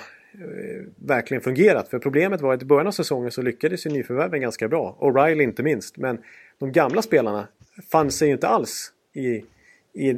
verkligen 0.96 1.40
fungerat. 1.40 1.88
För 1.88 1.98
problemet 1.98 2.40
var 2.40 2.54
att 2.54 2.62
i 2.62 2.64
början 2.64 2.86
av 2.86 2.92
säsongen 2.92 3.30
så 3.30 3.42
lyckades 3.42 3.86
ju 3.86 3.90
nyförvärven 3.90 4.40
ganska 4.40 4.68
bra. 4.68 4.96
Och 4.98 5.16
Riley 5.16 5.44
inte 5.44 5.62
minst. 5.62 5.96
Men 5.96 6.18
de 6.58 6.72
gamla 6.72 7.02
spelarna 7.02 7.48
fann 7.90 8.10
sig 8.10 8.28
ju 8.28 8.34
inte 8.34 8.48
alls 8.48 8.92
i, 9.12 9.44
i, 9.92 10.14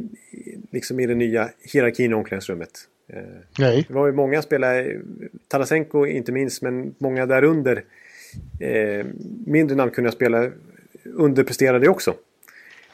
liksom 0.71 1.01
i 1.01 1.07
den 1.07 1.19
nya 1.19 1.51
hierarkin 1.73 2.11
i 2.11 2.15
omklädningsrummet. 2.15 2.71
Eh, 3.09 3.23
Nej. 3.59 3.85
Det 3.89 3.95
var 3.95 4.07
ju 4.07 4.13
många 4.13 4.43
spelare, 4.43 5.01
Tarasenko 5.49 6.07
inte 6.07 6.33
minst, 6.33 6.63
men 6.63 6.95
många 6.99 7.27
därunder. 7.27 7.85
Eh, 8.61 9.07
mindre 9.47 9.77
namnkunniga 9.77 10.13
spelare 10.13 10.53
underpresterade 11.05 11.89
också. 11.89 12.15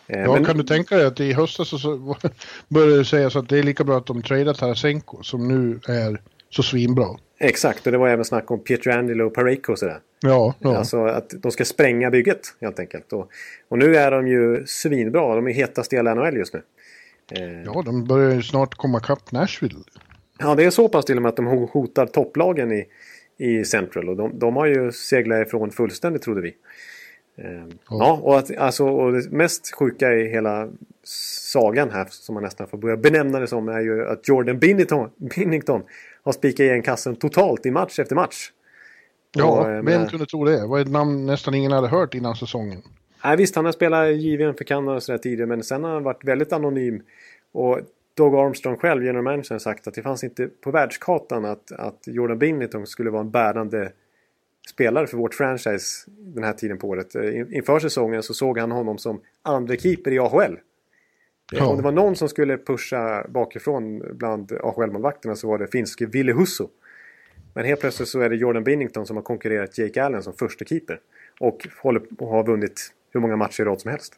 Eh, 0.07 0.21
ja, 0.21 0.33
men... 0.33 0.45
kan 0.45 0.57
du 0.57 0.63
tänka 0.63 0.97
dig 0.97 1.07
att 1.07 1.21
i 1.21 1.33
höstas 1.33 1.69
så, 1.69 1.79
så 1.79 2.17
började 2.69 2.99
det 2.99 3.05
sägas 3.05 3.37
att 3.37 3.49
det 3.49 3.59
är 3.59 3.63
lika 3.63 3.85
bra 3.85 3.99
att 3.99 4.07
de 4.07 4.23
tradar 4.23 4.55
Tarasenko 4.55 5.23
som 5.23 5.49
nu 5.49 5.81
är 5.89 6.21
så 6.55 6.63
svinbra. 6.63 7.07
Exakt, 7.39 7.87
och 7.87 7.93
det 7.93 7.99
var 7.99 8.09
även 8.09 8.25
snack 8.25 8.51
om 8.51 8.61
Pietrangelo 8.61 9.27
och 9.27 9.35
Pareko 9.35 9.73
och 9.73 9.79
sådär. 9.79 9.99
Ja, 10.21 10.55
ja. 10.59 10.77
Alltså 10.77 11.05
att 11.05 11.35
de 11.43 11.53
ska 11.53 11.65
spränga 11.65 12.11
bygget 12.11 12.55
helt 12.61 12.79
enkelt. 12.79 13.13
Och, 13.13 13.31
och 13.69 13.79
nu 13.79 13.97
är 13.97 14.11
de 14.11 14.29
ju 14.29 14.67
svinbra, 14.67 15.35
de 15.35 15.47
är 15.47 15.53
hetast 15.53 15.93
i 15.93 15.97
hela 15.97 16.15
NHL 16.15 16.37
just 16.37 16.55
nu. 16.55 16.63
Eh... 17.33 17.63
Ja, 17.63 17.83
de 17.85 18.05
börjar 18.05 18.35
ju 18.35 18.43
snart 18.43 18.75
komma 18.75 19.01
kapp 19.01 19.33
Nashville. 19.33 19.79
Ja, 20.39 20.55
det 20.55 20.65
är 20.65 20.71
så 20.71 20.89
pass 20.89 21.05
till 21.05 21.17
och 21.17 21.23
med 21.23 21.29
att 21.29 21.37
de 21.37 21.47
hotar 21.47 22.07
topplagen 22.07 22.73
i, 22.73 22.87
i 23.39 23.65
Central. 23.65 24.09
Och 24.09 24.17
de, 24.17 24.39
de 24.39 24.57
har 24.57 24.67
ju 24.67 24.93
seglat 24.93 25.47
ifrån 25.47 25.71
fullständigt 25.71 26.23
trodde 26.23 26.41
vi. 26.41 26.55
Eh, 27.39 27.67
ja, 27.91 28.21
och, 28.23 28.39
att, 28.39 28.57
alltså, 28.57 28.89
och 28.89 29.13
det 29.13 29.31
mest 29.31 29.75
sjuka 29.75 30.13
i 30.13 30.29
hela 30.29 30.69
sagan 31.53 31.91
här, 31.91 32.07
som 32.11 32.35
man 32.35 32.43
nästan 32.43 32.67
får 32.67 32.79
börja 32.79 32.97
benämna 32.97 33.41
det 33.41 33.47
som, 33.47 33.69
är 33.69 33.81
ju 33.81 34.09
att 34.09 34.29
Jordan 34.29 34.59
Binnington, 34.59 35.11
Binnington 35.17 35.83
har 36.25 36.33
spikat 36.33 36.61
igen 36.61 36.83
kassen 36.83 37.17
totalt 37.17 37.67
i 37.67 37.71
match 37.71 37.99
efter 37.99 38.15
match. 38.15 38.51
Ja, 39.35 39.61
och, 39.61 39.71
eh, 39.71 39.83
vem 39.83 40.07
kunde 40.07 40.27
tro 40.27 40.45
det? 40.45 40.61
Det 40.61 40.67
var 40.67 40.81
ett 40.81 40.91
namn 40.91 41.27
nästan 41.27 41.55
ingen 41.55 41.73
hade 41.73 41.89
hört 41.89 42.15
innan 42.15 42.37
säsongen. 42.37 42.83
Nej, 43.25 43.37
visst, 43.37 43.57
han 43.57 43.65
har 43.65 43.73
spelat 43.73 44.17
JVM 44.17 44.55
för 44.55 44.65
Kanada 44.65 44.97
och 44.97 45.03
sådär 45.03 45.19
tidigare, 45.19 45.47
men 45.47 45.63
sen 45.63 45.85
har 45.85 45.91
han 45.91 46.03
varit 46.03 46.25
väldigt 46.25 46.53
anonym. 46.53 47.03
Och 47.53 47.81
Doug 48.15 48.35
Armstrong 48.35 48.77
själv, 48.77 49.05
general 49.05 49.25
manager, 49.25 49.55
har 49.55 49.59
sagt 49.59 49.87
att 49.87 49.95
det 49.95 50.03
fanns 50.03 50.25
inte 50.25 50.49
på 50.61 50.71
världskartan 50.71 51.45
att, 51.45 51.73
att 51.73 52.03
Jordan 52.07 52.39
Binnington 52.39 52.87
skulle 52.87 53.11
vara 53.11 53.21
en 53.21 53.31
bärande 53.31 53.93
spelare 54.69 55.07
för 55.07 55.17
vårt 55.17 55.35
franchise 55.35 56.11
den 56.19 56.45
här 56.45 56.53
tiden 56.53 56.79
på 56.79 56.89
året. 56.89 57.15
Eh, 57.15 57.57
inför 57.57 57.79
säsongen 57.79 58.23
så 58.23 58.35
såg 58.35 58.59
han 58.59 58.71
honom 58.71 58.99
som 58.99 59.21
andra 59.43 59.77
keeper 59.77 60.11
i 60.11 60.19
AHL. 60.19 60.59
Ja. 61.53 61.67
Om 61.67 61.77
det 61.77 61.83
var 61.83 61.93
någon 61.93 62.17
som 62.17 62.29
skulle 62.29 62.59
pusha 62.59 63.27
bakifrån 63.29 64.03
bland 64.13 64.53
AHL-målvakterna 64.53 65.37
så 65.37 65.49
var 65.49 65.59
det 65.59 65.67
finske 65.67 66.07
Ville 66.07 66.33
Husso. 66.33 66.69
Men 67.55 67.65
helt 67.65 67.81
plötsligt 67.81 68.09
så 68.09 68.21
är 68.21 68.31
det 68.31 68.37
Jordan 68.37 68.65
Binnington 68.65 69.07
som 69.07 69.17
har 69.17 69.23
konkurrerat 69.23 69.79
Jake 69.79 70.05
Allen 70.05 70.23
som 70.23 70.33
första 70.33 70.65
keeper. 70.65 71.01
Och, 71.41 71.69
håller, 71.83 72.03
och 72.19 72.29
har 72.29 72.47
vunnit 72.47 72.93
hur 73.11 73.21
många 73.21 73.37
matcher 73.37 73.63
i 73.63 73.65
rad 73.65 73.81
som 73.81 73.91
helst. 73.91 74.15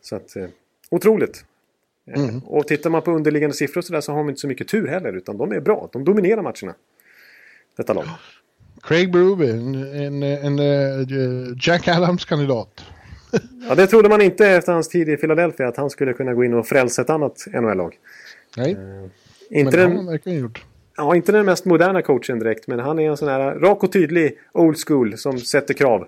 Så 0.00 0.16
att, 0.16 0.36
eh, 0.36 0.46
otroligt! 0.90 1.44
Eh, 2.10 2.22
mm. 2.22 2.38
Och 2.38 2.66
tittar 2.66 2.90
man 2.90 3.02
på 3.02 3.10
underliggande 3.10 3.56
siffror 3.56 3.82
så, 3.82 3.92
där 3.92 4.00
så 4.00 4.12
har 4.12 4.18
de 4.18 4.28
inte 4.28 4.40
så 4.40 4.48
mycket 4.48 4.68
tur 4.68 4.86
heller. 4.86 5.12
Utan 5.16 5.38
de 5.38 5.52
är 5.52 5.60
bra. 5.60 5.88
De 5.92 6.04
dominerar 6.04 6.42
matcherna. 6.42 6.74
Detta 7.76 7.92
lag. 7.92 8.04
Craig 8.82 9.12
Berube, 9.12 9.50
en, 9.50 9.74
en, 9.74 10.22
en, 10.22 10.58
en 10.58 10.58
eh, 10.58 11.56
Jack 11.60 11.88
Adams-kandidat. 11.88 12.84
ja, 13.68 13.74
det 13.74 13.86
trodde 13.86 14.08
man 14.08 14.22
inte 14.22 14.48
efter 14.48 14.72
hans 14.72 14.88
tid 14.88 15.08
i 15.08 15.16
Philadelphia. 15.16 15.68
Att 15.68 15.76
han 15.76 15.90
skulle 15.90 16.12
kunna 16.12 16.34
gå 16.34 16.44
in 16.44 16.54
och 16.54 16.66
frälsa 16.66 17.02
ett 17.02 17.10
annat 17.10 17.46
NHL-lag. 17.52 17.98
Nej, 18.56 18.74
uh, 18.74 19.08
inte 19.50 19.64
men 19.64 19.70
det 19.70 19.82
har 19.82 19.96
han 19.96 20.06
verkligen 20.06 20.38
gjort. 20.38 20.64
Ja, 20.96 21.16
inte 21.16 21.32
den 21.32 21.46
mest 21.46 21.64
moderna 21.64 22.02
coachen 22.02 22.38
direkt. 22.38 22.66
Men 22.66 22.78
han 22.78 22.98
är 22.98 23.10
en 23.10 23.16
sån 23.16 23.28
här 23.28 23.54
rak 23.54 23.84
och 23.84 23.92
tydlig 23.92 24.38
old 24.52 24.76
school 24.86 25.18
som 25.18 25.38
sätter 25.38 25.74
krav. 25.74 26.00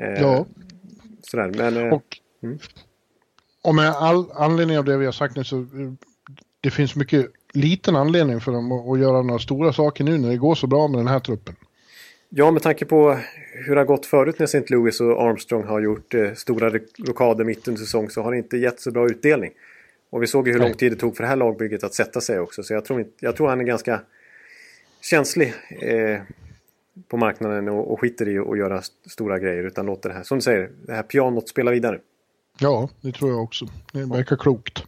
Uh, 0.00 0.20
ja. 0.20 0.46
Sådär, 1.22 1.52
men... 1.56 1.76
Uh, 1.76 1.92
och, 1.92 2.18
mm. 2.42 2.58
och 3.62 3.74
med 3.74 3.90
all 3.90 4.32
anledning 4.34 4.78
av 4.78 4.84
det 4.84 4.96
vi 4.96 5.04
har 5.04 5.12
sagt 5.12 5.36
nu 5.36 5.44
så 5.44 5.66
det 6.60 6.70
finns 6.70 6.96
mycket 6.96 7.26
liten 7.52 7.96
anledning 7.96 8.40
för 8.40 8.52
dem 8.52 8.72
att, 8.72 8.88
att 8.88 8.98
göra 8.98 9.22
några 9.22 9.38
stora 9.38 9.72
saker 9.72 10.04
nu 10.04 10.18
när 10.18 10.28
det 10.28 10.36
går 10.36 10.54
så 10.54 10.66
bra 10.66 10.88
med 10.88 11.00
den 11.00 11.08
här 11.08 11.20
truppen. 11.20 11.54
Ja, 12.36 12.50
med 12.50 12.62
tanke 12.62 12.84
på 12.84 13.18
hur 13.52 13.74
det 13.74 13.80
har 13.80 13.86
gått 13.86 14.06
förut 14.06 14.38
när 14.38 14.44
St. 14.44 14.64
Louis 14.68 15.00
och 15.00 15.22
Armstrong 15.22 15.64
har 15.64 15.80
gjort 15.80 16.14
eh, 16.14 16.32
stora 16.32 16.70
rockader 16.98 17.44
mitt 17.44 17.68
under 17.68 17.80
säsong 17.80 18.10
så 18.10 18.22
har 18.22 18.30
det 18.32 18.38
inte 18.38 18.56
gett 18.56 18.80
så 18.80 18.90
bra 18.90 19.06
utdelning. 19.06 19.50
Och 20.10 20.22
vi 20.22 20.26
såg 20.26 20.46
ju 20.46 20.52
hur 20.52 20.60
lång 20.60 20.74
tid 20.74 20.92
det 20.92 20.96
tog 20.96 21.16
för 21.16 21.22
det 21.22 21.28
här 21.28 21.36
lagbygget 21.36 21.84
att 21.84 21.94
sätta 21.94 22.20
sig 22.20 22.40
också. 22.40 22.62
Så 22.62 22.74
jag 22.74 22.84
tror, 22.84 23.00
inte, 23.00 23.12
jag 23.18 23.36
tror 23.36 23.48
han 23.48 23.60
är 23.60 23.64
ganska 23.64 24.00
känslig 25.02 25.54
eh, 25.80 26.20
på 27.08 27.16
marknaden 27.16 27.68
och, 27.68 27.92
och 27.92 28.00
skiter 28.00 28.28
i 28.28 28.38
att 28.38 28.58
göra 28.58 28.82
stora 29.06 29.38
grejer. 29.38 29.64
Utan 29.64 29.86
låter 29.86 30.08
det 30.08 30.14
här, 30.14 30.22
som 30.22 30.38
du 30.38 30.42
säger, 30.42 30.70
det 30.86 30.92
här 30.92 31.02
pianot 31.02 31.48
spela 31.48 31.70
vidare. 31.70 31.98
Ja, 32.58 32.88
det 33.00 33.12
tror 33.12 33.30
jag 33.30 33.42
också. 33.42 33.66
Det 33.92 34.04
verkar 34.04 34.36
klokt. 34.36 34.78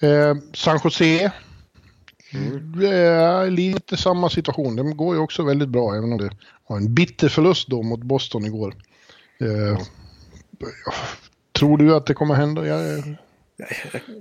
Eh, 0.00 0.36
San 0.54 0.80
Jose. 0.84 1.32
Mm. 2.34 2.72
Det 2.80 2.96
är 2.96 3.50
lite 3.50 3.96
samma 3.96 4.30
situation. 4.30 4.76
de 4.76 4.96
går 4.96 5.14
ju 5.14 5.20
också 5.20 5.44
väldigt 5.44 5.68
bra, 5.68 5.94
även 5.94 6.12
om 6.12 6.18
det 6.18 6.30
var 6.66 6.76
en 6.76 6.94
bitter 6.94 7.28
förlust 7.28 7.68
då 7.68 7.82
mot 7.82 8.02
Boston 8.02 8.44
igår. 8.44 8.74
Eh, 9.40 9.78
tror 11.52 11.78
du 11.78 11.94
att 11.94 12.06
det 12.06 12.14
kommer 12.14 12.34
hända? 12.34 12.66
Jag, 12.66 12.80
jag, 13.56 13.70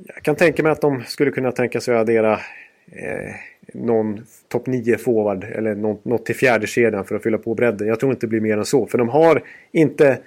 jag, 0.06 0.24
kan 0.24 0.36
tänka 0.36 0.64
mig 0.64 0.72
att 0.72 0.82
de 0.82 1.04
skulle 1.08 1.32
kunna 1.32 1.52
tänka 1.52 1.82
sig 1.82 1.96
att 1.96 2.02
addera 2.02 2.34
eh, 2.92 3.36
någon 3.74 4.26
topp 4.48 4.68
9 4.68 4.98
forward 4.98 5.44
eller 5.44 5.76
något, 5.76 6.06
något 6.06 6.26
till 6.26 6.36
fjärde 6.36 6.68
kedjan 6.68 7.06
för 7.06 7.16
att 7.16 7.24
fylla 7.24 7.38
på 7.38 7.56
bredden. 7.56 7.88
Jag 7.88 8.00
tror 8.00 8.12
inte 8.12 8.26
det 8.26 8.30
blir 8.30 8.42
mer 8.42 8.58
än 8.58 8.66
så. 8.66 8.88
För 8.88 8.98
de 8.98 9.10
har 9.10 9.44
inte 9.72 10.20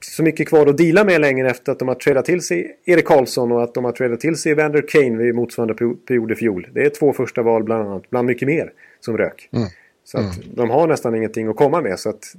så 0.00 0.22
mycket 0.22 0.48
kvar 0.48 0.66
att 0.66 0.78
dela 0.78 1.04
med 1.04 1.20
längre 1.20 1.50
efter 1.50 1.72
att 1.72 1.78
de 1.78 1.88
har 1.88 1.94
tradat 1.94 2.24
till 2.24 2.42
sig 2.42 2.78
Erik 2.84 3.04
Karlsson 3.04 3.52
och 3.52 3.62
att 3.62 3.74
de 3.74 3.84
har 3.84 3.92
tradat 3.92 4.20
till 4.20 4.36
sig 4.36 4.52
Evander 4.52 4.84
Kane 4.88 5.16
vid 5.16 5.34
motsvarande 5.34 5.74
period 6.06 6.32
i 6.32 6.34
fjol. 6.34 6.68
Det 6.72 6.82
är 6.82 6.90
två 6.90 7.12
första 7.12 7.42
val 7.42 7.64
bland 7.64 7.88
annat, 7.88 8.10
bland 8.10 8.26
mycket 8.26 8.48
mer, 8.48 8.72
som 9.00 9.18
rök. 9.18 9.48
Mm. 9.52 9.68
Så 10.04 10.18
att 10.18 10.36
mm. 10.36 10.54
de 10.54 10.70
har 10.70 10.86
nästan 10.86 11.14
ingenting 11.14 11.48
att 11.48 11.56
komma 11.56 11.80
med. 11.80 11.98
Så 11.98 12.08
att, 12.08 12.34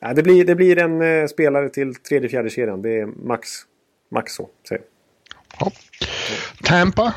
ja, 0.00 0.14
det, 0.14 0.22
blir, 0.22 0.44
det 0.44 0.54
blir 0.54 0.78
en 0.78 1.02
eh, 1.02 1.26
spelare 1.26 1.68
till 1.68 1.94
tredje, 1.94 2.28
fjärde 2.28 2.50
kedjan. 2.50 2.82
Det 2.82 2.98
är 2.98 3.06
max, 3.06 3.48
max 4.10 4.32
så, 4.32 4.48
säger 4.68 4.82
ja. 5.60 5.72
Tampa. 6.64 7.14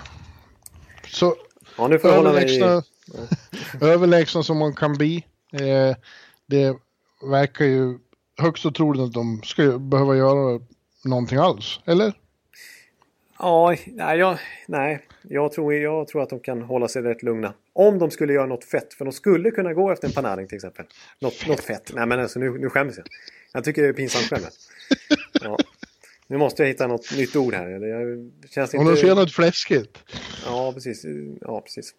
Så 1.08 1.36
ja, 1.78 1.88
nu 1.88 2.00
får 2.00 2.10
överlägsna, 2.10 2.84
i... 3.82 3.86
överlägsna 3.86 4.44
som 4.44 4.58
man 4.58 4.76
kan 4.76 4.94
bli. 4.94 5.26
Eh, 5.54 5.96
det 6.46 6.76
verkar 7.32 7.66
ju 7.66 7.98
högst 8.42 8.66
otroligt 8.66 9.02
att 9.02 9.14
de 9.14 9.42
ska 9.44 9.80
behöva 9.80 10.16
göra 10.16 10.60
någonting 11.06 11.38
alls, 11.38 11.80
eller? 11.86 12.14
Ja, 13.40 13.76
nej, 13.88 14.20
jag, 14.20 14.38
nej. 14.68 15.06
Jag, 15.22 15.52
tror, 15.52 15.74
jag 15.74 16.08
tror 16.08 16.24
att 16.24 16.30
de 16.30 16.40
kan 16.40 16.62
hålla 16.62 16.88
sig 16.88 17.02
rätt 17.02 17.24
lugna. 17.24 17.54
Om 17.74 18.00
de 18.00 18.12
skulle 18.12 18.34
göra 18.34 18.46
något 18.46 18.64
fett, 18.64 18.94
för 18.94 19.06
de 19.06 19.12
skulle 19.12 19.52
kunna 19.52 19.74
gå 19.74 19.92
efter 19.92 20.08
en 20.08 20.14
Panarin 20.14 20.48
till 20.48 20.56
exempel. 20.56 20.86
Något, 21.20 21.48
något 21.48 21.60
fett. 21.60 21.92
Nej 21.96 22.06
men 22.06 22.20
alltså 22.20 22.40
nu, 22.40 22.58
nu 22.58 22.70
skäms 22.70 22.98
jag. 22.98 23.06
Jag 23.54 23.64
tycker 23.64 23.82
det 23.82 23.88
är 23.88 23.94
pinsamt 23.94 24.26
själv. 24.26 24.44
Ja. 25.44 25.58
Nu 26.28 26.38
måste 26.38 26.64
jag 26.64 26.68
hitta 26.68 26.88
något 26.88 27.18
nytt 27.18 27.36
ord 27.36 27.54
här. 27.54 27.70
Det 28.42 28.48
känns 28.52 28.74
inte... 28.74 28.88
Om 28.88 28.96
de 28.96 29.02
ser 29.02 29.16
något 29.16 29.32
fläskigt. 29.32 29.98
Ja, 30.46 30.72
precis. 30.74 31.06
Ja, 31.42 31.62
precis. 31.62 31.94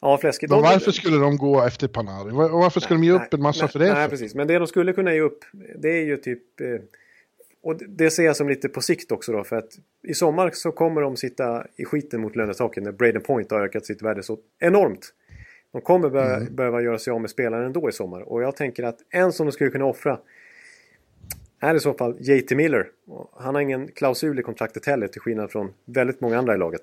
Ja, 0.00 0.18
fläskigt. 0.18 0.50
Men 0.50 0.62
varför 0.62 0.90
skulle 0.90 1.16
de 1.16 1.36
gå 1.36 1.62
efter 1.62 1.88
Panari? 1.88 2.30
Varför 2.32 2.80
skulle 2.80 3.00
de 3.00 3.04
ge 3.04 3.12
upp 3.12 3.34
en 3.34 3.42
massa 3.42 3.64
nej, 3.64 3.72
för 3.72 3.78
det? 3.78 3.94
Nej, 3.94 4.08
precis. 4.08 4.34
Men 4.34 4.46
det 4.46 4.58
de 4.58 4.66
skulle 4.66 4.92
kunna 4.92 5.14
ge 5.14 5.20
upp, 5.20 5.44
det 5.78 5.88
är 5.88 6.04
ju 6.04 6.16
typ... 6.16 6.60
Eh, 6.60 6.66
och 7.62 7.76
det 7.88 8.10
ser 8.10 8.24
jag 8.24 8.36
som 8.36 8.48
lite 8.48 8.68
på 8.68 8.80
sikt 8.80 9.12
också 9.12 9.32
då. 9.32 9.44
För 9.44 9.56
att 9.56 9.68
i 10.02 10.14
sommar 10.14 10.50
så 10.54 10.72
kommer 10.72 11.00
de 11.00 11.16
sitta 11.16 11.66
i 11.76 11.84
skiten 11.84 12.20
mot 12.20 12.36
lönetaken 12.36 12.84
när 12.84 12.92
Braden 12.92 13.22
Point 13.22 13.50
har 13.50 13.60
ökat 13.60 13.86
sitt 13.86 14.02
värde 14.02 14.22
så 14.22 14.38
enormt. 14.58 15.12
De 15.72 15.80
kommer 15.80 16.10
behöva, 16.10 16.36
mm. 16.36 16.54
behöva 16.54 16.82
göra 16.82 16.98
sig 16.98 17.10
av 17.10 17.20
med 17.20 17.30
spelaren 17.30 17.66
ändå 17.66 17.88
i 17.88 17.92
sommar. 17.92 18.20
Och 18.20 18.42
jag 18.42 18.56
tänker 18.56 18.82
att 18.82 18.98
en 19.10 19.32
som 19.32 19.46
de 19.46 19.52
skulle 19.52 19.70
kunna 19.70 19.84
offra 19.84 20.18
är 21.60 21.74
i 21.74 21.80
så 21.80 21.94
fall 21.94 22.16
JT 22.20 22.50
Miller. 22.50 22.86
Han 23.36 23.54
har 23.54 23.62
ingen 23.62 23.88
klausul 23.88 24.38
i 24.38 24.42
kontraktet 24.42 24.86
heller 24.86 25.08
till 25.08 25.20
skillnad 25.20 25.50
från 25.50 25.72
väldigt 25.84 26.20
många 26.20 26.38
andra 26.38 26.54
i 26.54 26.58
laget. 26.58 26.82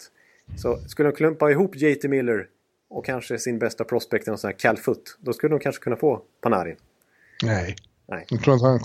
Så 0.57 0.77
skulle 0.77 1.09
de 1.09 1.15
klumpa 1.15 1.51
ihop 1.51 1.75
JT 1.75 2.03
Miller 2.03 2.47
och 2.93 3.05
kanske 3.05 3.39
sin 3.39 3.59
bästa 3.59 3.83
prospect, 3.83 4.27
någon 4.27 4.37
sån 4.37 4.47
här 4.47 4.57
Cal 4.59 4.77
Foot, 4.77 5.17
då 5.19 5.33
skulle 5.33 5.53
de 5.53 5.59
kanske 5.59 5.83
kunna 5.83 5.95
få 5.95 6.21
Panarin. 6.41 6.75
Nej. 7.43 7.75
Nej. 8.07 8.25
Jag 8.29 8.43
tror 8.43 8.55
att 8.55 8.61
han... 8.61 8.79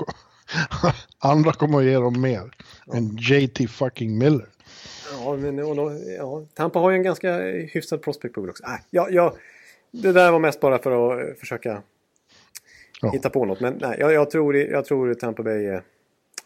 Andra 1.18 1.52
kommer 1.52 1.78
att 1.78 1.84
ge 1.84 1.94
dem 1.94 2.20
mer 2.20 2.50
ja. 2.86 2.96
än 2.96 3.16
JT 3.16 3.70
fucking 3.70 4.18
Miller. 4.18 4.46
Ja, 5.12 5.36
men 5.36 5.58
och, 5.58 5.92
ja, 6.18 6.44
Tampa 6.54 6.78
har 6.78 6.90
ju 6.90 6.96
en 6.96 7.02
ganska 7.02 7.38
hyfsad 7.72 8.02
prospect 8.02 8.34
pool 8.34 8.50
också. 8.50 8.64
Äh, 8.64 8.70
ja, 8.90 9.08
ja, 9.10 9.34
det 9.90 10.12
där 10.12 10.32
var 10.32 10.38
mest 10.38 10.60
bara 10.60 10.78
för 10.78 11.12
att 11.12 11.28
eh, 11.28 11.34
försöka 11.34 11.82
ja. 13.00 13.10
hitta 13.10 13.30
på 13.30 13.44
något. 13.44 13.60
Men 13.60 13.78
nej, 13.80 13.96
jag, 13.98 14.12
jag, 14.12 14.30
tror, 14.30 14.56
jag 14.56 14.84
tror 14.84 15.14
Tampa 15.14 15.42
Bay 15.42 15.66
är... 15.66 15.82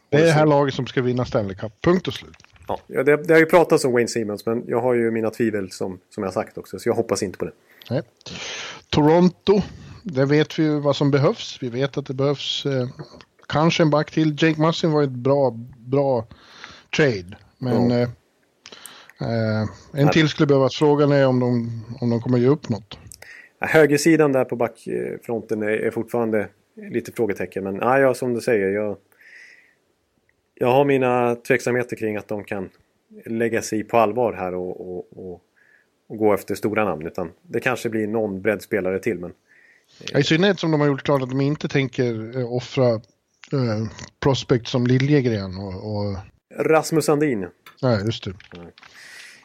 Det 0.09 0.17
är 0.17 0.25
det 0.25 0.33
här 0.33 0.47
laget 0.47 0.75
som 0.75 0.87
ska 0.87 1.03
vinna 1.03 1.25
Stanley 1.25 1.57
Cup. 1.57 1.73
Punkt 1.83 2.09
och 2.09 2.15
slut. 2.15 2.37
Ja, 2.69 3.03
det, 3.03 3.17
det 3.17 3.33
har 3.33 3.41
ju 3.41 3.47
pratats 3.47 3.85
om 3.85 3.93
Wayne 3.93 4.09
Simmons 4.09 4.47
men 4.47 4.65
jag 4.67 4.81
har 4.81 4.95
ju 4.95 5.11
mina 5.11 5.31
tvivel 5.31 5.71
som, 5.71 5.99
som 6.11 6.25
jag 6.25 6.33
sagt 6.33 6.59
också 6.59 6.79
så 6.79 6.89
jag 6.89 6.95
hoppas 6.95 7.23
inte 7.23 7.39
på 7.39 7.45
det. 7.45 7.53
Nej. 7.91 8.03
Toronto, 8.89 9.63
där 10.03 10.27
vet 10.27 10.59
vi 10.59 10.63
ju 10.63 10.81
vad 10.81 10.97
som 10.97 11.11
behövs. 11.11 11.59
Vi 11.61 11.69
vet 11.69 11.99
att 11.99 12.07
det 12.07 12.15
behövs 12.15 12.67
eh, 12.67 12.89
kanske 13.49 13.83
en 13.83 13.91
back 13.91 14.11
till. 14.11 14.37
Jake 14.39 14.61
Mussin 14.61 14.93
var 14.93 15.03
ett 15.03 15.11
bra, 15.11 15.51
bra 15.77 16.27
trade. 16.97 17.37
Men 17.59 17.91
ja. 17.91 17.99
eh, 17.99 18.09
eh 19.63 19.69
en 19.93 20.09
till 20.09 20.29
skulle 20.29 20.47
behövas. 20.47 20.77
Frågan 20.77 21.13
är 21.13 21.27
om 21.27 21.41
de, 21.41 21.85
om 22.01 22.11
de 22.11 22.21
kommer 22.21 22.39
ge 22.39 22.47
upp 22.47 22.69
något. 22.69 22.99
Högersidan 23.61 24.33
där 24.33 24.45
på 24.45 24.57
backfronten 24.57 25.63
är, 25.63 25.67
är 25.67 25.91
fortfarande 25.91 26.49
lite 26.91 27.13
frågetecken. 27.13 27.65
Men 27.65 27.77
ja, 27.77 28.15
som 28.15 28.35
du 28.35 28.41
säger, 28.41 28.69
jag, 28.69 28.97
jag 30.63 30.73
har 30.73 30.85
mina 30.85 31.35
tveksamheter 31.35 31.97
kring 31.97 32.17
att 32.17 32.29
de 32.29 32.45
kan 32.45 32.71
lägga 33.27 33.63
sig 33.63 33.85
på 33.85 33.99
allvar 33.99 34.33
här 34.33 34.55
och, 34.55 34.81
och, 34.81 35.07
och, 35.17 35.43
och 36.07 36.19
gå 36.19 36.35
efter 36.35 36.55
stora 36.55 36.85
namn. 36.85 37.07
Utan 37.07 37.31
det 37.43 37.61
kanske 37.61 37.89
blir 37.89 38.07
någon 38.07 38.43
breddspelare 38.43 38.99
till. 38.99 39.19
Men, 39.19 39.33
ja, 40.13 40.19
I 40.19 40.23
synnerhet 40.23 40.61
som 40.61 40.71
de 40.71 40.81
har 40.81 40.89
gjort 40.89 41.03
klart 41.03 41.23
att 41.23 41.31
de 41.31 41.41
inte 41.41 41.69
tänker 41.69 42.39
eh, 42.39 42.53
offra 42.53 42.89
eh, 42.95 43.89
prospect 44.21 44.67
som 44.67 44.87
Liljegren 44.87 45.57
och, 45.57 45.97
och... 45.97 46.17
Rasmus 46.59 47.05
Sandin. 47.05 47.49
Ja, 47.81 48.01
just 48.01 48.25
det. 48.25 48.35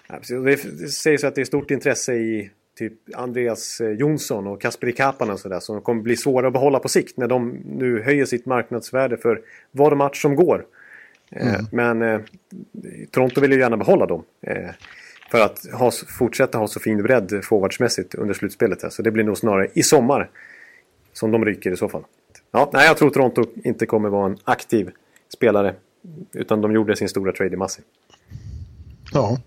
Ja, 0.08 0.20
det 0.44 0.58
sägs 0.90 1.24
att 1.24 1.36
det 1.36 1.42
är 1.42 1.46
stort 1.46 1.72
intresse 1.72 2.14
i 2.14 2.52
typ 2.78 2.94
Andreas 3.16 3.82
eh, 3.82 3.92
Jonsson 3.92 4.48
och 4.48 4.62
Kasperi 4.62 4.92
Kapanen 4.92 5.34
och 5.34 5.40
sådär 5.40 5.60
som 5.60 5.82
kommer 5.82 6.02
bli 6.02 6.18
svåra 6.18 6.48
att 6.48 6.54
behålla 6.54 6.80
på 6.80 6.90
sikt 6.90 7.18
när 7.18 7.28
de 7.28 7.50
nu 7.66 8.02
höjer 8.02 8.26
sitt 8.26 8.46
marknadsvärde 8.46 9.18
för 9.18 9.42
var 9.72 9.96
match 9.96 10.22
som 10.22 10.36
går. 10.36 10.66
Eh, 11.32 11.48
mm. 11.48 11.66
Men 11.72 12.02
eh, 12.02 12.22
Toronto 13.12 13.42
vill 13.42 13.52
ju 13.52 13.60
gärna 13.60 13.78
behålla 13.78 14.06
dem. 14.06 14.24
Eh, 14.42 14.70
för 15.32 15.42
att 15.42 15.66
ha, 15.74 15.92
fortsätta 15.92 16.58
ha 16.58 16.68
så 16.68 16.80
fin 16.80 17.04
bredd 17.04 17.40
forwardsmässigt 17.44 18.16
under 18.16 18.34
slutspelet. 18.34 18.84
Här. 18.84 18.90
Så 18.90 19.02
det 19.02 19.12
blir 19.12 19.24
nog 19.24 19.38
snarare 19.38 19.68
i 19.74 19.84
sommar 19.84 20.30
som 21.14 21.32
de 21.32 21.46
ryker 21.46 21.72
i 21.72 21.78
så 21.78 21.90
fall. 21.90 22.04
Ja, 22.52 22.70
nej, 22.74 22.88
jag 22.88 22.98
tror 22.98 23.10
Toronto 23.10 23.44
inte 23.64 23.86
kommer 23.86 24.10
vara 24.10 24.26
en 24.26 24.38
aktiv 24.44 24.92
spelare. 25.34 25.76
Utan 26.34 26.62
de 26.62 26.72
gjorde 26.72 26.96
sin 26.96 27.10
stora 27.10 27.32
trade 27.32 27.54
i 27.54 27.58
Massi. 27.58 27.82
Ja. 29.14 29.38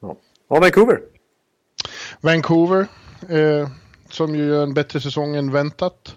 Ja, 0.00 0.16
ja 0.48 0.60
Vancouver. 0.60 1.00
Vancouver. 2.20 2.86
Eh, 3.28 3.68
som 4.10 4.34
ju 4.34 4.46
gör 4.46 4.62
en 4.62 4.74
bättre 4.74 5.00
säsong 5.00 5.36
än 5.36 5.52
väntat. 5.52 6.16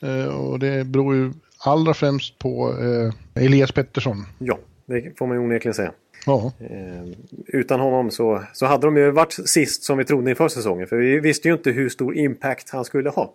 Eh, 0.00 0.26
och 0.26 0.58
det 0.58 0.86
beror 0.86 1.14
ju 1.14 1.32
allra 1.64 1.94
främst 1.94 2.38
på 2.38 2.74
eh, 2.80 3.44
Elias 3.44 3.72
Pettersson. 3.72 4.26
Ja, 4.38 4.58
det 4.86 5.18
får 5.18 5.26
man 5.26 5.36
ju 5.36 5.42
onekligen 5.42 5.74
säga. 5.74 5.92
Ja. 6.26 6.52
Eh, 6.58 7.12
utan 7.46 7.80
honom 7.80 8.10
så, 8.10 8.42
så 8.52 8.66
hade 8.66 8.86
de 8.86 8.96
ju 8.96 9.10
varit 9.10 9.32
sist 9.32 9.84
som 9.84 9.98
vi 9.98 10.04
trodde 10.04 10.30
inför 10.30 10.48
säsongen. 10.48 10.86
För 10.86 10.96
vi 10.96 11.20
visste 11.20 11.48
ju 11.48 11.54
inte 11.54 11.70
hur 11.70 11.88
stor 11.88 12.16
impact 12.16 12.70
han 12.70 12.84
skulle 12.84 13.10
ha. 13.10 13.34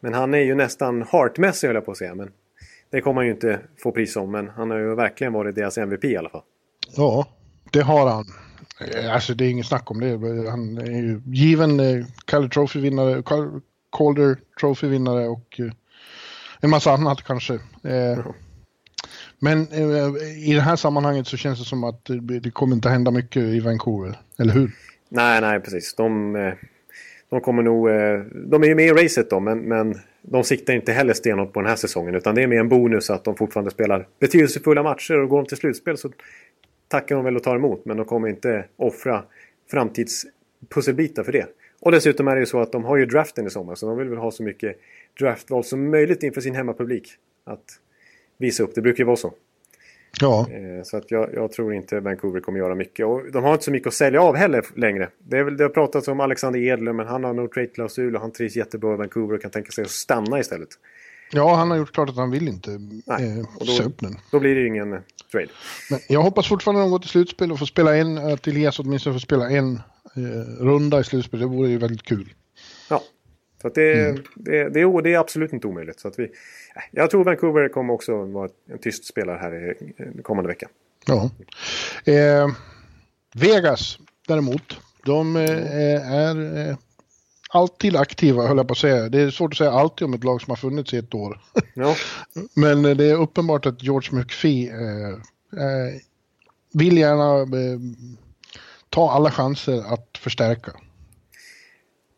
Men 0.00 0.14
han 0.14 0.34
är 0.34 0.38
ju 0.38 0.54
nästan 0.54 1.02
heartmässig 1.12 1.68
höll 1.68 1.74
jag 1.74 1.84
på 1.84 1.90
att 1.90 1.98
säga. 1.98 2.14
Men 2.14 2.30
det 2.90 3.00
kommer 3.00 3.20
han 3.20 3.26
ju 3.26 3.32
inte 3.32 3.60
få 3.82 3.92
pris 3.92 4.16
om. 4.16 4.30
Men 4.30 4.48
han 4.48 4.70
har 4.70 4.78
ju 4.78 4.94
verkligen 4.94 5.32
varit 5.32 5.54
deras 5.54 5.78
MVP 5.78 6.04
i 6.04 6.16
alla 6.16 6.28
fall. 6.28 6.42
Ja, 6.96 7.26
det 7.70 7.80
har 7.80 8.10
han. 8.10 8.24
Eh, 8.80 9.14
alltså 9.14 9.34
det 9.34 9.44
är 9.44 9.50
inget 9.50 9.66
snack 9.66 9.90
om 9.90 10.00
det. 10.00 10.50
Han 10.50 10.78
är 10.78 11.02
ju 11.02 11.20
given 11.26 11.80
eh, 11.80 12.06
Calder 12.24 12.48
Trophy-vinnare, 12.48 13.22
Calder 13.96 14.36
Trophy-vinnare 14.60 15.28
och 15.28 15.60
eh, 15.60 15.72
en 16.66 16.70
massa 16.70 16.92
annat 16.92 17.22
kanske. 17.22 17.58
Mm. 17.84 18.22
Men 19.38 19.72
i 20.38 20.54
det 20.54 20.60
här 20.60 20.76
sammanhanget 20.76 21.26
så 21.26 21.36
känns 21.36 21.58
det 21.58 21.64
som 21.64 21.84
att 21.84 22.10
det 22.42 22.50
kommer 22.50 22.76
inte 22.76 22.88
hända 22.88 23.10
mycket 23.10 23.42
i 23.42 23.60
Vancouver, 23.60 24.18
eller 24.38 24.52
hur? 24.52 24.70
Nej, 25.08 25.40
nej 25.40 25.60
precis. 25.60 25.94
De, 25.94 26.32
de 27.30 27.40
kommer 27.40 27.62
nog... 27.62 27.88
De 28.50 28.62
är 28.62 28.66
ju 28.66 28.74
med 28.74 28.86
i 28.86 28.92
racet 28.92 29.30
då, 29.30 29.40
men, 29.40 29.58
men 29.58 30.00
de 30.22 30.44
siktar 30.44 30.74
inte 30.74 30.92
heller 30.92 31.14
stenhårt 31.14 31.52
på 31.52 31.60
den 31.60 31.68
här 31.68 31.76
säsongen. 31.76 32.14
Utan 32.14 32.34
det 32.34 32.42
är 32.42 32.46
mer 32.46 32.60
en 32.60 32.68
bonus 32.68 33.10
att 33.10 33.24
de 33.24 33.36
fortfarande 33.36 33.70
spelar 33.70 34.06
betydelsefulla 34.20 34.82
matcher 34.82 35.20
och 35.20 35.28
går 35.28 35.36
de 35.36 35.46
till 35.46 35.56
slutspel 35.56 35.98
så 35.98 36.10
tackar 36.88 37.14
de 37.14 37.24
väl 37.24 37.36
och 37.36 37.42
tar 37.42 37.56
emot. 37.56 37.84
Men 37.84 37.96
de 37.96 38.06
kommer 38.06 38.28
inte 38.28 38.64
offra 38.76 39.22
framtidspusselbitar 39.70 41.24
för 41.24 41.32
det. 41.32 41.46
Och 41.80 41.92
dessutom 41.92 42.28
är 42.28 42.34
det 42.34 42.40
ju 42.40 42.46
så 42.46 42.60
att 42.60 42.72
de 42.72 42.84
har 42.84 42.96
ju 42.96 43.06
draften 43.06 43.46
i 43.46 43.50
sommar. 43.50 43.74
Så 43.74 43.86
de 43.86 43.98
vill 43.98 44.08
väl 44.08 44.18
ha 44.18 44.30
så 44.30 44.42
mycket 44.42 44.76
draftval 45.18 45.64
som 45.64 45.90
möjligt 45.90 46.22
inför 46.22 46.40
sin 46.40 46.54
hemmapublik. 46.54 47.08
Att 47.44 47.80
visa 48.38 48.62
upp. 48.62 48.74
Det 48.74 48.82
brukar 48.82 48.98
ju 48.98 49.06
vara 49.06 49.16
så. 49.16 49.34
Ja. 50.20 50.46
Eh, 50.50 50.82
så 50.84 50.96
att 50.96 51.10
jag, 51.10 51.34
jag, 51.34 51.52
tror 51.52 51.74
inte 51.74 52.00
Vancouver 52.00 52.40
kommer 52.40 52.58
göra 52.58 52.74
mycket. 52.74 53.06
Och 53.06 53.32
de 53.32 53.44
har 53.44 53.52
inte 53.52 53.64
så 53.64 53.70
mycket 53.70 53.88
att 53.88 53.94
sälja 53.94 54.22
av 54.22 54.36
heller 54.36 54.66
längre. 54.74 55.08
Det, 55.18 55.38
är 55.38 55.44
väl, 55.44 55.56
det 55.56 55.64
har 55.64 55.68
pratats 55.68 56.08
om 56.08 56.20
Alexander 56.20 56.60
Edler 56.60 56.92
men 56.92 57.06
han 57.06 57.24
har 57.24 57.34
no 57.34 57.48
trade-klausul 57.48 58.14
och 58.14 58.20
han 58.20 58.32
trivs 58.32 58.56
jättebra 58.56 58.94
i 58.94 58.96
Vancouver 58.96 59.34
och 59.34 59.42
kan 59.42 59.50
tänka 59.50 59.70
sig 59.70 59.84
att 59.84 59.90
stanna 59.90 60.40
istället. 60.40 60.68
Ja, 61.32 61.54
han 61.54 61.70
har 61.70 61.78
gjort 61.78 61.92
klart 61.92 62.08
att 62.08 62.16
han 62.16 62.30
vill 62.30 62.48
inte 62.48 62.70
Nej, 63.06 63.38
eh, 63.38 63.46
och 63.56 63.66
då, 63.66 63.92
den. 63.98 64.16
Då 64.30 64.40
blir 64.40 64.54
det 64.54 64.66
ingen 64.66 64.90
trade. 65.32 65.48
Men 65.90 66.00
jag 66.08 66.22
hoppas 66.22 66.48
fortfarande 66.48 66.82
att 66.82 66.84
de 66.84 66.90
går 66.90 66.98
till 66.98 67.08
slutspel 67.08 67.52
och 67.52 67.58
får 67.58 67.66
spela 67.66 67.96
en, 67.96 68.18
att 68.18 68.46
Elias 68.46 68.78
åtminstone 68.78 69.14
får 69.14 69.20
spela 69.20 69.50
en 69.50 69.74
eh, 70.16 70.62
runda 70.64 71.00
i 71.00 71.04
slutspel. 71.04 71.40
Det 71.40 71.46
vore 71.46 71.68
ju 71.68 71.78
väldigt 71.78 72.02
kul. 72.02 72.34
Så 73.62 73.68
det, 73.68 74.08
mm. 74.08 74.22
det, 74.34 74.68
det, 74.68 75.02
det, 75.02 75.14
är 75.14 75.18
absolut 75.18 75.52
inte 75.52 75.66
omöjligt. 75.66 76.00
Så 76.00 76.08
att 76.08 76.18
vi, 76.18 76.30
jag 76.90 77.10
tror 77.10 77.24
Vancouver 77.24 77.68
kommer 77.68 77.94
också 77.94 78.24
vara 78.24 78.50
en 78.70 78.78
tyst 78.78 79.04
spelare 79.04 79.38
här 79.38 79.70
i, 79.70 80.22
kommande 80.22 80.48
vecka. 80.48 80.68
Ja. 81.06 81.30
Eh, 82.12 82.48
Vegas 83.34 83.98
däremot, 84.28 84.80
de 85.04 85.36
eh, 85.36 86.12
är 86.12 86.68
eh, 86.68 86.76
alltid 87.50 87.96
aktiva, 87.96 88.46
höll 88.46 88.56
jag 88.56 88.68
på 88.68 88.72
att 88.72 88.78
säga. 88.78 89.08
Det 89.08 89.20
är 89.20 89.30
svårt 89.30 89.52
att 89.52 89.58
säga 89.58 89.70
alltid 89.70 90.04
om 90.04 90.14
ett 90.14 90.24
lag 90.24 90.42
som 90.42 90.50
har 90.50 90.56
funnits 90.56 90.94
i 90.94 90.96
ett 90.96 91.14
år. 91.14 91.40
Ja. 91.74 91.96
Men 92.54 92.82
det 92.82 93.04
är 93.04 93.14
uppenbart 93.14 93.66
att 93.66 93.82
George 93.82 94.18
McPhee 94.18 94.70
eh, 94.70 95.08
eh, 95.62 96.00
vill 96.72 96.98
gärna 96.98 97.40
eh, 97.40 97.78
ta 98.88 99.10
alla 99.10 99.30
chanser 99.30 99.92
att 99.92 100.18
förstärka. 100.18 100.72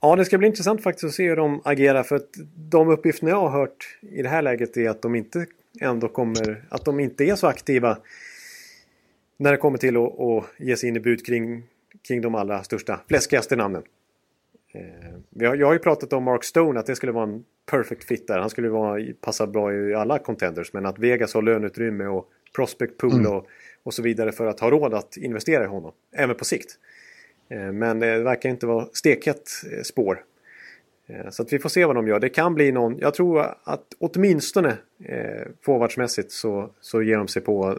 Ja, 0.01 0.17
det 0.17 0.25
ska 0.25 0.39
bli 0.39 0.47
intressant 0.47 0.83
faktiskt 0.83 1.05
att 1.05 1.13
se 1.13 1.29
hur 1.29 1.37
de 1.37 1.61
agerar. 1.65 2.03
För 2.03 2.17
att 2.17 2.29
de 2.55 2.89
uppgifterna 2.89 3.31
jag 3.31 3.41
har 3.41 3.61
hört 3.61 3.99
i 4.01 4.23
det 4.23 4.29
här 4.29 4.43
läget 4.43 4.77
är 4.77 4.91
att 4.91 5.03
de 5.03 5.15
inte 5.15 5.47
ändå 5.81 6.09
kommer, 6.09 6.65
att 6.69 6.85
de 6.85 7.01
inte 7.01 7.25
är 7.25 7.35
så 7.35 7.47
aktiva 7.47 7.99
när 9.37 9.53
det 9.53 9.59
kommer 9.59 9.79
till 9.79 9.97
att, 9.97 10.21
att 10.21 10.45
ge 10.57 10.77
sig 10.77 10.89
in 10.89 10.97
i 10.97 11.01
bud 11.01 11.27
kring, 11.27 11.63
kring 12.09 12.21
de 12.21 12.35
allra 12.35 12.63
största, 12.63 13.01
fläskigaste 13.09 13.57
namnen. 13.57 13.83
Eh, 14.73 15.53
jag 15.59 15.67
har 15.67 15.73
ju 15.73 15.79
pratat 15.79 16.13
om 16.13 16.25
Mark 16.25 16.45
Stone, 16.45 16.81
att 16.81 16.87
det 16.87 16.97
skulle 16.97 17.13
vara 17.13 17.25
en 17.25 17.45
perfect 17.71 18.05
fit 18.05 18.27
där. 18.27 18.39
Han 18.39 18.51
skulle 18.51 18.69
vara, 18.69 19.05
passa 19.21 19.47
bra 19.47 19.75
i 19.75 19.95
alla 19.95 20.19
contenders. 20.19 20.73
Men 20.73 20.87
att 20.87 20.99
Vegas 20.99 21.35
har 21.35 21.43
löneutrymme 21.43 22.07
och 22.07 22.29
prospect 22.57 22.97
pool 22.97 23.13
mm. 23.13 23.33
och, 23.33 23.47
och 23.83 23.95
så 23.95 24.03
vidare 24.03 24.33
för 24.33 24.47
att 24.47 24.61
ha 24.61 24.71
råd 24.71 24.95
att 24.95 25.17
investera 25.17 25.65
i 25.65 25.67
honom. 25.67 25.93
Även 26.13 26.37
på 26.37 26.45
sikt. 26.45 26.79
Eh, 27.49 27.73
men 27.73 27.99
det 27.99 28.19
verkar 28.19 28.49
inte 28.49 28.67
vara 28.67 28.89
stekhett 28.93 29.51
eh, 29.73 29.83
spår. 29.83 30.25
Så 31.31 31.43
att 31.43 31.53
vi 31.53 31.59
får 31.59 31.69
se 31.69 31.85
vad 31.85 31.97
de 31.97 32.09
gör. 32.09 32.21
Det 32.21 32.29
kan 32.29 32.55
bli 32.55 32.73
någon, 32.73 32.99
jag 32.99 33.15
tror 33.15 33.55
att 33.65 33.85
åtminstone 33.99 34.77
eh, 35.05 35.47
forwardsmässigt 35.63 36.33
så, 36.33 36.71
så 36.81 37.03
ger 37.03 37.17
de 37.17 37.29
sig 37.29 37.43
på 37.43 37.79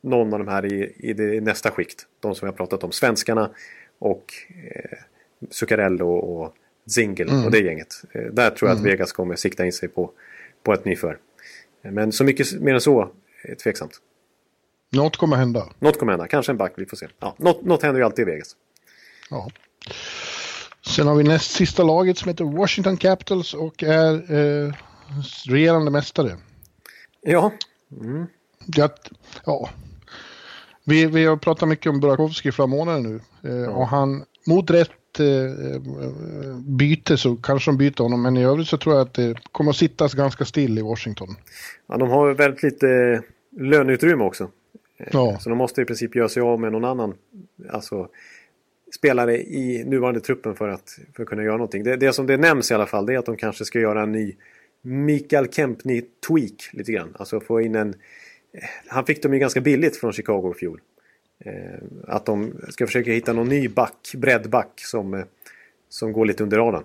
någon 0.00 0.32
av 0.32 0.38
de 0.38 0.48
här 0.48 0.72
i, 0.72 0.94
i 0.96 1.12
det 1.12 1.40
nästa 1.40 1.70
skikt. 1.70 2.06
De 2.20 2.34
som 2.34 2.46
vi 2.46 2.50
har 2.50 2.56
pratat 2.56 2.84
om. 2.84 2.92
Svenskarna 2.92 3.50
och 3.98 4.32
eh, 4.74 4.98
Zuccarello 5.50 6.10
och 6.10 6.54
Zingel 6.86 7.28
mm. 7.28 7.44
och 7.44 7.50
det 7.50 7.58
gänget. 7.58 8.02
Eh, 8.12 8.22
där 8.22 8.50
tror 8.50 8.68
jag 8.68 8.76
mm. 8.76 8.84
att 8.84 8.92
Vegas 8.92 9.12
kommer 9.12 9.36
sikta 9.36 9.66
in 9.66 9.72
sig 9.72 9.88
på, 9.88 10.10
på 10.62 10.72
ett 10.72 10.84
nyför. 10.84 11.18
Men 11.82 12.12
så 12.12 12.24
mycket 12.24 12.60
mer 12.60 12.74
än 12.74 12.80
så 12.80 13.10
är 13.42 13.54
tveksamt. 13.54 14.00
Något 14.92 15.16
kommer 15.16 15.36
hända. 15.36 15.68
Något 15.78 15.98
kommer 15.98 16.12
hända. 16.12 16.26
Kanske 16.26 16.52
en 16.52 16.58
back, 16.58 16.72
vi 16.76 16.86
får 16.86 16.96
se. 16.96 17.06
Ja, 17.18 17.34
något, 17.38 17.62
något 17.62 17.82
händer 17.82 18.00
ju 18.00 18.04
alltid 18.04 18.28
i 18.28 18.30
Vegas. 18.30 18.56
Ja. 19.30 19.50
Sen 20.86 21.06
har 21.06 21.14
vi 21.14 21.24
näst 21.24 21.50
sista 21.50 21.82
laget 21.82 22.18
som 22.18 22.28
heter 22.28 22.44
Washington 22.44 22.96
Capitals 22.96 23.54
och 23.54 23.82
är 23.82 24.32
eh, 24.32 24.72
regerande 25.46 25.90
mästare. 25.90 26.36
Ja. 27.20 27.52
Mm. 28.00 28.26
ja. 28.66 28.88
ja. 29.44 29.70
Vi, 30.84 31.06
vi 31.06 31.24
har 31.24 31.36
pratat 31.36 31.68
mycket 31.68 31.90
om 31.90 32.00
Burakovsky 32.00 32.52
flera 32.52 32.66
månader 32.66 33.00
nu. 33.00 33.20
Eh, 33.42 33.56
ja. 33.56 33.70
Och 33.70 33.88
han, 33.88 34.24
mot 34.46 34.70
rätt 34.70 35.20
eh, 35.20 35.80
byte 36.60 37.16
så 37.16 37.36
kanske 37.36 37.70
de 37.70 37.78
byter 37.78 38.02
honom. 38.02 38.22
Men 38.22 38.36
i 38.36 38.44
övrigt 38.44 38.68
så 38.68 38.76
tror 38.78 38.94
jag 38.94 39.02
att 39.02 39.14
det 39.14 39.36
kommer 39.52 39.70
att 39.70 39.76
sittas 39.76 40.14
ganska 40.14 40.44
still 40.44 40.78
i 40.78 40.82
Washington. 40.82 41.36
Ja, 41.86 41.96
de 41.96 42.10
har 42.10 42.34
väldigt 42.34 42.62
lite 42.62 43.22
löneutrymme 43.60 44.24
också. 44.24 44.50
Ja. 45.12 45.38
Så 45.40 45.48
de 45.48 45.58
måste 45.58 45.82
i 45.82 45.84
princip 45.84 46.16
göra 46.16 46.28
sig 46.28 46.42
av 46.42 46.60
med 46.60 46.72
någon 46.72 46.84
annan 46.84 47.14
alltså, 47.72 48.08
spelare 48.94 49.42
i 49.42 49.84
nuvarande 49.84 50.20
truppen 50.20 50.54
för 50.54 50.68
att, 50.68 50.98
för 51.16 51.22
att 51.22 51.28
kunna 51.28 51.42
göra 51.42 51.56
någonting. 51.56 51.84
Det, 51.84 51.96
det 51.96 52.12
som 52.12 52.26
det 52.26 52.36
nämns 52.36 52.70
i 52.70 52.74
alla 52.74 52.86
fall 52.86 53.06
det 53.06 53.14
är 53.14 53.18
att 53.18 53.26
de 53.26 53.36
kanske 53.36 53.64
ska 53.64 53.80
göra 53.80 54.02
en 54.02 54.12
ny 54.12 54.36
Mikael 54.82 55.46
Kempney-tweak 55.46 56.70
lite 56.72 56.92
grann. 56.92 57.16
Alltså 57.18 57.40
få 57.40 57.60
in 57.60 57.74
en... 57.74 57.94
Han 58.86 59.06
fick 59.06 59.22
dem 59.22 59.34
ju 59.34 59.38
ganska 59.38 59.60
billigt 59.60 59.96
från 59.96 60.12
Chicago 60.12 60.52
i 60.56 60.58
fjol. 60.58 60.80
Eh, 61.44 61.52
att 62.06 62.26
de 62.26 62.52
ska 62.68 62.86
försöka 62.86 63.10
hitta 63.10 63.32
någon 63.32 63.48
ny 63.48 63.68
back, 63.68 64.14
breddback 64.14 64.72
som, 64.76 65.14
eh, 65.14 65.24
som 65.88 66.12
går 66.12 66.26
lite 66.26 66.42
under 66.42 66.56
radarn. 66.56 66.84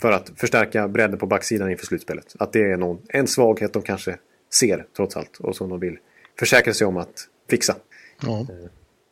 För 0.00 0.12
att 0.12 0.32
förstärka 0.36 0.88
bredden 0.88 1.18
på 1.18 1.26
backsidan 1.26 1.70
inför 1.70 1.86
slutspelet. 1.86 2.36
Att 2.38 2.52
det 2.52 2.62
är 2.70 2.76
någon, 2.76 3.02
en 3.08 3.26
svaghet 3.26 3.72
de 3.72 3.82
kanske 3.82 4.18
ser 4.54 4.86
trots 4.96 5.16
allt 5.16 5.36
och 5.38 5.56
som 5.56 5.68
de 5.68 5.80
vill 5.80 5.98
försäkra 6.38 6.74
sig 6.74 6.86
om 6.86 6.96
att 6.96 7.28
fixa. 7.50 7.76
Ja. 8.22 8.46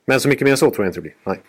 Men 0.06 0.20
så 0.20 0.28
mycket 0.28 0.44
mer 0.44 0.50
än 0.50 0.56
så 0.56 0.70
tror 0.70 0.84
jag 0.84 0.90
inte 0.90 0.98
det 0.98 1.02
blir. 1.02 1.16
Nej. 1.24 1.40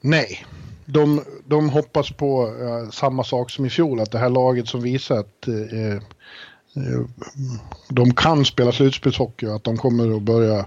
Nej, 0.00 0.44
de, 0.86 1.20
de 1.44 1.70
hoppas 1.70 2.10
på 2.10 2.46
uh, 2.46 2.90
samma 2.90 3.24
sak 3.24 3.50
som 3.50 3.64
i 3.64 3.70
fjol, 3.70 4.00
att 4.00 4.12
det 4.12 4.18
här 4.18 4.30
laget 4.30 4.68
som 4.68 4.82
visar 4.82 5.18
att 5.18 5.48
uh, 5.48 6.00
de 7.88 8.14
kan 8.14 8.44
spela 8.44 8.72
slutspelshockey 8.72 9.46
och 9.46 9.54
att 9.54 9.64
de 9.64 9.76
kommer 9.76 10.16
att 10.16 10.22
börja 10.22 10.66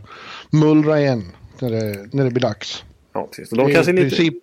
mullra 0.50 1.00
igen 1.00 1.24
när 1.60 1.70
det, 1.70 2.08
när 2.14 2.24
det 2.24 2.32
blir 2.32 2.42
dags. 2.42 2.84
Ja, 3.14 3.28
precis. 3.28 3.50
De 3.50 3.58
det 3.58 3.74
är 3.74 3.90
i 3.90 3.94
lite... 3.94 4.10
princip, 4.10 4.36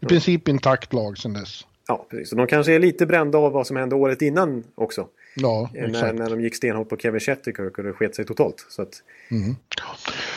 i 0.00 0.06
princip 0.06 0.48
intakt 0.48 0.92
lag 0.92 1.18
sedan 1.18 1.32
dess. 1.32 1.66
Ja, 1.88 2.06
precis. 2.10 2.32
Och 2.32 2.38
de 2.38 2.46
kanske 2.46 2.74
är 2.74 2.78
lite 2.78 3.06
brända 3.06 3.38
av 3.38 3.52
vad 3.52 3.66
som 3.66 3.76
hände 3.76 3.94
året 3.94 4.22
innan 4.22 4.64
också. 4.74 5.06
Ja, 5.42 5.70
exakt. 5.74 6.02
När, 6.02 6.12
när 6.12 6.30
de 6.30 6.40
gick 6.40 6.56
stenhårt 6.56 6.88
på 6.88 6.96
Kevin 6.96 7.20
Shatterkirk 7.20 7.78
och 7.78 7.84
det 7.84 7.92
sket 7.92 8.14
sig 8.14 8.24
totalt. 8.24 8.66
Så 8.68 8.82
att... 8.82 9.02
Mm. 9.30 9.56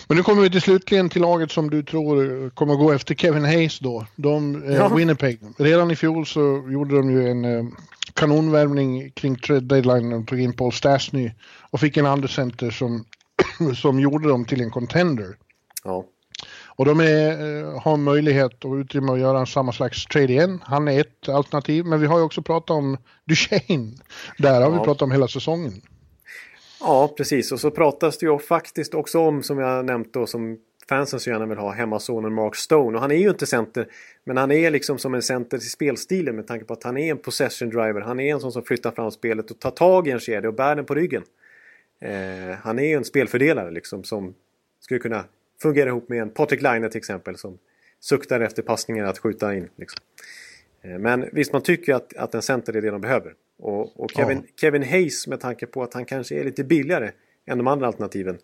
Men 0.08 0.18
nu 0.18 0.24
kommer 0.24 0.42
vi 0.42 0.50
till 0.50 0.62
slutligen 0.62 1.10
till 1.10 1.22
laget 1.22 1.52
som 1.52 1.70
du 1.70 1.84
tror 1.84 2.50
kommer 2.50 2.76
gå 2.76 2.92
efter 2.92 3.16
Kevin 3.16 3.46
Hayes 3.46 3.80
då. 3.80 4.06
De, 4.16 4.64
eh, 4.64 4.76
ja. 4.76 4.96
Winnipeg. 4.96 5.40
Redan 5.58 5.92
i 5.92 5.96
fjol 5.96 6.26
så 6.26 6.68
gjorde 6.70 6.96
de 6.96 7.12
ju 7.12 7.28
en 7.28 7.46
eh, 7.46 7.66
kanonvärvning 8.14 9.12
kring 9.12 9.36
trade 9.36 9.60
deadline 9.62 10.14
och 10.14 10.28
tog 10.28 10.40
in 10.40 10.54
Paul 10.54 10.72
Stastny 10.72 11.32
och 11.72 11.80
fick 11.80 11.98
en 11.98 12.06
andra 12.06 12.28
center 12.28 12.72
som, 12.72 13.06
som 13.76 14.00
gjorde 14.00 14.30
dem 14.30 14.46
till 14.46 14.62
en 14.62 14.72
contender. 14.72 15.36
Ja. 15.84 16.06
Och 16.76 16.86
de 16.86 17.00
är, 17.00 17.32
eh, 17.32 17.82
har 17.82 17.98
möjlighet 17.98 18.66
och 18.66 18.74
utrymme 18.74 19.12
att 19.12 19.20
göra 19.20 19.46
samma 19.46 19.72
slags 19.72 20.06
trade 20.06 20.34
igen. 20.34 20.60
Han 20.64 20.88
är 20.88 21.02
ett 21.02 21.30
alternativ, 21.30 21.86
men 21.86 22.02
vi 22.02 22.08
har 22.08 22.18
ju 22.18 22.24
också 22.24 22.42
pratat 22.42 22.70
om 22.70 22.98
Duchene. 23.26 23.92
Där 24.38 24.54
har 24.54 24.62
ja. 24.62 24.70
vi 24.70 24.78
pratat 24.78 25.02
om 25.02 25.12
hela 25.12 25.28
säsongen. 25.28 25.82
Ja, 26.80 27.14
precis. 27.18 27.52
Och 27.52 27.60
så 27.60 27.72
pratas 27.72 28.18
det 28.18 28.26
ju 28.26 28.40
faktiskt 28.40 28.94
också 28.94 29.20
om, 29.20 29.44
som 29.44 29.60
jag 29.60 29.86
nämnt 29.86 30.14
då, 30.14 30.28
som 30.28 30.58
fansen 30.90 31.20
så 31.20 31.30
gärna 31.30 31.46
vill 31.46 31.58
ha, 31.58 31.72
hemmasonen 31.72 32.34
Mark 32.34 32.56
Stone. 32.56 32.98
Och 32.98 33.02
han 33.02 33.12
är 33.12 33.16
ju 33.16 33.30
inte 33.30 33.46
center, 33.46 33.88
men 34.24 34.38
han 34.38 34.52
är 34.52 34.72
liksom 34.72 34.98
som 34.98 35.14
en 35.14 35.22
center 35.22 35.58
till 35.58 35.70
spelstilen 35.70 36.36
med 36.36 36.48
tanke 36.48 36.66
på 36.66 36.74
att 36.74 36.84
han 36.84 36.98
är 36.98 37.12
en 37.12 37.18
possession 37.18 37.70
driver. 37.70 38.02
Han 38.02 38.20
är 38.20 38.34
en 38.34 38.40
sån 38.40 38.52
som 38.52 38.64
flyttar 38.64 38.92
fram 38.92 39.12
spelet 39.12 39.52
och 39.52 39.60
tar 39.60 39.72
tag 39.72 40.08
i 40.08 40.12
en 40.12 40.20
kedja 40.20 40.50
och 40.50 40.56
bär 40.56 40.76
den 40.76 40.86
på 40.86 40.96
ryggen. 40.96 41.24
Eh, 42.02 42.58
han 42.62 42.80
är 42.80 42.84
ju 42.84 42.94
en 42.94 43.06
spelfördelare 43.06 43.72
liksom 43.72 44.04
som 44.04 44.34
skulle 44.80 45.00
kunna 45.00 45.24
fungera 45.64 45.90
ihop 45.90 46.10
med 46.10 46.22
en 46.22 46.30
Patrik 46.30 46.62
Laine 46.62 46.90
till 46.90 46.98
exempel 46.98 47.38
som 47.38 47.58
suktar 48.00 48.40
efter 48.40 48.62
passningar 48.62 49.06
att 49.06 49.20
skjuta 49.20 49.56
in. 49.56 49.70
Liksom. 49.76 50.00
Eh, 50.82 51.00
men 51.00 51.30
visst, 51.32 51.54
man 51.54 51.62
tycker 51.62 51.94
att, 51.94 52.16
att 52.18 52.36
en 52.36 52.42
center 52.42 52.76
är 52.76 52.82
det 52.82 52.92
de 52.92 53.02
behöver. 53.02 53.34
Och, 53.58 54.04
och 54.04 54.12
Kevin, 54.12 54.38
ja. 54.38 54.54
Kevin 54.62 54.84
Hayes 54.84 55.28
med 55.28 55.40
tanke 55.40 55.66
på 55.66 55.84
att 55.84 55.94
han 55.94 56.06
kanske 56.06 56.36
är 56.36 56.44
lite 56.44 56.64
billigare 56.64 57.12
än 57.46 57.58
de 57.58 57.68
andra 57.68 57.88
alternativen 57.88 58.38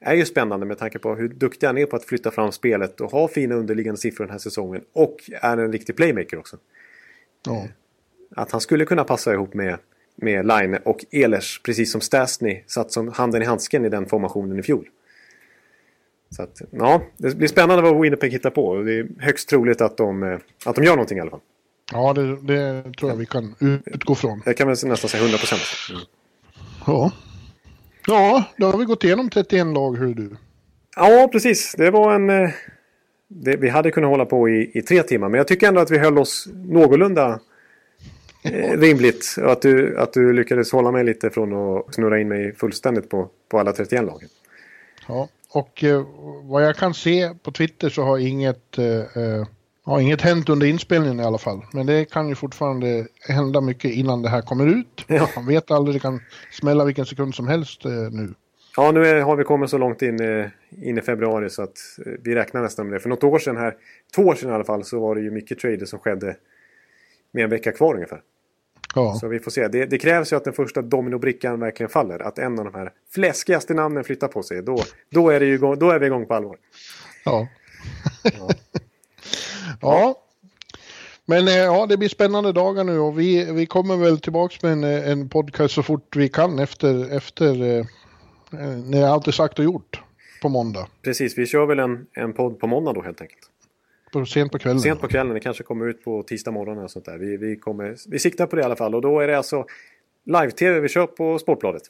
är 0.00 0.14
ju 0.14 0.24
spännande 0.24 0.66
med 0.66 0.78
tanke 0.78 0.98
på 0.98 1.14
hur 1.14 1.28
duktig 1.28 1.66
han 1.66 1.78
är 1.78 1.86
på 1.86 1.96
att 1.96 2.04
flytta 2.04 2.30
fram 2.30 2.52
spelet 2.52 3.00
och 3.00 3.10
ha 3.10 3.28
fina 3.28 3.54
underliggande 3.54 4.00
siffror 4.00 4.24
den 4.24 4.32
här 4.32 4.38
säsongen. 4.38 4.82
Och 4.92 5.16
är 5.32 5.56
en 5.56 5.72
riktig 5.72 5.96
playmaker 5.96 6.38
också. 6.38 6.56
Ja. 7.46 7.56
Eh, 7.56 7.64
att 8.36 8.52
han 8.52 8.60
skulle 8.60 8.84
kunna 8.84 9.04
passa 9.04 9.32
ihop 9.32 9.54
med, 9.54 9.78
med 10.16 10.46
Line 10.46 10.78
och 10.84 11.04
Ehlers, 11.10 11.60
precis 11.64 11.92
som 11.92 12.00
Stasny 12.00 12.64
satt 12.66 12.92
som 12.92 13.08
handen 13.08 13.42
i 13.42 13.44
handsken 13.44 13.84
i 13.84 13.88
den 13.88 14.06
formationen 14.06 14.58
i 14.58 14.62
fjol. 14.62 14.88
Så 16.36 16.42
att, 16.42 16.60
ja, 16.70 17.02
det 17.16 17.36
blir 17.36 17.48
spännande 17.48 17.82
vad 17.82 18.00
Winnipeg 18.00 18.32
hittar 18.32 18.50
på. 18.50 18.82
Det 18.82 18.98
är 18.98 19.08
högst 19.18 19.48
troligt 19.48 19.80
att 19.80 19.96
de, 19.96 20.22
eh, 20.22 20.38
att 20.64 20.76
de 20.76 20.84
gör 20.84 20.92
någonting 20.92 21.18
i 21.18 21.20
alla 21.20 21.30
fall. 21.30 21.40
Ja, 21.92 22.12
det, 22.12 22.36
det 22.36 22.92
tror 22.98 23.10
jag 23.10 23.16
vi 23.16 23.26
kan 23.26 23.54
utgå 23.84 24.14
från. 24.14 24.42
Det 24.44 24.54
kan 24.54 24.66
man 24.66 24.76
nästan 24.84 24.96
säga 24.96 25.22
100 25.22 25.38
procent. 25.38 25.62
Mm. 25.90 26.02
Ja. 26.86 27.12
Ja, 28.06 28.44
då 28.56 28.66
har 28.66 28.78
vi 28.78 28.84
gått 28.84 29.04
igenom 29.04 29.30
31 29.30 29.66
lag, 29.66 29.96
hur 29.96 30.14
du. 30.14 30.36
Ja, 30.96 31.28
precis. 31.32 31.74
Det 31.78 31.90
var 31.90 32.14
en... 32.14 32.30
Eh, 32.30 32.50
det, 33.28 33.56
vi 33.56 33.68
hade 33.68 33.90
kunnat 33.90 34.10
hålla 34.10 34.26
på 34.26 34.48
i, 34.48 34.70
i, 34.74 34.82
tre 34.82 35.02
timmar, 35.02 35.28
men 35.28 35.38
jag 35.38 35.48
tycker 35.48 35.68
ändå 35.68 35.80
att 35.80 35.90
vi 35.90 35.98
höll 35.98 36.18
oss 36.18 36.48
någorlunda 36.54 37.40
eh, 38.44 38.78
rimligt. 38.78 39.36
Och 39.38 39.52
att 39.52 39.62
du, 39.62 39.98
att 39.98 40.12
du 40.12 40.32
lyckades 40.32 40.72
hålla 40.72 40.90
mig 40.90 41.04
lite 41.04 41.30
från 41.30 41.52
att 41.52 41.94
snurra 41.94 42.20
in 42.20 42.28
mig 42.28 42.54
fullständigt 42.54 43.08
på, 43.08 43.28
på 43.48 43.58
alla 43.58 43.72
31 43.72 44.04
lagen. 44.04 44.28
Ja, 45.08 45.28
och 45.54 45.84
eh, 45.84 46.06
vad 46.42 46.64
jag 46.64 46.76
kan 46.76 46.94
se 46.94 47.34
på 47.42 47.52
Twitter 47.52 47.88
så 47.88 48.02
har 48.02 48.18
inget, 48.18 48.78
eh, 48.78 48.86
eh, 48.86 49.46
har 49.84 50.00
inget 50.00 50.20
hänt 50.20 50.48
under 50.48 50.66
inspelningen 50.66 51.20
i 51.20 51.24
alla 51.24 51.38
fall. 51.38 51.64
Men 51.72 51.86
det 51.86 52.04
kan 52.04 52.28
ju 52.28 52.34
fortfarande 52.34 53.06
hända 53.28 53.60
mycket 53.60 53.90
innan 53.90 54.22
det 54.22 54.28
här 54.28 54.42
kommer 54.42 54.66
ut. 54.66 55.04
Ja. 55.06 55.28
Man 55.36 55.46
vet 55.46 55.70
aldrig, 55.70 55.96
det 55.96 56.00
kan 56.00 56.20
smälla 56.52 56.84
vilken 56.84 57.06
sekund 57.06 57.34
som 57.34 57.48
helst 57.48 57.84
eh, 57.84 57.90
nu. 57.92 58.34
Ja, 58.76 58.92
nu 58.92 59.06
är, 59.06 59.20
har 59.20 59.36
vi 59.36 59.44
kommit 59.44 59.70
så 59.70 59.78
långt 59.78 60.02
in, 60.02 60.20
eh, 60.20 60.46
in 60.82 60.98
i 60.98 61.00
februari 61.00 61.50
så 61.50 61.62
att 61.62 61.78
eh, 62.06 62.12
vi 62.22 62.34
räknar 62.34 62.62
nästan 62.62 62.86
med 62.86 62.94
det. 62.94 63.00
För 63.00 63.08
något 63.08 63.24
år 63.24 63.38
sedan 63.38 63.56
här, 63.56 63.76
två 64.14 64.22
år 64.22 64.34
sedan 64.34 64.50
i 64.50 64.52
alla 64.52 64.64
fall, 64.64 64.84
så 64.84 65.00
var 65.00 65.14
det 65.14 65.20
ju 65.20 65.30
mycket 65.30 65.58
trader 65.58 65.86
som 65.86 65.98
skedde 65.98 66.36
med 67.32 67.44
en 67.44 67.50
vecka 67.50 67.72
kvar 67.72 67.94
ungefär. 67.94 68.20
Ja. 68.94 69.14
Så 69.14 69.28
vi 69.28 69.38
får 69.38 69.50
se. 69.50 69.68
Det, 69.68 69.86
det, 69.86 69.98
krävs 69.98 70.32
ju 70.32 70.36
att 70.36 70.44
den 70.44 70.52
första 70.52 70.82
dominobrickan 70.82 71.60
verkligen 71.60 71.90
faller. 71.90 72.18
Att 72.18 72.38
en 72.38 72.58
av 72.58 72.64
de 72.64 72.74
här 72.74 72.92
fläskigaste 73.10 73.74
namnen 73.74 74.04
flyttar 74.04 74.28
på 74.28 74.42
sig. 74.42 74.62
Då, 74.62 74.78
då, 75.10 75.30
är, 75.30 75.40
det 75.40 75.46
ju, 75.46 75.58
då 75.58 75.90
är 75.90 75.98
vi 75.98 76.06
igång 76.06 76.26
på 76.26 76.34
allvar. 76.34 76.56
Ja. 77.24 77.48
ja. 78.22 78.50
ja. 79.80 80.18
Men 81.24 81.48
eh, 81.48 81.54
ja, 81.54 81.86
det 81.86 81.96
blir 81.96 82.08
spännande 82.08 82.52
dagar 82.52 82.84
nu 82.84 82.98
och 82.98 83.18
vi, 83.18 83.52
vi 83.52 83.66
kommer 83.66 83.96
väl 83.96 84.20
tillbaka 84.20 84.56
med 84.62 84.72
en, 84.72 84.84
en 84.84 85.28
podcast 85.28 85.74
så 85.74 85.82
fort 85.82 86.16
vi 86.16 86.28
kan 86.28 86.58
efter, 86.58 87.16
efter 87.16 87.78
eh, 87.78 87.86
när 88.84 89.06
allt 89.06 89.28
är 89.28 89.32
sagt 89.32 89.58
och 89.58 89.64
gjort 89.64 90.02
på 90.42 90.48
måndag. 90.48 90.86
Precis, 91.02 91.38
vi 91.38 91.46
kör 91.46 91.66
väl 91.66 91.78
en, 91.78 92.06
en 92.12 92.32
podd 92.32 92.58
på 92.58 92.66
måndag 92.66 92.92
då 92.92 93.02
helt 93.02 93.20
enkelt. 93.20 93.51
På, 94.12 94.26
sent 94.26 94.52
på 94.52 94.58
kvällen? 94.58 94.80
Sent 94.80 95.00
på 95.00 95.08
kvällen, 95.08 95.34
det 95.34 95.40
kanske 95.40 95.62
kommer 95.62 95.86
ut 95.86 96.04
på 96.04 96.22
tisdag 96.22 96.50
morgon 96.50 96.78
eller 96.78 96.88
sånt 96.88 97.04
där. 97.04 97.18
Vi, 97.18 97.36
vi, 97.36 97.56
kommer, 97.56 97.96
vi 98.08 98.18
siktar 98.18 98.46
på 98.46 98.56
det 98.56 98.62
i 98.62 98.64
alla 98.64 98.76
fall 98.76 98.94
och 98.94 99.02
då 99.02 99.20
är 99.20 99.26
det 99.26 99.36
alltså 99.36 99.66
live-tv 100.24 100.80
vi 100.80 100.88
kör 100.88 101.06
på 101.06 101.38
Sportbladet. 101.38 101.82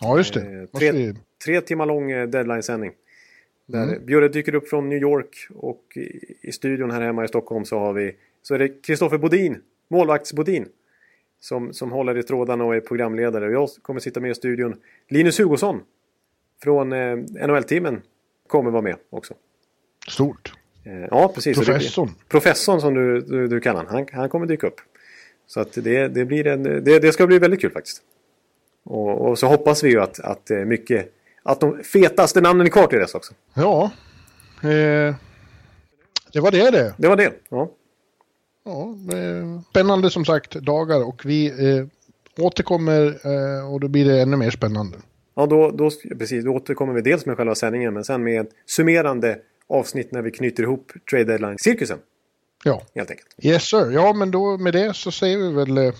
Ja, 0.00 0.16
just 0.16 0.34
det. 0.34 0.40
Eh, 0.40 0.78
tre, 0.78 1.14
tre 1.44 1.60
timmar 1.60 1.86
lång 1.86 2.10
eh, 2.10 2.28
deadline-sändning. 2.28 2.92
Där 3.66 3.82
mm. 3.82 4.06
Bjurre 4.06 4.28
dyker 4.28 4.54
upp 4.54 4.68
från 4.68 4.88
New 4.88 4.98
York 4.98 5.48
och 5.54 5.82
i, 5.96 6.34
i 6.40 6.52
studion 6.52 6.90
här 6.90 7.00
hemma 7.00 7.24
i 7.24 7.28
Stockholm 7.28 7.64
så 7.64 7.78
har 7.78 7.92
vi 7.92 8.16
så 8.42 8.54
är 8.54 8.58
det 8.58 8.68
Kristoffer 8.68 9.18
Bodin, 9.18 9.60
målvakts-Bodin. 9.88 10.66
Som, 11.40 11.72
som 11.72 11.92
håller 11.92 12.18
i 12.18 12.22
trådarna 12.22 12.64
och 12.64 12.76
är 12.76 12.80
programledare. 12.80 13.52
Jag 13.52 13.68
kommer 13.82 14.00
sitta 14.00 14.20
med 14.20 14.30
i 14.30 14.34
studion. 14.34 14.76
Linus 15.08 15.38
Hugosson 15.40 15.80
från 16.62 16.92
eh, 16.92 17.16
NHL-teamen 17.46 18.02
kommer 18.46 18.70
vara 18.70 18.82
med 18.82 18.96
också. 19.10 19.34
Stort. 20.08 20.52
Eh, 20.84 21.06
ja, 21.10 21.32
precis. 21.34 21.58
Professorn. 21.58 22.10
professorn 22.28 22.80
som 22.80 22.94
du, 22.94 23.20
du, 23.20 23.48
du 23.48 23.60
kallar 23.60 23.84
han, 23.84 24.06
han 24.12 24.28
kommer 24.28 24.46
dyka 24.46 24.66
upp. 24.66 24.80
Så 25.46 25.60
att 25.60 25.72
det, 25.72 26.08
det, 26.08 26.24
blir 26.24 26.46
en, 26.46 26.62
det, 26.62 26.98
det 26.98 27.12
ska 27.12 27.26
bli 27.26 27.38
väldigt 27.38 27.60
kul 27.60 27.70
faktiskt. 27.70 28.02
Och, 28.84 29.28
och, 29.28 29.38
så 29.38 29.46
hoppas 29.46 29.84
vi 29.84 29.90
ju 29.90 30.00
att, 30.00 30.20
att 30.20 30.50
eh, 30.50 30.58
mycket 30.58 31.12
att 31.42 31.60
de 31.60 31.84
fetaste 31.84 32.40
namnen 32.40 32.66
är 32.66 32.70
kvar 32.70 32.86
till 32.86 32.98
dess 32.98 33.14
också. 33.14 33.34
Ja. 33.54 33.90
Eh, 34.62 35.14
det 36.32 36.40
var 36.40 36.50
det 36.50 36.70
det. 36.70 36.94
Det 36.96 37.08
var 37.08 37.16
det. 37.16 37.32
Ja. 37.48 37.70
Ja, 38.64 38.94
eh, 39.16 39.60
spännande 39.70 40.10
som 40.10 40.24
sagt 40.24 40.52
dagar 40.52 41.04
och 41.04 41.22
vi 41.24 41.46
eh, 41.46 41.86
återkommer 42.44 43.06
eh, 43.06 43.72
och 43.72 43.80
då 43.80 43.88
blir 43.88 44.04
det 44.04 44.22
ännu 44.22 44.36
mer 44.36 44.50
spännande. 44.50 44.96
Ja, 45.34 45.46
då, 45.46 45.70
då, 45.70 45.90
precis, 46.18 46.44
då 46.44 46.50
återkommer 46.50 46.92
vi 46.92 47.00
dels 47.00 47.26
med 47.26 47.36
själva 47.36 47.54
sändningen 47.54 47.94
men 47.94 48.04
sen 48.04 48.24
med 48.24 48.40
ett 48.40 48.50
summerande 48.66 49.38
avsnitt 49.72 50.12
när 50.12 50.22
vi 50.22 50.30
knyter 50.30 50.62
ihop 50.62 50.92
trade 51.10 51.24
deadline-cirkusen. 51.24 51.98
Ja. 52.64 52.82
Helt 52.94 53.10
enkelt. 53.10 53.28
Yes 53.42 53.62
sir. 53.62 53.90
Ja, 53.90 54.12
men 54.12 54.30
då 54.30 54.58
med 54.58 54.72
det 54.72 54.94
så 54.94 55.10
säger 55.10 55.38
vi 55.38 55.52
väl 55.52 55.78
eh, 55.78 55.94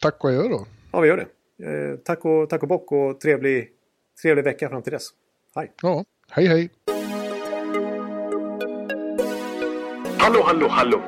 tack 0.00 0.24
och 0.24 0.30
adjö 0.30 0.48
då. 0.48 0.66
Ja, 0.92 1.00
vi 1.00 1.08
gör 1.08 1.16
det. 1.16 1.26
Eh, 1.64 1.96
tack, 1.96 2.24
och, 2.24 2.50
tack 2.50 2.62
och 2.62 2.68
bock 2.68 2.92
och 2.92 3.20
trevlig, 3.20 3.68
trevlig 4.22 4.44
vecka 4.44 4.68
fram 4.68 4.82
till 4.82 4.92
dess. 4.92 5.08
Hej. 5.54 5.72
Ja, 5.82 6.04
hej 6.30 6.46
hej. 6.46 6.70
Hallå, 10.18 10.42
hallå, 10.44 10.68
hallå. 10.68 11.00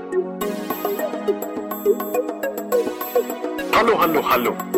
Hallå, 3.72 3.94
hallå, 3.96 4.20
hallå. 4.22 4.77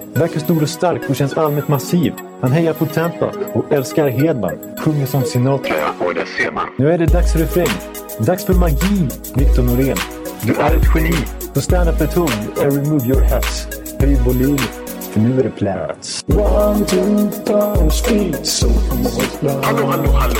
Verkar 0.13 0.39
stor 0.39 0.61
och 0.61 0.69
stark 0.69 1.09
och 1.09 1.15
känns 1.15 1.33
allmänt 1.33 1.67
massiv. 1.67 2.13
Han 2.41 2.51
hejar 2.51 2.73
på 2.73 2.85
Tampa 2.85 3.31
och 3.53 3.71
älskar 3.71 4.09
Hedman. 4.09 4.57
Sjunger 4.79 5.05
som 5.05 5.23
Sinatra. 5.23 5.73
Ja, 5.77 6.05
och 6.05 6.13
det 6.13 6.25
ser 6.37 6.51
man. 6.51 6.65
Nu 6.77 6.91
är 6.91 6.97
det 6.97 7.05
dags 7.05 7.31
för 7.31 7.39
refräng. 7.39 7.67
Dags 8.19 8.45
för 8.45 8.53
magi, 8.53 9.07
Victor 9.35 9.63
Norén. 9.63 9.97
Du 10.43 10.53
är 10.53 10.75
ett 10.75 10.87
geni. 10.95 11.13
Så 11.53 11.61
stand 11.61 11.89
up 11.89 12.01
at 12.01 12.13
home 12.13 12.31
and 12.61 12.73
remove 12.73 13.05
your 13.05 13.21
hats. 13.21 13.67
Höj 13.99 14.15
volym, 14.15 14.57
för 15.11 15.19
nu 15.19 15.39
är 15.39 15.43
det 15.43 15.49
plats. 15.49 16.23
One, 16.27 16.85
two, 16.85 17.29
time, 17.45 17.91
speed, 17.91 18.45
so 18.45 18.67
Hallå, 19.63 19.85
hallå, 19.85 20.11
hallå. 20.11 20.35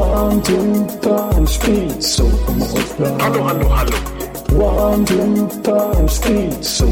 One, 0.00 0.42
two, 0.42 0.86
time, 1.02 1.46
speed, 1.46 2.02
so 2.02 2.24
Hallå, 3.20 3.42
hallå, 3.42 3.68
hallå. 3.68 3.96
One, 4.64 5.06
two, 5.06 5.48
time, 5.62 6.08
speed, 6.08 6.64
so 6.64 6.86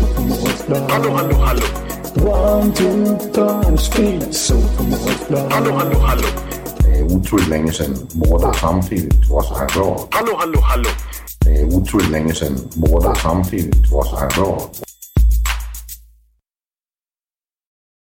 Hallå, 0.89 1.11
hallå, 1.11 1.35
hallå. 1.35 1.94
One, 2.17 2.73
two, 2.73 3.19
time, 3.33 3.77
speed, 3.77 4.33
so 4.33 4.55
Hallå, 5.51 5.73
hallå, 5.79 5.99
hallå. 5.99 6.29
Det 6.79 6.99
er 6.99 7.03
utroligt 7.03 7.49
længe 7.49 7.73
siden 7.73 8.09
mor, 8.15 8.39
der 8.39 8.53
samtidig 8.53 9.11
også 9.31 9.55
har 9.55 9.67
råd. 9.81 10.09
Hallå, 10.13 10.37
hallå, 10.39 10.61
hallå. 10.61 10.89
Det 11.45 11.61
er 11.61 11.65
utroligt 11.65 12.11
længe 12.11 12.35
siden 12.35 12.73
mor, 12.77 12.99
der 12.99 13.15
samtidig 13.15 13.93
også 13.93 14.17
har 14.17 14.29
råd. 14.43 14.84